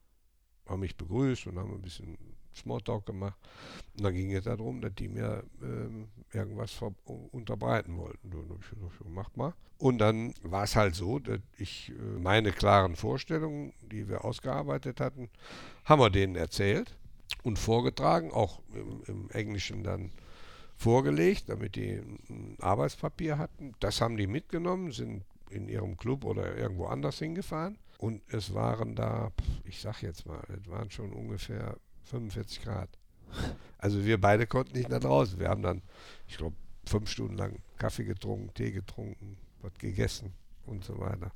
haben 0.68 0.80
mich 0.80 0.96
begrüßt 0.96 1.48
und 1.48 1.60
haben 1.60 1.74
ein 1.74 1.82
bisschen 1.82 2.18
Smalltalk 2.56 3.06
gemacht. 3.06 3.38
Und 3.96 4.04
dann 4.04 4.14
ging 4.14 4.34
es 4.34 4.46
darum, 4.46 4.82
dass 4.82 4.94
die 4.96 5.08
mir 5.08 5.44
ähm, 5.62 6.08
irgendwas 6.32 6.80
unterbreiten 7.32 7.98
wollten. 7.98 8.34
Und 8.34 8.60
ich 8.62 8.70
gesagt, 8.70 8.94
ja, 9.04 9.10
macht 9.10 9.36
mal. 9.38 9.54
Und 9.78 9.98
dann 9.98 10.34
war 10.44 10.64
es 10.64 10.76
halt 10.76 10.96
so, 10.96 11.20
dass 11.20 11.40
ich 11.58 11.90
äh, 11.90 12.20
meine 12.20 12.52
klaren 12.52 12.96
Vorstellungen, 12.96 13.74
die 13.92 14.08
wir 14.08 14.24
ausgearbeitet 14.24 15.00
hatten, 15.00 15.30
haben 15.86 16.00
wir 16.00 16.10
denen 16.10 16.36
erzählt 16.36 16.96
und 17.44 17.60
vorgetragen, 17.60 18.32
auch 18.32 18.62
im, 18.74 19.04
im 19.08 19.30
Englischen 19.32 19.84
dann 19.84 20.12
vorgelegt, 20.76 21.50
damit 21.50 21.76
die 21.76 22.02
ein 22.30 22.58
Arbeitspapier 22.60 23.38
hatten. 23.38 23.74
Das 23.80 24.02
haben 24.02 24.18
die 24.18 24.28
mitgenommen, 24.28 24.92
sind 24.92 25.24
in 25.50 25.68
ihrem 25.68 25.98
Club 25.98 26.24
oder 26.26 26.56
irgendwo 26.56 26.86
anders 26.86 27.20
hingefahren. 27.20 27.78
Und 28.04 28.22
es 28.28 28.54
waren 28.54 28.96
da, 28.96 29.32
ich 29.64 29.80
sag 29.80 30.02
jetzt 30.02 30.26
mal, 30.26 30.44
es 30.50 30.70
waren 30.70 30.92
schon 30.92 31.14
ungefähr 31.14 31.78
45 32.04 32.62
Grad. 32.62 32.90
Also 33.78 34.04
wir 34.04 34.20
beide 34.20 34.46
konnten 34.46 34.76
nicht 34.78 34.90
nach 34.90 35.00
draußen. 35.00 35.40
Wir 35.40 35.48
haben 35.48 35.62
dann, 35.62 35.82
ich 36.28 36.36
glaube, 36.36 36.58
fünf 36.86 37.10
Stunden 37.10 37.38
lang 37.38 37.60
Kaffee 37.78 38.04
getrunken, 38.04 38.54
Tee 38.56 38.72
getrunken, 38.72 39.38
was 39.62 39.72
gegessen 39.76 40.34
und 40.66 40.84
so 40.84 41.00
weiter. 41.00 41.32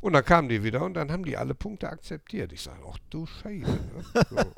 Und 0.00 0.14
dann 0.14 0.24
kamen 0.24 0.48
die 0.48 0.64
wieder 0.64 0.84
und 0.84 0.94
dann 0.94 1.12
haben 1.12 1.24
die 1.24 1.36
alle 1.36 1.54
Punkte 1.54 1.88
akzeptiert. 1.88 2.52
Ich 2.52 2.62
sage, 2.62 2.82
ach 2.84 2.98
du 3.08 3.24
Scheiße. 3.26 3.60
Ne? 3.60 4.26
So. 4.28 4.36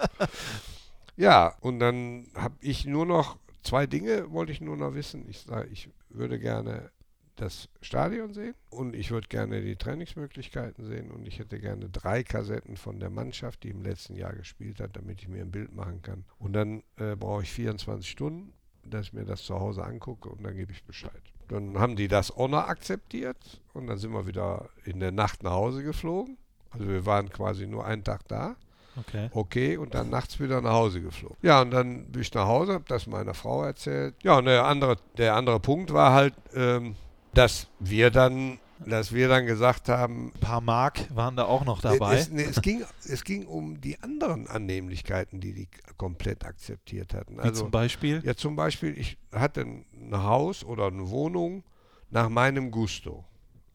Ja, 1.17 1.55
und 1.61 1.79
dann 1.79 2.27
habe 2.35 2.57
ich 2.61 2.87
nur 2.87 3.05
noch 3.05 3.37
zwei 3.63 3.87
Dinge 3.87 4.33
wollte 4.33 4.51
ich 4.51 4.63
nur 4.63 4.79
noch 4.79 4.95
wissen. 4.95 5.29
Ich 5.29 5.41
sage, 5.43 5.69
ich 5.69 5.91
würde 6.09 6.39
gerne 6.39 6.91
das 7.37 7.69
Stadion 7.81 8.33
sehen 8.33 8.55
und 8.71 8.95
ich 8.95 9.11
würde 9.11 9.29
gerne 9.29 9.61
die 9.61 9.77
Trainingsmöglichkeiten 9.77 10.85
sehen 10.87 11.11
und 11.11 11.27
ich 11.27 11.39
hätte 11.39 11.59
gerne 11.59 11.89
drei 11.89 12.23
Kassetten 12.23 12.77
von 12.77 13.01
der 13.01 13.11
Mannschaft, 13.11 13.63
die 13.63 13.71
im 13.71 13.83
letzten 13.83 14.15
Jahr 14.15 14.35
gespielt 14.35 14.81
hat, 14.81 14.97
damit 14.97 15.21
ich 15.21 15.29
mir 15.29 15.43
ein 15.43 15.51
Bild 15.51 15.75
machen 15.75 16.03
kann. 16.03 16.25
Und 16.39 16.53
dann 16.53 16.83
äh, 16.97 17.17
brauche 17.17 17.43
ich 17.43 17.53
24 17.53 18.09
Stunden, 18.09 18.53
dass 18.85 19.07
ich 19.07 19.13
mir 19.13 19.25
das 19.25 19.43
zu 19.43 19.59
Hause 19.59 19.85
angucke 19.85 20.29
und 20.29 20.45
dann 20.45 20.57
gebe 20.57 20.73
ich 20.73 20.85
Bescheid. 20.85 21.23
Dann 21.49 21.79
haben 21.79 21.97
die 21.97 22.09
das 22.09 22.31
auch 22.31 22.49
noch 22.49 22.69
akzeptiert 22.69 23.61
und 23.73 23.87
dann 23.87 23.99
sind 23.99 24.13
wir 24.13 24.27
wieder 24.27 24.69
in 24.85 25.01
der 25.01 25.13
Nacht 25.13 25.43
nach 25.43 25.53
Hause 25.53 25.83
geflogen. 25.83 26.39
Also 26.71 26.89
wir 26.89 27.05
waren 27.07 27.29
quasi 27.31 27.67
nur 27.67 27.85
einen 27.85 28.05
Tag 28.05 28.27
da. 28.29 28.57
Okay. 28.97 29.29
Okay, 29.33 29.77
und 29.77 29.95
dann 29.95 30.09
nachts 30.11 30.39
wieder 30.39 30.61
nach 30.61 30.73
Hause 30.73 31.03
geflogen. 31.03 31.37
Ja, 31.43 31.63
und 31.63 31.73
dann 31.73 32.07
bin 32.13 32.23
ich 32.23 32.33
nach 32.33 32.47
Hause, 32.47 32.75
habe 32.75 32.85
das 32.87 33.07
meiner 33.07 33.35
Frau 33.35 33.65
erzählt. 33.65 34.15
Ja, 34.23 34.39
und 34.39 34.45
der 34.45 34.65
andere, 34.65 34.97
der 35.19 35.35
andere 35.35 35.59
Punkt 35.59 35.93
war 35.93 36.13
halt, 36.13 36.35
ähm, 36.55 36.95
dass 37.35 37.69
wir 37.81 38.11
dann, 38.11 38.59
dass 38.87 39.13
wir 39.13 39.29
dann 39.29 39.47
gesagt 39.47 39.89
haben, 39.89 40.33
Ein 40.35 40.41
paar 40.41 40.61
Mark 40.61 41.15
waren 41.15 41.37
da 41.37 41.45
auch 41.45 41.65
noch 41.65 41.81
dabei. 41.81 42.17
es, 42.17 42.29
es, 42.29 42.63
ging, 42.63 42.85
es 43.09 43.25
ging 43.25 43.47
um 43.47 43.81
die 43.81 44.01
anderen 44.03 44.47
Annehmlichkeiten, 44.47 45.41
die 45.41 45.53
die 45.53 45.69
komplett 45.97 46.45
akzeptiert 46.45 47.15
hatten. 47.15 47.37
Wie 47.37 47.41
Also 47.41 47.63
zum 47.63 47.71
Beispiel. 47.71 48.23
ja, 48.25 48.35
zum 48.35 48.57
Beispiel, 48.57 48.99
ich 48.99 49.19
hatte 49.33 49.63
ein 49.63 49.85
Haus 50.13 50.65
oder 50.65 50.87
eine 50.89 51.09
Wohnung 51.11 51.65
nach 52.11 52.29
meinem 52.29 52.71
Gusto. 52.71 53.25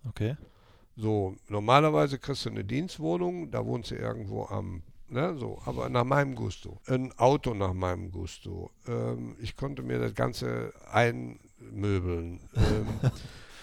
Okay. 0.07 0.37
So, 0.95 1.35
normalerweise 1.47 2.19
kriegst 2.19 2.45
du 2.45 2.49
eine 2.49 2.65
Dienstwohnung, 2.65 3.51
da 3.51 3.65
wohnst 3.65 3.91
du 3.91 3.95
irgendwo 3.95 4.45
am, 4.47 4.83
ne, 5.07 5.33
so, 5.37 5.61
aber 5.65 5.87
nach 5.87 6.03
meinem 6.03 6.35
Gusto. 6.35 6.81
Ein 6.87 7.17
Auto 7.17 7.53
nach 7.53 7.73
meinem 7.73 8.11
Gusto. 8.11 8.71
Ähm, 8.85 9.37
ich 9.39 9.55
konnte 9.55 9.81
mir 9.81 9.97
das 9.99 10.13
Ganze 10.13 10.73
einmöbeln. 10.91 12.41
Ähm, 12.55 13.11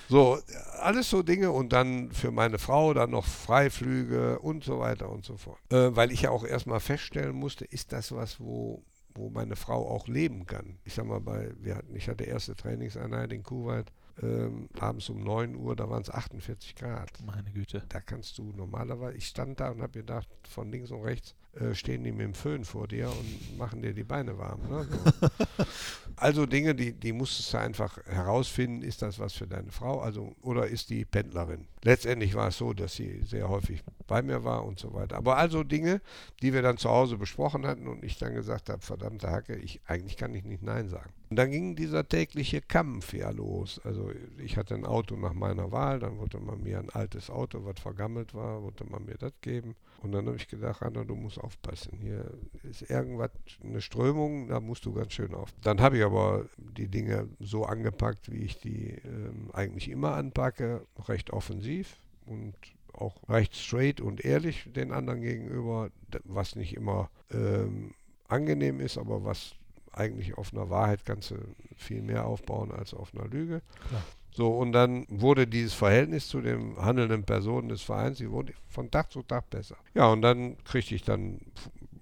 so, 0.08 0.38
alles 0.80 1.10
so 1.10 1.22
Dinge 1.22 1.50
und 1.50 1.72
dann 1.72 2.12
für 2.12 2.30
meine 2.30 2.58
Frau 2.58 2.94
dann 2.94 3.10
noch 3.10 3.26
Freiflüge 3.26 4.38
und 4.38 4.64
so 4.64 4.78
weiter 4.78 5.10
und 5.10 5.24
so 5.24 5.36
fort. 5.36 5.58
Äh, 5.70 5.94
weil 5.96 6.12
ich 6.12 6.22
ja 6.22 6.30
auch 6.30 6.44
erstmal 6.44 6.80
feststellen 6.80 7.34
musste, 7.34 7.64
ist 7.64 7.92
das 7.92 8.12
was, 8.12 8.40
wo 8.40 8.82
wo 9.16 9.30
meine 9.30 9.56
Frau 9.56 9.88
auch 9.88 10.08
leben 10.08 10.46
kann. 10.46 10.78
Ich 10.84 10.94
sag 10.94 11.06
mal, 11.06 11.20
bei, 11.20 11.50
wir 11.58 11.76
hatten, 11.76 11.94
ich 11.96 12.08
hatte 12.08 12.24
erste 12.24 12.54
Trainingseinheit 12.54 13.32
in 13.32 13.42
Kuwait, 13.42 13.90
ähm, 14.22 14.68
abends 14.78 15.08
um 15.08 15.22
9 15.22 15.56
Uhr, 15.56 15.76
da 15.76 15.88
waren 15.90 16.02
es 16.02 16.10
48 16.10 16.74
Grad. 16.74 17.10
Meine 17.24 17.50
Güte. 17.50 17.82
Da 17.88 18.00
kannst 18.00 18.38
du 18.38 18.52
normalerweise, 18.52 19.16
ich 19.16 19.26
stand 19.26 19.60
da 19.60 19.70
und 19.70 19.82
habe 19.82 19.92
gedacht, 19.92 20.28
von 20.48 20.70
links 20.70 20.90
und 20.90 21.02
rechts 21.02 21.34
äh, 21.60 21.74
stehen 21.74 22.04
die 22.04 22.12
mit 22.12 22.20
dem 22.20 22.34
Föhn 22.34 22.64
vor 22.64 22.86
dir 22.86 23.08
und 23.08 23.58
machen 23.58 23.80
dir 23.82 23.94
die 23.94 24.04
Beine 24.04 24.36
warm. 24.38 24.60
Ne? 24.68 24.86
So. 24.88 25.64
also 26.16 26.46
Dinge, 26.46 26.74
die, 26.74 26.92
die 26.92 27.12
musstest 27.12 27.52
du 27.54 27.58
einfach 27.58 27.98
herausfinden, 28.06 28.82
ist 28.82 29.02
das 29.02 29.18
was 29.18 29.32
für 29.32 29.46
deine 29.46 29.70
Frau, 29.70 30.00
also 30.00 30.34
oder 30.42 30.66
ist 30.66 30.90
die 30.90 31.04
Pendlerin. 31.04 31.66
Letztendlich 31.82 32.34
war 32.34 32.48
es 32.48 32.58
so, 32.58 32.72
dass 32.72 32.94
sie 32.94 33.22
sehr 33.22 33.48
häufig 33.48 33.82
bei 34.06 34.20
mir 34.22 34.44
war 34.44 34.64
und 34.64 34.78
so 34.78 34.92
weiter. 34.92 35.16
Aber 35.16 35.36
also 35.36 35.62
Dinge, 35.62 36.00
die 36.42 36.52
wir 36.52 36.62
dann 36.62 36.78
zu 36.78 36.90
Hause 36.90 37.16
besprochen 37.16 37.66
hatten 37.66 37.86
und 37.86 38.04
ich 38.04 38.18
dann 38.18 38.34
gesagt 38.34 38.68
habe, 38.68 38.82
verdammte 38.82 39.30
Hacke, 39.30 39.56
ich, 39.56 39.80
eigentlich 39.86 40.16
kann 40.16 40.34
ich 40.34 40.44
nicht 40.44 40.62
Nein 40.62 40.88
sagen. 40.88 41.12
Und 41.30 41.36
dann 41.36 41.50
ging 41.50 41.74
dieser 41.74 42.06
tägliche 42.06 42.60
Kampf 42.60 43.12
ja 43.14 43.30
los. 43.30 43.80
Also 43.84 44.10
ich 44.38 44.56
hatte 44.56 44.74
ein 44.74 44.84
Auto 44.84 45.16
nach 45.16 45.32
meiner 45.32 45.72
Wahl, 45.72 46.00
dann 46.00 46.18
wollte 46.18 46.38
man 46.38 46.62
mir 46.62 46.78
ein 46.78 46.90
altes 46.90 47.30
Auto, 47.30 47.64
was 47.64 47.80
vergammelt 47.80 48.34
war, 48.34 48.62
wollte 48.62 48.84
man 48.84 49.04
mir 49.04 49.16
das 49.16 49.32
geben. 49.40 49.74
Und 50.02 50.12
dann 50.12 50.26
habe 50.26 50.36
ich 50.36 50.48
gedacht, 50.48 50.82
Anna, 50.82 51.04
du 51.04 51.14
musst 51.14 51.38
aufpassen. 51.38 51.98
Hier 52.00 52.30
ist 52.62 52.88
irgendwas, 52.90 53.30
eine 53.62 53.80
Strömung, 53.80 54.48
da 54.48 54.60
musst 54.60 54.84
du 54.84 54.92
ganz 54.92 55.12
schön 55.12 55.34
auf. 55.34 55.52
Dann 55.62 55.80
habe 55.80 55.98
ich 55.98 56.04
aber 56.04 56.46
die 56.56 56.88
Dinge 56.88 57.28
so 57.40 57.64
angepackt, 57.64 58.30
wie 58.30 58.44
ich 58.44 58.60
die 58.60 58.98
ähm, 59.04 59.50
eigentlich 59.52 59.88
immer 59.88 60.14
anpacke, 60.14 60.86
recht 61.08 61.30
offensiv 61.30 61.96
und 62.26 62.54
auch 62.92 63.16
recht 63.28 63.54
straight 63.54 64.00
und 64.00 64.24
ehrlich 64.24 64.68
den 64.74 64.92
anderen 64.92 65.20
gegenüber, 65.20 65.90
was 66.24 66.56
nicht 66.56 66.74
immer 66.74 67.10
ähm, 67.30 67.94
angenehm 68.28 68.80
ist, 68.80 68.98
aber 68.98 69.24
was 69.24 69.54
eigentlich 69.92 70.36
auf 70.36 70.52
einer 70.52 70.70
Wahrheit 70.70 71.04
kannst 71.04 71.30
du 71.30 71.36
viel 71.76 72.02
mehr 72.02 72.26
aufbauen 72.26 72.70
als 72.70 72.94
auf 72.94 73.14
einer 73.14 73.28
Lüge. 73.28 73.62
Klar. 73.88 74.02
So, 74.36 74.50
und 74.50 74.72
dann 74.72 75.06
wurde 75.08 75.46
dieses 75.46 75.72
Verhältnis 75.72 76.28
zu 76.28 76.42
den 76.42 76.76
handelnden 76.76 77.24
Personen 77.24 77.70
des 77.70 77.80
Vereins, 77.80 78.18
die 78.18 78.30
wurde 78.30 78.52
von 78.68 78.90
Tag 78.90 79.10
zu 79.10 79.22
Tag 79.22 79.48
besser. 79.48 79.78
Ja, 79.94 80.08
und 80.08 80.20
dann 80.20 80.62
kriegte 80.62 80.94
ich 80.94 81.04
dann, 81.04 81.40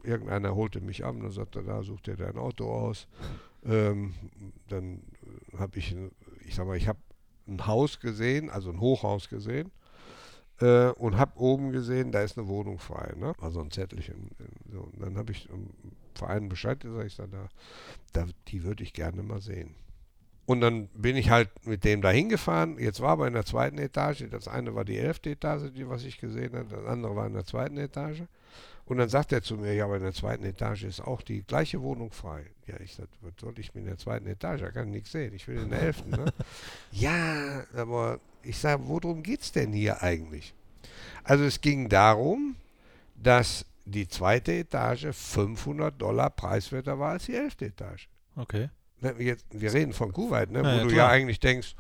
irgendeiner 0.03 0.53
holte 0.57 0.81
mich 0.81 1.05
ab 1.05 1.15
und 1.15 1.31
sagte, 1.31 1.63
da 1.63 1.85
such 1.85 2.01
dir 2.01 2.17
dein 2.17 2.37
Auto 2.37 2.69
aus. 2.69 3.07
Ähm, 3.65 4.15
dann 4.67 5.03
habe 5.57 5.79
ich, 5.79 5.95
ich 6.45 6.57
sag 6.57 6.67
mal, 6.67 6.77
ich 6.77 6.89
habe 6.89 6.99
ein 7.47 7.65
Haus 7.69 8.01
gesehen, 8.01 8.51
also 8.51 8.71
ein 8.71 8.81
Hochhaus 8.81 9.29
gesehen 9.29 9.71
äh, 10.61 10.89
und 10.89 11.17
habe 11.17 11.39
oben 11.39 11.71
gesehen, 11.71 12.11
da 12.11 12.23
ist 12.23 12.37
eine 12.37 12.49
Wohnung 12.49 12.81
frei, 12.81 13.15
ne? 13.17 13.33
Also 13.41 13.61
ein 13.61 13.71
Zettelchen. 13.71 14.33
äh, 14.41 14.73
So. 14.73 14.81
Und 14.81 15.01
dann 15.01 15.17
habe 15.17 15.31
ich 15.31 15.47
dem 15.47 15.71
Verein 16.17 16.49
Bescheid 16.49 16.81
gesagt, 16.81 17.07
ich 17.07 17.15
sage, 17.15 17.31
da, 17.31 18.25
da, 18.25 18.33
die 18.49 18.65
würde 18.65 18.83
ich 18.83 18.93
gerne 18.93 19.23
mal 19.23 19.41
sehen. 19.41 19.77
Und 20.47 20.61
dann 20.61 20.89
bin 20.89 21.17
ich 21.17 21.31
halt 21.31 21.49
mit 21.67 21.85
dem 21.85 22.03
da 22.03 22.11
hingefahren. 22.11 22.79
Jetzt 22.79 23.01
war 23.01 23.11
aber 23.11 23.27
in 23.27 23.33
der 23.33 23.47
zweiten 23.47 23.79
Etage. 23.79 24.25
Das 24.31 24.47
eine 24.47 24.75
war 24.75 24.85
die 24.85 24.99
elfte 24.99 25.31
Etage, 25.31 25.73
die, 25.75 25.89
was 25.89 26.05
ich 26.05 26.19
gesehen 26.19 26.55
habe. 26.55 26.69
Das 26.69 26.85
andere 26.85 27.17
war 27.17 27.27
in 27.27 27.33
der 27.33 27.47
zweiten 27.47 27.79
Etage. 27.79 28.23
Und 28.87 28.99
dann 28.99 29.09
sagt 29.09 29.33
er 29.33 29.43
zu 29.43 29.57
mir, 29.57 29.73
ja, 29.73 29.87
aber 29.87 29.97
in 29.97 30.03
der 30.03 30.13
zweiten 30.13 30.45
Etage 30.45 30.85
ist 30.85 31.01
auch 31.01 31.23
die 31.23 31.43
gleiche 31.43 31.81
Wohnung 31.81 32.11
frei. 32.11 32.45
Ja, 32.67 32.79
ich 32.81 32.95
sag, 32.95 33.09
was 33.23 33.33
soll 33.41 33.59
ich 33.59 33.75
mit 33.75 33.85
in 33.85 33.89
der 33.89 33.99
zweiten 33.99 34.27
Etage? 34.27 34.61
Da 34.61 34.71
kann 34.71 34.89
ich 34.89 34.95
nichts 34.95 35.13
sehen. 35.13 35.33
Ich 35.35 35.49
will 35.49 35.63
in 35.63 35.71
der 35.71 35.81
elften. 35.81 36.11
Ne? 36.11 36.27
ja, 36.93 37.65
aber 37.75 38.21
ich 38.43 38.59
sage, 38.59 38.83
worum 38.87 39.23
geht 39.23 39.41
es 39.41 39.53
denn 39.53 39.73
hier 39.73 40.03
eigentlich? 40.03 40.53
Also 41.23 41.45
es 41.45 41.63
ging 41.63 41.89
darum, 41.89 42.57
dass 43.15 43.65
die 43.87 44.07
zweite 44.07 44.53
Etage 44.53 45.07
500 45.13 46.01
Dollar 46.01 46.29
preiswerter 46.29 46.99
war 46.99 47.13
als 47.13 47.25
die 47.27 47.35
elfte 47.35 47.67
Etage. 47.67 48.09
Okay. 48.37 48.69
Ne, 49.05 49.15
Jetzt, 49.19 49.47
wir 49.51 49.73
reden 49.73 49.93
von 49.93 50.13
Kuwait, 50.13 50.51
ne, 50.51 50.63
Ja, 50.63 50.65
wo 50.65 50.79
ja, 50.79 50.85
du 50.85 50.95
ja 50.95 51.09
eigentlich 51.09 51.41
denkst, 51.41 51.77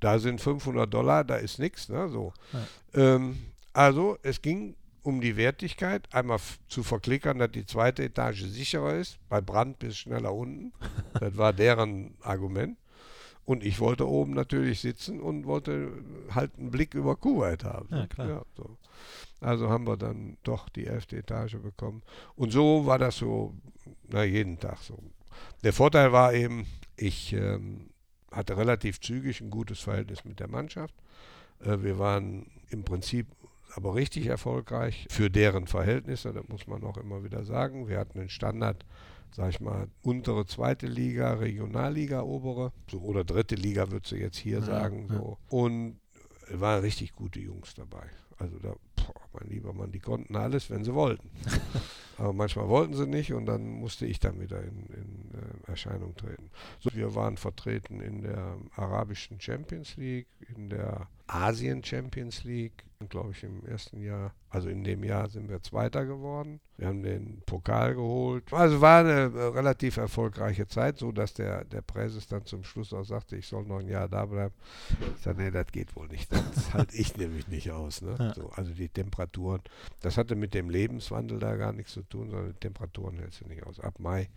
da 0.00 0.18
sind 0.18 0.40
500 0.40 0.92
Dollar, 0.92 1.24
da 1.24 1.36
ist 1.36 1.58
nichts. 1.58 1.88
Ne, 1.88 2.08
so. 2.08 2.32
ähm, 2.94 3.38
also 3.72 4.18
es 4.22 4.40
ging 4.42 4.74
um 5.02 5.20
die 5.20 5.36
Wertigkeit, 5.36 6.12
einmal 6.12 6.40
zu 6.68 6.82
verklickern, 6.82 7.38
dass 7.38 7.52
die 7.52 7.64
zweite 7.64 8.02
Etage 8.02 8.42
sicherer 8.42 8.94
ist, 8.94 9.18
bei 9.28 9.40
Brand 9.40 9.78
bis 9.78 9.96
schneller 9.96 10.34
unten. 10.34 10.72
das 11.20 11.36
war 11.36 11.52
deren 11.52 12.16
Argument. 12.22 12.76
Und 13.44 13.62
ich 13.62 13.78
wollte 13.78 14.08
oben 14.08 14.34
natürlich 14.34 14.80
sitzen 14.80 15.20
und 15.20 15.46
wollte 15.46 15.92
halt 16.34 16.50
einen 16.58 16.72
Blick 16.72 16.94
über 16.94 17.14
Kuwait 17.14 17.62
haben. 17.62 17.88
Ja, 17.92 18.06
klar. 18.08 18.44
so. 18.56 18.76
Also 19.40 19.68
haben 19.68 19.86
wir 19.86 19.96
dann 19.96 20.36
doch 20.42 20.68
die 20.68 20.86
elfte 20.86 21.18
Etage 21.18 21.56
bekommen. 21.58 22.02
Und 22.34 22.50
so 22.50 22.86
war 22.86 22.98
das 22.98 23.18
so, 23.18 23.54
na, 24.08 24.24
jeden 24.24 24.58
Tag 24.58 24.78
so. 24.78 24.98
Der 25.64 25.72
Vorteil 25.72 26.12
war 26.12 26.32
eben, 26.34 26.66
ich 26.96 27.32
ähm, 27.32 27.90
hatte 28.30 28.56
relativ 28.56 29.00
zügig 29.00 29.40
ein 29.40 29.50
gutes 29.50 29.80
Verhältnis 29.80 30.24
mit 30.24 30.40
der 30.40 30.48
Mannschaft. 30.48 30.94
Äh, 31.64 31.82
wir 31.82 31.98
waren 31.98 32.46
im 32.70 32.84
Prinzip 32.84 33.26
aber 33.74 33.94
richtig 33.94 34.26
erfolgreich 34.26 35.06
für 35.10 35.28
deren 35.30 35.66
Verhältnisse, 35.66 36.32
das 36.32 36.48
muss 36.48 36.66
man 36.66 36.82
auch 36.84 36.96
immer 36.96 37.24
wieder 37.24 37.44
sagen. 37.44 37.88
Wir 37.88 37.98
hatten 37.98 38.18
einen 38.18 38.28
Standard, 38.30 38.84
sag 39.32 39.50
ich 39.50 39.60
mal, 39.60 39.88
untere 40.02 40.46
zweite 40.46 40.86
Liga, 40.86 41.34
Regionalliga, 41.34 42.22
obere, 42.22 42.72
so, 42.90 43.00
oder 43.00 43.24
dritte 43.24 43.54
Liga, 43.54 43.90
würdest 43.90 44.12
du 44.12 44.16
jetzt 44.16 44.38
hier 44.38 44.60
Ja, 44.60 44.64
sagen. 44.64 45.08
ja. 45.10 45.16
So. 45.16 45.38
Und 45.48 45.98
es 46.50 46.60
waren 46.60 46.80
richtig 46.80 47.12
gute 47.14 47.40
Jungs 47.40 47.74
dabei. 47.74 48.06
Also 48.38 48.58
da, 48.60 48.74
boah, 48.96 49.14
mein 49.32 49.48
lieber 49.50 49.72
Mann, 49.74 49.90
die 49.92 49.98
konnten 50.00 50.36
alles, 50.36 50.70
wenn 50.70 50.84
sie 50.84 50.94
wollten. 50.94 51.28
Aber 52.18 52.32
manchmal 52.32 52.68
wollten 52.68 52.94
sie 52.94 53.06
nicht 53.06 53.32
und 53.32 53.46
dann 53.46 53.68
musste 53.68 54.06
ich 54.06 54.18
dann 54.20 54.40
wieder 54.40 54.62
in, 54.62 54.86
in 54.86 55.66
äh, 55.66 55.70
Erscheinung 55.70 56.14
treten. 56.16 56.50
So, 56.80 56.90
wir 56.94 57.14
waren 57.14 57.36
vertreten 57.36 58.00
in 58.00 58.22
der 58.22 58.56
arabischen 58.74 59.40
Champions 59.40 59.96
League, 59.96 60.28
in 60.54 60.70
der 60.70 61.08
Asien 61.28 61.82
Champions 61.84 62.44
League, 62.44 62.84
glaube 63.08 63.32
ich 63.32 63.42
im 63.42 63.64
ersten 63.66 64.00
Jahr. 64.00 64.32
Also 64.48 64.68
in 64.68 64.84
dem 64.84 65.04
Jahr 65.04 65.28
sind 65.28 65.48
wir 65.48 65.62
Zweiter 65.62 66.06
geworden. 66.06 66.60
Wir 66.78 66.86
haben 66.88 67.02
den 67.02 67.42
Pokal 67.44 67.94
geholt. 67.94 68.52
Also 68.52 68.80
war 68.80 69.00
eine 69.00 69.32
äh, 69.34 69.42
relativ 69.48 69.96
erfolgreiche 69.96 70.66
Zeit, 70.66 70.98
so 70.98 71.12
dass 71.12 71.34
der, 71.34 71.64
der 71.64 71.82
Präses 71.82 72.26
dann 72.28 72.46
zum 72.46 72.64
Schluss 72.64 72.92
auch 72.92 73.04
sagte, 73.04 73.36
ich 73.36 73.46
soll 73.46 73.64
noch 73.64 73.80
ein 73.80 73.88
Jahr 73.88 74.08
da 74.08 74.24
bleiben. 74.24 74.54
Ich 75.16 75.22
sagte, 75.22 75.42
nee, 75.42 75.50
das 75.50 75.66
geht 75.72 75.94
wohl 75.96 76.08
nicht. 76.08 76.30
Das 76.32 76.72
halte 76.74 76.96
ich 76.96 77.16
nämlich 77.16 77.48
nicht 77.48 77.70
aus. 77.70 78.02
Ne? 78.02 78.16
Ja. 78.18 78.34
So, 78.34 78.48
also 78.50 78.72
die 78.72 78.88
Temperaturen, 78.88 79.60
das 80.00 80.16
hatte 80.16 80.36
mit 80.36 80.54
dem 80.54 80.70
Lebenswandel 80.70 81.38
da 81.38 81.56
gar 81.56 81.72
nichts 81.72 81.92
zu 81.92 82.02
tun, 82.02 82.30
sondern 82.30 82.52
die 82.52 82.60
Temperaturen 82.60 83.18
hältst 83.18 83.40
du 83.40 83.48
nicht 83.48 83.64
aus. 83.66 83.80
Ab 83.80 83.98
Mai, 83.98 84.28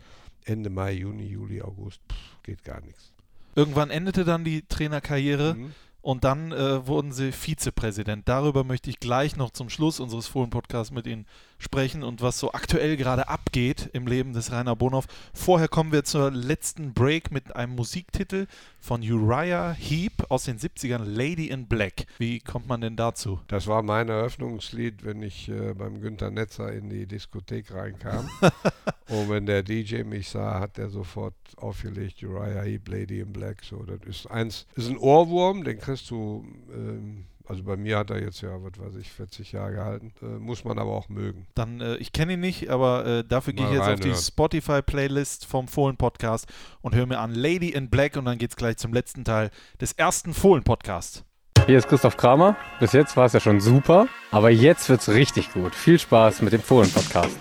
Ende 0.43 0.69
Mai, 0.69 0.93
Juni, 0.93 1.27
Juli, 1.27 1.61
August, 1.61 2.01
pff, 2.11 2.43
geht 2.43 2.63
gar 2.63 2.81
nichts. 2.81 3.13
Irgendwann 3.55 3.89
endete 3.89 4.25
dann 4.25 4.43
die 4.43 4.63
Trainerkarriere 4.63 5.55
Mhm. 5.55 5.73
Und 6.01 6.23
dann 6.23 6.51
äh, 6.51 6.85
wurden 6.88 7.11
sie 7.11 7.31
Vizepräsident. 7.31 8.27
Darüber 8.27 8.63
möchte 8.63 8.89
ich 8.89 8.99
gleich 8.99 9.35
noch 9.35 9.51
zum 9.51 9.69
Schluss 9.69 9.99
unseres 9.99 10.27
Fohlen-Podcasts 10.27 10.91
mit 10.91 11.07
Ihnen 11.07 11.26
sprechen 11.60 12.03
und 12.03 12.22
was 12.22 12.40
so 12.40 12.53
aktuell 12.53 12.98
gerade 12.98 13.27
abgeht 13.27 13.90
im 13.94 14.07
Leben 14.07 14.34
des 14.34 14.52
Rainer 14.52 14.76
Bonhoff. 14.76 15.06
Vorher 15.34 15.68
kommen 15.68 15.91
wir 15.91 16.03
zur 16.03 16.31
letzten 16.31 16.94
Break 16.94 17.31
mit 17.31 17.56
einem 17.56 17.76
Musiktitel 17.76 18.48
von 18.80 19.02
Uriah 19.02 19.73
Heep 19.73 20.26
aus 20.30 20.45
den 20.45 20.57
70ern, 20.57 21.03
Lady 21.03 21.48
in 21.48 21.68
Black. 21.68 22.06
Wie 22.18 22.40
kommt 22.40 22.68
man 22.68 22.81
denn 22.81 22.95
dazu? 22.95 23.41
Das 23.48 23.68
war 23.68 23.84
mein 23.84 24.10
Eröffnungslied, 24.10 25.03
wenn 25.03 25.22
ich 25.22 25.49
äh, 25.49 25.73
beim 25.73 26.02
Günter 26.02 26.31
Netzer 26.31 26.72
in 26.72 26.90
die 26.90 27.06
Diskothek 27.06 27.73
reinkam. 27.73 28.30
und 29.10 29.30
wenn 29.30 29.45
der 29.45 29.64
DJ 29.64 30.03
mich 30.03 30.30
sah, 30.30 30.60
hat 30.60 30.77
er 30.77 30.90
sofort 30.90 31.36
aufgelegt, 31.57 32.23
Uriah 32.23 32.64
Heep, 32.64 32.88
Lady 32.88 33.19
in 33.19 33.34
Black. 33.34 33.64
So, 33.64 33.84
das 33.84 33.99
ist 34.07 34.31
eins, 34.31 34.65
ist 34.76 34.90
ein 34.90 34.98
Ohrwurm, 34.98 35.65
den 35.65 35.77
kriegst 35.77 36.10
du 36.10 36.45
ähm, 36.73 37.26
also 37.49 37.63
bei 37.63 37.76
mir 37.77 37.97
hat 37.97 38.11
er 38.11 38.21
jetzt 38.21 38.41
ja, 38.41 38.51
was 38.61 38.80
weiß 38.80 38.95
ich, 39.01 39.09
40 39.11 39.51
Jahre 39.53 39.73
gehalten. 39.73 40.13
Äh, 40.21 40.26
muss 40.26 40.63
man 40.63 40.77
aber 40.77 40.91
auch 40.91 41.09
mögen. 41.09 41.47
Dann, 41.55 41.81
äh, 41.81 41.95
ich 41.95 42.13
kenne 42.13 42.34
ihn 42.34 42.39
nicht, 42.39 42.69
aber 42.69 43.05
äh, 43.05 43.23
dafür 43.23 43.53
gehe 43.53 43.65
ich 43.65 43.73
jetzt 43.73 43.88
auf 43.88 43.99
die 43.99 44.13
Spotify-Playlist 44.13 45.47
vom 45.47 45.67
Fohlen-Podcast 45.67 46.47
und 46.81 46.93
höre 46.93 47.07
mir 47.07 47.19
an 47.19 47.34
Lady 47.34 47.69
in 47.69 47.89
Black 47.89 48.17
und 48.17 48.26
dann 48.26 48.38
geht 48.38 48.51
es 48.51 48.55
gleich 48.55 48.77
zum 48.77 48.93
letzten 48.93 49.26
Teil 49.26 49.49
des 49.81 49.93
ersten 49.93 50.34
Fohlen-Podcasts. 50.34 51.23
Hier 51.65 51.77
ist 51.77 51.88
Christoph 51.88 52.17
Kramer. 52.17 52.55
Bis 52.80 52.93
jetzt 52.93 53.17
war 53.17 53.26
es 53.26 53.34
ja 53.34 53.39
schon 53.39 53.59
super, 53.59 54.07
aber 54.31 54.51
jetzt 54.51 54.88
wird 54.88 55.01
es 55.01 55.09
richtig 55.09 55.51
gut. 55.51 55.73
Viel 55.73 55.97
Spaß 55.97 56.43
mit 56.43 56.53
dem 56.53 56.61
Fohlen-Podcast. 56.61 57.38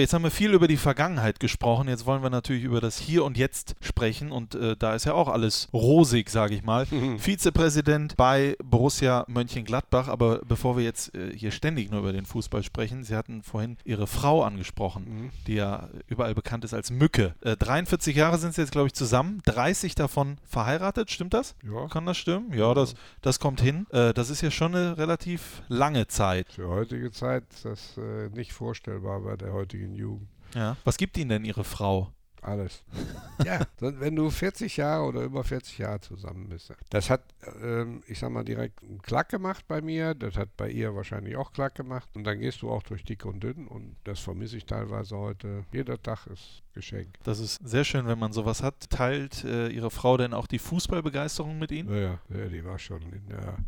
Jetzt 0.00 0.14
haben 0.14 0.22
wir 0.22 0.30
viel 0.30 0.54
über 0.54 0.68
die 0.68 0.76
Vergangenheit 0.76 1.40
gesprochen. 1.40 1.88
Jetzt 1.88 2.06
wollen 2.06 2.22
wir 2.22 2.30
natürlich 2.30 2.62
über 2.62 2.80
das 2.80 2.98
Hier 2.98 3.24
und 3.24 3.36
Jetzt 3.36 3.74
sprechen. 3.80 4.30
Und 4.30 4.54
äh, 4.54 4.76
da 4.76 4.94
ist 4.94 5.06
ja 5.06 5.14
auch 5.14 5.26
alles 5.26 5.66
rosig, 5.72 6.30
sage 6.30 6.54
ich 6.54 6.62
mal. 6.62 6.86
Mhm. 6.88 7.18
Vizepräsident 7.18 8.16
bei 8.16 8.56
Borussia 8.62 9.24
Mönchengladbach. 9.26 10.06
Aber 10.06 10.38
bevor 10.46 10.76
wir 10.76 10.84
jetzt 10.84 11.16
äh, 11.16 11.36
hier 11.36 11.50
ständig 11.50 11.90
nur 11.90 11.98
über 11.98 12.12
den 12.12 12.26
Fußball 12.26 12.62
sprechen, 12.62 13.02
Sie 13.02 13.16
hatten 13.16 13.42
vorhin 13.42 13.76
Ihre 13.84 14.06
Frau 14.06 14.44
angesprochen, 14.44 15.02
mhm. 15.02 15.30
die 15.48 15.54
ja 15.54 15.88
überall 16.06 16.36
bekannt 16.36 16.64
ist 16.64 16.74
als 16.74 16.92
Mücke. 16.92 17.34
Äh, 17.40 17.56
43 17.56 18.14
Jahre 18.14 18.38
sind 18.38 18.54
Sie 18.54 18.60
jetzt, 18.60 18.70
glaube 18.70 18.86
ich, 18.86 18.94
zusammen. 18.94 19.42
30 19.46 19.96
davon 19.96 20.38
verheiratet. 20.44 21.10
Stimmt 21.10 21.34
das? 21.34 21.56
Ja. 21.68 21.88
Kann 21.88 22.06
das 22.06 22.18
stimmen? 22.18 22.52
Ja, 22.56 22.72
das, 22.72 22.94
das 23.20 23.40
kommt 23.40 23.60
hin. 23.60 23.88
Äh, 23.90 24.14
das 24.14 24.30
ist 24.30 24.42
ja 24.42 24.52
schon 24.52 24.76
eine 24.76 24.96
relativ 24.96 25.60
lange 25.66 26.06
Zeit. 26.06 26.52
Für 26.52 26.68
heutige 26.68 27.10
Zeit 27.10 27.42
ist 27.52 27.64
das 27.64 27.98
äh, 27.98 28.28
nicht 28.28 28.52
vorstellbar 28.52 29.22
bei 29.22 29.36
der 29.36 29.52
heutigen 29.52 29.87
in 29.88 29.94
Jugend. 29.94 30.28
Ja. 30.54 30.76
Was 30.84 30.96
gibt 30.96 31.16
Ihnen 31.18 31.30
denn 31.30 31.44
Ihre 31.44 31.64
Frau? 31.64 32.12
Alles. 32.40 32.84
ja, 33.44 33.60
wenn 33.78 34.14
du 34.14 34.30
40 34.30 34.76
Jahre 34.76 35.04
oder 35.04 35.22
über 35.22 35.42
40 35.42 35.78
Jahre 35.78 36.00
zusammen 36.00 36.48
bist. 36.48 36.72
Das 36.90 37.10
hat, 37.10 37.22
ähm, 37.62 38.02
ich 38.06 38.18
sag 38.18 38.30
mal, 38.30 38.44
direkt 38.44 38.82
einen 38.82 39.02
Klack 39.02 39.28
gemacht 39.28 39.64
bei 39.66 39.80
mir. 39.80 40.14
Das 40.14 40.36
hat 40.36 40.56
bei 40.56 40.70
ihr 40.70 40.94
wahrscheinlich 40.94 41.36
auch 41.36 41.52
Klack 41.52 41.74
gemacht. 41.74 42.08
Und 42.14 42.24
dann 42.24 42.38
gehst 42.38 42.62
du 42.62 42.70
auch 42.70 42.82
durch 42.82 43.04
dick 43.04 43.24
und 43.24 43.42
dünn. 43.42 43.66
Und 43.66 43.96
das 44.04 44.20
vermisse 44.20 44.56
ich 44.56 44.66
teilweise 44.66 45.16
heute. 45.16 45.64
Jeder 45.72 46.00
Tag 46.00 46.26
ist 46.28 46.62
Geschenk. 46.74 47.18
Das 47.24 47.40
ist 47.40 47.56
sehr 47.56 47.84
schön, 47.84 48.06
wenn 48.06 48.18
man 48.18 48.32
sowas 48.32 48.62
hat. 48.62 48.88
Teilt 48.88 49.44
äh, 49.44 49.68
Ihre 49.68 49.90
Frau 49.90 50.16
denn 50.16 50.32
auch 50.32 50.46
die 50.46 50.60
Fußballbegeisterung 50.60 51.58
mit 51.58 51.72
Ihnen? 51.72 51.92
Ja, 51.92 52.20
ja, 52.28 52.46
die 52.46 52.64
war 52.64 52.78
schon 52.78 53.02
in 53.12 53.26
der 53.28 53.58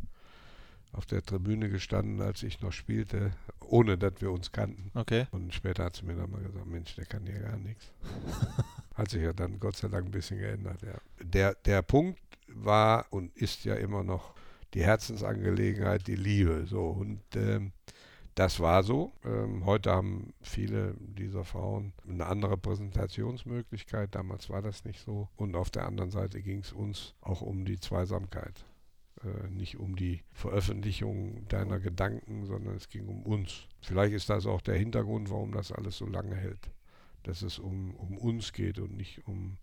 auf 0.92 1.06
der 1.06 1.22
Tribüne 1.22 1.68
gestanden, 1.68 2.20
als 2.20 2.42
ich 2.42 2.60
noch 2.60 2.72
spielte, 2.72 3.32
ohne 3.60 3.96
dass 3.96 4.14
wir 4.20 4.30
uns 4.32 4.52
kannten. 4.52 4.90
Okay. 4.94 5.26
Und 5.30 5.54
später 5.54 5.84
hat 5.84 5.96
sie 5.96 6.04
mir 6.04 6.16
dann 6.16 6.30
mal 6.30 6.42
gesagt, 6.42 6.66
Mensch, 6.66 6.94
der 6.96 7.06
kann 7.06 7.26
hier 7.26 7.40
gar 7.40 7.56
nichts. 7.56 7.92
hat 8.94 9.10
sich 9.10 9.22
ja 9.22 9.32
dann 9.32 9.60
Gott 9.60 9.76
sei 9.76 9.88
Dank 9.88 10.06
ein 10.06 10.10
bisschen 10.10 10.38
geändert, 10.38 10.82
ja. 10.82 10.98
Der, 11.22 11.54
der 11.54 11.82
Punkt 11.82 12.20
war 12.48 13.06
und 13.10 13.34
ist 13.36 13.64
ja 13.64 13.74
immer 13.74 14.02
noch 14.02 14.34
die 14.74 14.82
Herzensangelegenheit, 14.82 16.06
die 16.06 16.16
Liebe. 16.16 16.66
So. 16.66 16.86
Und 16.86 17.20
ähm, 17.36 17.72
das 18.34 18.60
war 18.60 18.82
so. 18.82 19.12
Ähm, 19.24 19.66
heute 19.66 19.92
haben 19.92 20.32
viele 20.40 20.94
dieser 20.98 21.44
Frauen 21.44 21.92
eine 22.08 22.26
andere 22.26 22.56
Präsentationsmöglichkeit. 22.56 24.14
Damals 24.14 24.50
war 24.50 24.62
das 24.62 24.84
nicht 24.84 25.04
so. 25.04 25.28
Und 25.36 25.56
auf 25.56 25.70
der 25.70 25.86
anderen 25.86 26.10
Seite 26.10 26.42
ging 26.42 26.60
es 26.60 26.72
uns 26.72 27.14
auch 27.20 27.42
um 27.42 27.64
die 27.64 27.78
Zweisamkeit 27.78 28.64
äh, 29.24 29.50
nicht 29.50 29.78
um 29.78 29.96
die 29.96 30.22
Veröffentlichung 30.32 31.46
deiner 31.48 31.78
Gedanken, 31.78 32.46
sondern 32.46 32.76
es 32.76 32.88
ging 32.88 33.06
um 33.06 33.22
uns. 33.22 33.66
Vielleicht 33.82 34.14
ist 34.14 34.30
das 34.30 34.46
auch 34.46 34.60
der 34.60 34.76
Hintergrund, 34.76 35.30
warum 35.30 35.52
das 35.52 35.72
alles 35.72 35.98
so 35.98 36.06
lange 36.06 36.36
hält. 36.36 36.70
Dass 37.24 37.42
es 37.42 37.58
um, 37.58 37.94
um 37.96 38.16
uns 38.16 38.52
geht 38.52 38.78
und 38.78 38.96
nicht 38.96 39.26
um, 39.26 39.58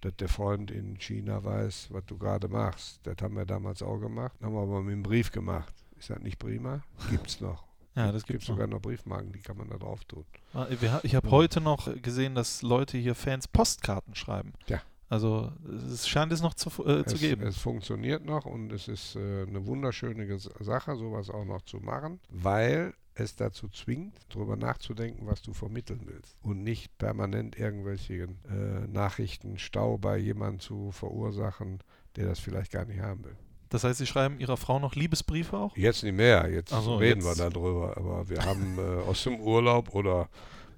dass 0.00 0.14
der 0.16 0.28
Freund 0.28 0.70
in 0.70 0.98
China 0.98 1.42
weiß, 1.42 1.88
was 1.90 2.04
du 2.06 2.16
gerade 2.16 2.48
machst. 2.48 3.00
Das 3.02 3.16
haben 3.20 3.36
wir 3.36 3.44
damals 3.44 3.82
auch 3.82 3.98
gemacht. 3.98 4.36
Haben 4.40 4.54
wir 4.54 4.62
aber 4.62 4.82
mit 4.82 4.92
dem 4.92 5.02
Brief 5.02 5.32
gemacht. 5.32 5.74
Ist 5.98 6.10
das 6.10 6.20
nicht 6.20 6.38
prima? 6.38 6.82
Gibt's 7.10 7.40
noch. 7.40 7.64
Ja, 7.94 8.10
das 8.10 8.24
gibt 8.24 8.42
sogar 8.42 8.66
noch 8.66 8.80
Briefmarken, 8.80 9.32
die 9.32 9.40
kann 9.40 9.58
man 9.58 9.68
da 9.68 9.76
drauf 9.76 10.02
tun. 10.06 10.24
Ah, 10.54 10.66
ich 11.02 11.14
habe 11.14 11.30
heute 11.30 11.60
noch 11.60 11.90
gesehen, 12.00 12.34
dass 12.34 12.62
Leute 12.62 12.96
hier 12.96 13.14
Fans 13.14 13.46
Postkarten 13.46 14.14
schreiben. 14.14 14.54
Ja. 14.66 14.80
Also 15.12 15.52
es 15.92 16.08
scheint 16.08 16.32
es 16.32 16.40
noch 16.40 16.54
zu, 16.54 16.70
äh, 16.86 17.04
zu 17.04 17.16
es, 17.16 17.20
geben. 17.20 17.46
Es 17.46 17.58
funktioniert 17.58 18.24
noch 18.24 18.46
und 18.46 18.72
es 18.72 18.88
ist 18.88 19.14
äh, 19.14 19.42
eine 19.46 19.66
wunderschöne 19.66 20.38
Sache, 20.38 20.96
sowas 20.96 21.28
auch 21.28 21.44
noch 21.44 21.60
zu 21.60 21.80
machen, 21.80 22.18
weil 22.30 22.94
es 23.14 23.36
dazu 23.36 23.68
zwingt, 23.68 24.14
darüber 24.30 24.56
nachzudenken, 24.56 25.26
was 25.26 25.42
du 25.42 25.52
vermitteln 25.52 26.00
willst. 26.06 26.34
Und 26.40 26.62
nicht 26.62 26.96
permanent 26.96 27.58
irgendwelche 27.58 28.22
äh, 28.22 28.86
Nachrichtenstau 28.90 29.98
bei 29.98 30.16
jemandem 30.16 30.60
zu 30.60 30.92
verursachen, 30.92 31.80
der 32.16 32.28
das 32.28 32.38
vielleicht 32.38 32.72
gar 32.72 32.86
nicht 32.86 33.00
haben 33.02 33.22
will. 33.26 33.36
Das 33.68 33.84
heißt, 33.84 33.98
Sie 33.98 34.06
schreiben 34.06 34.40
Ihrer 34.40 34.56
Frau 34.56 34.78
noch 34.78 34.94
Liebesbriefe 34.94 35.58
auch? 35.58 35.76
Jetzt 35.76 36.04
nicht 36.04 36.16
mehr, 36.16 36.48
jetzt 36.48 36.70
so, 36.70 36.96
reden 36.96 37.20
jetzt. 37.20 37.38
wir 37.38 37.50
darüber. 37.50 37.98
Aber 37.98 38.30
wir 38.30 38.42
haben 38.46 38.78
äh, 38.78 39.02
aus 39.02 39.22
dem 39.24 39.40
Urlaub 39.40 39.94
oder 39.94 40.30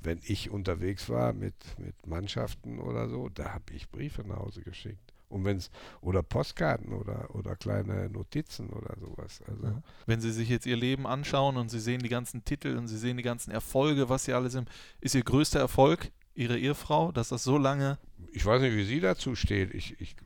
wenn 0.04 0.20
ich 0.22 0.50
unterwegs 0.50 1.08
war 1.08 1.32
mit, 1.32 1.54
mit 1.78 2.06
Mannschaften 2.06 2.78
oder 2.78 3.08
so, 3.08 3.28
da 3.28 3.54
habe 3.54 3.72
ich 3.72 3.90
Briefe 3.90 4.22
nach 4.26 4.36
Hause 4.36 4.62
geschickt. 4.62 5.12
Und 5.28 5.44
wenn's, 5.44 5.70
oder 6.00 6.22
Postkarten 6.22 6.92
oder, 6.92 7.34
oder 7.34 7.56
kleine 7.56 8.08
Notizen 8.08 8.70
oder 8.70 8.94
sowas. 9.00 9.42
Also. 9.48 9.82
Wenn 10.06 10.20
Sie 10.20 10.30
sich 10.30 10.48
jetzt 10.48 10.66
Ihr 10.66 10.76
Leben 10.76 11.06
anschauen 11.06 11.56
und 11.56 11.70
Sie 11.70 11.80
sehen 11.80 12.02
die 12.02 12.08
ganzen 12.08 12.44
Titel 12.44 12.76
und 12.76 12.86
Sie 12.86 12.98
sehen 12.98 13.16
die 13.16 13.22
ganzen 13.22 13.50
Erfolge, 13.50 14.08
was 14.08 14.24
Sie 14.24 14.32
alles 14.32 14.52
sind, 14.52 14.68
ist 15.00 15.14
Ihr 15.14 15.24
größter 15.24 15.58
Erfolg 15.58 16.10
Ihre 16.34 16.58
Ehefrau, 16.58 17.12
dass 17.12 17.28
das 17.28 17.44
so 17.44 17.58
lange. 17.58 17.98
Ich 18.32 18.44
weiß 18.44 18.60
nicht, 18.60 18.76
wie 18.76 18.84
sie 18.84 19.00
dazu 19.00 19.36
steht. 19.36 19.72
Ich, 19.72 20.00
ich, 20.00 20.16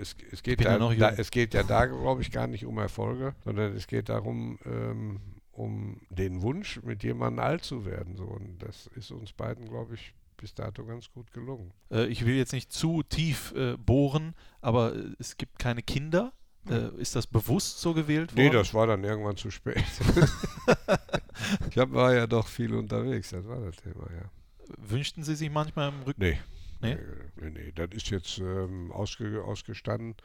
es, 0.00 0.16
es, 0.30 0.42
geht 0.42 0.64
da, 0.64 0.78
ja 0.78 0.94
da, 0.94 1.10
es 1.10 1.30
geht 1.30 1.54
ja 1.54 1.64
da, 1.64 1.86
glaube 1.86 2.22
ich, 2.22 2.30
gar 2.30 2.46
nicht 2.46 2.64
um 2.66 2.78
Erfolge, 2.78 3.34
sondern 3.44 3.74
es 3.74 3.88
geht 3.88 4.08
darum, 4.08 4.58
ähm, 4.64 5.20
um 5.56 6.00
den 6.10 6.42
Wunsch, 6.42 6.82
mit 6.82 7.02
jemandem 7.02 7.44
alt 7.44 7.64
zu 7.64 7.84
werden. 7.84 8.16
So. 8.16 8.24
Und 8.24 8.58
das 8.58 8.88
ist 8.94 9.10
uns 9.10 9.32
beiden, 9.32 9.68
glaube 9.68 9.94
ich, 9.94 10.12
bis 10.36 10.54
dato 10.54 10.84
ganz 10.84 11.10
gut 11.10 11.32
gelungen. 11.32 11.72
Äh, 11.90 12.06
ich 12.06 12.26
will 12.26 12.34
jetzt 12.34 12.52
nicht 12.52 12.72
zu 12.72 13.02
tief 13.02 13.52
äh, 13.56 13.76
bohren, 13.76 14.34
aber 14.60 14.94
äh, 14.94 15.14
es 15.18 15.36
gibt 15.36 15.58
keine 15.58 15.82
Kinder. 15.82 16.32
Äh, 16.68 17.00
ist 17.00 17.16
das 17.16 17.26
bewusst 17.26 17.80
so 17.80 17.94
gewählt 17.94 18.32
worden? 18.32 18.44
Nee, 18.44 18.50
das 18.50 18.74
war 18.74 18.86
dann 18.86 19.04
irgendwann 19.04 19.36
zu 19.36 19.50
spät. 19.50 19.76
ich 21.70 21.78
hab, 21.78 21.92
war 21.92 22.14
ja 22.14 22.26
doch 22.26 22.48
viel 22.48 22.74
unterwegs, 22.74 23.30
das 23.30 23.46
war 23.46 23.60
das 23.60 23.76
Thema, 23.76 24.08
ja. 24.10 24.30
Wünschten 24.78 25.22
Sie 25.22 25.36
sich 25.36 25.48
manchmal 25.48 25.90
im 25.90 26.02
Rücken? 26.02 26.20
Nee. 26.20 26.38
Nee? 26.82 26.98
Nee, 27.40 27.50
nee, 27.50 27.72
das 27.74 27.88
ist 27.92 28.10
jetzt 28.10 28.38
ähm, 28.38 28.92
ausge, 28.92 29.42
ausgestanden 29.42 30.16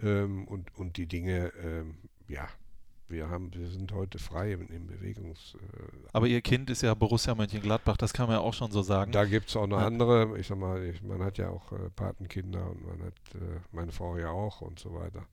ähm, 0.00 0.46
und, 0.46 0.72
und 0.76 0.96
die 0.96 1.06
Dinge, 1.06 1.52
ähm, 1.60 1.96
ja, 2.28 2.46
wir, 3.08 3.28
haben, 3.28 3.52
wir 3.54 3.68
sind 3.68 3.92
heute 3.92 4.18
frei 4.18 4.52
im, 4.52 4.68
im 4.68 4.86
Bewegungs. 4.86 5.54
Äh, 5.54 6.08
Aber 6.12 6.26
Ihr 6.26 6.40
Kind 6.40 6.70
ist 6.70 6.82
ja 6.82 6.94
Borussia 6.94 7.34
Mönchengladbach, 7.34 7.96
das 7.96 8.12
kann 8.12 8.26
man 8.26 8.36
ja 8.36 8.40
auch 8.40 8.54
schon 8.54 8.70
so 8.70 8.82
sagen. 8.82 9.12
Da 9.12 9.24
gibt 9.24 9.48
es 9.48 9.56
auch 9.56 9.66
noch 9.66 9.80
ja. 9.80 9.86
andere, 9.86 10.38
ich 10.38 10.46
sag 10.46 10.58
mal, 10.58 10.82
ich, 10.84 11.02
man 11.02 11.22
hat 11.22 11.38
ja 11.38 11.50
auch 11.50 11.72
äh, 11.72 11.90
Patenkinder 11.94 12.70
und 12.70 12.86
man 12.86 13.06
hat 13.06 13.14
äh, 13.34 13.60
meine 13.72 13.92
Frau 13.92 14.16
ja 14.16 14.30
auch 14.30 14.60
und 14.60 14.78
so 14.78 14.94
weiter. 14.94 15.26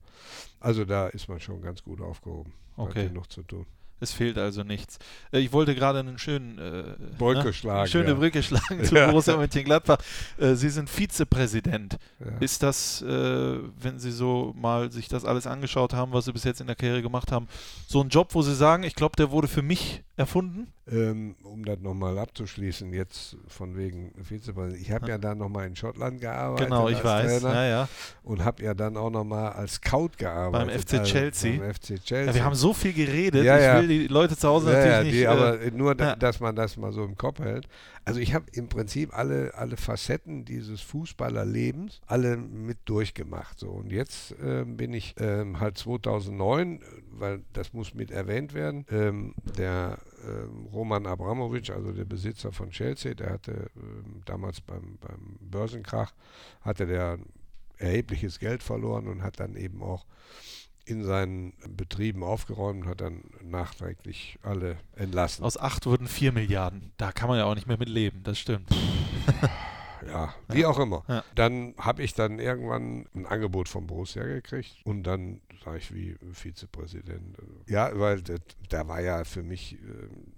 Also 0.60 0.84
da 0.84 1.08
ist 1.08 1.28
man 1.28 1.40
schon 1.40 1.60
ganz 1.62 1.82
gut 1.82 2.00
aufgehoben. 2.00 2.52
Okay. 2.76 3.06
Hat 3.06 3.12
noch 3.12 3.26
zu 3.26 3.42
tun. 3.42 3.66
Es 4.00 4.12
fehlt 4.12 4.38
also 4.38 4.62
nichts. 4.62 4.98
Äh, 5.32 5.38
ich 5.38 5.52
wollte 5.52 5.74
gerade 5.74 6.00
einen 6.00 6.18
schönen 6.18 6.58
äh, 6.58 6.84
Brücke 7.18 7.44
ne? 7.44 7.52
schlagen. 7.52 7.88
Schöne 7.88 8.08
ja. 8.10 8.14
Brücke 8.14 8.42
schlagen 8.42 8.84
zu 8.84 8.94
ja. 8.94 9.06
Borussia 9.06 9.36
Mönchengladbach. 9.36 9.98
Äh, 10.38 10.54
Sie 10.54 10.68
sind 10.68 10.90
Vizepräsident. 10.90 11.96
Ja. 12.20 12.38
Ist 12.40 12.62
das, 12.62 13.02
äh, 13.02 13.58
wenn 13.80 13.98
Sie 13.98 14.10
so 14.10 14.52
mal 14.56 14.90
sich 14.90 15.08
das 15.08 15.24
alles 15.24 15.46
angeschaut 15.46 15.94
haben, 15.94 16.12
was 16.12 16.26
Sie 16.26 16.32
bis 16.32 16.44
jetzt 16.44 16.60
in 16.60 16.66
der 16.66 16.76
Karriere 16.76 17.02
gemacht 17.02 17.32
haben, 17.32 17.48
so 17.86 18.00
ein 18.00 18.08
Job, 18.08 18.34
wo 18.34 18.42
Sie 18.42 18.54
sagen, 18.54 18.82
ich 18.82 18.94
glaube, 18.94 19.16
der 19.16 19.30
wurde 19.30 19.48
für 19.48 19.62
mich 19.62 20.02
erfunden? 20.16 20.68
Ähm, 20.90 21.34
um 21.42 21.64
das 21.64 21.80
nochmal 21.80 22.18
abzuschließen, 22.18 22.92
jetzt 22.92 23.36
von 23.48 23.76
wegen 23.76 24.12
Vizepräsident. 24.22 24.82
Ich 24.82 24.92
habe 24.92 25.06
ja. 25.06 25.14
ja 25.14 25.18
dann 25.18 25.38
nochmal 25.38 25.66
in 25.66 25.74
Schottland 25.74 26.20
gearbeitet. 26.20 26.66
Genau, 26.66 26.88
ich 26.88 27.02
weiß. 27.02 27.42
Ja, 27.42 27.64
ja. 27.64 27.88
Und 28.22 28.44
habe 28.44 28.62
ja 28.62 28.74
dann 28.74 28.96
auch 28.96 29.10
nochmal 29.10 29.52
als 29.52 29.74
Scout 29.74 30.10
gearbeitet. 30.16 30.86
Beim 30.86 31.02
FC 31.02 31.04
Chelsea. 31.04 31.58
Beim 31.58 31.74
FC 31.74 32.02
Chelsea. 32.04 32.26
Ja, 32.26 32.34
wir 32.34 32.44
haben 32.44 32.54
so 32.54 32.72
viel 32.72 32.92
geredet. 32.92 33.44
Ich 33.44 33.50
will 33.50 33.88
die 33.88 34.06
Leute 34.06 34.36
zu 34.36 34.46
Hause 34.46 34.66
natürlich 34.66 34.92
ja, 34.92 35.02
nicht. 35.02 35.14
Die, 35.14 35.22
äh, 35.22 35.26
aber 35.26 35.58
nur, 35.72 35.94
dass 35.94 36.38
man 36.38 36.54
das 36.54 36.76
mal 36.76 36.92
so 36.92 37.04
im 37.04 37.16
Kopf 37.16 37.40
hält. 37.40 37.66
Also 38.04 38.20
ich 38.20 38.34
habe 38.34 38.46
im 38.52 38.68
Prinzip 38.68 39.16
alle, 39.16 39.54
alle 39.54 39.76
Facetten 39.76 40.44
dieses 40.44 40.80
Fußballerlebens 40.82 42.00
alle 42.06 42.36
mit 42.36 42.78
durchgemacht. 42.84 43.58
So. 43.58 43.70
Und 43.70 43.92
jetzt 43.92 44.32
äh, 44.32 44.64
bin 44.66 44.92
ich 44.92 45.14
ähm, 45.18 45.58
halt 45.58 45.78
2009, 45.78 46.80
weil 47.10 47.42
das 47.52 47.72
muss 47.72 47.94
mit 47.94 48.10
erwähnt 48.10 48.52
werden, 48.52 48.84
ähm, 48.90 49.34
der 49.56 49.98
ähm, 50.26 50.66
Roman 50.66 51.06
Abramovic, 51.06 51.70
also 51.70 51.92
der 51.92 52.04
Besitzer 52.04 52.52
von 52.52 52.70
Chelsea, 52.70 53.14
der 53.14 53.30
hatte 53.30 53.70
ähm, 53.76 54.20
damals 54.26 54.60
beim, 54.60 54.98
beim 55.00 55.38
Börsenkrach, 55.40 56.12
hatte 56.60 56.86
der 56.86 57.18
erhebliches 57.78 58.38
Geld 58.38 58.62
verloren 58.62 59.08
und 59.08 59.22
hat 59.22 59.40
dann 59.40 59.56
eben 59.56 59.82
auch 59.82 60.06
in 60.86 61.04
seinen 61.04 61.54
Betrieben 61.68 62.22
aufgeräumt 62.22 62.82
und 62.82 62.88
hat 62.88 63.00
dann 63.00 63.22
nachträglich 63.42 64.38
alle 64.42 64.76
entlassen. 64.96 65.44
Aus 65.44 65.56
acht 65.56 65.86
wurden 65.86 66.08
vier 66.08 66.32
Milliarden. 66.32 66.92
Da 66.96 67.12
kann 67.12 67.28
man 67.28 67.38
ja 67.38 67.44
auch 67.44 67.54
nicht 67.54 67.66
mehr 67.66 67.78
mit 67.78 67.88
leben, 67.88 68.22
das 68.22 68.38
stimmt. 68.38 68.68
ja, 70.06 70.34
wie 70.48 70.66
auch 70.66 70.78
immer. 70.78 71.04
Ja. 71.08 71.24
Dann 71.34 71.74
habe 71.78 72.02
ich 72.02 72.14
dann 72.14 72.38
irgendwann 72.38 73.06
ein 73.14 73.26
Angebot 73.26 73.68
vom 73.68 73.86
Borussia 73.86 74.24
gekriegt 74.24 74.76
und 74.84 75.04
dann 75.04 75.40
sage 75.64 75.78
ich 75.78 75.94
wie 75.94 76.16
Vizepräsident. 76.32 77.36
Ja, 77.66 77.90
weil 77.94 78.22
da 78.68 78.86
war 78.86 79.00
ja 79.00 79.24
für 79.24 79.42
mich 79.42 79.74
äh, 79.74 79.78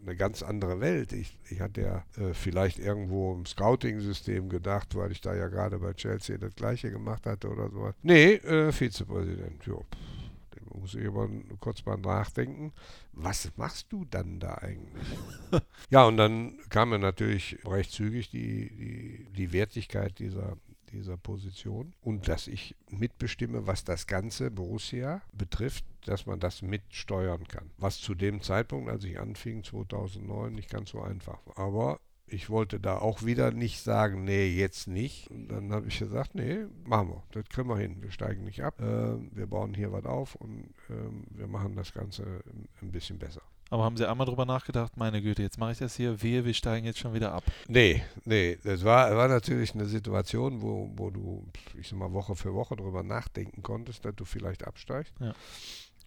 eine 0.03 0.17
ganz 0.17 0.43
andere 0.43 0.81
Welt. 0.81 1.13
Ich, 1.13 1.37
ich 1.51 1.61
hatte 1.61 1.81
ja 1.83 2.05
äh, 2.23 2.33
vielleicht 2.33 2.79
irgendwo 2.79 3.35
im 3.35 3.47
Scouting-System 3.47 4.49
gedacht, 4.49 4.95
weil 4.95 5.11
ich 5.11 5.21
da 5.21 5.35
ja 5.35 5.49
gerade 5.49 5.79
bei 5.79 5.93
Chelsea 5.95 6.39
das 6.39 6.55
gleiche 6.55 6.91
gemacht 6.91 7.27
hatte 7.27 7.49
oder 7.49 7.71
so. 7.71 7.93
Nee, 8.03 8.35
äh, 8.35 8.71
Vizepräsident. 8.71 9.65
Jo. 9.65 9.85
Muss 10.75 10.95
ich 10.95 11.07
aber 11.07 11.29
kurz 11.61 11.85
mal 11.85 11.97
nachdenken. 11.97 12.73
Was 13.13 13.51
machst 13.57 13.93
du 13.93 14.05
dann 14.05 14.41
da 14.41 14.55
eigentlich? 14.55 15.19
ja, 15.91 16.05
und 16.05 16.17
dann 16.17 16.59
kam 16.69 16.91
mir 16.91 16.99
natürlich 16.99 17.59
recht 17.65 17.93
zügig 17.93 18.31
die, 18.31 18.71
die, 18.77 19.27
die 19.33 19.53
Wertigkeit 19.53 20.19
dieser, 20.19 20.57
dieser 20.93 21.17
Position 21.17 21.95
und 22.01 22.29
dass 22.29 22.47
ich 22.47 22.77
mitbestimme, 22.91 23.67
was 23.67 23.85
das 23.85 24.07
ganze 24.07 24.51
Borussia 24.51 25.23
betrifft, 25.33 25.85
dass 26.05 26.27
man 26.27 26.41
das 26.41 26.63
mitsteuern 26.63 27.47
kann. 27.49 27.71
Was 27.79 28.01
zu 28.01 28.15
dem 28.15 28.43
Zeitpunkt, 28.43 28.91
als 28.91 29.05
ich 29.05 29.19
anfing, 29.19 29.65
2009, 29.65 30.55
nicht 30.55 30.71
ganz 30.71 30.91
so 30.91 31.01
einfach 31.01 31.39
war. 31.47 31.59
Aber 31.59 32.01
ich 32.29 32.51
wollte 32.51 32.81
da 32.81 32.99
auch 32.99 33.25
wieder 33.25 33.51
nicht 33.53 33.83
sagen, 33.83 34.25
nee, 34.25 34.49
jetzt 34.49 34.89
nicht. 34.89 35.31
Und 35.31 35.49
dann 35.49 35.73
habe 35.73 35.89
ich 35.89 35.99
gesagt, 35.99 36.35
nee, 36.35 36.67
machen 36.85 37.09
wir. 37.09 37.23
Das 37.33 37.49
kriegen 37.49 37.69
wir 37.69 37.77
hin. 37.77 38.03
Wir 38.03 38.11
steigen 38.11 38.45
nicht 38.45 38.63
ab. 38.63 38.81
Äh, 38.81 39.17
wir 39.37 39.47
bauen 39.47 39.75
hier 39.75 39.93
was 39.93 40.05
auf 40.05 40.35
und 40.35 40.65
äh, 40.91 41.39
wir 41.39 41.47
machen 41.47 41.77
das 41.77 41.93
Ganze 41.93 42.43
ein 42.83 42.93
bisschen 42.93 43.19
besser. 43.19 43.43
Aber 43.69 43.83
haben 43.83 43.97
Sie 43.97 44.09
einmal 44.09 44.27
drüber 44.27 44.45
nachgedacht, 44.45 44.97
meine 44.97 45.21
Güte, 45.21 45.43
jetzt 45.43 45.59
mache 45.59 45.73
ich 45.73 45.79
das 45.79 45.97
hier, 45.97 46.23
wehe, 46.23 46.45
wir 46.45 46.55
steigen 46.55 46.87
jetzt 46.87 47.01
schon 47.01 47.15
wieder 47.15 47.33
ab. 47.33 47.43
Nee, 47.67 48.03
nee, 48.25 48.59
das 48.63 48.85
war, 48.85 49.15
war 49.17 49.27
natürlich 49.27 49.75
eine 49.75 49.87
Situation, 49.87 50.63
wo, 50.63 50.89
wo 50.95 51.11
du, 51.11 51.45
ich 51.79 51.89
sag 51.89 51.99
mal, 51.99 52.13
Woche 52.13 52.37
für 52.37 52.55
Woche 52.55 52.77
drüber 52.77 53.03
nachdenken 53.03 53.65
konntest, 53.65 54.05
dass 54.05 54.15
du 54.15 54.25
vielleicht 54.25 54.65
absteigst. 54.65 55.13
Ja. 55.19 55.35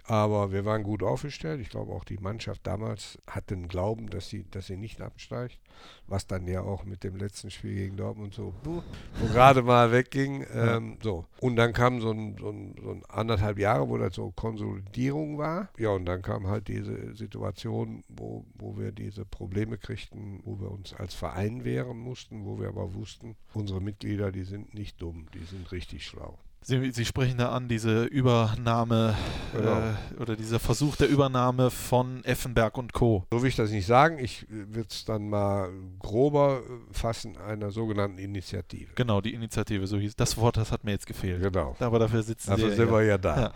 Aber 0.05 0.51
wir 0.51 0.65
waren 0.65 0.84
gut 0.84 1.03
aufgestellt. 1.03 1.61
Ich 1.61 1.69
glaube 1.69 1.93
auch 1.93 2.03
die 2.03 2.17
Mannschaft 2.17 2.65
damals 2.65 3.19
hatte 3.27 3.55
den 3.55 3.67
Glauben, 3.67 4.09
dass 4.09 4.30
sie, 4.30 4.45
dass 4.49 4.67
sie 4.67 4.77
nicht 4.77 5.01
absteigt. 5.01 5.59
Was 6.07 6.27
dann 6.27 6.47
ja 6.47 6.61
auch 6.61 6.84
mit 6.84 7.03
dem 7.03 7.15
letzten 7.15 7.51
Spiel 7.51 7.76
gegen 7.76 7.97
Dortmund 7.97 8.34
so, 8.34 8.53
wo 8.63 8.84
gerade 9.31 9.61
mal 9.61 9.91
wegging. 9.91 10.45
Ähm, 10.53 10.97
so. 11.01 11.26
Und 11.39 11.55
dann 11.55 11.73
kam 11.73 12.01
so 12.01 12.11
ein, 12.11 12.35
so, 12.39 12.49
ein, 12.49 12.76
so 12.81 12.91
ein 12.91 13.03
anderthalb 13.07 13.59
Jahre, 13.59 13.88
wo 13.88 13.97
das 13.97 14.15
so 14.15 14.31
Konsolidierung 14.31 15.38
war. 15.38 15.69
Ja, 15.77 15.89
und 15.89 16.05
dann 16.05 16.21
kam 16.21 16.47
halt 16.47 16.67
diese 16.67 17.15
Situation, 17.15 18.03
wo, 18.09 18.45
wo 18.55 18.77
wir 18.77 18.91
diese 18.91 19.26
Probleme 19.26 19.77
kriegten, 19.77 20.41
wo 20.43 20.59
wir 20.59 20.71
uns 20.71 20.93
als 20.93 21.13
Verein 21.13 21.63
wehren 21.63 21.97
mussten, 21.97 22.45
wo 22.45 22.59
wir 22.59 22.69
aber 22.69 22.93
wussten, 22.93 23.35
unsere 23.53 23.81
Mitglieder, 23.81 24.31
die 24.31 24.43
sind 24.43 24.73
nicht 24.73 25.01
dumm, 25.01 25.27
die 25.34 25.45
sind 25.45 25.71
richtig 25.71 26.05
schlau. 26.05 26.39
Sie, 26.61 26.91
Sie 26.91 27.06
sprechen 27.06 27.38
da 27.38 27.49
an, 27.49 27.68
diese 27.68 28.03
Übernahme 28.03 29.15
Genau. 29.53 29.77
äh, 29.80 30.22
oder 30.22 30.36
dieser 30.36 30.60
Versuch 30.60 30.95
der 30.98 31.07
Übernahme 31.07 31.72
von 31.72 32.23
Effenberg 32.26 32.77
und 32.77 32.94
Co. 32.94 33.26
So 33.31 33.41
will 33.41 33.49
ich 33.49 33.56
das 33.56 33.72
nicht 33.72 33.86
sagen. 33.88 34.19
Ich 34.19 34.45
würde 34.49 34.88
es 34.91 35.06
dann 35.06 35.30
mal 35.30 35.69
grober 35.99 36.61
äh, 36.64 36.94
fassen, 36.94 37.38
einer 37.38 37.72
sogenannten 37.72 38.19
Initiative. 38.19 38.91
Genau, 38.95 39.22
die 39.22 39.34
Initiative, 39.34 39.88
so 39.88 39.98
hieß 39.98 40.15
das 40.15 40.38
Wort, 40.38 40.57
das 40.57 40.72
hat 40.72 40.84
mir 40.84 40.91
jetzt 40.91 41.07
gefehlt. 41.07 41.41
Genau. 41.41 41.76
Aber 41.80 41.98
dafür 41.98 42.22
sitzen 42.23 42.52
Dafür 42.52 42.69
Sie 42.69 42.76
sind 42.76 42.86
ja 42.88 42.91
wir 42.94 43.03
ja 43.03 43.18
da. 43.18 43.40
Ja. 43.40 43.53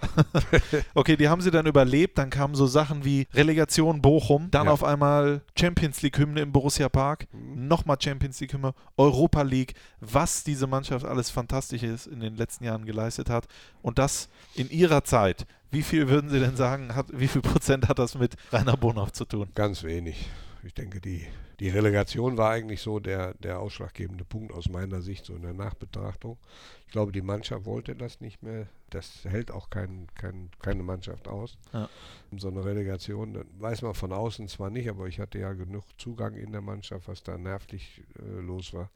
Okay, 0.96 1.16
die 1.18 1.28
haben 1.30 1.42
sie 1.42 1.52
dann 1.52 1.66
überlebt. 1.66 2.18
Dann 2.18 2.30
kamen 2.30 2.56
so 2.56 2.66
Sachen 2.68 3.04
wie 3.06 3.28
Relegation 3.34 4.02
Bochum, 4.02 4.48
dann 4.50 4.68
Ja. 4.68 4.72
auf 4.72 4.84
einmal 4.84 5.42
Champions 5.60 6.02
League-Hymne 6.02 6.42
im 6.42 6.52
Borussia 6.52 6.90
Park, 6.90 7.28
Mhm. 7.32 7.68
nochmal 7.68 7.98
Champions 8.02 8.40
League-Hymne, 8.40 8.74
Europa 8.98 9.42
League, 9.44 9.74
was 10.00 10.44
diese 10.44 10.66
Mannschaft 10.68 11.06
alles 11.06 11.30
Fantastisches 11.30 12.08
in 12.08 12.20
den 12.22 12.36
letzten 12.36 12.64
Jahren 12.64 12.86
geleistet 12.94 13.30
hat. 13.30 13.48
Und 13.82 14.00
das 14.00 14.30
in 14.56 14.70
ihrer 14.70 15.04
Zeit. 15.04 15.46
Wie 15.72 15.82
viel 15.82 16.08
würden 16.08 16.30
Sie 16.30 16.40
denn 16.40 16.56
sagen, 16.56 16.96
hat, 16.96 17.08
wie 17.12 17.28
viel 17.28 17.42
Prozent 17.42 17.88
hat 17.88 18.00
das 18.00 18.16
mit 18.16 18.36
Rainer 18.52 18.78
Bonhoff 18.78 19.12
zu 19.12 19.26
tun? 19.26 19.50
Ganz 19.56 19.84
wenig. 19.84 20.30
Ich 20.64 20.74
denke, 20.74 21.02
die, 21.02 21.26
die 21.60 21.70
Relegation 21.70 22.38
war 22.38 22.52
eigentlich 22.52 22.82
so 22.82 23.00
der, 23.00 23.34
der 23.36 23.60
ausschlaggebende 23.60 24.24
Punkt 24.24 24.54
aus 24.54 24.70
meiner 24.70 25.02
Sicht, 25.02 25.26
so 25.26 25.34
in 25.34 25.42
der 25.42 25.54
Nachbetrachtung. 25.54 26.38
Ich 26.86 26.92
glaube, 26.94 27.12
die 27.12 27.22
Mannschaft 27.22 27.66
wollte 27.66 27.96
das 27.96 28.22
nicht 28.22 28.44
mehr. 28.44 28.68
Das 28.92 29.26
hält 29.26 29.50
auch 29.50 29.72
kein, 29.72 30.06
kein, 30.14 30.52
keine 30.62 30.84
Mannschaft 30.84 31.28
aus. 31.28 31.58
Ja. 31.72 31.90
So 32.38 32.50
eine 32.50 32.64
Relegation, 32.64 33.34
das 33.34 33.46
weiß 33.58 33.82
man 33.82 33.96
von 33.96 34.14
außen 34.14 34.48
zwar 34.48 34.70
nicht, 34.70 34.88
aber 34.88 35.08
ich 35.08 35.20
hatte 35.20 35.40
ja 35.40 35.54
genug 35.54 35.84
Zugang 35.98 36.36
in 36.36 36.52
der 36.52 36.62
Mannschaft, 36.62 37.08
was 37.08 37.24
da 37.24 37.38
nervlich 37.40 38.04
äh, 38.20 38.42
los 38.42 38.74
war. 38.74 38.92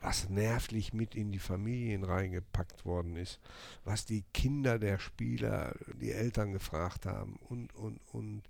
Was 0.00 0.28
nervlich 0.28 0.92
mit 0.92 1.14
in 1.14 1.30
die 1.30 1.38
Familien 1.38 2.02
reingepackt 2.02 2.84
worden 2.84 3.14
ist. 3.14 3.38
Was 3.84 4.04
die 4.04 4.24
Kinder 4.34 4.80
der 4.80 4.98
Spieler, 4.98 5.76
die 6.00 6.10
Eltern 6.10 6.52
gefragt 6.52 7.06
haben 7.06 7.36
und, 7.48 7.72
und, 7.76 8.00
und 8.12 8.42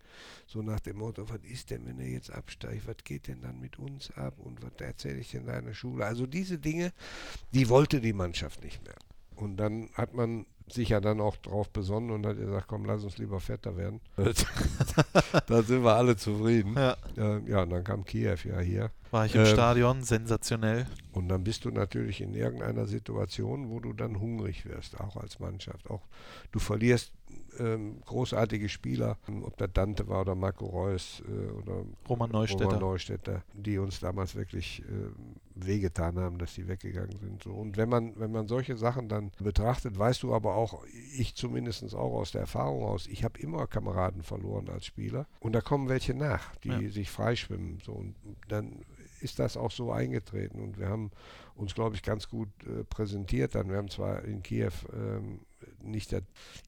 so 0.47 0.63
nach 0.63 0.81
dem 0.81 0.99
Motto, 0.99 1.29
was 1.29 1.41
ist 1.43 1.71
denn, 1.71 1.87
wenn 1.87 2.01
er 2.01 2.09
jetzt 2.09 2.31
absteigt, 2.31 2.87
was 2.87 2.97
geht 3.05 3.29
denn 3.29 3.43
dann 3.43 3.61
mit 3.61 3.79
uns 3.79 4.11
ab 4.13 4.39
und 4.39 4.63
was 4.63 4.73
erzähle 4.79 5.19
ich 5.19 5.33
denn 5.33 5.47
da 5.47 5.59
in 5.59 5.67
der 5.67 5.75
Schule? 5.75 6.05
Also 6.05 6.27
diese 6.27 6.59
Dinge, 6.59 6.93
die 7.53 7.69
wollte 7.69 8.01
die 8.01 8.13
Mannschaft 8.13 8.63
nicht 8.65 8.83
mehr. 8.85 8.86
Und 9.37 9.59
dann 9.59 9.91
hat 9.95 10.15
man 10.15 10.47
sich 10.69 10.89
ja 10.91 11.01
dann 11.01 11.21
auch 11.21 11.37
drauf 11.37 11.71
besonnen 11.71 12.11
und 12.11 12.27
hat 12.27 12.37
gesagt, 12.37 12.67
komm, 12.69 12.85
lass 12.85 13.05
uns 13.05 13.19
lieber 13.19 13.41
fetter 13.41 13.77
werden. 13.77 14.01
da 15.47 15.63
sind 15.63 15.85
wir 15.85 15.95
alle 15.95 16.17
zufrieden. 16.17 16.75
Ja. 16.75 16.97
Äh, 17.17 17.49
ja, 17.49 17.63
und 17.63 17.71
dann 17.71 17.85
kam 17.85 18.05
Kiew 18.05 18.37
ja 18.45 18.59
hier. 18.61 18.91
War 19.11 19.27
ich 19.27 19.35
im 19.35 19.43
Ähm, 19.43 19.47
Stadion, 19.47 20.03
sensationell. 20.03 20.87
Und 21.13 21.29
dann 21.29 21.45
bist 21.45 21.65
du 21.65 21.71
natürlich 21.71 22.21
in 22.21 22.35
irgendeiner 22.35 22.87
Situation, 22.87 23.71
wo 23.71 23.81
du 23.81 23.93
dann 23.93 24.21
hungrig 24.21 24.67
wirst, 24.67 25.01
auch 25.01 25.17
als 25.17 25.39
Mannschaft. 25.39 25.89
Auch 25.89 26.03
du 26.53 26.59
verlierst 26.59 27.13
ähm, 27.59 28.01
großartige 28.05 28.69
Spieler, 28.69 29.17
ob 29.43 29.57
der 29.57 29.69
Dante 29.69 30.09
war 30.09 30.23
oder 30.23 30.35
Marco 30.35 30.67
Reus 30.67 31.23
äh, 31.27 31.51
oder 31.53 31.85
Roman 32.09 32.31
Neustädter. 32.31 32.65
Roman 32.65 32.81
Neustädter, 32.81 33.43
die 33.55 33.79
uns 33.79 34.01
damals 34.01 34.35
wirklich 34.35 34.83
äh, 34.83 34.85
wehgetan 35.55 36.19
haben, 36.19 36.39
dass 36.39 36.55
sie 36.55 36.69
weggegangen 36.69 37.17
sind. 37.19 37.43
So. 37.43 37.51
Und 37.51 37.77
wenn 37.77 37.89
man, 37.89 38.13
wenn 38.19 38.31
man 38.31 38.47
solche 38.47 38.77
Sachen 38.77 39.09
dann 39.09 39.31
betrachtet, 39.41 39.99
weißt 39.99 40.23
du 40.23 40.35
aber 40.35 40.56
auch, 40.57 40.85
ich 41.17 41.35
zumindest 41.35 41.95
auch 41.95 42.15
aus 42.15 42.33
der 42.33 42.41
Erfahrung 42.43 42.83
aus, 42.83 43.07
ich 43.07 43.23
habe 43.25 43.39
immer 43.41 43.67
Kameraden 43.67 44.23
verloren 44.23 44.69
als 44.69 44.87
Spieler 44.87 45.27
und 45.41 45.53
da 45.53 45.61
kommen 45.61 45.89
welche 45.89 46.15
nach, 46.15 46.57
die 46.57 46.69
Ja. 46.69 46.91
sich 46.91 47.11
freischwimmen. 47.11 47.79
So. 47.85 47.93
Und 47.93 48.17
dann 48.49 48.85
ist 49.21 49.39
das 49.39 49.57
auch 49.57 49.71
so 49.71 49.93
eingetreten 49.93 50.61
und 50.61 50.79
wir 50.79 50.89
haben 50.89 51.11
uns, 51.55 51.75
glaube 51.75 51.95
ich, 51.97 52.03
ganz 52.03 52.29
gut 52.29 52.49
äh, 52.67 52.85
präsentiert. 52.85 53.55
Dann 53.55 53.71
wir 53.71 53.77
haben 53.79 53.89
zwar 53.89 54.25
in 54.25 54.43
Kiew 54.43 54.73
ähm, 54.93 55.41
nicht 55.83 56.13
das 56.13 56.23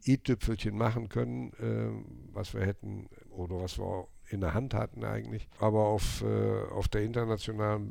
i-Tüpfelchen 0.06 0.76
machen 0.76 1.08
können, 1.08 1.52
ähm, 1.60 2.04
was 2.32 2.54
wir 2.54 2.62
hätten 2.64 3.08
oder 3.30 3.60
was 3.60 3.78
wir 3.78 3.84
auch 3.84 4.08
in 4.30 4.40
der 4.40 4.52
Hand 4.54 4.74
hatten 4.74 5.04
eigentlich, 5.04 5.48
aber 5.58 5.84
auf, 5.86 6.22
äh, 6.22 6.62
auf 6.72 6.88
der 6.88 7.02
internationalen 7.02 7.90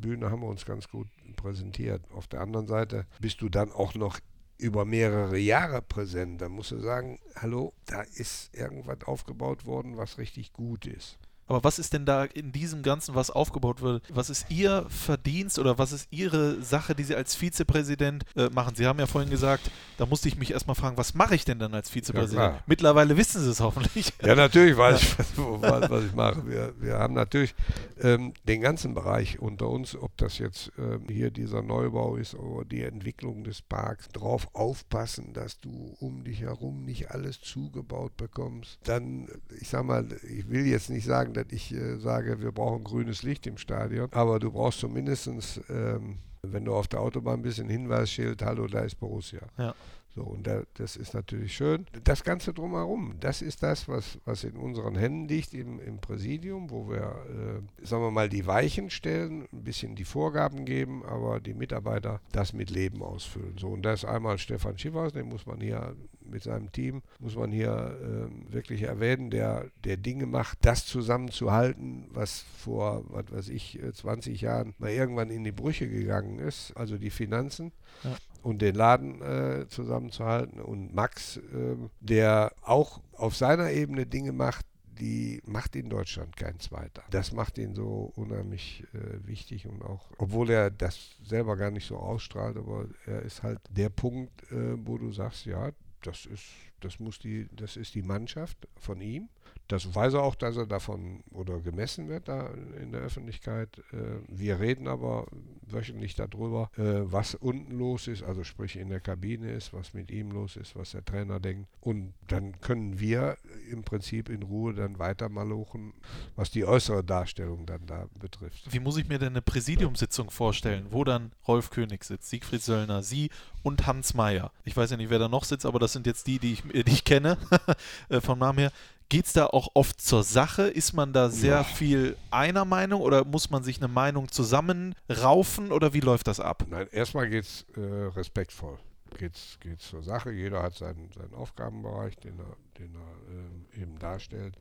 Bühne 0.00 0.30
haben 0.30 0.42
wir 0.42 0.48
uns 0.48 0.64
ganz 0.66 0.88
gut 0.88 1.06
präsentiert. 1.36 2.02
Auf 2.12 2.26
der 2.26 2.40
anderen 2.40 2.66
Seite 2.66 3.06
bist 3.20 3.40
du 3.42 3.48
dann 3.48 3.70
auch 3.70 3.94
noch 3.94 4.18
über 4.62 4.84
mehrere 4.84 5.38
Jahre 5.38 5.82
präsent. 5.82 6.40
Da 6.40 6.48
musst 6.48 6.70
du 6.70 6.78
sagen, 6.78 7.18
hallo, 7.34 7.72
da 7.86 8.02
ist 8.02 8.54
irgendwas 8.54 9.02
aufgebaut 9.04 9.66
worden, 9.66 9.96
was 9.96 10.18
richtig 10.18 10.52
gut 10.52 10.86
ist. 10.86 11.18
Aber 11.46 11.64
was 11.64 11.78
ist 11.78 11.92
denn 11.92 12.06
da 12.06 12.24
in 12.24 12.52
diesem 12.52 12.82
Ganzen, 12.82 13.14
was 13.14 13.30
aufgebaut 13.30 13.80
wird, 13.80 14.04
was 14.12 14.30
ist 14.30 14.46
Ihr 14.50 14.86
Verdienst 14.88 15.58
oder 15.58 15.78
was 15.78 15.92
ist 15.92 16.08
Ihre 16.10 16.62
Sache, 16.62 16.94
die 16.94 17.04
Sie 17.04 17.14
als 17.14 17.34
Vizepräsident 17.34 18.24
äh, 18.36 18.48
machen? 18.50 18.74
Sie 18.74 18.86
haben 18.86 18.98
ja 18.98 19.06
vorhin 19.06 19.30
gesagt, 19.30 19.70
da 19.98 20.06
musste 20.06 20.28
ich 20.28 20.36
mich 20.36 20.52
erstmal 20.52 20.76
fragen, 20.76 20.96
was 20.96 21.14
mache 21.14 21.34
ich 21.34 21.44
denn 21.44 21.58
dann 21.58 21.74
als 21.74 21.90
Vizepräsident? 21.90 22.42
klar. 22.42 22.62
Mittlerweile 22.66 23.16
wissen 23.16 23.42
Sie 23.42 23.50
es 23.50 23.60
hoffentlich. 23.60 24.12
Ja, 24.22 24.36
natürlich 24.36 24.76
weiß 24.76 25.02
ich, 25.02 25.18
was, 25.18 25.90
was 25.90 26.04
ich 26.04 26.14
mache. 26.14 26.46
Wir, 26.46 26.74
wir 26.78 26.94
haben 26.94 27.14
natürlich 27.14 27.54
ähm, 28.00 28.32
den 28.46 28.60
ganzen 28.60 28.94
Bereich 28.94 29.40
unter 29.40 29.68
uns, 29.68 29.96
ob 29.96 30.16
das 30.16 30.38
jetzt 30.38 30.70
ähm, 30.78 31.06
hier 31.08 31.30
dieser 31.30 31.60
Neubau 31.60 32.16
ist 32.16 32.34
oder 32.34 32.64
die 32.64 32.82
Entwicklung 32.82 33.42
des 33.42 33.62
Parks, 33.62 34.08
drauf 34.08 34.48
aufpassen, 34.52 35.32
dass 35.32 35.58
du 35.60 35.96
um 35.98 36.22
dich 36.22 36.42
herum 36.42 36.84
nicht 36.84 37.10
alles 37.10 37.40
zugebaut 37.40 38.16
bekommst. 38.16 38.78
Dann, 38.84 39.28
ich 39.60 39.68
sag 39.68 39.84
mal, 39.84 40.06
ich 40.28 40.48
will 40.48 40.66
jetzt 40.66 40.88
nicht 40.88 41.04
sagen, 41.04 41.31
dass 41.32 41.46
ich 41.50 41.72
äh, 41.72 41.98
sage, 41.98 42.40
wir 42.40 42.52
brauchen 42.52 42.84
grünes 42.84 43.22
Licht 43.22 43.46
im 43.46 43.56
Stadion, 43.56 44.08
aber 44.12 44.38
du 44.38 44.50
brauchst 44.50 44.80
zumindest 44.80 45.28
ähm, 45.68 46.18
wenn 46.42 46.64
du 46.64 46.74
auf 46.74 46.88
der 46.88 47.00
Autobahn 47.00 47.42
bist, 47.42 47.60
ein 47.60 47.68
Hinweisschild, 47.68 48.42
hallo, 48.42 48.66
da 48.66 48.80
ist 48.80 48.96
Borussia. 48.96 49.40
Ja. 49.56 49.74
So, 50.14 50.22
und 50.22 50.46
da, 50.46 50.62
das 50.74 50.96
ist 50.96 51.14
natürlich 51.14 51.56
schön. 51.56 51.86
Das 52.04 52.22
Ganze 52.22 52.52
drumherum, 52.52 53.14
das 53.20 53.40
ist 53.40 53.62
das, 53.62 53.88
was, 53.88 54.18
was 54.26 54.44
in 54.44 54.56
unseren 54.56 54.94
Händen 54.94 55.26
liegt 55.26 55.54
im, 55.54 55.80
im 55.80 56.00
Präsidium, 56.00 56.70
wo 56.70 56.90
wir, 56.90 57.62
äh, 57.80 57.86
sagen 57.86 58.02
wir 58.02 58.10
mal, 58.10 58.28
die 58.28 58.46
Weichen 58.46 58.90
stellen, 58.90 59.48
ein 59.52 59.64
bisschen 59.64 59.94
die 59.94 60.04
Vorgaben 60.04 60.66
geben, 60.66 61.02
aber 61.04 61.40
die 61.40 61.54
Mitarbeiter 61.54 62.20
das 62.30 62.52
mit 62.52 62.68
Leben 62.68 63.02
ausfüllen. 63.02 63.56
So, 63.58 63.68
und 63.68 63.82
das 63.82 64.02
ist 64.02 64.08
einmal 64.08 64.36
Stefan 64.36 64.76
Schiffers, 64.76 65.14
den 65.14 65.28
muss 65.28 65.46
man 65.46 65.60
hier 65.60 65.96
mit 66.20 66.42
seinem 66.42 66.70
Team, 66.72 67.02
muss 67.18 67.34
man 67.34 67.50
hier 67.50 67.96
äh, 68.02 68.52
wirklich 68.52 68.82
erwähnen, 68.82 69.30
der, 69.30 69.70
der 69.84 69.96
Dinge 69.96 70.26
macht, 70.26 70.58
das 70.60 70.84
zusammenzuhalten, 70.84 72.06
was 72.10 72.44
vor, 72.58 73.04
was 73.08 73.30
weiß 73.30 73.48
ich, 73.48 73.80
20 73.94 74.42
äh, 74.42 74.44
Jahren 74.44 74.74
mal 74.78 74.90
irgendwann 74.90 75.30
in 75.30 75.42
die 75.42 75.52
Brüche 75.52 75.88
gegangen 75.88 76.38
ist, 76.38 76.76
also 76.76 76.98
die 76.98 77.10
Finanzen. 77.10 77.72
Ja 78.04 78.16
und 78.42 78.60
den 78.60 78.74
Laden 78.74 79.22
äh, 79.22 79.66
zusammenzuhalten. 79.68 80.60
Und 80.60 80.94
Max, 80.94 81.36
äh, 81.36 81.76
der 82.00 82.52
auch 82.62 83.00
auf 83.12 83.36
seiner 83.36 83.70
Ebene 83.70 84.06
Dinge 84.06 84.32
macht, 84.32 84.66
die 84.98 85.40
macht 85.46 85.74
in 85.74 85.88
Deutschland 85.88 86.36
kein 86.36 86.58
zweiter. 86.60 87.02
Das 87.10 87.32
macht 87.32 87.58
ihn 87.58 87.74
so 87.74 88.12
unheimlich 88.14 88.84
äh, 88.92 89.26
wichtig 89.26 89.66
und 89.66 89.82
auch, 89.82 90.10
obwohl 90.18 90.50
er 90.50 90.70
das 90.70 91.16
selber 91.24 91.56
gar 91.56 91.70
nicht 91.70 91.86
so 91.86 91.96
ausstrahlt, 91.96 92.56
aber 92.56 92.86
er 93.06 93.22
ist 93.22 93.42
halt 93.42 93.58
der 93.70 93.88
Punkt, 93.88 94.50
äh, 94.52 94.74
wo 94.86 94.98
du 94.98 95.10
sagst, 95.12 95.46
ja, 95.46 95.70
das 96.02 96.26
ist, 96.26 96.44
das 96.80 96.98
muss 96.98 97.18
die, 97.18 97.48
das 97.52 97.76
ist 97.76 97.94
die 97.94 98.02
Mannschaft 98.02 98.68
von 98.76 99.00
ihm. 99.00 99.28
Das 99.72 99.94
weiß 99.94 100.12
er 100.12 100.22
auch, 100.22 100.34
dass 100.34 100.58
er 100.58 100.66
davon 100.66 101.24
oder 101.30 101.58
gemessen 101.58 102.06
wird 102.06 102.28
da 102.28 102.50
in 102.78 102.92
der 102.92 103.00
Öffentlichkeit. 103.00 103.78
Äh, 103.90 104.20
wir 104.28 104.60
reden 104.60 104.86
aber 104.86 105.26
wöchentlich 105.62 106.14
darüber, 106.14 106.70
äh, 106.76 107.10
was 107.10 107.34
unten 107.34 107.78
los 107.78 108.06
ist, 108.06 108.22
also 108.22 108.44
sprich 108.44 108.76
in 108.76 108.90
der 108.90 109.00
Kabine 109.00 109.50
ist, 109.50 109.72
was 109.72 109.94
mit 109.94 110.10
ihm 110.10 110.30
los 110.30 110.56
ist, 110.56 110.76
was 110.76 110.90
der 110.90 111.02
Trainer 111.02 111.40
denkt. 111.40 111.70
Und 111.80 112.12
dann 112.28 112.60
können 112.60 113.00
wir 113.00 113.38
im 113.70 113.82
Prinzip 113.82 114.28
in 114.28 114.42
Ruhe 114.42 114.74
dann 114.74 114.98
weiter 114.98 115.30
malochen, 115.30 115.94
was 116.36 116.50
die 116.50 116.66
äußere 116.66 117.02
Darstellung 117.02 117.64
dann 117.64 117.86
da 117.86 118.08
betrifft. 118.20 118.70
Wie 118.70 118.80
muss 118.80 118.98
ich 118.98 119.08
mir 119.08 119.18
denn 119.18 119.32
eine 119.32 119.40
Präsidiumssitzung 119.40 120.30
vorstellen, 120.30 120.88
wo 120.90 121.02
dann 121.02 121.32
Rolf 121.48 121.70
König 121.70 122.04
sitzt, 122.04 122.28
Siegfried 122.28 122.62
Söllner, 122.62 123.02
Sie 123.02 123.30
und 123.62 123.86
Hans 123.86 124.12
Meyer? 124.12 124.52
Ich 124.64 124.76
weiß 124.76 124.90
ja 124.90 124.98
nicht, 124.98 125.08
wer 125.08 125.18
da 125.18 125.28
noch 125.28 125.44
sitzt, 125.44 125.64
aber 125.64 125.78
das 125.78 125.94
sind 125.94 126.06
jetzt 126.06 126.26
die, 126.26 126.38
die 126.38 126.52
ich, 126.52 126.62
die 126.62 126.92
ich 126.92 127.04
kenne 127.04 127.38
äh, 128.10 128.20
vom 128.20 128.38
Namen 128.38 128.58
her. 128.58 128.72
Geht 129.12 129.26
es 129.26 129.34
da 129.34 129.44
auch 129.44 129.68
oft 129.74 130.00
zur 130.00 130.22
Sache? 130.22 130.62
Ist 130.62 130.94
man 130.94 131.12
da 131.12 131.28
sehr 131.28 131.56
ja. 131.56 131.64
viel 131.64 132.16
einer 132.30 132.64
Meinung 132.64 133.02
oder 133.02 133.26
muss 133.26 133.50
man 133.50 133.62
sich 133.62 133.76
eine 133.76 133.88
Meinung 133.88 134.32
zusammenraufen 134.32 135.70
oder 135.70 135.92
wie 135.92 136.00
läuft 136.00 136.28
das 136.28 136.40
ab? 136.40 136.64
Nein, 136.70 136.88
erstmal 136.92 137.28
geht 137.28 137.44
es 137.44 137.66
äh, 137.76 137.80
respektvoll. 138.16 138.78
Geht 139.18 139.34
es 139.34 139.58
zur 139.80 140.02
Sache. 140.02 140.32
Jeder 140.32 140.62
hat 140.62 140.76
seinen, 140.76 141.12
seinen 141.12 141.34
Aufgabenbereich, 141.34 142.16
den 142.20 142.38
er, 142.38 142.56
den 142.78 142.94
er 142.94 143.76
äh, 143.76 143.82
eben 143.82 143.98
darstellt. 143.98 144.58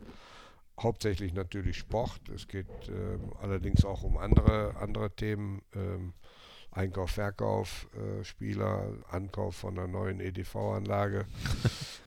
Hauptsächlich 0.77 1.33
natürlich 1.33 1.77
Sport. 1.77 2.19
Es 2.35 2.45
geht 2.45 2.67
äh, 2.89 3.19
allerdings 3.41 3.85
auch 3.85 4.03
um 4.03 4.17
andere, 4.17 4.75
andere 4.81 5.11
Themen. 5.11 5.61
Ähm, 5.73 6.11
Einkauf, 6.71 7.11
Verkauf, 7.11 7.87
äh, 7.95 8.25
Spieler, 8.25 8.93
Ankauf 9.09 9.55
von 9.55 9.77
einer 9.77 9.87
neuen 9.87 10.19
EDV-Anlage. 10.19 11.25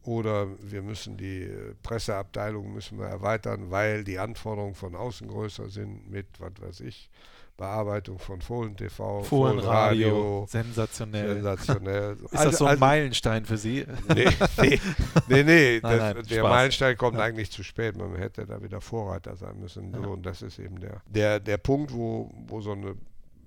Oder 0.04 0.48
wir 0.60 0.82
müssen 0.82 1.16
die 1.16 1.42
äh, 1.44 1.74
Presseabteilung 1.82 2.72
müssen 2.72 2.98
wir 2.98 3.06
erweitern, 3.06 3.70
weil 3.70 4.04
die 4.04 4.18
Anforderungen 4.18 4.74
von 4.74 4.94
außen 4.94 5.26
größer 5.28 5.70
sind 5.70 6.10
mit, 6.10 6.26
was 6.38 6.52
weiß 6.60 6.80
ich, 6.80 7.10
Bearbeitung 7.56 8.18
von 8.18 8.40
Fohlen 8.40 8.76
TV, 8.76 9.22
Fohlen 9.22 9.60
Radio, 9.60 10.44
sensationell. 10.48 11.34
sensationell. 11.34 12.16
Ist 12.24 12.32
also, 12.32 12.50
das 12.50 12.58
so 12.58 12.64
ein 12.64 12.70
also, 12.70 12.80
Meilenstein 12.80 13.44
für 13.44 13.56
Sie? 13.56 13.86
Nee, 14.14 14.28
nee, 14.58 14.80
nee, 15.28 15.42
nee 15.44 15.80
das, 15.80 15.98
nein, 15.98 16.14
der 16.16 16.38
Spaß. 16.38 16.50
Meilenstein 16.50 16.96
kommt 16.96 17.18
ja. 17.18 17.24
eigentlich 17.24 17.50
zu 17.50 17.62
spät. 17.62 17.96
Man 17.96 18.16
hätte 18.16 18.44
da 18.44 18.60
wieder 18.62 18.80
Vorreiter 18.80 19.36
sein 19.36 19.58
müssen. 19.60 19.92
Ja. 19.92 20.00
und 20.00 20.26
das 20.26 20.42
ist 20.42 20.58
eben 20.58 20.80
der, 20.80 21.00
der, 21.06 21.40
der 21.40 21.58
Punkt, 21.58 21.92
wo, 21.92 22.30
wo 22.46 22.60
so 22.60 22.72
eine 22.72 22.96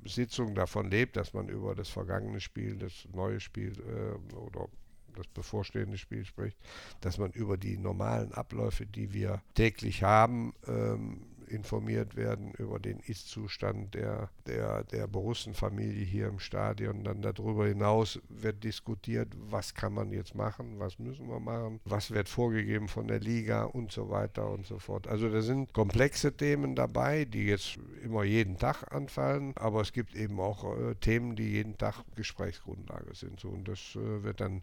Sitzung 0.05 0.55
davon 0.55 0.89
lebt, 0.89 1.17
dass 1.17 1.33
man 1.33 1.49
über 1.49 1.75
das 1.75 1.89
vergangene 1.89 2.39
Spiel, 2.39 2.77
das 2.77 2.93
neue 3.13 3.39
Spiel 3.41 3.73
äh, 3.73 4.35
oder 4.35 4.69
das 5.17 5.27
bevorstehende 5.27 5.97
Spiel 5.97 6.25
spricht, 6.25 6.57
dass 7.01 7.17
man 7.17 7.31
über 7.31 7.57
die 7.57 7.77
normalen 7.77 8.31
Abläufe, 8.33 8.85
die 8.85 9.13
wir 9.13 9.41
täglich 9.55 10.03
haben, 10.03 10.53
ähm, 10.67 11.21
informiert 11.47 12.15
werden 12.15 12.51
über 12.57 12.79
den 12.79 12.99
Ist-Zustand 12.99 13.95
der, 13.95 14.29
der, 14.45 14.83
der 14.83 15.07
Borussenfamilie 15.07 16.03
hier 16.03 16.27
im 16.27 16.39
Stadion. 16.39 17.03
Dann 17.03 17.21
darüber 17.21 17.67
hinaus 17.67 18.19
wird 18.29 18.63
diskutiert, 18.63 19.29
was 19.37 19.73
kann 19.73 19.93
man 19.93 20.11
jetzt 20.11 20.35
machen, 20.35 20.79
was 20.79 20.99
müssen 20.99 21.27
wir 21.27 21.39
machen, 21.39 21.79
was 21.85 22.11
wird 22.11 22.29
vorgegeben 22.29 22.87
von 22.87 23.07
der 23.07 23.19
Liga 23.19 23.63
und 23.63 23.91
so 23.91 24.09
weiter 24.09 24.49
und 24.49 24.65
so 24.65 24.79
fort. 24.79 25.07
Also 25.07 25.29
da 25.29 25.41
sind 25.41 25.73
komplexe 25.73 26.35
Themen 26.35 26.75
dabei, 26.75 27.25
die 27.25 27.45
jetzt 27.45 27.77
immer 28.03 28.23
jeden 28.23 28.57
Tag 28.57 28.93
anfallen, 28.93 29.53
aber 29.57 29.81
es 29.81 29.93
gibt 29.93 30.15
eben 30.15 30.39
auch 30.39 30.77
äh, 30.77 30.95
Themen, 30.95 31.35
die 31.35 31.49
jeden 31.51 31.77
Tag 31.77 32.03
Gesprächsgrundlage 32.15 33.15
sind. 33.15 33.39
So, 33.39 33.49
und 33.49 33.67
das 33.67 33.95
äh, 33.95 34.23
wird 34.23 34.41
dann 34.41 34.61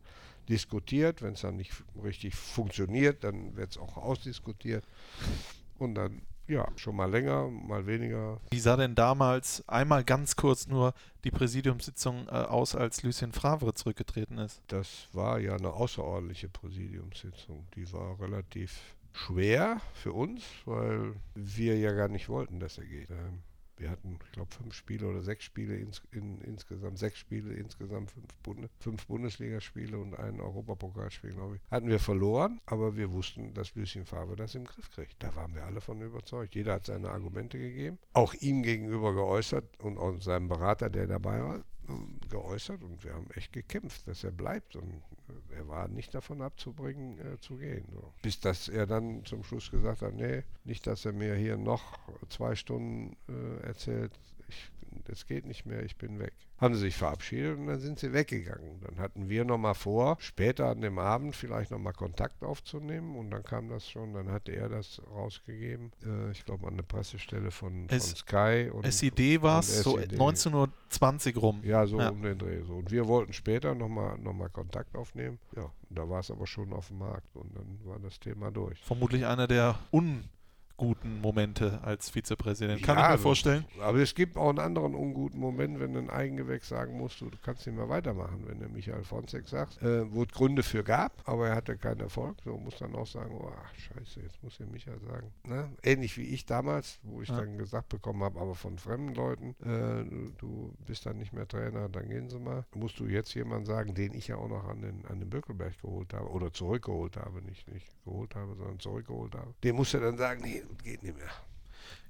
diskutiert. 0.48 1.22
Wenn 1.22 1.34
es 1.34 1.42
dann 1.42 1.56
nicht 1.56 1.72
richtig 2.02 2.34
funktioniert, 2.34 3.24
dann 3.24 3.56
wird 3.56 3.72
es 3.72 3.78
auch 3.78 3.96
ausdiskutiert. 3.96 4.84
Und 5.78 5.94
dann 5.94 6.22
ja, 6.46 6.66
schon 6.76 6.96
mal 6.96 7.10
länger, 7.10 7.48
mal 7.48 7.86
weniger. 7.86 8.40
Wie 8.50 8.60
sah 8.60 8.76
denn 8.76 8.94
damals 8.94 9.66
einmal 9.68 10.04
ganz 10.04 10.36
kurz 10.36 10.66
nur 10.66 10.92
die 11.24 11.30
Präsidiumssitzung 11.30 12.28
äh, 12.28 12.32
aus, 12.32 12.74
als 12.74 13.02
Lucien 13.02 13.32
Favre 13.32 13.72
zurückgetreten 13.72 14.38
ist? 14.38 14.60
Das 14.68 15.08
war 15.12 15.38
ja 15.38 15.56
eine 15.56 15.72
außerordentliche 15.72 16.48
Präsidiumssitzung. 16.48 17.66
Die 17.76 17.90
war 17.92 18.20
relativ 18.20 18.78
schwer 19.12 19.80
für 19.94 20.12
uns, 20.12 20.42
weil 20.66 21.14
wir 21.34 21.78
ja 21.78 21.92
gar 21.92 22.08
nicht 22.08 22.28
wollten, 22.28 22.60
dass 22.60 22.78
er 22.78 22.84
geht. 22.84 23.10
Ähm, 23.10 23.42
wir 23.76 23.90
hatten, 23.90 24.18
ich 24.24 24.32
glaube, 24.32 24.52
fünf 24.52 24.74
Spiele 24.74 25.06
oder 25.06 25.22
sechs 25.22 25.44
Spiele 25.44 25.76
ins, 25.76 26.02
in, 26.12 26.40
insgesamt, 26.42 26.98
sechs 26.98 27.18
Spiele 27.18 27.52
insgesamt, 27.54 28.10
fünf, 28.10 28.26
Bunde, 28.42 28.70
fünf 28.78 29.06
Bundesligaspiele 29.06 29.98
und 29.98 30.14
ein 30.18 30.40
Europapokalspiel, 30.40 31.32
glaube 31.32 31.56
ich. 31.56 31.62
Hatten 31.70 31.88
wir 31.88 31.98
verloren, 31.98 32.60
aber 32.66 32.96
wir 32.96 33.12
wussten, 33.12 33.54
dass 33.54 33.74
Lucien 33.74 34.06
Favre 34.06 34.36
das 34.36 34.54
im 34.54 34.64
Griff 34.64 34.90
kriegt. 34.90 35.22
Da 35.22 35.34
waren 35.34 35.54
wir 35.54 35.64
alle 35.64 35.80
von 35.80 36.00
überzeugt. 36.00 36.54
Jeder 36.54 36.74
hat 36.74 36.86
seine 36.86 37.10
Argumente 37.10 37.58
gegeben, 37.58 37.98
auch 38.12 38.34
ihm 38.34 38.62
gegenüber 38.62 39.14
geäußert 39.14 39.80
und 39.80 39.98
auch 39.98 40.20
seinem 40.20 40.48
Berater, 40.48 40.90
der 40.90 41.06
dabei 41.06 41.42
war, 41.42 41.64
geäußert 42.30 42.82
und 42.82 43.04
wir 43.04 43.14
haben 43.14 43.30
echt 43.34 43.52
gekämpft, 43.52 44.08
dass 44.08 44.24
er 44.24 44.30
bleibt 44.30 44.76
und 44.76 45.02
er 45.50 45.68
war 45.68 45.88
nicht 45.88 46.14
davon 46.14 46.42
abzubringen, 46.42 47.18
äh, 47.18 47.40
zu 47.40 47.56
gehen. 47.56 47.86
So. 47.92 48.12
Bis 48.22 48.40
dass 48.40 48.68
er 48.68 48.86
dann 48.86 49.24
zum 49.24 49.44
Schluss 49.44 49.70
gesagt 49.70 50.02
hat, 50.02 50.14
nee, 50.14 50.42
nicht, 50.64 50.86
dass 50.86 51.04
er 51.04 51.12
mir 51.12 51.34
hier 51.34 51.56
noch 51.56 51.98
zwei 52.28 52.54
Stunden 52.54 53.16
äh, 53.28 53.66
erzählt, 53.66 54.12
das 55.04 55.26
geht 55.26 55.46
nicht 55.46 55.66
mehr, 55.66 55.82
ich 55.82 55.96
bin 55.96 56.18
weg 56.18 56.34
haben 56.64 56.74
sie 56.74 56.80
sich 56.80 56.96
verabschiedet 56.96 57.58
und 57.58 57.66
dann 57.66 57.80
sind 57.80 57.98
sie 57.98 58.12
weggegangen. 58.12 58.80
Dann 58.80 58.98
hatten 58.98 59.28
wir 59.28 59.44
nochmal 59.44 59.74
vor, 59.74 60.16
später 60.20 60.68
an 60.70 60.80
dem 60.80 60.98
Abend 60.98 61.34
vielleicht 61.34 61.70
nochmal 61.70 61.92
Kontakt 61.92 62.42
aufzunehmen 62.42 63.16
und 63.16 63.30
dann 63.30 63.42
kam 63.42 63.68
das 63.68 63.88
schon, 63.88 64.14
dann 64.14 64.30
hatte 64.30 64.52
er 64.52 64.68
das 64.68 65.02
rausgegeben, 65.10 65.92
äh, 66.04 66.30
ich 66.30 66.44
glaube 66.44 66.66
an 66.68 66.76
der 66.76 66.84
Pressestelle 66.84 67.50
von, 67.50 67.88
von 67.88 68.00
Sky. 68.00 68.70
Und, 68.72 68.86
SED 68.86 69.42
war 69.42 69.60
es, 69.60 69.82
so 69.82 69.98
19.20 69.98 71.34
Uhr 71.34 71.40
rum. 71.40 71.60
Ja, 71.64 71.86
so 71.86 71.98
ja. 71.98 72.10
um 72.10 72.22
den 72.22 72.38
Dreh. 72.38 72.62
So. 72.62 72.74
Und 72.74 72.90
wir 72.90 73.06
wollten 73.08 73.32
später 73.32 73.74
nochmal 73.74 74.16
noch 74.18 74.32
mal 74.32 74.48
Kontakt 74.48 74.96
aufnehmen. 74.96 75.38
Ja, 75.56 75.70
da 75.90 76.08
war 76.08 76.20
es 76.20 76.30
aber 76.30 76.46
schon 76.46 76.72
auf 76.72 76.88
dem 76.88 76.98
Markt 76.98 77.36
und 77.36 77.54
dann 77.56 77.80
war 77.84 77.98
das 77.98 78.20
Thema 78.20 78.50
durch. 78.50 78.80
Vermutlich 78.80 79.26
einer 79.26 79.46
der 79.46 79.78
un 79.92 80.24
guten 80.76 81.20
Momente 81.20 81.80
als 81.82 82.10
Vizepräsident. 82.10 82.82
Kann 82.82 82.98
ja, 82.98 83.10
ich 83.10 83.16
mir 83.16 83.22
vorstellen. 83.22 83.64
Aber 83.80 83.98
es 83.98 84.14
gibt 84.14 84.36
auch 84.36 84.48
einen 84.48 84.58
anderen 84.58 84.94
unguten 84.94 85.38
Moment, 85.38 85.78
wenn 85.78 85.96
ein 85.96 86.10
Eigengewächs 86.10 86.68
sagen 86.68 86.96
musst, 86.96 87.20
du, 87.20 87.30
du 87.30 87.38
kannst 87.42 87.66
nicht 87.66 87.76
mehr 87.76 87.88
weitermachen. 87.88 88.44
Wenn 88.46 88.58
der 88.58 88.68
Michael 88.68 89.04
Fonseca 89.04 89.46
sagt, 89.46 89.82
äh, 89.82 90.12
wo 90.12 90.22
es 90.22 90.28
Gründe 90.28 90.62
für 90.62 90.82
gab, 90.82 91.12
aber 91.28 91.48
er 91.48 91.56
hatte 91.56 91.76
keinen 91.76 92.00
Erfolg, 92.00 92.36
so 92.44 92.56
muss 92.56 92.76
dann 92.78 92.94
auch 92.94 93.06
sagen, 93.06 93.34
oh, 93.38 93.50
ach, 93.56 93.74
scheiße, 93.74 94.20
jetzt 94.20 94.42
muss 94.42 94.56
der 94.58 94.66
Michael 94.66 94.98
sagen. 95.00 95.32
Ne? 95.46 95.70
Ähnlich 95.82 96.16
wie 96.16 96.24
ich 96.24 96.44
damals, 96.46 96.98
wo 97.02 97.22
ich 97.22 97.28
ja. 97.28 97.36
dann 97.36 97.56
gesagt 97.58 97.88
bekommen 97.88 98.22
habe, 98.22 98.40
aber 98.40 98.54
von 98.54 98.78
fremden 98.78 99.14
Leuten, 99.14 99.54
äh, 99.62 100.04
du, 100.04 100.32
du, 100.38 100.74
bist 100.86 101.06
dann 101.06 101.18
nicht 101.18 101.32
mehr 101.32 101.46
Trainer, 101.46 101.88
dann 101.88 102.08
gehen 102.08 102.28
sie 102.28 102.38
mal. 102.38 102.64
Musst 102.74 102.98
du 102.98 103.06
jetzt 103.06 103.34
jemanden 103.34 103.66
sagen, 103.66 103.94
den 103.94 104.14
ich 104.14 104.28
ja 104.28 104.36
auch 104.36 104.48
noch 104.48 104.68
an 104.68 104.82
den, 104.82 105.04
an 105.06 105.20
den 105.20 105.30
Böckelberg 105.30 105.80
geholt 105.80 106.12
habe, 106.12 106.28
oder 106.30 106.52
zurückgeholt 106.52 107.16
habe, 107.16 107.42
nicht, 107.42 107.70
nicht 107.72 107.86
geholt 108.04 108.34
habe, 108.34 108.54
sondern 108.56 108.80
zurückgeholt 108.80 109.34
habe. 109.34 109.54
Den 109.62 109.76
musst 109.76 109.94
du 109.94 110.00
dann 110.00 110.16
sagen, 110.16 110.42
nee, 110.42 110.63
geht 110.82 111.02
nicht 111.02 111.16
mehr. 111.16 111.30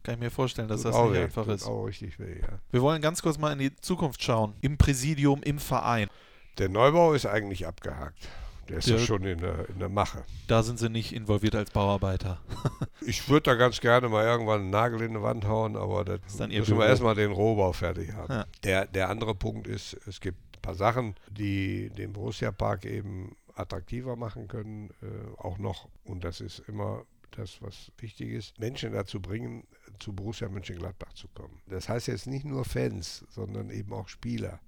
Kann 0.03 0.15
ich 0.15 0.21
mir 0.21 0.31
vorstellen, 0.31 0.69
dass 0.69 0.83
tut 0.83 0.93
das 0.93 1.03
nicht 1.03 1.13
weh, 1.15 1.23
einfach 1.23 1.49
ist. 1.49 1.67
Auch 1.67 1.85
richtig 1.85 2.19
weh, 2.19 2.41
ja. 2.41 2.59
Wir 2.71 2.83
wollen 2.83 3.01
ganz 3.01 3.23
kurz 3.23 3.39
mal 3.39 3.53
in 3.53 3.59
die 3.59 3.75
Zukunft 3.77 4.23
schauen. 4.23 4.55
Im 4.61 4.77
Präsidium, 4.77 5.43
im 5.43 5.59
Verein. 5.59 6.09
Der 6.59 6.69
Neubau 6.69 7.15
ist 7.15 7.25
eigentlich 7.27 7.67
abgehakt. 7.67 8.29
der 8.69 8.79
ist 8.79 8.89
ja 8.89 8.99
schon 8.99 9.25
in 9.25 9.39
der, 9.39 9.69
in 9.71 9.79
der 9.79 9.89
Mache. 9.89 10.23
Da 10.47 10.63
sind 10.63 10.79
sie 10.79 10.91
nicht 10.91 11.13
involviert 11.15 11.55
als 11.55 11.71
Bauarbeiter. 11.71 12.41
Ich 13.07 13.29
würde 13.29 13.43
da 13.51 13.55
ganz 13.55 13.83
gerne 13.83 14.09
mal 14.09 14.25
irgendwann 14.25 14.63
einen 14.63 14.71
Nagel 14.71 15.03
in 15.03 15.13
die 15.13 15.21
Wand 15.21 15.45
hauen, 15.45 15.77
aber 15.77 16.07
Ihr 16.07 16.21
müssen 16.29 16.51
wir 16.51 16.63
Büro. 16.63 16.81
erstmal 16.83 17.15
den 17.15 17.33
Rohbau 17.33 17.73
fertig 17.75 18.15
haben. 18.15 18.33
Ja. 18.33 18.47
Der, 18.63 18.87
der 18.87 19.11
andere 19.11 19.35
Punkt 19.35 19.67
ist, 19.67 19.93
es 20.07 20.23
gibt 20.23 20.39
ein 20.57 20.63
paar 20.63 20.75
Sachen, 20.75 21.15
die 21.31 21.91
den 21.91 22.15
Borussia-Park 22.15 22.87
eben 22.87 23.37
attraktiver 23.57 24.17
machen 24.17 24.49
können, 24.49 24.89
äh, 25.03 25.37
auch 25.37 25.59
noch. 25.59 25.89
Und 26.05 26.25
das 26.25 26.41
ist 26.41 26.61
immer 26.61 27.05
das, 27.37 27.61
was 27.63 27.93
wichtig 27.99 28.31
ist, 28.31 28.59
Menschen 28.59 28.93
dazu 28.93 29.21
bringen, 29.21 29.67
zu 29.99 30.13
Borussia 30.13 30.49
Mönchengladbach 30.49 31.13
zu 31.15 31.29
kommen. 31.29 31.61
Das 31.67 31.89
heißt 31.89 32.09
jetzt 32.09 32.27
nicht 32.27 32.45
nur 32.45 32.65
Fans, 32.65 33.25
sondern 33.31 33.71
eben 33.71 33.93
auch 33.93 34.09
Spieler. 34.09 34.61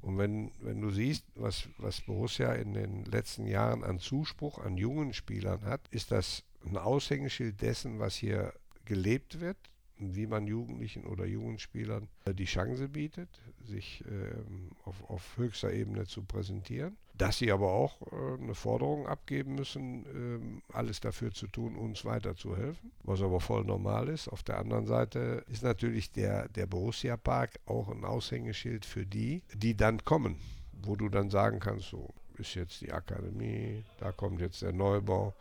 Und 0.00 0.18
wenn, 0.18 0.52
wenn 0.60 0.80
du 0.80 0.90
siehst, 0.90 1.24
was, 1.34 1.68
was 1.78 2.02
Borussia 2.02 2.52
in 2.52 2.74
den 2.74 3.04
letzten 3.06 3.46
Jahren 3.46 3.84
an 3.84 3.98
Zuspruch 3.98 4.58
an 4.58 4.76
jungen 4.76 5.14
Spielern 5.14 5.62
hat, 5.64 5.80
ist 5.90 6.10
das 6.10 6.44
ein 6.64 6.76
Aushängeschild 6.76 7.60
dessen, 7.62 7.98
was 7.98 8.14
hier 8.14 8.52
gelebt 8.84 9.40
wird 9.40 9.56
wie 9.98 10.26
man 10.26 10.46
Jugendlichen 10.46 11.04
oder 11.04 11.24
jungen 11.24 11.58
Spielern 11.58 12.08
äh, 12.24 12.34
die 12.34 12.44
Chance 12.44 12.88
bietet, 12.88 13.28
sich 13.62 14.04
ähm, 14.08 14.70
auf, 14.84 15.08
auf 15.08 15.36
höchster 15.36 15.72
Ebene 15.72 16.06
zu 16.06 16.24
präsentieren. 16.24 16.96
Dass 17.16 17.38
sie 17.38 17.52
aber 17.52 17.70
auch 17.70 18.02
äh, 18.02 18.42
eine 18.42 18.54
Forderung 18.54 19.06
abgeben 19.06 19.54
müssen, 19.54 20.04
ähm, 20.06 20.62
alles 20.72 21.00
dafür 21.00 21.32
zu 21.32 21.46
tun, 21.46 21.76
uns 21.76 22.04
weiterzuhelfen, 22.04 22.90
was 23.04 23.22
aber 23.22 23.40
voll 23.40 23.64
normal 23.64 24.08
ist. 24.08 24.28
Auf 24.28 24.42
der 24.42 24.58
anderen 24.58 24.86
Seite 24.86 25.44
ist 25.48 25.62
natürlich 25.62 26.10
der, 26.10 26.48
der 26.48 26.66
Borussia-Park 26.66 27.60
auch 27.66 27.88
ein 27.88 28.04
Aushängeschild 28.04 28.84
für 28.84 29.06
die, 29.06 29.42
die 29.54 29.76
dann 29.76 30.04
kommen, 30.04 30.40
wo 30.82 30.96
du 30.96 31.08
dann 31.08 31.30
sagen 31.30 31.60
kannst, 31.60 31.88
so 31.88 32.12
ist 32.38 32.54
jetzt 32.54 32.80
die 32.80 32.92
Akademie, 32.92 33.84
da 33.98 34.12
kommt 34.12 34.40
jetzt 34.40 34.62
der 34.62 34.72
Neubau, 34.72 35.34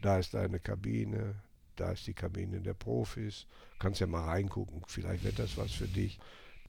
da 0.00 0.18
ist 0.18 0.34
deine 0.34 0.60
Kabine, 0.60 1.34
da 1.76 1.92
ist 1.92 2.06
die 2.06 2.14
Kabine 2.14 2.60
der 2.60 2.74
Profis, 2.74 3.46
kannst 3.78 4.00
ja 4.00 4.06
mal 4.06 4.24
reingucken, 4.24 4.82
vielleicht 4.86 5.24
wird 5.24 5.38
das 5.38 5.56
was 5.56 5.72
für 5.72 5.86
dich. 5.86 6.18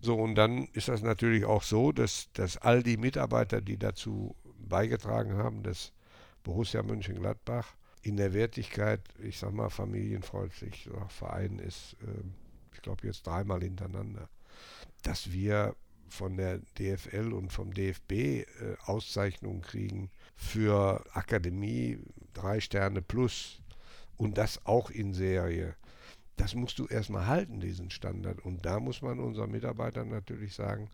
So, 0.02 0.16
und 0.16 0.36
dann 0.36 0.68
ist 0.74 0.88
das 0.88 1.02
natürlich 1.02 1.46
auch 1.46 1.64
so, 1.64 1.92
dass, 1.92 2.30
dass 2.34 2.58
all 2.58 2.84
die 2.84 2.98
Mitarbeiter, 2.98 3.62
die 3.62 3.78
dazu 3.78 4.36
beigetragen 4.68 5.38
haben, 5.38 5.64
dass 5.64 5.92
Borussia 6.44 6.84
Mönchengladbach 6.84 7.76
in 8.02 8.18
der 8.18 8.34
Wertigkeit, 8.34 9.02
ich 9.20 9.40
sag 9.40 9.54
mal, 9.54 9.70
familienfreundlich 9.70 10.88
äh, 10.88 11.10
Verein 11.10 11.60
ist, 11.60 11.96
ähm, 12.02 12.34
ich 12.74 12.82
glaube 12.82 13.08
jetzt 13.08 13.28
dreimal 13.28 13.62
hintereinander, 13.62 14.30
dass 15.04 15.32
wir 15.32 15.76
von 16.08 16.38
der 16.38 16.60
DFL 16.78 17.34
und 17.34 17.52
vom 17.52 17.74
DFB 17.74 18.12
äh, 18.12 18.46
Auszeichnungen 18.86 19.62
kriegen 19.62 20.10
für 20.36 21.04
Akademie 21.14 22.00
drei 22.34 22.60
Sterne 22.60 23.02
plus 23.02 23.62
und 24.18 24.38
das 24.38 24.66
auch 24.66 24.90
in 24.90 25.14
Serie. 25.14 25.76
Das 26.36 26.56
musst 26.56 26.80
du 26.80 26.88
erstmal 26.88 27.28
halten, 27.28 27.60
diesen 27.60 27.90
Standard. 27.90 28.40
Und 28.40 28.66
da 28.66 28.80
muss 28.80 29.02
man 29.02 29.20
unseren 29.20 29.52
Mitarbeitern 29.52 30.10
natürlich 30.10 30.56
sagen, 30.56 30.90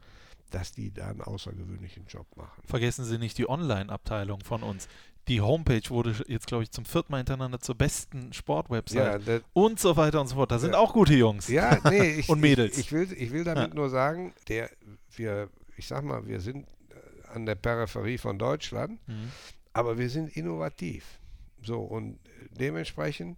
dass 0.52 0.72
die 0.72 0.92
da 0.94 1.08
einen 1.08 1.22
außergewöhnlichen 1.22 2.06
Job 2.08 2.28
machen. 2.36 2.62
Vergessen 2.66 3.04
Sie 3.06 3.18
nicht 3.18 3.38
die 3.38 3.50
Online-Abteilung 3.50 4.42
von 4.42 4.64
uns. 4.64 4.88
Die 5.28 5.42
Homepage 5.42 5.82
wurde 5.90 6.16
jetzt, 6.28 6.46
glaube 6.46 6.64
ich, 6.64 6.72
zum 6.72 6.86
vierten 6.86 7.12
Mal 7.12 7.18
hintereinander 7.18 7.60
zur 7.60 7.74
besten 7.76 8.32
Sportwebsite 8.32 9.20
das, 9.26 9.42
und 9.54 9.80
so 9.80 9.98
weiter 9.98 10.22
und 10.22 10.28
so 10.28 10.36
fort. 10.36 10.52
Da 10.52 10.60
sind 10.60 10.74
Ja. 10.74 10.78
auch 10.78 10.94
gute 10.94 11.16
Jungs. 11.16 11.48
Ja, 11.48 11.80
nee, 11.90 12.12
ich, 12.20 12.30
Und 12.30 12.42
Mädels. 12.42 12.74
Ich, 12.78 12.86
ich, 12.88 12.92
will, 12.92 13.12
ich 13.12 13.32
will 13.32 13.44
damit 13.44 13.70
Ja. 13.70 13.74
nur 13.76 13.90
sagen, 13.90 14.34
der, 14.48 14.70
wir, 15.16 15.50
ich 15.78 15.88
sag 15.88 16.04
mal, 16.04 16.28
wir 16.28 16.40
sind 16.40 16.68
äh, 16.90 17.28
an 17.34 17.48
der 17.48 17.56
Peripherie 17.56 18.20
von 18.20 18.38
Deutschland, 18.38 19.00
Mhm. 19.08 19.32
aber 19.74 19.98
wir 19.98 20.10
sind 20.12 20.30
innovativ. 20.38 21.04
So, 21.64 21.80
und 21.82 22.20
dementsprechend 22.52 23.38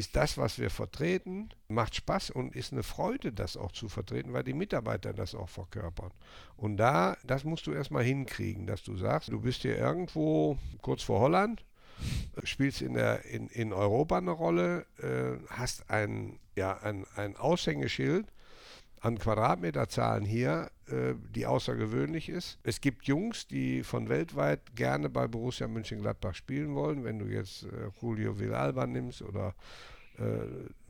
ist 0.00 0.16
das, 0.16 0.38
was 0.38 0.58
wir 0.58 0.70
vertreten, 0.70 1.50
macht 1.68 1.94
Spaß 1.94 2.30
und 2.30 2.56
ist 2.56 2.72
eine 2.72 2.82
Freude, 2.82 3.32
das 3.32 3.58
auch 3.58 3.70
zu 3.70 3.88
vertreten, 3.88 4.32
weil 4.32 4.44
die 4.44 4.54
Mitarbeiter 4.54 5.12
das 5.12 5.34
auch 5.34 5.50
verkörpern. 5.50 6.10
Und 6.56 6.78
da, 6.78 7.18
das 7.22 7.44
musst 7.44 7.66
du 7.66 7.72
erstmal 7.72 8.02
hinkriegen, 8.02 8.66
dass 8.66 8.82
du 8.82 8.96
sagst, 8.96 9.28
du 9.28 9.40
bist 9.40 9.60
hier 9.60 9.76
irgendwo 9.76 10.56
kurz 10.80 11.02
vor 11.02 11.20
Holland, 11.20 11.66
spielst 12.44 12.80
in, 12.80 12.94
der, 12.94 13.26
in, 13.26 13.48
in 13.48 13.74
Europa 13.74 14.16
eine 14.16 14.30
Rolle, 14.30 14.86
äh, 15.02 15.36
hast 15.50 15.90
ein, 15.90 16.40
ja, 16.56 16.78
ein, 16.78 17.04
ein 17.16 17.36
Aushängeschild 17.36 18.26
an 19.00 19.18
Quadratmeterzahlen 19.18 20.24
hier, 20.24 20.70
äh, 20.86 21.14
die 21.34 21.46
außergewöhnlich 21.46 22.28
ist. 22.28 22.58
Es 22.62 22.80
gibt 22.80 23.06
Jungs, 23.06 23.46
die 23.46 23.82
von 23.82 24.08
weltweit 24.08 24.76
gerne 24.76 25.08
bei 25.08 25.26
Borussia 25.26 25.68
Mönchengladbach 25.68 26.34
spielen 26.34 26.74
wollen. 26.74 27.04
Wenn 27.04 27.18
du 27.18 27.26
jetzt 27.26 27.64
äh, 27.64 27.90
Julio 28.00 28.38
Villalba 28.38 28.86
nimmst 28.86 29.22
oder 29.22 29.54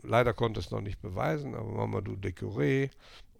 leider 0.02 0.32
konnte 0.32 0.60
es 0.60 0.70
noch 0.70 0.80
nicht 0.80 1.00
beweisen, 1.00 1.54
aber 1.54 1.70
Mamadou 1.70 2.12
Decouré 2.12 2.90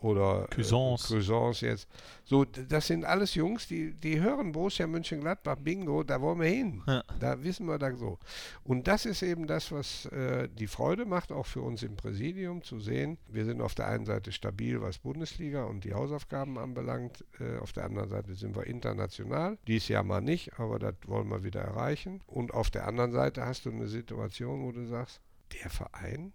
oder 0.01 0.49
Cuisance. 0.55 1.15
Äh, 1.15 1.19
Cuisance 1.19 1.67
jetzt. 1.67 1.89
So, 2.25 2.45
das 2.45 2.87
sind 2.87 3.05
alles 3.05 3.35
Jungs, 3.35 3.67
die, 3.69 3.93
die 3.93 4.21
hören 4.21 4.53
Borussia 4.53 4.87
Mönchengladbach, 4.87 5.57
Bingo, 5.57 6.03
da 6.03 6.21
wollen 6.21 6.41
wir 6.41 6.49
hin. 6.49 6.83
Ja. 6.87 7.03
Da 7.19 7.43
wissen 7.43 7.67
wir 7.67 7.79
da 7.79 7.95
so. 7.95 8.19
Und 8.65 8.89
das 8.89 9.05
ist 9.05 9.23
eben 9.23 9.47
das, 9.47 9.71
was 9.73 10.07
äh, 10.07 10.49
die 10.49 10.67
Freude 10.67 11.05
macht, 11.05 11.33
auch 11.33 11.47
für 11.47 11.61
uns 11.61 11.83
im 11.83 11.97
Präsidium 11.97 12.63
zu 12.63 12.81
sehen. 12.81 13.19
Wir 13.29 13.45
sind 13.45 13.61
auf 13.61 13.75
der 13.75 13.89
einen 13.89 14.07
Seite 14.07 14.33
stabil, 14.33 14.81
was 14.81 14.99
Bundesliga 14.99 15.65
und 15.65 15.85
die 15.85 15.93
Hausaufgaben 15.93 16.59
anbelangt. 16.59 17.25
Äh, 17.39 17.59
auf 17.59 17.73
der 17.73 17.85
anderen 17.85 18.09
Seite 18.09 18.35
sind 18.35 18.57
wir 18.57 18.67
international. 18.67 19.59
Dies 19.67 19.89
Jahr 19.89 20.03
mal 20.03 20.23
nicht, 20.23 20.59
aber 20.59 20.79
das 20.79 20.95
wollen 21.07 21.29
wir 21.29 21.45
wieder 21.45 21.61
erreichen. 21.61 22.23
Und 22.27 22.55
auf 22.55 22.71
der 22.71 22.87
anderen 22.87 23.13
Seite 23.13 23.45
hast 23.45 23.67
du 23.67 23.71
eine 23.71 23.89
Situation, 23.89 24.63
wo 24.65 24.73
du 24.73 24.87
sagst, 24.87 25.21
der 25.53 25.71
Verein, 25.71 26.33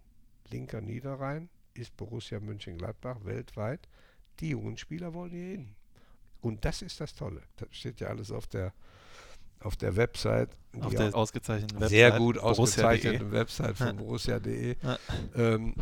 linker 0.50 0.80
Niederrhein, 0.80 1.48
ist 1.74 1.96
Borussia 1.96 2.40
Mönchengladbach 2.40 3.24
weltweit. 3.24 3.88
Die 4.40 4.50
jungen 4.50 4.76
Spieler 4.76 5.14
wollen 5.14 5.30
hier 5.30 5.50
hin. 5.50 5.74
Und 6.40 6.64
das 6.64 6.82
ist 6.82 7.00
das 7.00 7.14
Tolle. 7.14 7.42
Das 7.56 7.68
steht 7.72 8.00
ja 8.00 8.08
alles 8.08 8.30
auf 8.30 8.46
der, 8.46 8.72
auf 9.60 9.76
der 9.76 9.96
Website. 9.96 10.50
Auf 10.80 10.94
der 10.94 11.14
ausgezeichneten 11.14 11.76
Website. 11.76 11.90
sehr 11.90 12.12
gut 12.12 12.38
ausgezeichneten 12.38 13.32
Website 13.32 13.76
von 13.76 13.96
borussia.de. 13.96 14.76
Ähm, 15.34 15.74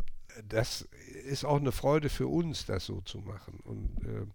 das 0.48 0.82
ist 1.26 1.44
auch 1.44 1.58
eine 1.58 1.72
Freude 1.72 2.08
für 2.08 2.28
uns, 2.28 2.66
das 2.66 2.86
so 2.86 3.00
zu 3.02 3.18
machen. 3.18 3.60
Und 3.64 3.90
ähm, 4.04 4.32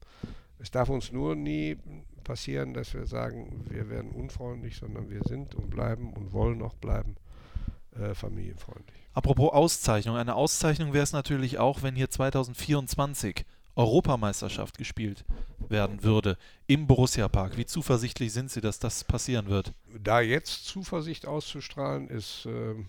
es 0.60 0.72
darf 0.72 0.90
uns 0.90 1.12
nur 1.12 1.36
nie 1.36 1.78
passieren, 2.24 2.74
dass 2.74 2.94
wir 2.94 3.06
sagen, 3.06 3.66
wir 3.70 3.90
werden 3.90 4.12
unfreundlich, 4.12 4.78
sondern 4.78 5.10
wir 5.10 5.22
sind 5.24 5.56
und 5.56 5.70
bleiben 5.70 6.14
und 6.14 6.34
wollen 6.34 6.62
auch 6.62 6.76
bleiben 6.76 7.16
äh, 8.00 8.16
familienfreundlich. 8.16 8.98
Apropos 9.14 9.52
Auszeichnung. 9.52 10.16
Eine 10.16 10.36
Auszeichnung 10.36 10.94
wäre 10.94 11.04
es 11.04 11.12
natürlich 11.12 11.58
auch, 11.58 11.84
wenn 11.84 11.96
hier 11.96 12.10
2024 12.10 13.46
Europameisterschaft 13.76 14.78
gespielt 14.78 15.24
werden 15.70 16.04
würde 16.04 16.38
im 16.68 16.88
Borussia-Park. 16.88 17.58
Wie 17.58 17.66
zuversichtlich 17.66 18.34
sind 18.34 18.52
Sie, 18.52 18.62
dass 18.62 18.80
das 18.80 19.04
passieren 19.04 19.48
wird? 19.48 19.74
Da 19.98 20.22
jetzt 20.22 20.66
Zuversicht 20.66 21.26
auszustrahlen, 21.26 22.10
ist 22.10 22.46
ähm, 22.46 22.88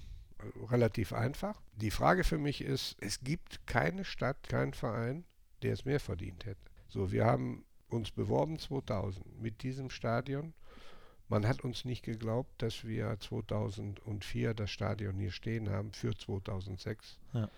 relativ 0.71 1.13
einfach. 1.13 1.61
Die 1.77 1.91
Frage 1.91 2.25
für 2.25 2.39
mich 2.39 2.61
ist, 2.61 2.97
es 3.01 3.21
gibt 3.21 3.67
keine 3.67 4.05
Stadt, 4.05 4.49
keinen 4.49 4.75
Verein, 4.75 5.25
der 5.63 5.75
es 5.75 5.85
mehr 5.85 6.01
verdient 6.01 6.47
hätte. 6.47 6.61
So, 6.89 7.13
wir 7.13 7.25
haben 7.25 7.65
uns 7.89 8.11
beworben 8.11 8.59
2000 8.59 9.41
mit 9.41 9.63
diesem 9.63 9.91
Stadion. 9.91 10.55
Man 11.31 11.47
hat 11.47 11.63
uns 11.63 11.85
nicht 11.85 12.05
geglaubt, 12.05 12.61
dass 12.61 12.85
wir 12.85 13.17
2004 13.21 14.53
das 14.53 14.69
Stadion 14.71 15.17
hier 15.17 15.31
stehen 15.31 15.71
haben 15.71 15.93
für 15.93 16.13
2006. 16.13 17.21
Ja. 17.33 17.49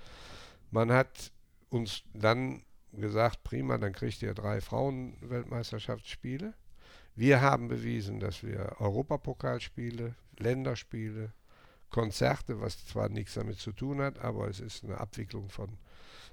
Man 0.70 0.92
hat 0.92 1.32
uns 1.70 2.02
dann 2.12 2.64
gesagt, 2.92 3.42
prima, 3.44 3.78
dann 3.78 3.94
kriegt 3.94 4.20
ihr 4.20 4.34
drei 4.34 4.60
Frauen-Weltmeisterschaftsspiele. 4.60 6.52
Wir 7.16 7.40
haben 7.40 7.68
bewiesen, 7.68 8.20
dass 8.20 8.42
wir 8.42 8.76
Europapokalspiele, 8.78 10.16
Länderspiele, 10.38 11.32
Konzerte, 11.88 12.60
was 12.60 12.84
zwar 12.84 13.08
nichts 13.08 13.32
damit 13.34 13.58
zu 13.58 13.72
tun 13.72 14.02
hat, 14.02 14.18
aber 14.18 14.48
es 14.48 14.60
ist 14.60 14.84
eine 14.84 14.98
Abwicklung 14.98 15.48
von, 15.48 15.78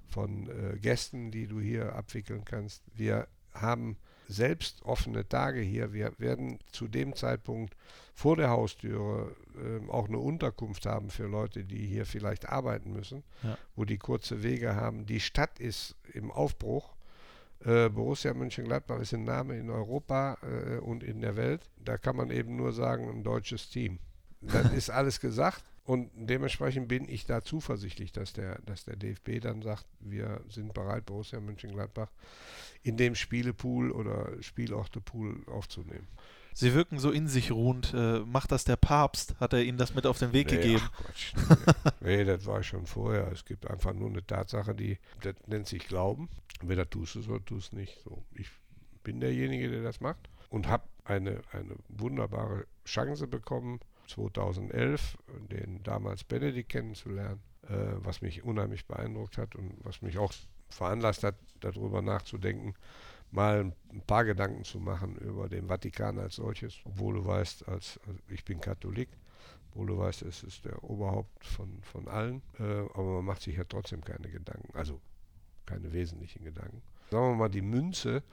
von 0.10 0.49
äh, 0.49 0.78
Gästen, 0.78 1.32
die 1.32 1.48
du 1.48 1.61
hier 1.61 1.95
abwickeln 1.95 2.44
kannst. 2.44 2.84
Wir 2.94 3.30
haben 3.53 3.95
selbst 4.30 4.84
offene 4.85 5.27
Tage 5.27 5.60
hier. 5.60 5.91
Wir 5.91 6.14
werden 6.19 6.60
zu 6.72 6.88
dem 6.88 7.15
Zeitpunkt 7.15 7.76
vor 8.14 8.35
der 8.38 8.49
Haustüre 8.51 9.35
ähm, 9.57 9.89
auch 9.89 10.07
eine 10.07 10.19
Unterkunft 10.19 10.85
haben 10.85 11.10
für 11.10 11.26
Leute, 11.26 11.64
die 11.65 11.85
hier 11.88 12.06
vielleicht 12.06 12.47
arbeiten 12.47 12.93
müssen, 12.93 13.23
Ja. 13.43 13.57
wo 13.76 13.85
die 13.85 13.97
kurze 13.97 14.43
Wege 14.43 14.76
haben. 14.76 15.06
Die 15.07 15.19
Stadt 15.19 15.60
ist 15.60 15.95
im 16.14 16.31
Aufbruch. 16.31 16.93
Äh, 17.65 17.89
Borussia 17.89 18.34
Mönchengladbach 18.34 18.99
ist 18.99 19.14
ein 19.14 19.23
Name 19.23 19.57
in 19.57 19.69
Europa 19.69 20.38
äh, 20.43 20.77
und 20.77 21.03
in 21.03 21.22
der 21.22 21.35
Welt. 21.35 21.61
Da 21.84 21.97
kann 21.97 22.15
man 22.15 22.30
eben 22.30 22.56
nur 22.56 22.72
sagen, 22.72 23.10
ein 23.10 23.23
deutsches 23.23 23.69
Team. 23.69 23.97
Dann 24.41 24.72
ist 24.76 24.89
alles 24.91 25.19
gesagt. 25.19 25.64
Und 25.84 26.11
dementsprechend 26.15 26.88
bin 26.88 27.07
ich 27.10 27.26
da 27.26 27.41
zuversichtlich, 27.43 28.11
dass 28.11 28.34
der, 28.34 28.60
dass 28.61 28.85
der 28.85 28.95
DFB 28.95 29.41
dann 29.41 29.61
sagt, 29.61 29.85
wir 29.99 30.41
sind 30.49 30.73
bereit, 30.73 31.06
Borussia 31.06 31.39
Mönchengladbach 31.39 32.10
in 32.84 32.97
dem 32.97 33.15
Spielepool 33.15 33.91
oder 33.91 34.31
Spielortepool 34.41 35.43
aufzunehmen. 35.47 36.07
Sie 36.53 36.73
wirken 36.73 36.99
so 36.99 37.11
in 37.11 37.27
sich 37.27 37.51
ruhend. 37.51 37.93
Äh, 37.93 38.19
macht 38.19 38.51
das 38.51 38.65
der 38.65 38.76
Papst? 38.76 39.35
Hat 39.39 39.53
er 39.53 39.64
Ihnen 39.64 39.77
das 39.77 39.95
mit 39.95 40.06
auf 40.06 40.19
den 40.19 40.34
Weg 40.34 40.51
Nee, 40.51 40.57
gegeben? 40.57 40.84
Ach 40.84 40.91
Quatsch. 40.91 41.34
Nee. 41.35 41.91
nee, 42.18 42.23
das 42.26 42.45
war 42.45 42.64
schon 42.64 42.85
vorher. 42.85 43.31
Es 43.31 43.45
gibt 43.45 43.69
einfach 43.69 43.93
nur 43.93 44.10
eine 44.10 44.26
Tatsache, 44.26 44.76
die, 44.76 44.97
das 45.22 45.35
nennt 45.47 45.68
sich 45.68 45.88
Glauben. 45.88 46.30
Entweder 46.60 46.89
tust 46.89 47.15
du 47.15 47.19
es 47.19 47.30
oder 47.30 47.43
tust 47.45 47.68
es 47.68 47.73
nicht. 47.73 47.99
So, 48.03 48.23
ich 48.35 48.49
bin 49.03 49.19
derjenige, 49.22 49.69
der 49.69 49.84
das 49.84 50.01
macht 50.01 50.30
und 50.49 50.68
habe 50.68 50.84
eine, 51.06 51.41
eine 51.51 51.76
wunderbare 51.88 52.65
Chance 52.85 53.27
bekommen, 53.27 53.80
2011 54.10 55.18
den 55.52 55.84
damals 55.84 56.23
Benedikt 56.23 56.69
kennenzulernen, 56.69 57.41
äh, 57.64 57.94
was 57.98 58.22
mich 58.22 58.44
unheimlich 58.44 58.86
beeindruckt 58.86 59.38
hat 59.38 59.56
und 59.56 59.73
was 59.84 60.02
mich 60.02 60.18
auch 60.18 60.34
veranlasst 60.69 61.23
hat, 61.23 61.36
darüber 61.60 62.02
nachzudenken, 62.02 62.73
mal 63.31 63.72
ein 63.91 64.02
paar 64.07 64.26
Gedanken 64.26 64.64
zu 64.64 64.80
machen 64.80 65.15
über 65.18 65.49
den 65.49 65.68
Vatikan 65.68 66.19
als 66.19 66.36
solches, 66.36 66.80
obwohl 66.86 67.15
du 67.15 67.26
weißt, 67.26 67.68
als, 67.68 67.99
also 68.07 68.19
ich 68.27 68.44
bin 68.44 68.60
Katholik, 68.60 69.10
obwohl 69.69 69.88
du 69.88 69.98
weißt, 69.98 70.23
es 70.23 70.44
ist 70.44 70.65
der 70.65 70.84
Oberhaupt 70.84 71.45
von, 71.45 71.81
von 71.84 72.07
allen, 72.07 72.41
äh, 72.60 72.64
aber 72.64 73.15
man 73.15 73.26
macht 73.26 73.41
sich 73.41 73.57
ja 73.57 73.64
trotzdem 73.64 74.03
keine 74.03 74.30
Gedanken, 74.30 74.76
also 74.76 74.99
keine 75.65 75.91
wesentlichen 75.94 76.44
Gedanken. 76.44 76.81
Sagen 77.11 77.31
wir 77.31 77.36
mal, 77.36 77.49
die 77.49 77.61
Münze, 77.61 78.23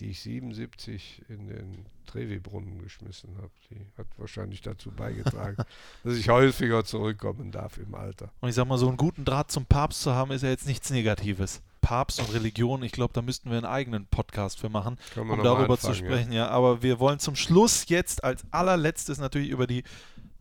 die 0.00 0.10
ich 0.10 0.20
77 0.20 1.22
in 1.28 1.46
den 1.48 1.86
Trevi-Brunnen 2.06 2.82
geschmissen 2.82 3.36
habe, 3.36 3.50
die 3.70 3.86
hat 3.96 4.06
wahrscheinlich 4.16 4.60
dazu 4.60 4.90
beigetragen, 4.90 5.56
dass 6.04 6.16
ich 6.16 6.28
häufiger 6.28 6.84
zurückkommen 6.84 7.52
darf 7.52 7.78
im 7.78 7.94
Alter. 7.94 8.30
Und 8.40 8.48
ich 8.48 8.54
sag 8.54 8.66
mal, 8.66 8.78
so 8.78 8.88
einen 8.88 8.96
guten 8.96 9.24
Draht 9.24 9.50
zum 9.50 9.66
Papst 9.66 10.02
zu 10.02 10.12
haben, 10.12 10.32
ist 10.32 10.42
ja 10.42 10.50
jetzt 10.50 10.66
nichts 10.66 10.90
Negatives. 10.90 11.62
Papst 11.80 12.20
und 12.20 12.32
Religion, 12.32 12.82
ich 12.82 12.92
glaube, 12.92 13.12
da 13.12 13.22
müssten 13.22 13.50
wir 13.50 13.56
einen 13.56 13.66
eigenen 13.66 14.06
Podcast 14.06 14.60
für 14.60 14.68
machen, 14.68 14.98
um 15.16 15.42
darüber 15.42 15.76
zu 15.78 15.88
anfangen, 15.88 16.04
ja. 16.10 16.12
sprechen. 16.16 16.32
Ja. 16.32 16.48
aber 16.48 16.82
wir 16.82 17.00
wollen 17.00 17.18
zum 17.18 17.34
Schluss 17.34 17.88
jetzt 17.88 18.22
als 18.22 18.44
allerletztes 18.52 19.18
natürlich 19.18 19.50
über 19.50 19.66
die 19.66 19.82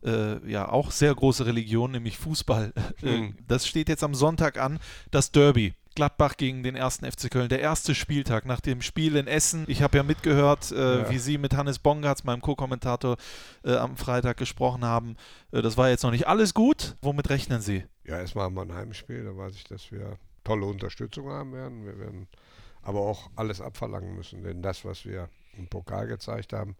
äh, 0.03 0.49
ja 0.49 0.69
auch 0.69 0.91
sehr 0.91 1.14
große 1.14 1.45
Religion, 1.45 1.91
nämlich 1.91 2.18
Fußball. 2.18 2.73
Äh, 2.76 2.82
Hm. 3.02 3.36
Das 3.48 3.68
steht 3.68 3.90
jetzt 3.90 4.03
am 4.03 4.14
Sonntag 4.14 4.60
an, 4.60 4.80
das 5.10 5.32
Derby. 5.32 5.73
Gladbach 5.96 6.38
gegen 6.38 6.64
den 6.64 6.76
ersten 6.76 7.06
FC 7.10 7.30
Köln. 7.30 7.50
Der 7.50 7.60
erste 7.60 7.94
Spieltag 7.96 8.46
nach 8.46 8.60
dem 8.62 8.82
Spiel 8.82 9.16
in 9.16 9.28
Essen. 9.28 9.66
Ich 9.68 9.82
habe 9.82 9.98
ja 9.98 10.04
mitgehört, 10.04 10.72
äh, 10.72 11.00
Ja. 11.02 11.10
wie 11.10 11.18
Sie 11.20 11.38
mit 11.38 11.56
Hannes 11.56 11.80
Bongartz, 11.80 12.24
meinem 12.24 12.42
Co-Kommentator, 12.42 13.18
äh, 13.64 13.76
am 13.76 13.98
Freitag 13.98 14.38
gesprochen 14.38 14.86
haben. 14.86 15.16
Äh, 15.52 15.62
das 15.62 15.78
war 15.78 15.90
jetzt 15.90 16.04
noch 16.04 16.12
nicht 16.12 16.28
alles 16.28 16.54
gut. 16.54 16.96
Womit 17.02 17.30
rechnen 17.30 17.62
Sie? 17.62 17.84
Ja, 18.06 18.20
erstmal 18.20 18.46
haben 18.46 18.56
wir 18.56 18.62
ein 18.62 18.74
Heimspiel, 18.74 19.24
da 19.26 19.36
weiß 19.36 19.56
ich, 19.56 19.64
dass 19.66 19.92
wir 19.92 20.18
tolle 20.44 20.66
Unterstützung 20.66 21.30
haben 21.30 21.54
werden. 21.54 21.86
Wir 21.86 22.00
werden 22.00 22.28
aber 22.82 23.00
auch 23.02 23.30
alles 23.36 23.62
abverlangen 23.62 24.16
müssen, 24.16 24.44
denn 24.44 24.62
das, 24.62 24.84
was 24.86 25.06
wir 25.06 25.30
im 25.58 25.68
Pokal 25.68 26.08
gezeigt 26.08 26.54
haben, 26.54 26.76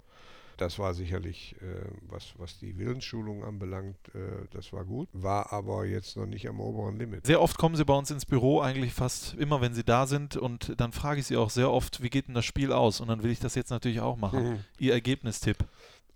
das 0.62 0.78
war 0.78 0.94
sicherlich, 0.94 1.56
äh, 1.62 1.66
was, 2.08 2.34
was 2.38 2.60
die 2.60 2.78
Willensschulung 2.78 3.44
anbelangt, 3.44 3.98
äh, 4.14 4.46
das 4.52 4.72
war 4.72 4.86
gut, 4.86 5.10
war 5.12 5.52
aber 5.52 5.86
jetzt 5.86 6.16
noch 6.16 6.28
nicht 6.28 6.48
am 6.48 6.60
oberen 6.60 6.98
Limit. 6.98 7.26
Sehr 7.26 7.42
oft 7.42 7.58
kommen 7.58 7.76
Sie 7.76 7.84
bei 7.84 7.96
uns 7.96 8.12
ins 8.12 8.28
Büro, 8.28 8.62
eigentlich 8.62 8.94
fast 8.94 9.34
immer, 9.34 9.60
wenn 9.62 9.74
Sie 9.74 9.84
da 9.84 10.06
sind. 10.06 10.38
Und 10.38 10.80
dann 10.80 10.92
frage 10.92 11.20
ich 11.20 11.26
Sie 11.26 11.36
auch 11.36 11.50
sehr 11.50 11.72
oft, 11.72 12.04
wie 12.04 12.12
geht 12.12 12.28
denn 12.28 12.36
das 12.36 12.46
Spiel 12.46 12.72
aus? 12.72 13.02
Und 13.02 13.08
dann 13.08 13.24
will 13.24 13.32
ich 13.32 13.40
das 13.40 13.56
jetzt 13.56 13.72
natürlich 13.72 14.02
auch 14.02 14.18
machen. 14.18 14.52
Mhm. 14.52 14.60
Ihr 14.78 14.94
Ergebnistipp. 14.94 15.58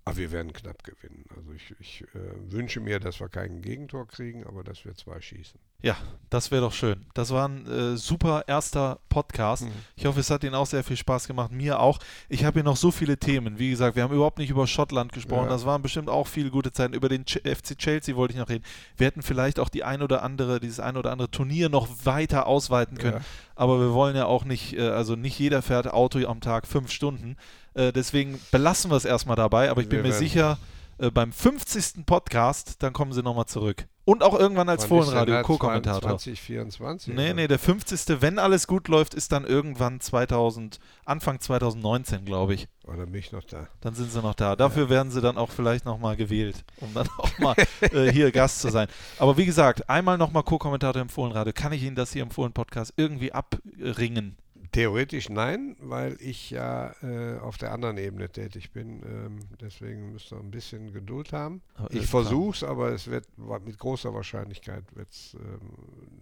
Aber 0.07 0.17
wir 0.17 0.31
werden 0.31 0.53
knapp 0.53 0.83
gewinnen. 0.83 1.25
Also 1.35 1.51
ich, 1.53 1.75
ich 1.79 2.01
äh, 2.13 2.51
wünsche 2.51 2.79
mir, 2.79 2.99
dass 2.99 3.19
wir 3.19 3.27
kein 3.27 3.63
Gegentor 3.63 4.07
kriegen, 4.07 4.45
aber 4.45 4.63
dass 4.63 4.85
wir 4.85 4.93
zwei 4.93 5.19
schießen. 5.19 5.59
Ja, 5.85 5.95
das 6.31 6.49
wäre 6.49 6.61
doch 6.63 6.73
schön. 6.73 7.05
Das 7.13 7.29
war 7.29 7.47
ein 7.47 7.67
äh, 7.67 7.95
super 7.95 8.45
erster 8.47 8.97
Podcast. 9.07 9.65
Mhm. 9.65 9.71
Ich 9.95 10.07
hoffe, 10.07 10.19
es 10.19 10.31
hat 10.31 10.43
Ihnen 10.43 10.55
auch 10.55 10.65
sehr 10.65 10.83
viel 10.83 10.97
Spaß 10.97 11.27
gemacht. 11.27 11.51
Mir 11.51 11.79
auch. 11.79 11.99
Ich 12.27 12.43
habe 12.43 12.55
hier 12.55 12.63
noch 12.63 12.75
so 12.75 12.89
viele 12.89 13.17
Themen. 13.17 13.59
Wie 13.59 13.69
gesagt, 13.69 13.95
wir 13.95 14.01
haben 14.01 14.11
überhaupt 14.13 14.39
nicht 14.39 14.49
über 14.49 14.65
Schottland 14.65 15.13
gesprochen. 15.13 15.43
Ja. 15.43 15.49
Das 15.49 15.63
waren 15.67 15.83
bestimmt 15.83 16.09
auch 16.09 16.25
viele 16.25 16.49
gute 16.49 16.71
Zeiten. 16.71 16.95
Über 16.95 17.07
den 17.07 17.23
Ch 17.25 17.37
FC 17.45 17.77
Chelsea 17.77 18.15
wollte 18.15 18.33
ich 18.33 18.39
noch 18.39 18.49
reden. 18.49 18.63
Wir 18.97 19.05
hätten 19.05 19.21
vielleicht 19.21 19.59
auch 19.59 19.69
die 19.69 19.83
ein 19.83 20.01
oder 20.01 20.23
andere, 20.23 20.59
dieses 20.59 20.79
ein 20.79 20.97
oder 20.97 21.11
andere 21.11 21.29
Turnier 21.29 21.69
noch 21.69 21.87
weiter 22.03 22.47
ausweiten 22.47 22.97
können. 22.97 23.17
Ja. 23.17 23.25
Aber 23.55 23.79
wir 23.79 23.93
wollen 23.93 24.15
ja 24.15 24.25
auch 24.25 24.43
nicht, 24.43 24.73
äh, 24.75 24.89
also 24.89 25.15
nicht 25.15 25.37
jeder 25.37 25.61
fährt 25.61 25.87
Auto 25.93 26.17
am 26.27 26.41
Tag 26.41 26.65
fünf 26.65 26.89
Stunden. 26.91 27.37
Äh, 27.75 27.93
deswegen 27.93 28.39
belassen 28.51 28.89
wir 28.89 28.97
es 28.97 29.05
erstmal 29.05 29.35
dabei. 29.35 29.69
Aber 29.69 29.81
ich 29.81 29.87
bin 29.89 29.99
Wir 29.99 30.03
mir 30.03 30.09
werden- 30.09 30.19
sicher, 30.19 30.57
äh, 30.97 31.11
beim 31.11 31.31
50. 31.31 32.05
Podcast, 32.05 32.81
dann 32.83 32.93
kommen 32.93 33.13
Sie 33.13 33.23
nochmal 33.23 33.45
zurück. 33.45 33.87
Und 34.05 34.21
auch 34.21 34.37
irgendwann 34.39 34.69
als 34.69 34.85
Fohlenradio? 34.85 35.41
Co-Kommentator. 35.41 36.11
2024? 36.11 37.13
Nee, 37.13 37.25
oder? 37.25 37.33
nee, 37.33 37.47
der 37.47 37.57
50. 37.57 38.21
Wenn 38.21 38.37
alles 38.37 38.67
gut 38.67 38.87
läuft, 38.87 39.15
ist 39.15 39.31
dann 39.31 39.45
irgendwann 39.45 39.99
2000, 39.99 40.79
Anfang 41.05 41.39
2019, 41.39 42.23
glaube 42.23 42.53
ich. 42.53 42.67
Oh, 42.85 42.91
dann 42.91 43.11
bin 43.11 43.15
ich 43.15 43.31
noch 43.31 43.43
da. 43.43 43.67
Dann 43.81 43.95
sind 43.95 44.11
sie 44.11 44.21
noch 44.21 44.35
da. 44.35 44.55
Dafür 44.55 44.89
werden 44.91 45.11
sie 45.11 45.21
dann 45.21 45.37
auch 45.37 45.49
vielleicht 45.49 45.85
nochmal 45.85 46.15
gewählt, 46.15 46.63
um 46.81 46.93
dann 46.93 47.07
auch 47.17 47.31
mal 47.39 47.55
äh, 47.81 48.11
hier 48.11 48.31
Gast 48.31 48.61
zu 48.61 48.69
sein. 48.69 48.87
Aber 49.17 49.37
wie 49.37 49.45
gesagt, 49.45 49.89
einmal 49.89 50.19
nochmal 50.19 50.43
Co-Kommentator 50.43 51.01
im 51.01 51.09
Fohlenradio. 51.09 51.53
Kann 51.53 51.73
ich 51.73 51.81
Ihnen 51.81 51.95
das 51.95 52.13
hier 52.13 52.21
im 52.21 52.29
Fohlen-Podcast 52.29 52.93
irgendwie 52.97 53.33
abringen? 53.33 54.37
Theoretisch 54.75 55.29
nein, 55.29 55.77
weil 55.79 56.17
ich 56.19 56.49
ja 56.49 56.93
äh, 57.01 57.39
auf 57.39 57.57
der 57.57 57.71
anderen 57.71 57.97
Ebene 57.97 58.29
tätig 58.29 58.71
bin. 58.71 59.03
Ähm, 59.03 59.39
deswegen 59.61 60.11
müsst 60.11 60.33
ihr 60.33 60.37
ein 60.37 60.51
bisschen 60.51 60.91
Geduld 60.91 61.31
haben. 61.31 61.61
Aber 61.75 61.93
Ich 61.93 62.07
versuche 62.07 62.57
es, 62.57 62.63
aber 62.63 62.89
es 62.89 63.07
wird 63.07 63.25
mit 63.63 63.79
großer 63.79 64.13
Wahrscheinlichkeit 64.13 64.83
wird's, 64.93 65.37
ähm, 65.39 65.61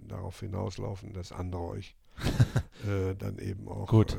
darauf 0.07 0.39
hinauslaufen, 0.39 1.13
dass 1.13 1.31
andere 1.31 1.63
euch 1.63 1.95
äh, 2.87 3.15
dann 3.15 3.39
eben 3.39 3.67
auch 3.67 3.87
Gut. 3.87 4.13
Äh, 4.13 4.17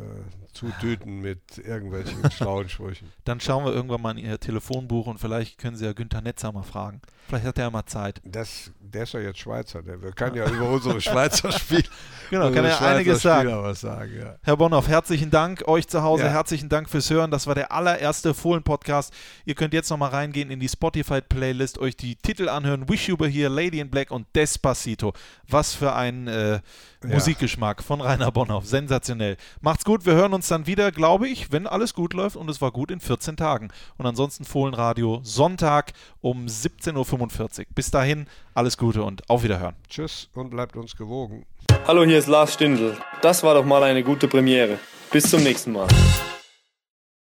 zutüten 0.52 1.20
mit 1.20 1.59
irgendwelchen 1.59 2.28
schlauen 2.32 2.69
Sprüchen. 2.69 3.12
Dann 3.24 3.39
schauen 3.39 3.65
wir 3.65 3.73
irgendwann 3.73 4.02
mal 4.02 4.19
in 4.19 4.24
Ihr 4.24 4.40
Telefonbuch 4.40 5.06
und 5.06 5.19
vielleicht 5.19 5.59
können 5.59 5.77
Sie 5.77 5.85
ja 5.85 5.93
Günther 5.93 6.23
Netzer 6.23 6.51
mal 6.51 6.65
fragen. 6.65 7.01
Vielleicht 7.28 7.47
hat 7.47 7.59
er 7.59 7.65
ja 7.66 7.70
mal 7.70 7.86
Zeit. 7.86 8.20
Das, 8.24 8.73
der 8.95 9.03
ist 9.03 9.12
ja 9.12 9.21
jetzt 9.21 9.39
Schweizer, 9.41 9.83
der 9.83 9.99
kann 10.12 10.35
ja 10.35 10.49
über 10.49 10.71
unsere 10.71 11.01
Schweizer 11.01 11.51
Spiele 11.59 11.83
Genau, 12.31 12.51
kann 12.51 12.65
Schweizer 12.65 12.87
einiges 12.87 13.23
sagen. 13.23 13.75
Sagen. 13.75 14.12
Ja. 14.19 14.37
Herr 14.43 14.57
Bonhoff, 14.57 14.89
herzlichen 14.89 15.31
Dank. 15.31 15.69
Euch 15.69 15.87
zu 15.89 16.03
Hause 16.03 16.25
Ja. 16.25 16.31
herzlichen 16.31 16.69
Dank 16.69 16.89
fürs 16.89 17.11
Hören. 17.11 17.31
Das 17.31 17.47
war 17.47 17.55
der 17.55 17.71
allererste 17.71 18.33
Fohlen-Podcast. 18.33 19.12
Ihr 19.45 19.55
könnt 19.55 19.75
jetzt 19.75 19.91
nochmal 19.91 20.11
reingehen 20.11 20.51
in 20.51 20.59
die 20.59 20.69
Spotify-Playlist, 20.69 21.79
euch 21.79 21.97
die 21.97 22.16
Titel 22.16 22.49
anhören. 22.49 22.89
Wish 22.89 23.09
You 23.09 23.19
Were 23.19 23.29
Here, 23.29 23.51
Lady 23.51 23.79
in 23.81 23.91
Black 23.91 24.11
und 24.11 24.27
Despacito. 24.35 25.12
Was 25.49 25.75
für 25.75 25.95
ein 25.95 26.27
äh, 26.27 26.61
Musikgeschmack 27.05 27.83
von 27.83 28.01
Rainer 28.01 28.33
Bonhoff. 28.33 28.66
Sensationell. 28.66 29.37
Macht's 29.61 29.85
gut. 29.85 30.07
Wir 30.07 30.15
hören 30.15 30.33
uns 30.33 30.49
dann 30.49 30.66
wieder, 30.66 30.91
glaube 30.93 31.29
ich, 31.29 31.53
wenn 31.53 31.66
alles 31.66 31.93
gut 31.95 32.15
läuft 32.15 32.37
und 32.37 32.49
es 32.49 32.61
war 32.62 32.73
gut 32.73 32.91
in 32.91 33.01
14 33.01 33.37
Tagen. 33.37 33.69
Und 33.99 34.07
ansonsten 34.07 34.45
Fohlenradio 34.45 35.21
Sonntag 35.23 35.93
um 36.21 36.47
17.45 36.47 37.59
Uhr. 37.61 37.65
Bis 37.75 37.91
dahin, 37.91 38.27
alles 38.55 38.79
Gute 38.85 39.02
und 39.02 39.23
auf 39.31 39.43
Wiederhören. 39.43 39.74
Tschüss 39.89 40.28
und 40.35 40.51
bleibt 40.51 40.77
uns 40.77 40.94
gewogen. 40.94 41.47
Hallo, 41.86 42.05
hier 42.05 42.19
ist 42.19 42.27
Lars 42.27 42.52
Stindl. 42.52 42.94
Das 43.23 43.43
war 43.43 43.55
doch 43.55 43.65
mal 43.65 43.82
eine 43.82 44.02
gute 44.02 44.28
Premiere. 44.28 44.78
Bis 45.11 45.31
zum 45.31 45.43
nächsten 45.43 45.73
Mal. 45.73 45.89